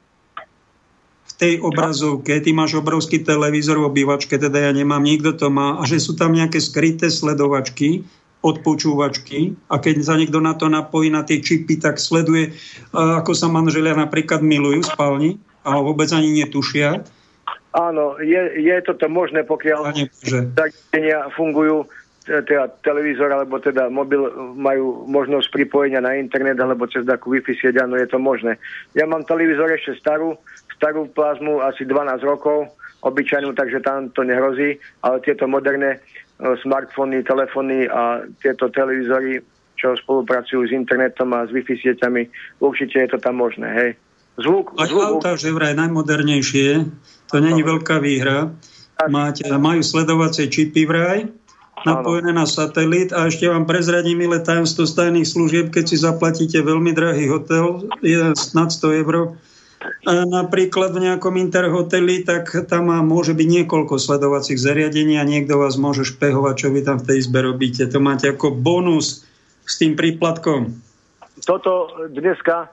tej 1.42 1.58
obrazovke, 1.66 2.38
ty 2.38 2.54
máš 2.54 2.78
obrovský 2.78 3.26
televízor 3.26 3.82
v 3.82 3.90
obývačke, 3.90 4.38
teda 4.38 4.70
ja 4.70 4.72
nemám, 4.72 5.02
nikto 5.02 5.34
to 5.34 5.50
má, 5.50 5.82
a 5.82 5.90
že 5.90 5.98
sú 5.98 6.14
tam 6.14 6.38
nejaké 6.38 6.62
skryté 6.62 7.10
sledovačky, 7.10 8.06
odpočúvačky 8.42 9.54
a 9.70 9.78
keď 9.78 10.02
sa 10.02 10.18
niekto 10.18 10.42
na 10.42 10.58
to 10.58 10.66
napojí, 10.70 11.14
na 11.14 11.22
tie 11.22 11.42
čipy, 11.42 11.78
tak 11.78 12.02
sleduje, 12.02 12.54
ako 12.94 13.38
sa 13.38 13.50
manželia 13.50 13.94
napríklad 13.94 14.42
milujú 14.42 14.82
v 14.82 14.90
spálni 14.90 15.32
a 15.62 15.78
vôbec 15.78 16.10
ani 16.10 16.42
netušia. 16.42 17.06
Áno, 17.72 18.18
je, 18.20 18.42
je 18.62 18.76
toto 18.82 19.06
možné, 19.08 19.46
pokiaľ 19.46 19.94
zariadenia 20.26 21.30
fungujú 21.38 21.86
teda 22.22 22.70
televízor 22.86 23.34
alebo 23.34 23.58
teda 23.58 23.90
mobil 23.90 24.30
majú 24.54 25.10
možnosť 25.10 25.50
pripojenia 25.50 26.06
na 26.06 26.18
internet 26.18 26.58
alebo 26.62 26.86
cez 26.86 27.02
takú 27.06 27.34
Wi-Fi 27.34 27.54
sieť, 27.58 27.82
áno, 27.82 27.98
je 27.98 28.06
to 28.10 28.22
možné. 28.22 28.62
Ja 28.94 29.10
mám 29.10 29.26
televízor 29.26 29.74
ešte 29.74 29.98
starú, 29.98 30.38
starú 30.82 31.06
plazmu 31.14 31.62
asi 31.62 31.86
12 31.86 32.26
rokov, 32.26 32.74
obyčajnú, 33.06 33.54
takže 33.54 33.86
tam 33.86 34.10
to 34.18 34.26
nehrozí, 34.26 34.82
ale 35.06 35.22
tieto 35.22 35.46
moderné 35.46 35.98
e, 35.98 36.00
smartfóny, 36.66 37.22
telefóny 37.22 37.86
a 37.86 38.26
tieto 38.42 38.74
televízory, 38.74 39.46
čo 39.78 39.94
spolupracujú 39.94 40.66
s 40.66 40.74
internetom 40.74 41.30
a 41.38 41.46
s 41.46 41.54
Wi-Fi 41.54 41.78
sieťami, 41.78 42.26
určite 42.66 42.98
je 43.06 43.10
to 43.14 43.18
tam 43.22 43.38
možné, 43.38 43.70
hej. 43.78 43.92
Zvuk, 44.42 44.74
Aj 44.82 44.90
zvuk, 44.90 45.22
auta, 45.22 45.38
že 45.38 45.54
vraj 45.54 45.78
najmodernejšie, 45.78 46.90
to 47.30 47.38
není 47.38 47.62
veľká 47.62 48.02
výhra. 48.02 48.50
Máte, 49.10 49.46
majú 49.50 49.82
sledovacie 49.82 50.50
čipy 50.50 50.86
vraj, 50.86 51.30
napojené 51.86 52.34
na 52.34 52.46
satelit 52.46 53.10
a 53.14 53.26
ešte 53.26 53.50
vám 53.50 53.66
prezradím 53.66 54.22
milé 54.22 54.38
tajomstvo 54.42 54.86
stajných 54.86 55.26
služieb, 55.26 55.66
keď 55.74 55.84
si 55.90 55.98
zaplatíte 55.98 56.62
veľmi 56.62 56.94
drahý 56.94 57.34
hotel, 57.34 57.90
je 58.06 58.18
nad 58.54 58.70
100 58.70 59.02
eur, 59.02 59.38
napríklad 60.06 60.94
v 60.94 61.10
nejakom 61.10 61.38
interhoteli, 61.38 62.22
tak 62.22 62.54
tam 62.70 62.90
môže 63.06 63.34
byť 63.34 63.48
niekoľko 63.48 63.98
sledovacích 63.98 64.62
zariadení 64.62 65.18
a 65.18 65.26
niekto 65.26 65.58
vás 65.58 65.78
môže 65.78 66.06
špehovať, 66.06 66.56
čo 66.58 66.68
vy 66.70 66.82
tam 66.86 66.98
v 67.02 67.08
tej 67.10 67.18
izbe 67.26 67.42
robíte. 67.42 67.86
To 67.90 67.98
máte 68.02 68.30
ako 68.30 68.54
bonus 68.54 69.26
s 69.66 69.78
tým 69.82 69.98
príplatkom. 69.98 70.74
Toto 71.42 71.90
dneska 72.10 72.70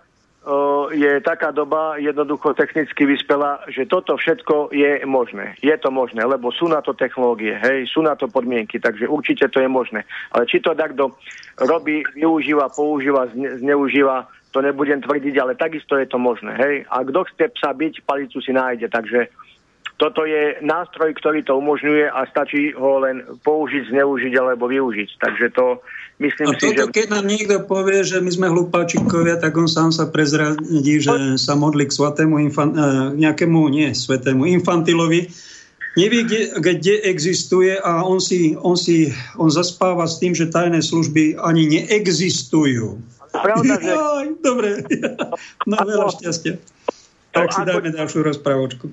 je 0.97 1.21
taká 1.21 1.53
doba 1.53 2.01
jednoducho 2.01 2.57
technicky 2.57 3.05
vyspela, 3.05 3.61
že 3.69 3.85
toto 3.85 4.17
všetko 4.17 4.73
je 4.73 5.05
možné. 5.05 5.61
Je 5.61 5.77
to 5.77 5.93
možné, 5.93 6.25
lebo 6.25 6.49
sú 6.49 6.73
na 6.73 6.81
to 6.81 6.97
technológie, 6.97 7.53
hej, 7.53 7.85
sú 7.93 8.01
na 8.01 8.17
to 8.17 8.33
podmienky, 8.33 8.81
takže 8.81 9.05
určite 9.05 9.53
to 9.53 9.61
je 9.61 9.69
možné. 9.69 10.09
Ale 10.33 10.49
či 10.49 10.65
to 10.65 10.73
takto 10.73 11.21
robí, 11.61 12.01
využíva, 12.17 12.73
používa, 12.73 13.29
zneužíva, 13.35 14.25
to 14.51 14.59
nebudem 14.65 15.05
tvrdiť, 15.05 15.35
ale 15.39 15.61
takisto 15.61 15.97
je 16.01 16.09
to 16.09 16.17
možné, 16.17 16.57
hej. 16.57 16.75
A 16.89 17.05
kto 17.05 17.29
chce 17.29 17.53
psa 17.53 17.71
byť, 17.77 18.05
palicu 18.09 18.41
si 18.41 18.53
nájde, 18.53 18.89
takže 18.89 19.29
toto 19.99 20.23
je 20.23 20.63
nástroj, 20.63 21.11
ktorý 21.19 21.43
to 21.43 21.59
umožňuje 21.59 22.07
a 22.07 22.23
stačí 22.31 22.71
ho 22.71 23.03
len 23.03 23.27
použiť, 23.43 23.91
zneužiť 23.91 24.33
alebo 24.39 24.71
využiť. 24.71 25.11
Takže 25.19 25.47
to, 25.51 25.83
Myslím 26.19 26.51
a 26.51 26.59
toto, 26.59 26.67
si, 26.67 26.75
že... 26.75 26.91
keď 26.91 27.07
nám 27.15 27.27
niekto 27.31 27.57
povie, 27.63 28.03
že 28.03 28.19
my 28.19 28.31
sme 28.31 28.47
hlupáčikovia, 28.51 29.39
tak 29.39 29.55
on 29.55 29.71
sám 29.71 29.95
sa 29.95 30.11
prezradí, 30.11 30.99
že 30.99 31.39
sa 31.39 31.55
modlí 31.55 31.87
k 31.87 31.95
svatému 31.95 32.43
infan... 32.43 32.75
E, 32.75 32.83
nejakému, 33.15 33.59
nie 33.71 33.95
svetému, 33.95 34.47
infantilovi. 34.59 35.31
Nevie, 35.99 36.23
kde, 36.27 36.43
kde 36.59 36.95
existuje 37.07 37.75
a 37.75 38.07
on 38.07 38.23
si, 38.23 38.55
on 38.55 38.79
si 38.79 39.11
on 39.35 39.51
zaspáva 39.51 40.07
s 40.07 40.23
tým, 40.23 40.35
že 40.35 40.51
tajné 40.51 40.79
služby 40.83 41.39
ani 41.39 41.67
neexistujú. 41.75 42.99
Pravda, 43.33 43.75
že... 43.81 43.93
Aj, 43.93 44.29
dobre. 44.41 44.69
No 45.69 45.75
veľa 45.85 46.09
šťastia. 46.17 46.55
Tak 47.33 47.49
si 47.53 47.63
dáme 47.65 47.89
ďalšiu 47.93 48.25
rozprávočku 48.25 48.89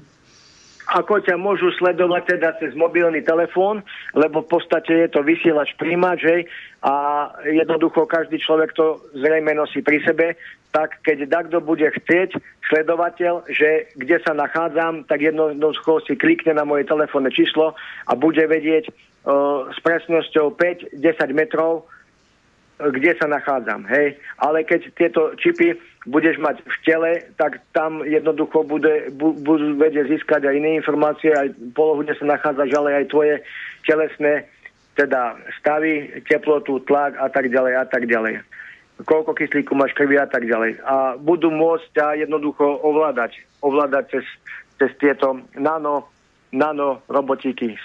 ako 0.85 1.17
ťa 1.25 1.35
môžu 1.41 1.73
sledovať 1.81 2.37
teda 2.37 2.49
cez 2.61 2.77
mobilný 2.77 3.25
telefón, 3.25 3.81
lebo 4.13 4.45
v 4.45 4.49
podstate 4.53 5.05
je 5.05 5.09
to 5.09 5.25
vysielač 5.25 5.73
príjimač, 5.81 6.21
hej, 6.21 6.41
a 6.85 6.93
jednoducho 7.49 8.05
každý 8.05 8.37
človek 8.37 8.77
to 8.77 9.01
zrejme 9.17 9.49
nosí 9.57 9.81
pri 9.81 10.05
sebe, 10.05 10.37
tak 10.69 11.01
keď 11.01 11.25
takto 11.31 11.57
bude 11.63 11.87
chcieť 11.87 12.37
sledovateľ, 12.69 13.47
že 13.49 13.89
kde 13.97 14.21
sa 14.21 14.35
nachádzam, 14.37 15.07
tak 15.09 15.23
jednoducho 15.23 16.03
si 16.05 16.13
klikne 16.19 16.53
na 16.53 16.67
moje 16.67 16.85
telefónne 16.85 17.31
číslo 17.33 17.73
a 18.05 18.11
bude 18.13 18.43
vedieť 18.45 18.91
uh, 18.91 19.71
s 19.71 19.77
presnosťou 19.81 20.53
5-10 20.53 20.99
metrov, 21.33 21.87
kde 22.79 23.11
sa 23.15 23.27
nachádzam. 23.31 23.87
Hej? 23.87 24.19
Ale 24.39 24.67
keď 24.67 24.91
tieto 24.99 25.31
čipy 25.39 25.79
budeš 26.05 26.37
mať 26.37 26.61
v 26.61 26.77
tele, 26.83 27.11
tak 27.39 27.63
tam 27.71 28.03
jednoducho 28.03 28.67
bude, 28.67 29.09
bu, 29.15 29.31
budú 29.31 29.73
vedieť 29.79 30.11
získať 30.11 30.45
aj 30.45 30.55
iné 30.59 30.77
informácie, 30.77 31.31
aj 31.31 31.55
polohu, 31.71 32.03
kde 32.03 32.19
sa 32.19 32.25
nachádzaš, 32.35 32.71
ale 32.75 33.03
aj 33.03 33.05
tvoje 33.09 33.35
telesné 33.87 34.45
teda 34.95 35.35
stavy, 35.59 36.23
teplotu, 36.23 36.79
tlak 36.87 37.19
a 37.19 37.27
tak 37.27 37.51
ďalej 37.51 37.73
a 37.75 37.85
tak 37.85 38.07
ďalej. 38.07 38.39
Koľko 39.03 39.35
kyslíku 39.35 39.75
máš 39.75 39.91
krvi 39.91 40.15
a 40.15 40.23
tak 40.23 40.47
ďalej. 40.47 40.79
A 40.87 41.19
budú 41.19 41.51
môcť 41.51 41.87
ťa 41.91 42.07
jednoducho 42.23 42.79
ovládať. 42.79 43.43
Ovládať 43.59 44.03
cez, 44.07 44.25
cez 44.79 44.91
tieto 45.03 45.43
nano, 45.59 46.07
nano 46.55 47.03
robotíky, 47.11 47.75
e, 47.75 47.79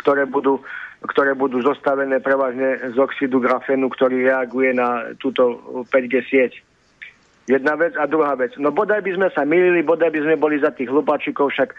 ktoré 0.00 0.24
budú 0.24 0.64
ktoré 1.00 1.32
budú 1.32 1.64
zostavené 1.64 2.20
prevažne 2.20 2.92
z 2.92 2.96
oxidu 3.00 3.40
grafenu, 3.40 3.88
ktorý 3.88 4.28
reaguje 4.28 4.76
na 4.76 5.16
túto 5.16 5.56
5G 5.88 6.14
sieť. 6.28 6.52
Jedna 7.48 7.74
vec 7.74 7.96
a 7.96 8.04
druhá 8.06 8.36
vec. 8.36 8.54
No 8.60 8.70
bodaj 8.70 9.00
by 9.02 9.16
sme 9.16 9.28
sa 9.32 9.42
milili, 9.48 9.80
bodaj 9.80 10.12
by 10.12 10.20
sme 10.22 10.36
boli 10.36 10.60
za 10.60 10.70
tých 10.70 10.92
hlupačikov, 10.92 11.50
však 11.50 11.72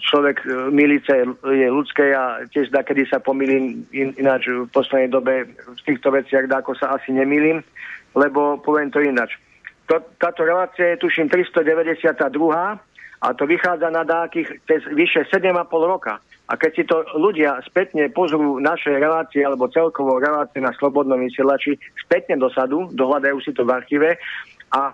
človek 0.00 0.42
e, 0.42 0.72
milice 0.72 1.12
je 1.46 1.68
ľudské 1.68 2.16
a 2.16 2.42
tiež 2.48 2.72
da, 2.72 2.80
kedy 2.80 3.06
sa 3.06 3.20
pomýlim 3.20 3.84
in, 3.92 4.16
ináč 4.16 4.48
v 4.48 4.66
poslednej 4.72 5.12
dobe 5.12 5.46
v 5.52 5.80
týchto 5.84 6.10
veciach, 6.10 6.48
ako 6.48 6.74
sa 6.74 6.96
asi 6.96 7.12
nemýlim, 7.12 7.60
lebo 8.16 8.56
poviem 8.64 8.88
to 8.88 9.04
ináč. 9.04 9.36
To, 9.92 10.00
táto 10.16 10.48
relácia 10.48 10.96
je 10.96 11.04
tuším 11.04 11.28
392 11.28 12.18
a 13.22 13.26
to 13.36 13.44
vychádza 13.46 13.92
na 13.92 14.02
dákých 14.02 14.64
cez 14.64 14.80
vyše 14.90 15.28
7,5 15.28 15.68
roka. 15.86 16.18
A 16.50 16.58
keď 16.58 16.70
si 16.74 16.84
to 16.84 17.06
ľudia 17.16 17.62
spätne 17.64 18.10
pozrú 18.10 18.58
naše 18.58 18.90
relácie 18.90 19.46
alebo 19.46 19.70
celkovo 19.70 20.18
relácie 20.18 20.58
na 20.58 20.74
Slobodnom 20.74 21.22
vysielači 21.22 21.78
spätne 22.02 22.36
dosadu, 22.36 22.90
dohľadajú 22.92 23.38
si 23.40 23.54
to 23.54 23.62
v 23.62 23.70
archíve 23.72 24.10
a 24.74 24.92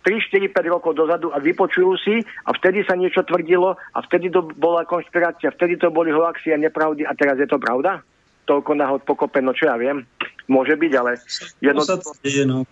3, 0.00 0.16
4, 0.16 0.48
5 0.48 0.72
rokov 0.72 0.96
dozadu 0.96 1.28
a 1.28 1.38
vypočujú 1.38 1.92
si 2.00 2.16
a 2.48 2.50
vtedy 2.56 2.80
sa 2.88 2.96
niečo 2.96 3.20
tvrdilo 3.20 3.76
a 3.76 3.98
vtedy 4.00 4.32
to 4.32 4.40
bola 4.56 4.88
konšpirácia, 4.88 5.52
vtedy 5.52 5.76
to 5.76 5.92
boli 5.92 6.08
hoaxy 6.08 6.56
a 6.56 6.58
nepravdy 6.58 7.04
a 7.04 7.12
teraz 7.12 7.36
je 7.36 7.44
to 7.44 7.60
pravda? 7.60 8.00
Toľko 8.48 8.72
nahod 8.80 9.04
pokope, 9.04 9.44
no 9.44 9.52
čo 9.52 9.68
ja 9.68 9.76
viem. 9.76 10.08
Môže 10.48 10.74
byť, 10.74 10.92
ale... 10.96 11.20
Jedno... 11.60 12.64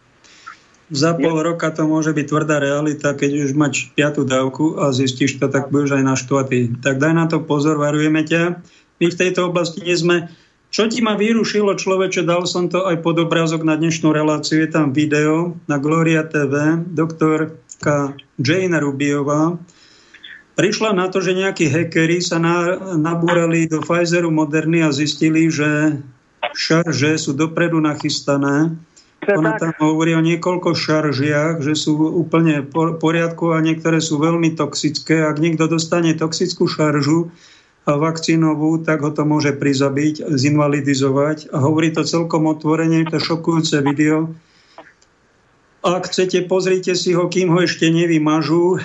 Za 0.88 1.12
pol 1.12 1.36
roka 1.44 1.68
to 1.68 1.84
môže 1.84 2.16
byť 2.16 2.26
tvrdá 2.32 2.56
realita, 2.60 3.12
keď 3.12 3.44
už 3.44 3.50
máš 3.52 3.92
piatú 3.92 4.24
dávku 4.24 4.80
a 4.80 4.88
zistíš 4.92 5.36
to, 5.36 5.52
tak 5.52 5.68
budeš 5.68 6.00
aj 6.00 6.04
naštvatý. 6.04 6.60
Tak 6.80 6.96
daj 6.96 7.12
na 7.12 7.28
to 7.28 7.44
pozor, 7.44 7.76
varujeme 7.76 8.24
ťa. 8.24 8.64
My 8.98 9.06
v 9.12 9.18
tejto 9.20 9.52
oblasti 9.52 9.84
nie 9.84 9.94
sme 9.94 10.32
čo 10.68 10.84
ti 10.84 11.00
ma 11.00 11.16
vyrušilo, 11.16 11.80
človeče, 11.80 12.28
dal 12.28 12.44
som 12.44 12.68
to 12.68 12.84
aj 12.84 13.00
pod 13.00 13.16
obrázok 13.16 13.64
na 13.64 13.80
dnešnú 13.80 14.12
reláciu, 14.12 14.60
je 14.60 14.68
tam 14.68 14.92
video 14.92 15.56
na 15.64 15.80
Gloria 15.80 16.28
TV, 16.28 16.84
doktorka 16.92 18.12
Jane 18.36 18.76
Rubiová, 18.76 19.56
prišla 20.60 20.92
na 20.92 21.08
to, 21.08 21.24
že 21.24 21.38
nejakí 21.38 21.72
hackeri 21.72 22.20
sa 22.20 22.36
na, 22.36 22.76
nabúrali 23.00 23.64
do 23.64 23.80
Pfizeru 23.80 24.28
Moderny 24.28 24.84
a 24.84 24.92
zistili, 24.92 25.48
že 25.48 26.02
šarže 26.52 27.16
sú 27.16 27.32
dopredu 27.32 27.80
nachystané. 27.80 28.76
Ona 29.26 29.58
tam 29.58 29.74
hovorí 29.82 30.14
o 30.14 30.22
niekoľko 30.22 30.78
šaržiach, 30.78 31.60
že 31.60 31.74
sú 31.74 31.98
úplne 31.98 32.62
v 32.62 32.96
poriadku 32.96 33.50
a 33.52 33.58
niektoré 33.58 33.98
sú 33.98 34.22
veľmi 34.22 34.54
toxické. 34.54 35.26
Ak 35.26 35.42
niekto 35.42 35.66
dostane 35.66 36.14
toxickú 36.14 36.70
šaržu, 36.70 37.28
vakcínovú, 37.96 38.84
tak 38.84 39.00
ho 39.00 39.08
to 39.08 39.24
môže 39.24 39.56
prizabiť, 39.56 40.28
zinvalidizovať. 40.28 41.48
A 41.50 41.56
hovorí 41.64 41.88
to 41.88 42.04
celkom 42.04 42.44
otvorene, 42.44 43.08
to 43.08 43.16
šokujúce 43.16 43.80
video. 43.80 44.36
Ak 45.80 46.12
chcete, 46.12 46.44
pozrite 46.44 46.92
si 46.92 47.16
ho, 47.16 47.32
kým 47.32 47.48
ho 47.48 47.64
ešte 47.64 47.88
nevymažú. 47.88 48.82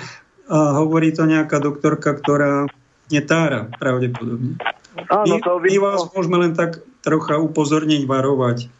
A 0.48 0.76
hovorí 0.80 1.12
to 1.12 1.28
nejaká 1.28 1.60
doktorka, 1.60 2.16
ktorá 2.16 2.68
netára 3.12 3.68
pravdepodobne. 3.76 4.56
Áno, 5.12 5.36
to 5.40 5.60
my, 5.60 5.68
my 5.68 5.76
vás 5.80 6.00
môžeme 6.12 6.36
len 6.40 6.52
tak 6.56 6.80
trocha 7.04 7.36
upozorniť, 7.36 8.08
varovať. 8.08 8.72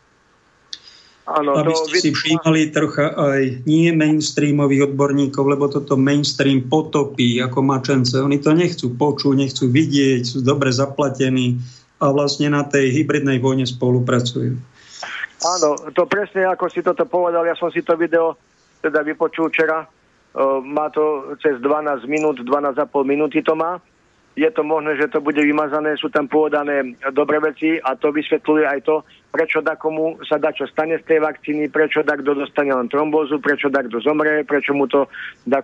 Áno, 1.24 1.56
aby 1.56 1.72
ste 1.72 1.92
si 2.04 2.10
všímali 2.12 2.68
trocha 2.68 3.16
aj 3.16 3.64
nie 3.64 3.88
mainstreamových 3.96 4.92
odborníkov, 4.92 5.44
lebo 5.56 5.72
toto 5.72 5.96
mainstream 5.96 6.68
potopí 6.68 7.40
ako 7.40 7.64
mačence. 7.64 8.12
Oni 8.20 8.36
to 8.36 8.52
nechcú 8.52 8.92
počuť, 8.92 9.32
nechcú 9.32 9.72
vidieť, 9.72 10.20
sú 10.20 10.44
dobre 10.44 10.68
zaplatení 10.68 11.64
a 11.96 12.12
vlastne 12.12 12.52
na 12.52 12.60
tej 12.68 12.92
hybridnej 12.92 13.40
vojne 13.40 13.64
spolupracujú. 13.64 14.52
Áno, 15.44 15.70
to 15.96 16.04
presne 16.04 16.44
ako 16.44 16.68
si 16.68 16.84
toto 16.84 17.08
povedal, 17.08 17.48
ja 17.48 17.56
som 17.56 17.72
si 17.72 17.80
to 17.80 17.96
video 17.96 18.36
teda 18.84 19.00
vypočul 19.00 19.48
včera, 19.48 19.88
má 20.60 20.92
to 20.92 21.36
cez 21.40 21.56
12 21.56 22.04
minút, 22.04 22.36
12,5 22.44 22.84
minúty 23.08 23.40
to 23.40 23.56
má 23.56 23.80
je 24.34 24.50
to 24.50 24.62
možné, 24.66 24.98
že 24.98 25.14
to 25.14 25.22
bude 25.22 25.38
vymazané, 25.38 25.94
sú 25.94 26.10
tam 26.10 26.26
povedané 26.26 26.98
dobré 27.14 27.38
veci 27.38 27.78
a 27.78 27.94
to 27.94 28.10
vysvetľuje 28.10 28.64
aj 28.66 28.80
to, 28.82 29.06
prečo 29.34 29.58
komu 29.74 30.22
sa 30.22 30.38
dá 30.38 30.54
čo 30.54 30.62
stane 30.70 30.94
z 31.02 31.10
tej 31.10 31.18
vakcíny, 31.18 31.66
prečo 31.66 32.06
kto 32.06 32.38
dostane 32.38 32.70
len 32.70 32.86
trombózu, 32.86 33.42
prečo 33.42 33.66
kto 33.66 33.98
zomre, 33.98 34.46
prečo 34.46 34.70
mu 34.70 34.86
to 34.86 35.10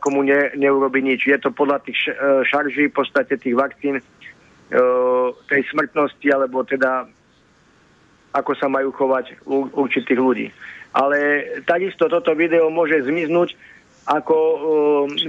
komu 0.02 0.26
ne, 0.26 0.50
neurobi 0.58 1.06
nič. 1.06 1.30
Je 1.30 1.38
to 1.38 1.54
podľa 1.54 1.78
tých 1.86 2.10
e, 2.10 2.42
šarží 2.50 2.90
v 2.90 2.96
podstate 2.98 3.38
tých 3.38 3.54
vakcín 3.54 4.02
e, 4.02 4.04
tej 5.46 5.62
smrtnosti, 5.70 6.26
alebo 6.34 6.66
teda 6.66 7.06
ako 8.34 8.58
sa 8.58 8.66
majú 8.66 8.90
chovať 8.90 9.46
u 9.46 9.70
určitých 9.70 10.18
ľudí. 10.18 10.50
Ale 10.90 11.46
takisto 11.62 12.10
toto 12.10 12.34
video 12.34 12.74
môže 12.74 13.06
zmiznúť 13.06 13.54
ako 14.10 14.34
uh, 14.34 14.58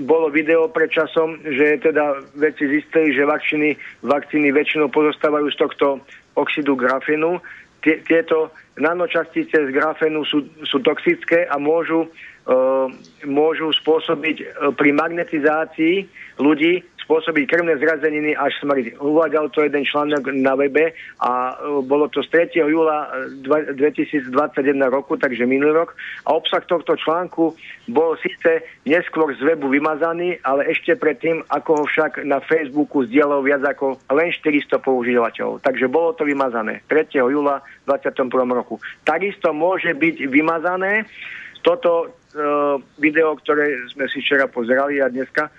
bolo 0.01 0.33
video 0.33 0.65
pred 0.71 0.89
časom, 0.89 1.37
že 1.43 1.77
teda 1.83 2.23
vedci 2.33 2.65
zistili, 2.65 3.13
že 3.13 3.29
vakcíny, 3.29 3.77
vakcíny 4.01 4.49
väčšinou 4.49 4.89
pozostávajú 4.89 5.53
z 5.53 5.57
tohto 5.59 5.85
oxidu 6.33 6.73
grafenu. 6.73 7.37
Tieto 7.81 8.53
nanočastice 8.77 9.57
z 9.57 9.69
grafenu 9.73 10.21
sú, 10.25 10.45
sú 10.69 10.79
toxické 10.85 11.49
a 11.49 11.57
môžu, 11.57 12.05
uh, 12.05 12.87
môžu 13.25 13.73
spôsobiť 13.73 14.37
uh, 14.37 14.45
pri 14.73 14.93
magnetizácii 14.93 16.05
ľudí 16.37 16.85
spôsobiť 17.11 17.43
krvné 17.43 17.75
zrazeniny 17.75 18.39
až 18.39 18.55
smrť. 18.63 18.95
Uváďal 19.03 19.51
to 19.51 19.67
jeden 19.67 19.83
článok 19.83 20.31
na 20.31 20.55
webe 20.55 20.95
a 21.19 21.59
e, 21.59 21.83
bolo 21.83 22.07
to 22.07 22.23
z 22.23 22.55
3. 22.55 22.63
júla 22.63 23.11
2021 23.35 24.31
roku, 24.87 25.19
takže 25.19 25.43
minulý 25.43 25.83
rok. 25.83 25.91
A 26.23 26.39
obsah 26.39 26.63
tohto 26.63 26.95
článku 26.95 27.51
bol 27.91 28.15
síce 28.23 28.63
neskôr 28.87 29.35
z 29.35 29.43
webu 29.43 29.67
vymazaný, 29.67 30.39
ale 30.47 30.71
ešte 30.71 30.95
predtým, 30.95 31.43
ako 31.51 31.83
ho 31.83 31.85
však 31.91 32.23
na 32.23 32.39
Facebooku 32.39 33.03
zdieľalo 33.03 33.43
viac 33.43 33.67
ako 33.67 33.99
len 34.15 34.31
400 34.31 34.79
používateľov. 34.79 35.59
Takže 35.67 35.91
bolo 35.91 36.15
to 36.15 36.23
vymazané 36.23 36.79
3. 36.87 37.11
júla 37.19 37.59
2021 37.91 38.55
roku. 38.55 38.79
Takisto 39.03 39.51
môže 39.51 39.91
byť 39.91 40.31
vymazané 40.31 41.03
toto 41.61 42.09
uh, 42.09 42.81
video, 42.97 43.37
ktoré 43.37 43.69
sme 43.93 44.09
si 44.09 44.23
včera 44.23 44.49
pozerali 44.49 44.97
a 44.97 45.13
dneska, 45.13 45.53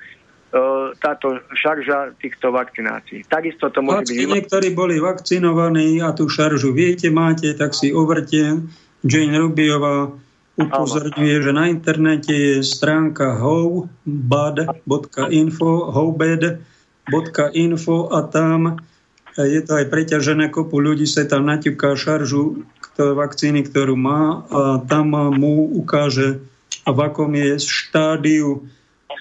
táto 1.00 1.40
šarža 1.56 2.12
týchto 2.20 2.52
vakcinácií. 2.52 3.24
Takisto 3.24 3.72
to 3.72 3.80
môže 3.80 4.12
byť... 4.12 4.52
ktorí 4.52 4.76
boli 4.76 5.00
vakcinovaní 5.00 6.04
a 6.04 6.12
tú 6.12 6.28
šaržu 6.28 6.76
viete, 6.76 7.08
máte, 7.08 7.56
tak 7.56 7.72
si 7.72 7.88
overte. 7.88 8.60
Jane 9.02 9.34
Rubiová 9.40 10.12
upozorňuje, 10.60 11.40
že 11.40 11.56
na 11.56 11.72
internete 11.72 12.36
je 12.36 12.60
stránka 12.60 13.40
howbad.info 13.40 15.72
howbad.info 15.90 17.96
a 18.12 18.20
tam 18.28 18.76
je 19.32 19.64
to 19.64 19.72
aj 19.80 19.88
preťažené, 19.88 20.52
kopu 20.52 20.76
ľudí 20.76 21.08
sa 21.08 21.24
tam 21.24 21.48
naťuká 21.48 21.96
šaržu 21.96 22.68
vakcíny, 23.00 23.64
ktorú 23.64 23.96
má 23.96 24.44
a 24.52 24.84
tam 24.84 25.16
mu 25.16 25.72
ukáže, 25.72 26.44
v 26.84 26.98
akom 27.00 27.32
je 27.32 27.56
štádiu 27.56 28.68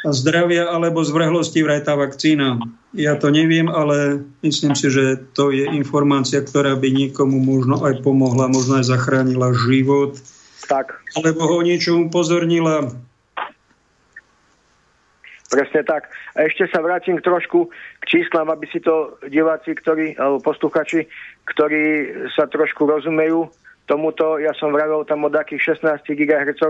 zdravia 0.09 0.69
alebo 0.69 1.05
zvrhlosti 1.05 1.61
vraj 1.61 1.85
tá 1.85 1.93
vakcína. 1.93 2.57
Ja 2.91 3.15
to 3.15 3.31
neviem, 3.31 3.72
ale 3.72 4.26
myslím 4.43 4.76
si, 4.76 4.91
že 4.91 5.19
to 5.31 5.53
je 5.53 5.63
informácia, 5.72 6.43
ktorá 6.43 6.76
by 6.76 6.91
niekomu 6.91 7.39
možno 7.39 7.80
aj 7.84 8.03
pomohla, 8.03 8.51
možno 8.51 8.84
aj 8.84 8.89
zachránila 8.91 9.55
život. 9.55 10.19
Tak. 10.68 10.99
Alebo 11.15 11.47
ho 11.47 11.59
niečo 11.63 11.95
upozornila. 11.99 12.91
Presne 15.51 15.84
tak. 15.84 16.07
A 16.35 16.47
ešte 16.47 16.63
sa 16.72 16.80
vrátim 16.80 17.19
trošku 17.19 17.68
k 17.99 18.03
číslam, 18.07 18.47
aby 18.47 18.72
si 18.72 18.80
to 18.80 19.19
diváci, 19.27 19.76
ktorí, 19.76 20.15
alebo 20.15 20.39
posluchači, 20.39 21.11
ktorí 21.43 21.84
sa 22.31 22.47
trošku 22.47 22.88
rozumejú, 22.88 23.51
tomuto, 23.91 24.39
ja 24.39 24.55
som 24.55 24.72
vravil 24.72 25.03
tam 25.03 25.27
o 25.27 25.30
takých 25.30 25.76
16 25.76 26.07
GHz, 26.07 26.61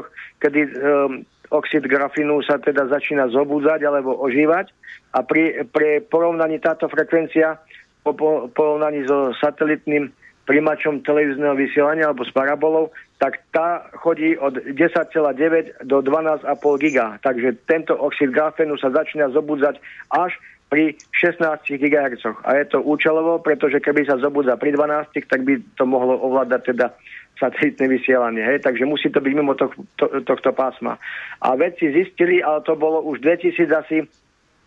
kedy 0.41 0.59
um, 0.73 1.21
oxid 1.51 1.83
grafínu 1.83 2.39
sa 2.47 2.57
teda 2.57 2.87
začína 2.87 3.27
zobudzať 3.29 3.83
alebo 3.83 4.15
ožívať 4.15 4.71
a 5.11 5.21
pri, 5.21 5.67
pri 5.67 6.01
porovnaní 6.07 6.63
táto 6.63 6.87
frekvencia 6.87 7.59
po, 8.01 8.15
po 8.15 8.47
porovnaní 8.55 9.05
so 9.05 9.35
satelitným 9.37 10.09
príjimačom 10.49 11.05
televízneho 11.05 11.53
vysielania 11.53 12.09
alebo 12.09 12.25
s 12.25 12.33
parabolou, 12.33 12.89
tak 13.21 13.45
tá 13.53 13.85
chodí 14.01 14.33
od 14.41 14.57
10,9 14.73 15.85
do 15.85 16.01
12,5 16.01 16.49
giga. 16.81 17.21
Takže 17.21 17.61
tento 17.69 17.93
oxid 17.93 18.33
grafénu 18.33 18.73
sa 18.81 18.89
začína 18.89 19.29
zobudzať 19.29 19.77
až 20.09 20.33
pri 20.71 20.95
16 21.19 21.67
GHz. 21.67 22.23
A 22.47 22.55
je 22.57 22.65
to 22.71 22.79
účelovo, 22.79 23.43
pretože 23.43 23.83
keby 23.83 24.07
sa 24.07 24.15
zobudza 24.17 24.55
pri 24.55 24.73
12, 24.73 25.19
tak 25.27 25.43
by 25.43 25.59
to 25.75 25.83
mohlo 25.83 26.15
ovládať 26.15 26.73
teda 26.73 26.95
satelitné 27.41 27.89
vysielanie. 27.89 28.45
Hej? 28.45 28.61
Takže 28.61 28.85
musí 28.85 29.09
to 29.09 29.17
byť 29.17 29.33
mimo 29.33 29.57
to, 29.57 29.73
to, 29.97 30.21
tohto 30.21 30.53
pásma. 30.53 31.01
A 31.41 31.57
vedci 31.57 31.89
zistili, 31.89 32.45
ale 32.45 32.61
to 32.61 32.77
bolo 32.77 33.01
už 33.01 33.25
2000 33.25 33.65
asi 33.73 34.05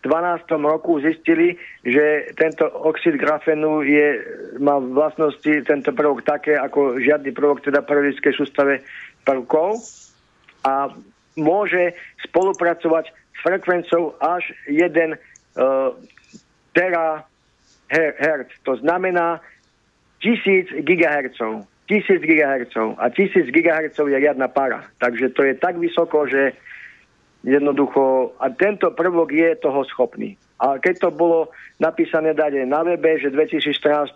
12. 0.05 0.45
roku 0.61 1.01
zistili, 1.01 1.57
že 1.81 2.29
tento 2.37 2.69
oxid 2.69 3.17
grafenu 3.17 3.81
je, 3.81 4.21
má 4.61 4.77
vlastnosti 4.77 5.49
tento 5.65 5.89
prvok 5.97 6.21
také, 6.21 6.53
ako 6.53 7.01
žiadny 7.01 7.33
prvok 7.33 7.65
teda 7.65 7.81
periodickej 7.81 8.33
sústave 8.37 8.85
prvkov 9.25 9.81
a 10.61 10.93
môže 11.33 11.97
spolupracovať 12.29 13.09
s 13.09 13.39
frekvenciou 13.41 14.13
až 14.21 14.53
1 14.69 14.93
uh, 14.93 15.97
terahertz. 16.77 18.53
To 18.61 18.77
znamená 18.77 19.41
1000 20.21 20.85
GHz. 20.85 21.65
1000 21.87 22.21
GHz. 22.21 22.73
A 22.97 23.05
1000 23.09 23.51
GHz 23.53 23.97
je 23.97 24.17
riadna 24.17 24.47
para. 24.47 24.89
Takže 24.97 25.29
to 25.37 25.45
je 25.45 25.53
tak 25.53 25.77
vysoko, 25.77 26.25
že 26.25 26.57
jednoducho... 27.45 28.33
A 28.41 28.49
tento 28.49 28.89
prvok 28.91 29.29
je 29.31 29.55
toho 29.61 29.85
schopný. 29.85 30.33
A 30.57 30.81
keď 30.81 31.07
to 31.07 31.09
bolo 31.11 31.53
napísané 31.77 32.33
dade 32.33 32.63
na 32.65 32.81
webe, 32.81 33.19
že 33.19 33.29
v 33.29 33.43
2014 33.43 34.15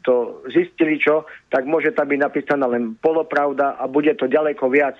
to 0.00 0.40
zistili 0.48 0.96
čo, 0.96 1.28
tak 1.52 1.68
môže 1.68 1.92
tam 1.92 2.08
byť 2.08 2.20
napísaná 2.20 2.64
len 2.70 2.96
polopravda 2.96 3.76
a 3.76 3.84
bude 3.84 4.16
to 4.16 4.24
ďaleko 4.30 4.72
viac. 4.72 4.96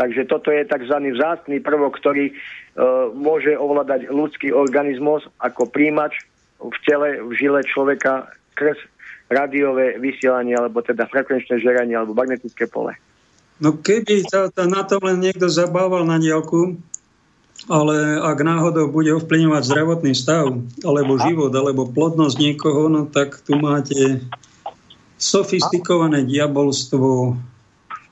Takže 0.00 0.26
toto 0.26 0.48
je 0.48 0.64
tzv. 0.64 0.96
vzácný 1.12 1.60
prvok, 1.60 2.00
ktorý 2.00 2.32
uh, 2.32 3.12
môže 3.12 3.52
ovládať 3.52 4.08
ľudský 4.08 4.48
organizmus 4.50 5.28
ako 5.38 5.68
príjimač 5.68 6.16
v 6.56 6.76
tele, 6.88 7.20
v 7.20 7.30
žile 7.36 7.60
človeka 7.62 8.32
kres 8.56 8.80
rádiové 9.30 9.96
vysielanie, 10.02 10.58
alebo 10.58 10.82
teda 10.82 11.06
frekvenčné 11.06 11.62
žeranie, 11.62 11.94
alebo 11.94 12.18
magnetické 12.18 12.66
pole. 12.66 12.98
No 13.62 13.78
keby 13.78 14.26
sa 14.26 14.50
na 14.66 14.82
tom 14.82 15.06
len 15.06 15.22
niekto 15.22 15.46
zabával 15.46 16.02
na 16.02 16.18
dielku, 16.18 16.80
ale 17.68 18.16
ak 18.18 18.40
náhodou 18.40 18.88
bude 18.88 19.12
ovplyvňovať 19.20 19.62
zdravotný 19.68 20.12
stav, 20.16 20.50
alebo 20.82 21.20
život, 21.20 21.52
alebo 21.52 21.86
plodnosť 21.86 22.36
niekoho, 22.40 22.88
no 22.88 23.06
tak 23.06 23.38
tu 23.44 23.54
máte 23.60 24.24
sofistikované 25.20 26.24
diabolstvo 26.24 27.36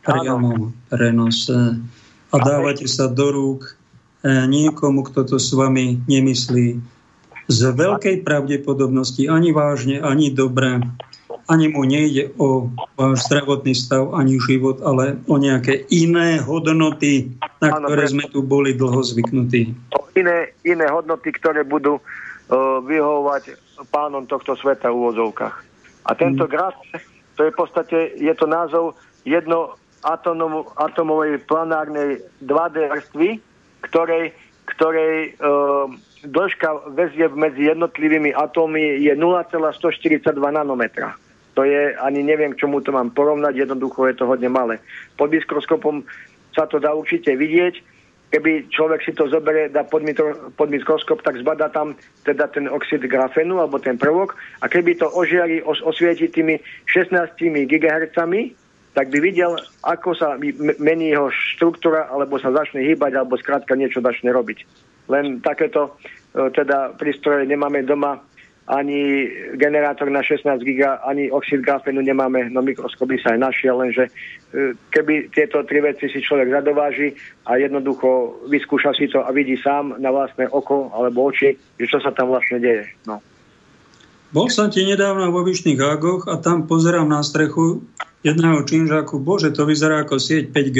priamo 0.04 0.70
prenose. 0.92 1.80
A 2.28 2.36
dávate 2.36 2.84
sa 2.84 3.08
do 3.08 3.32
rúk 3.32 3.72
e, 3.72 3.72
niekomu, 4.44 5.00
kto 5.08 5.24
to 5.24 5.36
s 5.40 5.56
vami 5.56 6.04
nemyslí 6.04 6.76
z 7.48 7.60
veľkej 7.72 8.28
pravdepodobnosti 8.28 9.24
ani 9.24 9.56
vážne, 9.56 10.04
ani 10.04 10.28
dobre, 10.28 10.84
ani 11.48 11.72
mu 11.72 11.88
nejde 11.88 12.28
o 12.36 12.68
váš 13.00 13.24
zdravotný 13.24 13.72
stav, 13.72 14.12
ani 14.12 14.36
život, 14.36 14.84
ale 14.84 15.16
o 15.24 15.40
nejaké 15.40 15.88
iné 15.88 16.36
hodnoty, 16.44 17.32
na 17.64 17.72
ktoré 17.72 18.04
sme 18.04 18.28
tu 18.28 18.44
boli 18.44 18.76
dlho 18.76 19.00
zvyknutí. 19.00 19.72
Iné, 20.12 20.52
iné 20.68 20.86
hodnoty, 20.92 21.32
ktoré 21.32 21.64
budú 21.64 21.96
uh, 21.96 22.04
vyhovovať 22.84 23.56
pánom 23.88 24.28
tohto 24.28 24.52
sveta 24.52 24.92
v 24.92 25.08
úvozovkách. 25.08 25.56
A 26.04 26.10
tento 26.12 26.44
hmm. 26.44 26.52
graf, 26.52 26.76
to 27.40 27.48
je 27.48 27.54
v 27.54 27.58
podstate, 27.58 27.98
je 28.20 28.34
to 28.36 28.44
názov 28.44 28.92
jedno 29.24 29.80
atomovej 30.76 31.42
planárnej 31.48 32.22
2D 32.44 32.76
vrstvy, 32.92 33.28
ktorej, 33.88 34.30
ktorej 34.74 35.14
e, 35.26 35.40
dĺžka 36.24 36.94
väzieb 36.94 37.32
medzi 37.34 37.70
jednotlivými 37.70 38.34
atómy 38.34 39.02
je 39.02 39.12
0,142 39.14 40.34
nanometra. 40.34 41.14
To 41.54 41.66
je, 41.66 41.94
ani 41.98 42.22
neviem, 42.22 42.54
k 42.54 42.66
čomu 42.66 42.78
to 42.80 42.94
mám 42.94 43.10
porovnať, 43.10 43.66
jednoducho 43.66 44.06
je 44.06 44.14
to 44.14 44.30
hodne 44.30 44.46
malé. 44.46 44.78
Pod 45.18 45.30
mikroskopom 45.34 46.06
sa 46.54 46.70
to 46.70 46.78
dá 46.78 46.94
určite 46.94 47.34
vidieť, 47.34 47.82
keby 48.30 48.70
človek 48.70 49.00
si 49.02 49.12
to 49.16 49.26
zoberie, 49.26 49.72
dá 49.72 49.82
pod, 49.82 50.06
mikro, 50.06 50.54
pod 50.54 50.70
mikroskop, 50.70 51.24
tak 51.24 51.40
zbada 51.40 51.66
tam 51.72 51.98
teda 52.22 52.46
ten 52.52 52.70
oxid 52.70 53.02
grafenu 53.10 53.58
alebo 53.58 53.82
ten 53.82 53.98
prvok 53.98 54.36
a 54.62 54.70
keby 54.70 55.00
to 55.00 55.10
ožiari, 55.10 55.64
os, 55.64 55.82
osvieti 55.82 56.28
tými 56.28 56.60
16 56.86 57.34
GHz, 57.66 58.18
tak 58.94 59.14
by 59.14 59.18
videl, 59.22 59.54
ako 59.86 60.10
sa 60.14 60.34
mení 60.82 61.14
jeho 61.14 61.30
štruktúra, 61.30 62.10
alebo 62.10 62.34
sa 62.42 62.50
začne 62.50 62.82
hýbať, 62.82 63.14
alebo 63.14 63.38
skrátka 63.38 63.78
niečo 63.78 64.02
začne 64.02 64.34
robiť. 64.34 64.66
Len 65.08 65.40
takéto 65.40 65.96
e, 66.36 66.52
teda 66.52 66.94
prístroje 66.96 67.48
nemáme 67.48 67.82
doma, 67.82 68.20
ani 68.68 69.24
generátor 69.56 70.12
na 70.12 70.20
16 70.20 70.60
giga, 70.60 71.00
ani 71.00 71.32
oxid 71.32 71.64
grafenu 71.64 72.04
nemáme, 72.04 72.52
no 72.52 72.60
mikroskop 72.60 73.08
by 73.08 73.16
sa 73.16 73.32
aj 73.32 73.40
našiel, 73.40 73.80
lenže 73.80 74.04
e, 74.04 74.10
keby 74.92 75.32
tieto 75.32 75.64
tri 75.64 75.80
veci 75.80 76.12
si 76.12 76.20
človek 76.20 76.52
zadováži 76.52 77.16
a 77.48 77.56
jednoducho 77.56 78.44
vyskúša 78.52 78.92
si 78.92 79.08
to 79.08 79.24
a 79.24 79.32
vidí 79.32 79.56
sám 79.56 79.96
na 79.96 80.12
vlastné 80.12 80.52
oko 80.52 80.92
alebo 80.92 81.32
oči, 81.32 81.56
že 81.80 81.86
čo 81.88 81.96
sa 82.04 82.12
tam 82.12 82.28
vlastne 82.28 82.60
deje. 82.60 82.92
No. 83.08 83.24
Bol 84.28 84.52
som 84.52 84.68
ti 84.68 84.84
nedávno 84.84 85.32
vo 85.32 85.40
Vyšných 85.40 85.80
Hágoch 85.80 86.28
a 86.28 86.36
tam 86.36 86.68
pozerám 86.68 87.08
na 87.08 87.24
strechu 87.24 87.80
jedného 88.20 88.60
činžáku, 88.68 89.16
bože, 89.16 89.48
to 89.56 89.64
vyzerá 89.64 90.04
ako 90.04 90.20
sieť 90.20 90.52
5G. 90.52 90.78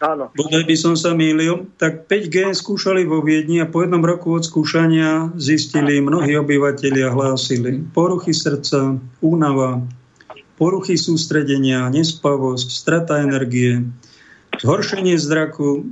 Áno. 0.00 0.32
Bodaj 0.32 0.64
by 0.64 0.76
som 0.80 0.94
sa 0.96 1.12
mýlil. 1.12 1.68
Tak 1.76 2.08
5G 2.08 2.56
skúšali 2.56 3.04
vo 3.04 3.20
Viedni 3.20 3.60
a 3.60 3.68
po 3.68 3.84
jednom 3.84 4.00
roku 4.00 4.32
od 4.32 4.48
skúšania 4.48 5.28
zistili, 5.36 6.00
mnohí 6.00 6.40
obyvateľia 6.40 7.12
hlásili 7.12 7.84
poruchy 7.92 8.32
srdca, 8.32 8.96
únava, 9.20 9.84
poruchy 10.56 10.96
sústredenia, 10.96 11.92
nespavosť, 11.92 12.68
strata 12.72 13.20
energie, 13.20 13.84
zhoršenie 14.56 15.20
zraku, 15.20 15.84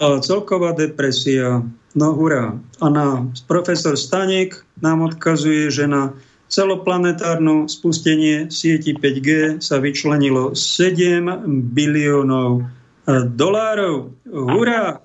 A 0.00 0.16
celková 0.24 0.72
depresia, 0.72 1.60
no 1.92 2.08
hurá. 2.16 2.56
A 2.80 2.86
na 2.88 3.28
profesor 3.44 4.00
Stanek 4.00 4.64
nám 4.80 5.04
odkazuje, 5.04 5.68
že 5.68 5.84
na 5.84 6.16
celoplanetárne 6.48 7.68
spustenie 7.68 8.48
sieti 8.48 8.96
5G 8.96 9.60
sa 9.60 9.76
vyčlenilo 9.76 10.56
7 10.56 11.44
biliónov 11.70 12.64
dolárov. 13.08 14.12
Hurá! 14.28 15.00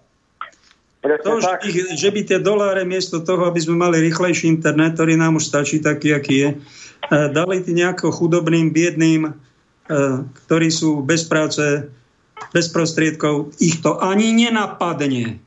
To, 1.05 1.38
že, 1.38 2.01
že 2.01 2.09
by 2.09 2.22
tie 2.26 2.41
doláre 2.41 2.81
miesto 2.81 3.22
toho, 3.22 3.45
aby 3.45 3.61
sme 3.61 3.77
mali 3.77 4.01
rýchlejší 4.09 4.49
internet, 4.49 4.97
ktorý 4.97 5.13
nám 5.22 5.38
už 5.38 5.53
stačí 5.53 5.77
taký, 5.77 6.17
aký 6.17 6.35
je, 6.41 6.49
e, 6.49 6.55
dali 7.30 7.61
tým 7.61 7.77
nejako 7.77 8.09
chudobným, 8.09 8.73
biedným, 8.73 9.30
e, 9.30 9.31
ktorí 10.45 10.73
sú 10.73 11.05
bez 11.05 11.30
práce, 11.30 11.85
bez 12.49 12.65
prostriedkov, 12.73 13.53
ich 13.61 13.85
to 13.85 14.01
ani 14.01 14.34
nenapadne 14.34 15.38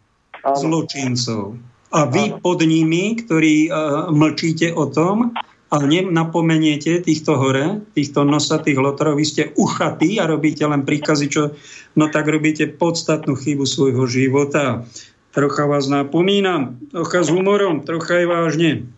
zločincov. 0.47 1.59
A 1.91 2.07
vy 2.07 2.39
pod 2.39 2.63
nimi, 2.63 3.19
ktorí 3.19 3.73
mlčíte 4.13 4.77
o 4.77 4.87
tom, 4.93 5.33
a 5.69 5.77
nenapomeniete 5.85 7.05
týchto 7.05 7.37
hore, 7.37 7.85
týchto 7.93 8.25
nosatých 8.25 8.81
lotrov, 8.81 9.21
vy 9.21 9.25
ste 9.29 9.43
uchatí 9.53 10.17
a 10.17 10.25
robíte 10.25 10.65
len 10.65 10.89
príkazy, 10.89 11.27
čo, 11.29 11.43
no 11.93 12.09
tak 12.09 12.25
robíte 12.25 12.73
podstatnú 12.73 13.37
chybu 13.37 13.69
svojho 13.69 14.09
života. 14.09 14.89
Trocha 15.37 15.69
vás 15.69 15.85
napomínam, 15.93 16.81
trocha 16.89 17.21
s 17.21 17.29
humorom, 17.29 17.85
trocha 17.85 18.25
aj 18.25 18.27
vážne. 18.27 18.89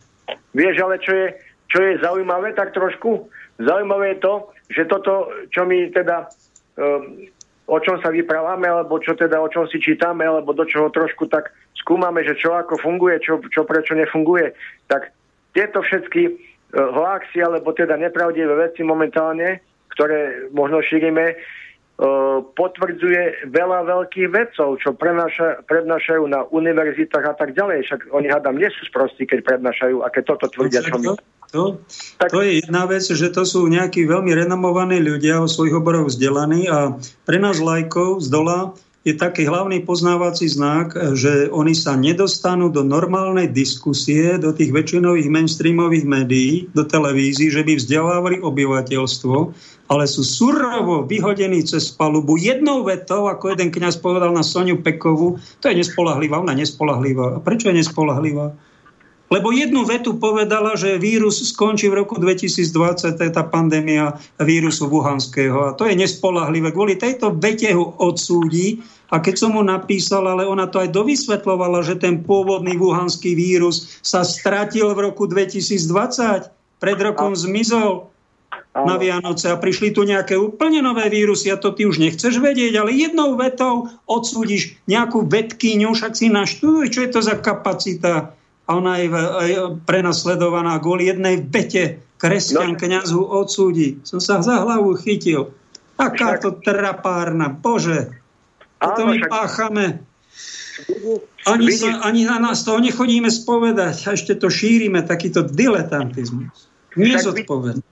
Vieš, 0.55 0.76
ale 0.86 0.97
čo 1.02 1.10
je, 1.10 1.26
čo 1.66 1.78
je 1.82 1.92
zaujímavé, 1.98 2.55
tak 2.55 2.70
trošku 2.70 3.26
zaujímavé 3.59 4.14
je 4.14 4.18
to, 4.22 4.34
že 4.70 4.82
toto, 4.86 5.26
čo 5.51 5.66
my 5.66 5.90
teda, 5.90 6.30
um, 6.78 7.26
o 7.66 7.78
čom 7.82 7.98
sa 7.98 8.14
vyprávame, 8.14 8.70
alebo 8.70 9.02
čo 9.02 9.18
teda, 9.18 9.42
o 9.42 9.51
čom 9.51 9.66
si 9.66 9.82
čítame, 9.82 10.22
alebo 10.22 10.55
do 10.55 10.62
čoho 10.62 10.86
trošku 10.94 11.26
tak 11.26 11.51
skúmame, 11.74 12.22
že 12.22 12.38
čo 12.38 12.55
ako 12.55 12.78
funguje, 12.78 13.18
čo, 13.26 13.42
čo 13.51 13.66
prečo 13.66 13.98
nefunguje, 13.98 14.55
tak 14.86 15.10
tieto 15.51 15.82
všetky 15.82 16.49
hoaxy, 16.74 17.42
alebo 17.42 17.74
teda 17.74 17.98
nepravdivé 17.98 18.55
veci 18.70 18.86
momentálne, 18.86 19.62
ktoré 19.94 20.51
možno 20.55 20.78
šírime, 20.80 21.34
eh, 21.34 21.36
potvrdzuje 22.55 23.51
veľa 23.51 23.80
veľkých 23.90 24.28
vedcov, 24.30 24.78
čo 24.78 24.94
prenaša, 24.94 25.66
prednášajú 25.66 26.24
na 26.30 26.47
univerzitách 26.47 27.26
a 27.26 27.34
tak 27.34 27.59
ďalej. 27.59 27.86
Však 27.90 28.01
oni 28.14 28.26
hádam 28.30 28.56
nie 28.56 28.70
sú 28.70 28.86
sprostí, 28.86 29.26
keď 29.26 29.44
prednášajú, 29.44 30.06
aké 30.06 30.22
toto 30.22 30.47
tvrdia. 30.47 30.86
Čo 30.86 30.97
to, 31.02 31.12
to, 31.51 31.62
tak... 32.22 32.30
to 32.30 32.40
je 32.47 32.62
jedna 32.62 32.86
vec, 32.86 33.02
že 33.02 33.28
to 33.34 33.42
sú 33.42 33.66
nejakí 33.66 34.06
veľmi 34.06 34.30
renomovaní 34.30 35.02
ľudia 35.02 35.42
o 35.42 35.51
svojich 35.51 35.74
oboroch 35.74 36.06
vzdelaní 36.06 36.70
a 36.70 36.94
pre 37.26 37.42
nás 37.42 37.59
lajkov 37.59 38.22
z 38.22 38.30
dola 38.30 38.78
je 39.01 39.16
taký 39.16 39.48
hlavný 39.48 39.81
poznávací 39.89 40.44
znak, 40.44 40.93
že 41.16 41.48
oni 41.48 41.72
sa 41.72 41.97
nedostanú 41.97 42.68
do 42.68 42.85
normálnej 42.85 43.48
diskusie, 43.48 44.36
do 44.36 44.52
tých 44.52 44.77
väčšinových 44.77 45.32
mainstreamových 45.32 46.05
médií, 46.05 46.68
do 46.77 46.85
televízií, 46.85 47.48
že 47.48 47.64
by 47.64 47.81
vzdelávali 47.81 48.44
obyvateľstvo, 48.44 49.36
ale 49.89 50.05
sú 50.05 50.20
surovo 50.20 51.09
vyhodení 51.09 51.64
cez 51.64 51.89
palubu 51.89 52.36
jednou 52.36 52.85
vetou, 52.85 53.32
ako 53.32 53.56
jeden 53.56 53.72
kňaz 53.72 53.97
povedal 54.05 54.36
na 54.36 54.44
Soniu 54.44 54.77
Pekovu, 54.85 55.40
to 55.64 55.72
je 55.72 55.81
nespolahlivá, 55.81 56.36
ona 56.36 56.52
nespolahlivá. 56.52 57.40
A 57.40 57.43
prečo 57.43 57.72
je 57.72 57.81
nespolahlivá? 57.81 58.52
Lebo 59.31 59.55
jednu 59.55 59.86
vetu 59.86 60.19
povedala, 60.19 60.74
že 60.74 60.98
vírus 60.98 61.39
skončí 61.55 61.86
v 61.86 62.02
roku 62.02 62.19
2020, 62.19 63.15
to 63.15 63.23
je 63.23 63.31
tá 63.31 63.47
pandémia 63.47 64.19
vírusu 64.43 64.90
wuhanského. 64.90 65.70
A 65.70 65.74
to 65.78 65.86
je 65.86 65.94
nespolahlivé. 65.94 66.74
Kvôli 66.74 66.98
tejto 66.98 67.39
vete 67.39 67.70
ho 67.70 67.94
odsúdi. 68.02 68.82
A 69.15 69.23
keď 69.23 69.39
som 69.39 69.55
mu 69.55 69.62
napísal, 69.62 70.27
ale 70.27 70.51
ona 70.51 70.66
to 70.66 70.82
aj 70.82 70.90
dovysvetlovala, 70.90 71.86
že 71.86 72.02
ten 72.02 72.27
pôvodný 72.27 72.74
wuhanský 72.74 73.39
vírus 73.39 74.02
sa 74.02 74.27
stratil 74.27 74.90
v 74.98 75.15
roku 75.15 75.31
2020. 75.31 76.51
Pred 76.82 76.98
rokom 76.98 77.39
zmizol 77.39 78.11
na 78.74 78.98
Vianoce 78.98 79.47
a 79.47 79.59
prišli 79.59 79.94
tu 79.94 80.02
nejaké 80.02 80.35
úplne 80.35 80.82
nové 80.82 81.07
vírusy 81.07 81.55
a 81.55 81.59
to 81.59 81.70
ty 81.70 81.86
už 81.86 82.02
nechceš 82.02 82.43
vedieť, 82.43 82.82
ale 82.82 82.94
jednou 82.94 83.39
vetou 83.39 83.90
odsúdiš 84.11 84.78
nejakú 84.90 85.27
vedkyňu, 85.27 85.94
však 85.94 86.19
si 86.19 86.27
naštuduj, 86.31 86.90
čo 86.94 87.01
je 87.07 87.11
to 87.15 87.20
za 87.23 87.39
kapacita 87.39 88.35
a 88.70 88.78
ona 88.78 89.02
je 89.02 89.10
prenasledovaná 89.82 90.78
kvôli 90.78 91.10
jednej 91.10 91.42
bete 91.42 91.98
kresťan 92.22 92.76
no. 92.76 92.78
kniazu 92.78 93.18
odsúdi. 93.18 93.98
Som 94.06 94.22
sa 94.22 94.38
za 94.47 94.62
hlavu 94.62 94.94
chytil. 94.94 95.51
Takáto 95.98 96.55
trapárna, 96.62 97.51
bože. 97.51 98.14
Toto 98.78 99.10
my 99.10 99.18
však... 99.18 99.26
páchame. 99.26 99.86
Ani, 101.51 101.66
sa, 101.74 101.98
ani 102.06 102.24
na 102.30 102.38
nás 102.38 102.62
toho 102.62 102.78
nechodíme 102.78 103.26
spovedať. 103.26 104.06
A 104.06 104.14
ešte 104.14 104.38
to 104.38 104.47
šírime, 104.47 105.02
takýto 105.02 105.42
diletantizmus. 105.42 106.70
Nezodpovedný 106.94 107.82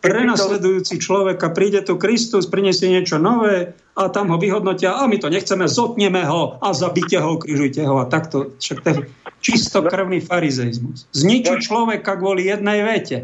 prenasledujúci 0.00 1.00
človeka, 1.00 1.52
príde 1.52 1.82
tu 1.82 1.96
Kristus, 1.96 2.46
prinesie 2.46 2.92
niečo 2.92 3.16
nové 3.16 3.74
a 3.96 4.12
tam 4.12 4.32
ho 4.32 4.36
vyhodnotia 4.36 5.00
a 5.00 5.08
my 5.08 5.16
to 5.16 5.32
nechceme, 5.32 5.64
zotneme 5.66 6.22
ho 6.28 6.60
a 6.60 6.68
zabite 6.76 7.16
ho, 7.16 7.40
križujte 7.40 7.82
ho 7.84 8.00
a 8.00 8.06
takto. 8.06 8.52
Však 8.60 8.78
to 8.84 8.88
je 8.92 8.96
čistokrvný 9.40 10.20
farizeizmus. 10.24 11.08
Zničí 11.16 11.64
človeka 11.64 12.18
kvôli 12.18 12.48
jednej 12.48 12.84
vete. 12.84 13.18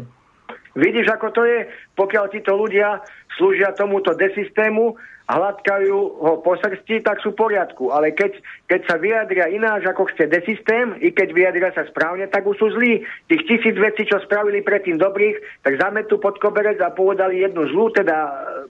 Vidíš, 0.73 1.13
ako 1.13 1.27
to 1.29 1.41
je, 1.45 1.69
pokiaľ 1.93 2.33
títo 2.33 2.57
ľudia 2.57 3.05
slúžia 3.37 3.77
tomuto 3.77 4.17
desystému, 4.17 4.97
hladkajú 5.27 5.97
ho 6.19 6.33
po 6.43 6.53
srsti, 6.59 6.99
tak 7.03 7.23
sú 7.23 7.31
v 7.31 7.47
poriadku. 7.47 7.95
Ale 7.95 8.11
keď, 8.11 8.35
keď 8.67 8.81
sa 8.87 8.95
vyjadria 8.99 9.47
ináč, 9.47 9.87
ako 9.87 10.11
chce 10.11 10.27
desystém, 10.27 10.99
i 10.99 11.15
keď 11.15 11.31
vyjadria 11.31 11.71
sa 11.71 11.87
správne, 11.87 12.27
tak 12.27 12.43
už 12.43 12.59
sú 12.59 12.67
zlí. 12.75 13.07
Tých 13.31 13.43
tisíc 13.47 13.75
vecí, 13.79 14.03
čo 14.03 14.19
spravili 14.19 14.59
predtým 14.59 14.99
dobrých, 14.99 15.63
tak 15.63 15.79
zametú 15.79 16.19
pod 16.19 16.37
koberec 16.43 16.77
a 16.83 16.91
povedali 16.91 17.39
jednu 17.39 17.71
zlú, 17.71 17.87
teda 17.95 18.15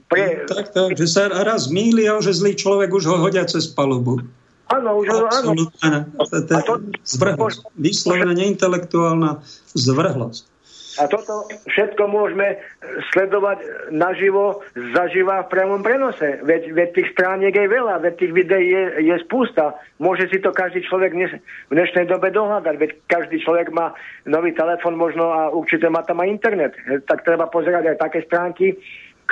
pre... 0.06 0.46
Tak, 0.46 0.70
tak, 0.70 0.90
že 0.94 1.10
sa 1.10 1.26
raz 1.26 1.66
mýlia, 1.74 2.22
že 2.22 2.30
zlý 2.30 2.54
človek 2.54 2.94
už 2.94 3.04
ho 3.10 3.16
hodia 3.18 3.42
cez 3.50 3.66
palubu. 3.66 4.22
Áno, 4.70 5.02
už 5.02 5.06
ho, 5.12 5.28
áno. 5.28 5.52
Zvrhlosť. 7.04 7.68
Vyslovená 7.76 8.32
neintelektuálna 8.32 9.44
zvrhlosť. 9.76 10.53
A 10.94 11.10
toto 11.10 11.50
všetko 11.66 12.06
môžeme 12.06 12.62
sledovať 13.10 13.90
naživo, 13.90 14.62
zaživa 14.94 15.42
v 15.42 15.50
priamom 15.50 15.82
prenose. 15.82 16.38
Veď, 16.46 16.70
veď 16.70 16.88
tých 16.94 17.08
strániek 17.14 17.50
je 17.50 17.66
veľa, 17.66 17.98
veď 17.98 18.14
tých 18.14 18.32
videí 18.32 18.66
je, 18.70 18.84
je 19.10 19.16
spústa. 19.26 19.74
Môže 19.98 20.30
si 20.30 20.38
to 20.38 20.54
každý 20.54 20.86
človek 20.86 21.10
dnes, 21.10 21.34
v 21.70 21.74
dnešnej 21.74 22.06
dobe 22.06 22.30
dohľadať, 22.30 22.74
veď 22.78 22.90
každý 23.10 23.42
človek 23.42 23.74
má 23.74 23.90
nový 24.22 24.54
telefon 24.54 24.94
možno 24.94 25.34
a 25.34 25.50
určite 25.50 25.90
má 25.90 26.06
tam 26.06 26.22
aj 26.22 26.30
internet. 26.30 26.72
Tak 27.10 27.26
treba 27.26 27.50
pozerať 27.50 27.94
aj 27.94 27.96
také 27.98 28.22
stránky, 28.30 28.78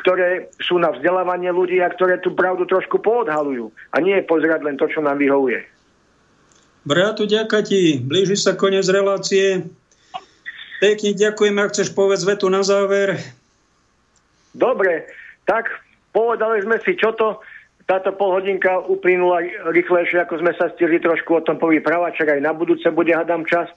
ktoré 0.03 0.51
sú 0.59 0.83
na 0.83 0.91
vzdelávanie 0.91 1.53
ľudí 1.53 1.79
a 1.79 1.93
ktoré 1.93 2.19
tú 2.19 2.35
pravdu 2.35 2.67
trošku 2.67 2.99
poodhalujú. 2.99 3.71
A 3.95 4.03
nie 4.03 4.19
pozerať 4.27 4.67
len 4.67 4.75
to, 4.81 4.91
čo 4.91 4.99
nám 4.99 5.21
vyhovuje. 5.21 5.63
Bratu, 6.83 7.31
ďaká 7.31 7.63
ti. 7.63 8.03
Blíži 8.03 8.35
sa 8.35 8.59
koniec 8.59 8.89
relácie. 8.91 9.71
Pekne 10.83 11.15
ďakujem, 11.15 11.55
ak 11.63 11.71
chceš 11.71 11.95
povedz 11.95 12.27
vetu 12.27 12.51
na 12.51 12.67
záver. 12.67 13.15
Dobre, 14.51 15.07
tak 15.47 15.71
povedali 16.11 16.59
sme 16.67 16.83
si, 16.83 16.99
čo 16.99 17.15
to 17.15 17.39
táto 17.87 18.11
polhodinka 18.11 18.83
uplynula 18.91 19.47
rýchlejšie, 19.71 20.27
ako 20.27 20.43
sme 20.43 20.51
sa 20.59 20.75
stihli 20.75 20.99
trošku 20.99 21.39
o 21.39 21.45
tom 21.47 21.63
povyprávať, 21.63 22.27
aj 22.27 22.43
na 22.43 22.51
budúce 22.51 22.91
bude 22.91 23.15
hadám 23.15 23.47
čas. 23.47 23.71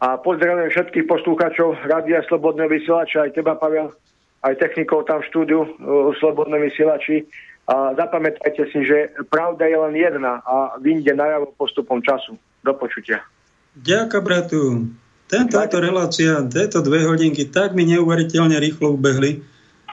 A 0.00 0.16
pozdravujem 0.16 0.72
všetkých 0.72 1.08
poslúchačov 1.08 1.76
Rádia 1.88 2.20
Slobodného 2.24 2.68
vysielača, 2.68 3.28
aj 3.28 3.36
teba, 3.36 3.56
Pavel, 3.56 3.92
aj 4.44 4.56
technikov 4.60 5.08
tam 5.08 5.24
v 5.24 5.28
štúdiu 5.32 5.60
v 5.80 6.12
Slobodnom 6.20 6.60
vysielači. 6.60 7.24
A 7.68 7.96
zapamätajte 7.96 8.64
si, 8.72 8.80
že 8.84 9.12
pravda 9.32 9.68
je 9.68 9.76
len 9.76 9.94
jedna 9.96 10.44
a 10.44 10.76
vyjde 10.80 11.16
najavo 11.16 11.52
postupom 11.56 12.00
času. 12.00 12.36
Do 12.60 12.76
počutia. 12.76 13.24
Ďakujem, 13.76 14.24
bratu. 14.24 14.60
Táto 15.26 15.82
relácia, 15.82 16.38
tieto 16.46 16.78
dve 16.86 17.02
hodinky 17.02 17.50
tak 17.50 17.74
mi 17.74 17.82
neuveriteľne 17.90 18.62
rýchlo 18.62 18.94
ubehli, 18.94 19.42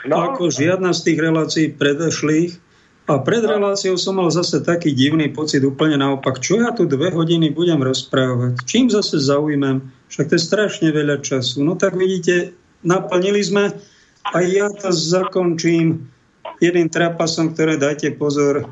no. 0.06 0.30
ako 0.30 0.54
žiadna 0.54 0.94
z 0.94 1.10
tých 1.10 1.20
relácií 1.20 1.66
predošlých. 1.74 2.62
A 3.04 3.20
pred 3.20 3.44
reláciou 3.44 4.00
som 4.00 4.16
mal 4.16 4.32
zase 4.32 4.64
taký 4.64 4.96
divný 4.96 5.28
pocit, 5.28 5.60
úplne 5.60 6.00
naopak, 6.00 6.40
čo 6.40 6.64
ja 6.64 6.72
tu 6.72 6.88
dve 6.88 7.12
hodiny 7.12 7.52
budem 7.52 7.84
rozprávať, 7.84 8.64
čím 8.64 8.88
zase 8.88 9.20
zaujmem, 9.20 9.84
však 10.08 10.32
to 10.32 10.40
je 10.40 10.48
strašne 10.48 10.88
veľa 10.88 11.20
času. 11.20 11.68
No 11.68 11.76
tak 11.76 12.00
vidíte, 12.00 12.56
naplnili 12.80 13.44
sme 13.44 13.76
a 14.24 14.38
ja 14.40 14.72
to 14.72 14.96
zakončím 14.96 16.08
jedným 16.64 16.88
trapasom, 16.88 17.52
ktoré 17.52 17.76
dajte 17.76 18.16
pozor, 18.16 18.72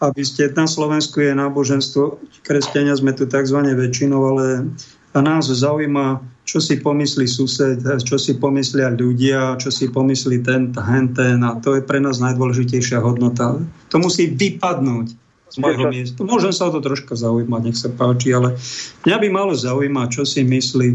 aby 0.00 0.22
ste, 0.24 0.48
na 0.56 0.64
Slovensku 0.64 1.20
je 1.20 1.36
náboženstvo, 1.36 2.16
kresťania 2.40 2.96
sme 2.96 3.12
tu 3.12 3.28
tzv. 3.28 3.60
väčšinou, 3.60 4.20
ale 4.24 4.72
a 5.10 5.18
nás 5.18 5.50
zaujíma, 5.50 6.22
čo 6.46 6.58
si 6.62 6.78
pomyslí 6.78 7.26
sused, 7.26 7.82
čo 7.82 8.16
si 8.18 8.38
pomyslia 8.38 8.90
ľudia, 8.90 9.58
čo 9.58 9.70
si 9.70 9.90
pomyslí 9.90 10.42
ten, 10.42 10.70
hen, 10.74 11.14
ten 11.14 11.42
a 11.42 11.58
to 11.58 11.78
je 11.78 11.82
pre 11.82 11.98
nás 11.98 12.18
najdôležitejšia 12.22 13.02
hodnota. 13.02 13.58
To 13.90 13.96
musí 13.98 14.30
vypadnúť. 14.30 15.14
z 15.50 15.56
môjho 15.58 15.90
miesta. 15.90 16.22
Môžem 16.22 16.54
sa 16.54 16.70
o 16.70 16.74
to 16.74 16.78
troška 16.78 17.18
zaujímať, 17.18 17.60
nech 17.66 17.78
sa 17.78 17.90
páči, 17.90 18.30
ale 18.30 18.54
mňa 19.02 19.16
by 19.18 19.28
malo 19.34 19.50
zaujímať, 19.50 20.08
čo 20.14 20.22
si 20.22 20.46
myslí 20.46 20.88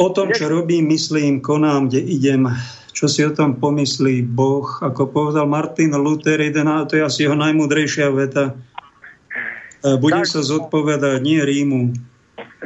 o 0.00 0.08
tom, 0.12 0.32
čo 0.32 0.48
robím, 0.48 0.88
myslím, 0.92 1.40
konám, 1.44 1.88
kde 1.88 2.00
idem, 2.00 2.48
čo 2.96 3.08
si 3.12 3.20
o 3.24 3.32
tom 3.32 3.60
pomyslí 3.60 4.24
Boh. 4.24 4.64
Ako 4.80 5.12
povedal 5.12 5.44
Martin 5.44 5.92
Luther, 5.96 6.40
jeden, 6.40 6.68
to 6.88 6.96
je 6.96 7.04
asi 7.04 7.28
jeho 7.28 7.36
najmudrejšia 7.36 8.08
veta. 8.08 8.56
E, 9.84 9.96
budem 10.00 10.24
tak. 10.24 10.32
sa 10.32 10.40
zodpovedať 10.40 11.20
nie 11.20 11.40
Rímu, 11.40 11.92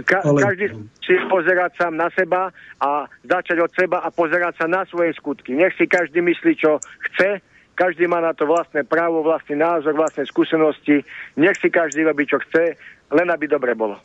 Ka-. 0.07 0.23
Každý 0.23 0.71
si 1.03 1.15
pozerať 1.27 1.75
sám 1.75 1.99
na 1.99 2.07
seba 2.15 2.55
a 2.79 3.11
začať 3.27 3.59
od 3.59 3.73
seba 3.75 3.99
a 4.07 4.09
pozerať 4.15 4.63
sa 4.63 4.67
na 4.71 4.87
svoje 4.87 5.15
skutky. 5.19 5.59
Nech 5.59 5.75
si 5.75 5.91
každý 5.91 6.23
myslí, 6.23 6.53
čo 6.55 6.79
chce, 7.11 7.43
každý 7.75 8.07
má 8.07 8.23
na 8.23 8.31
to 8.31 8.47
vlastné 8.47 8.87
právo, 8.87 9.25
vlastný 9.27 9.59
názor, 9.59 9.99
vlastné 9.99 10.29
skúsenosti. 10.31 11.03
Nech 11.35 11.59
si 11.59 11.73
každý 11.73 12.07
robí, 12.07 12.29
čo 12.29 12.39
chce, 12.39 12.79
len 13.11 13.29
aby 13.33 13.51
dobre 13.51 13.75
bolo. 13.75 13.99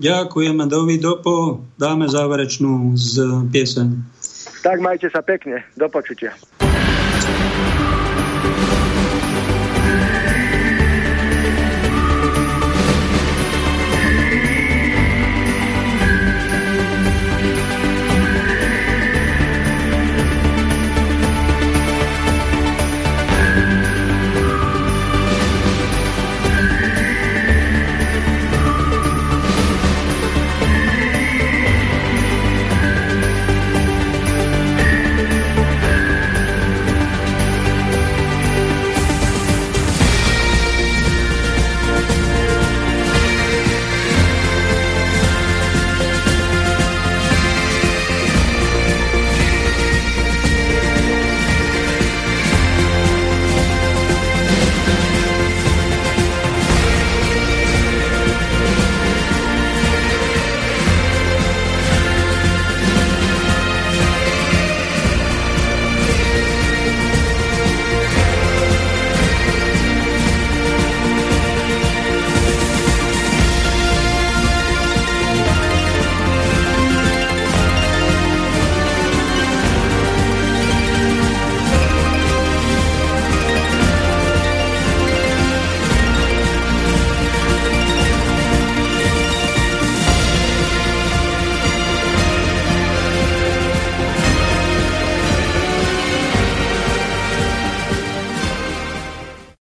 Ďakujeme, 0.00 0.64
Dovidopo. 0.66 1.62
Dáme 1.76 2.08
záverečnú 2.08 2.96
z 2.96 3.44
pieseň. 3.52 3.88
Tak 4.64 4.78
majte 4.80 5.12
sa 5.12 5.20
pekne. 5.20 5.62
Do 5.76 5.86
počutia. 5.92 6.32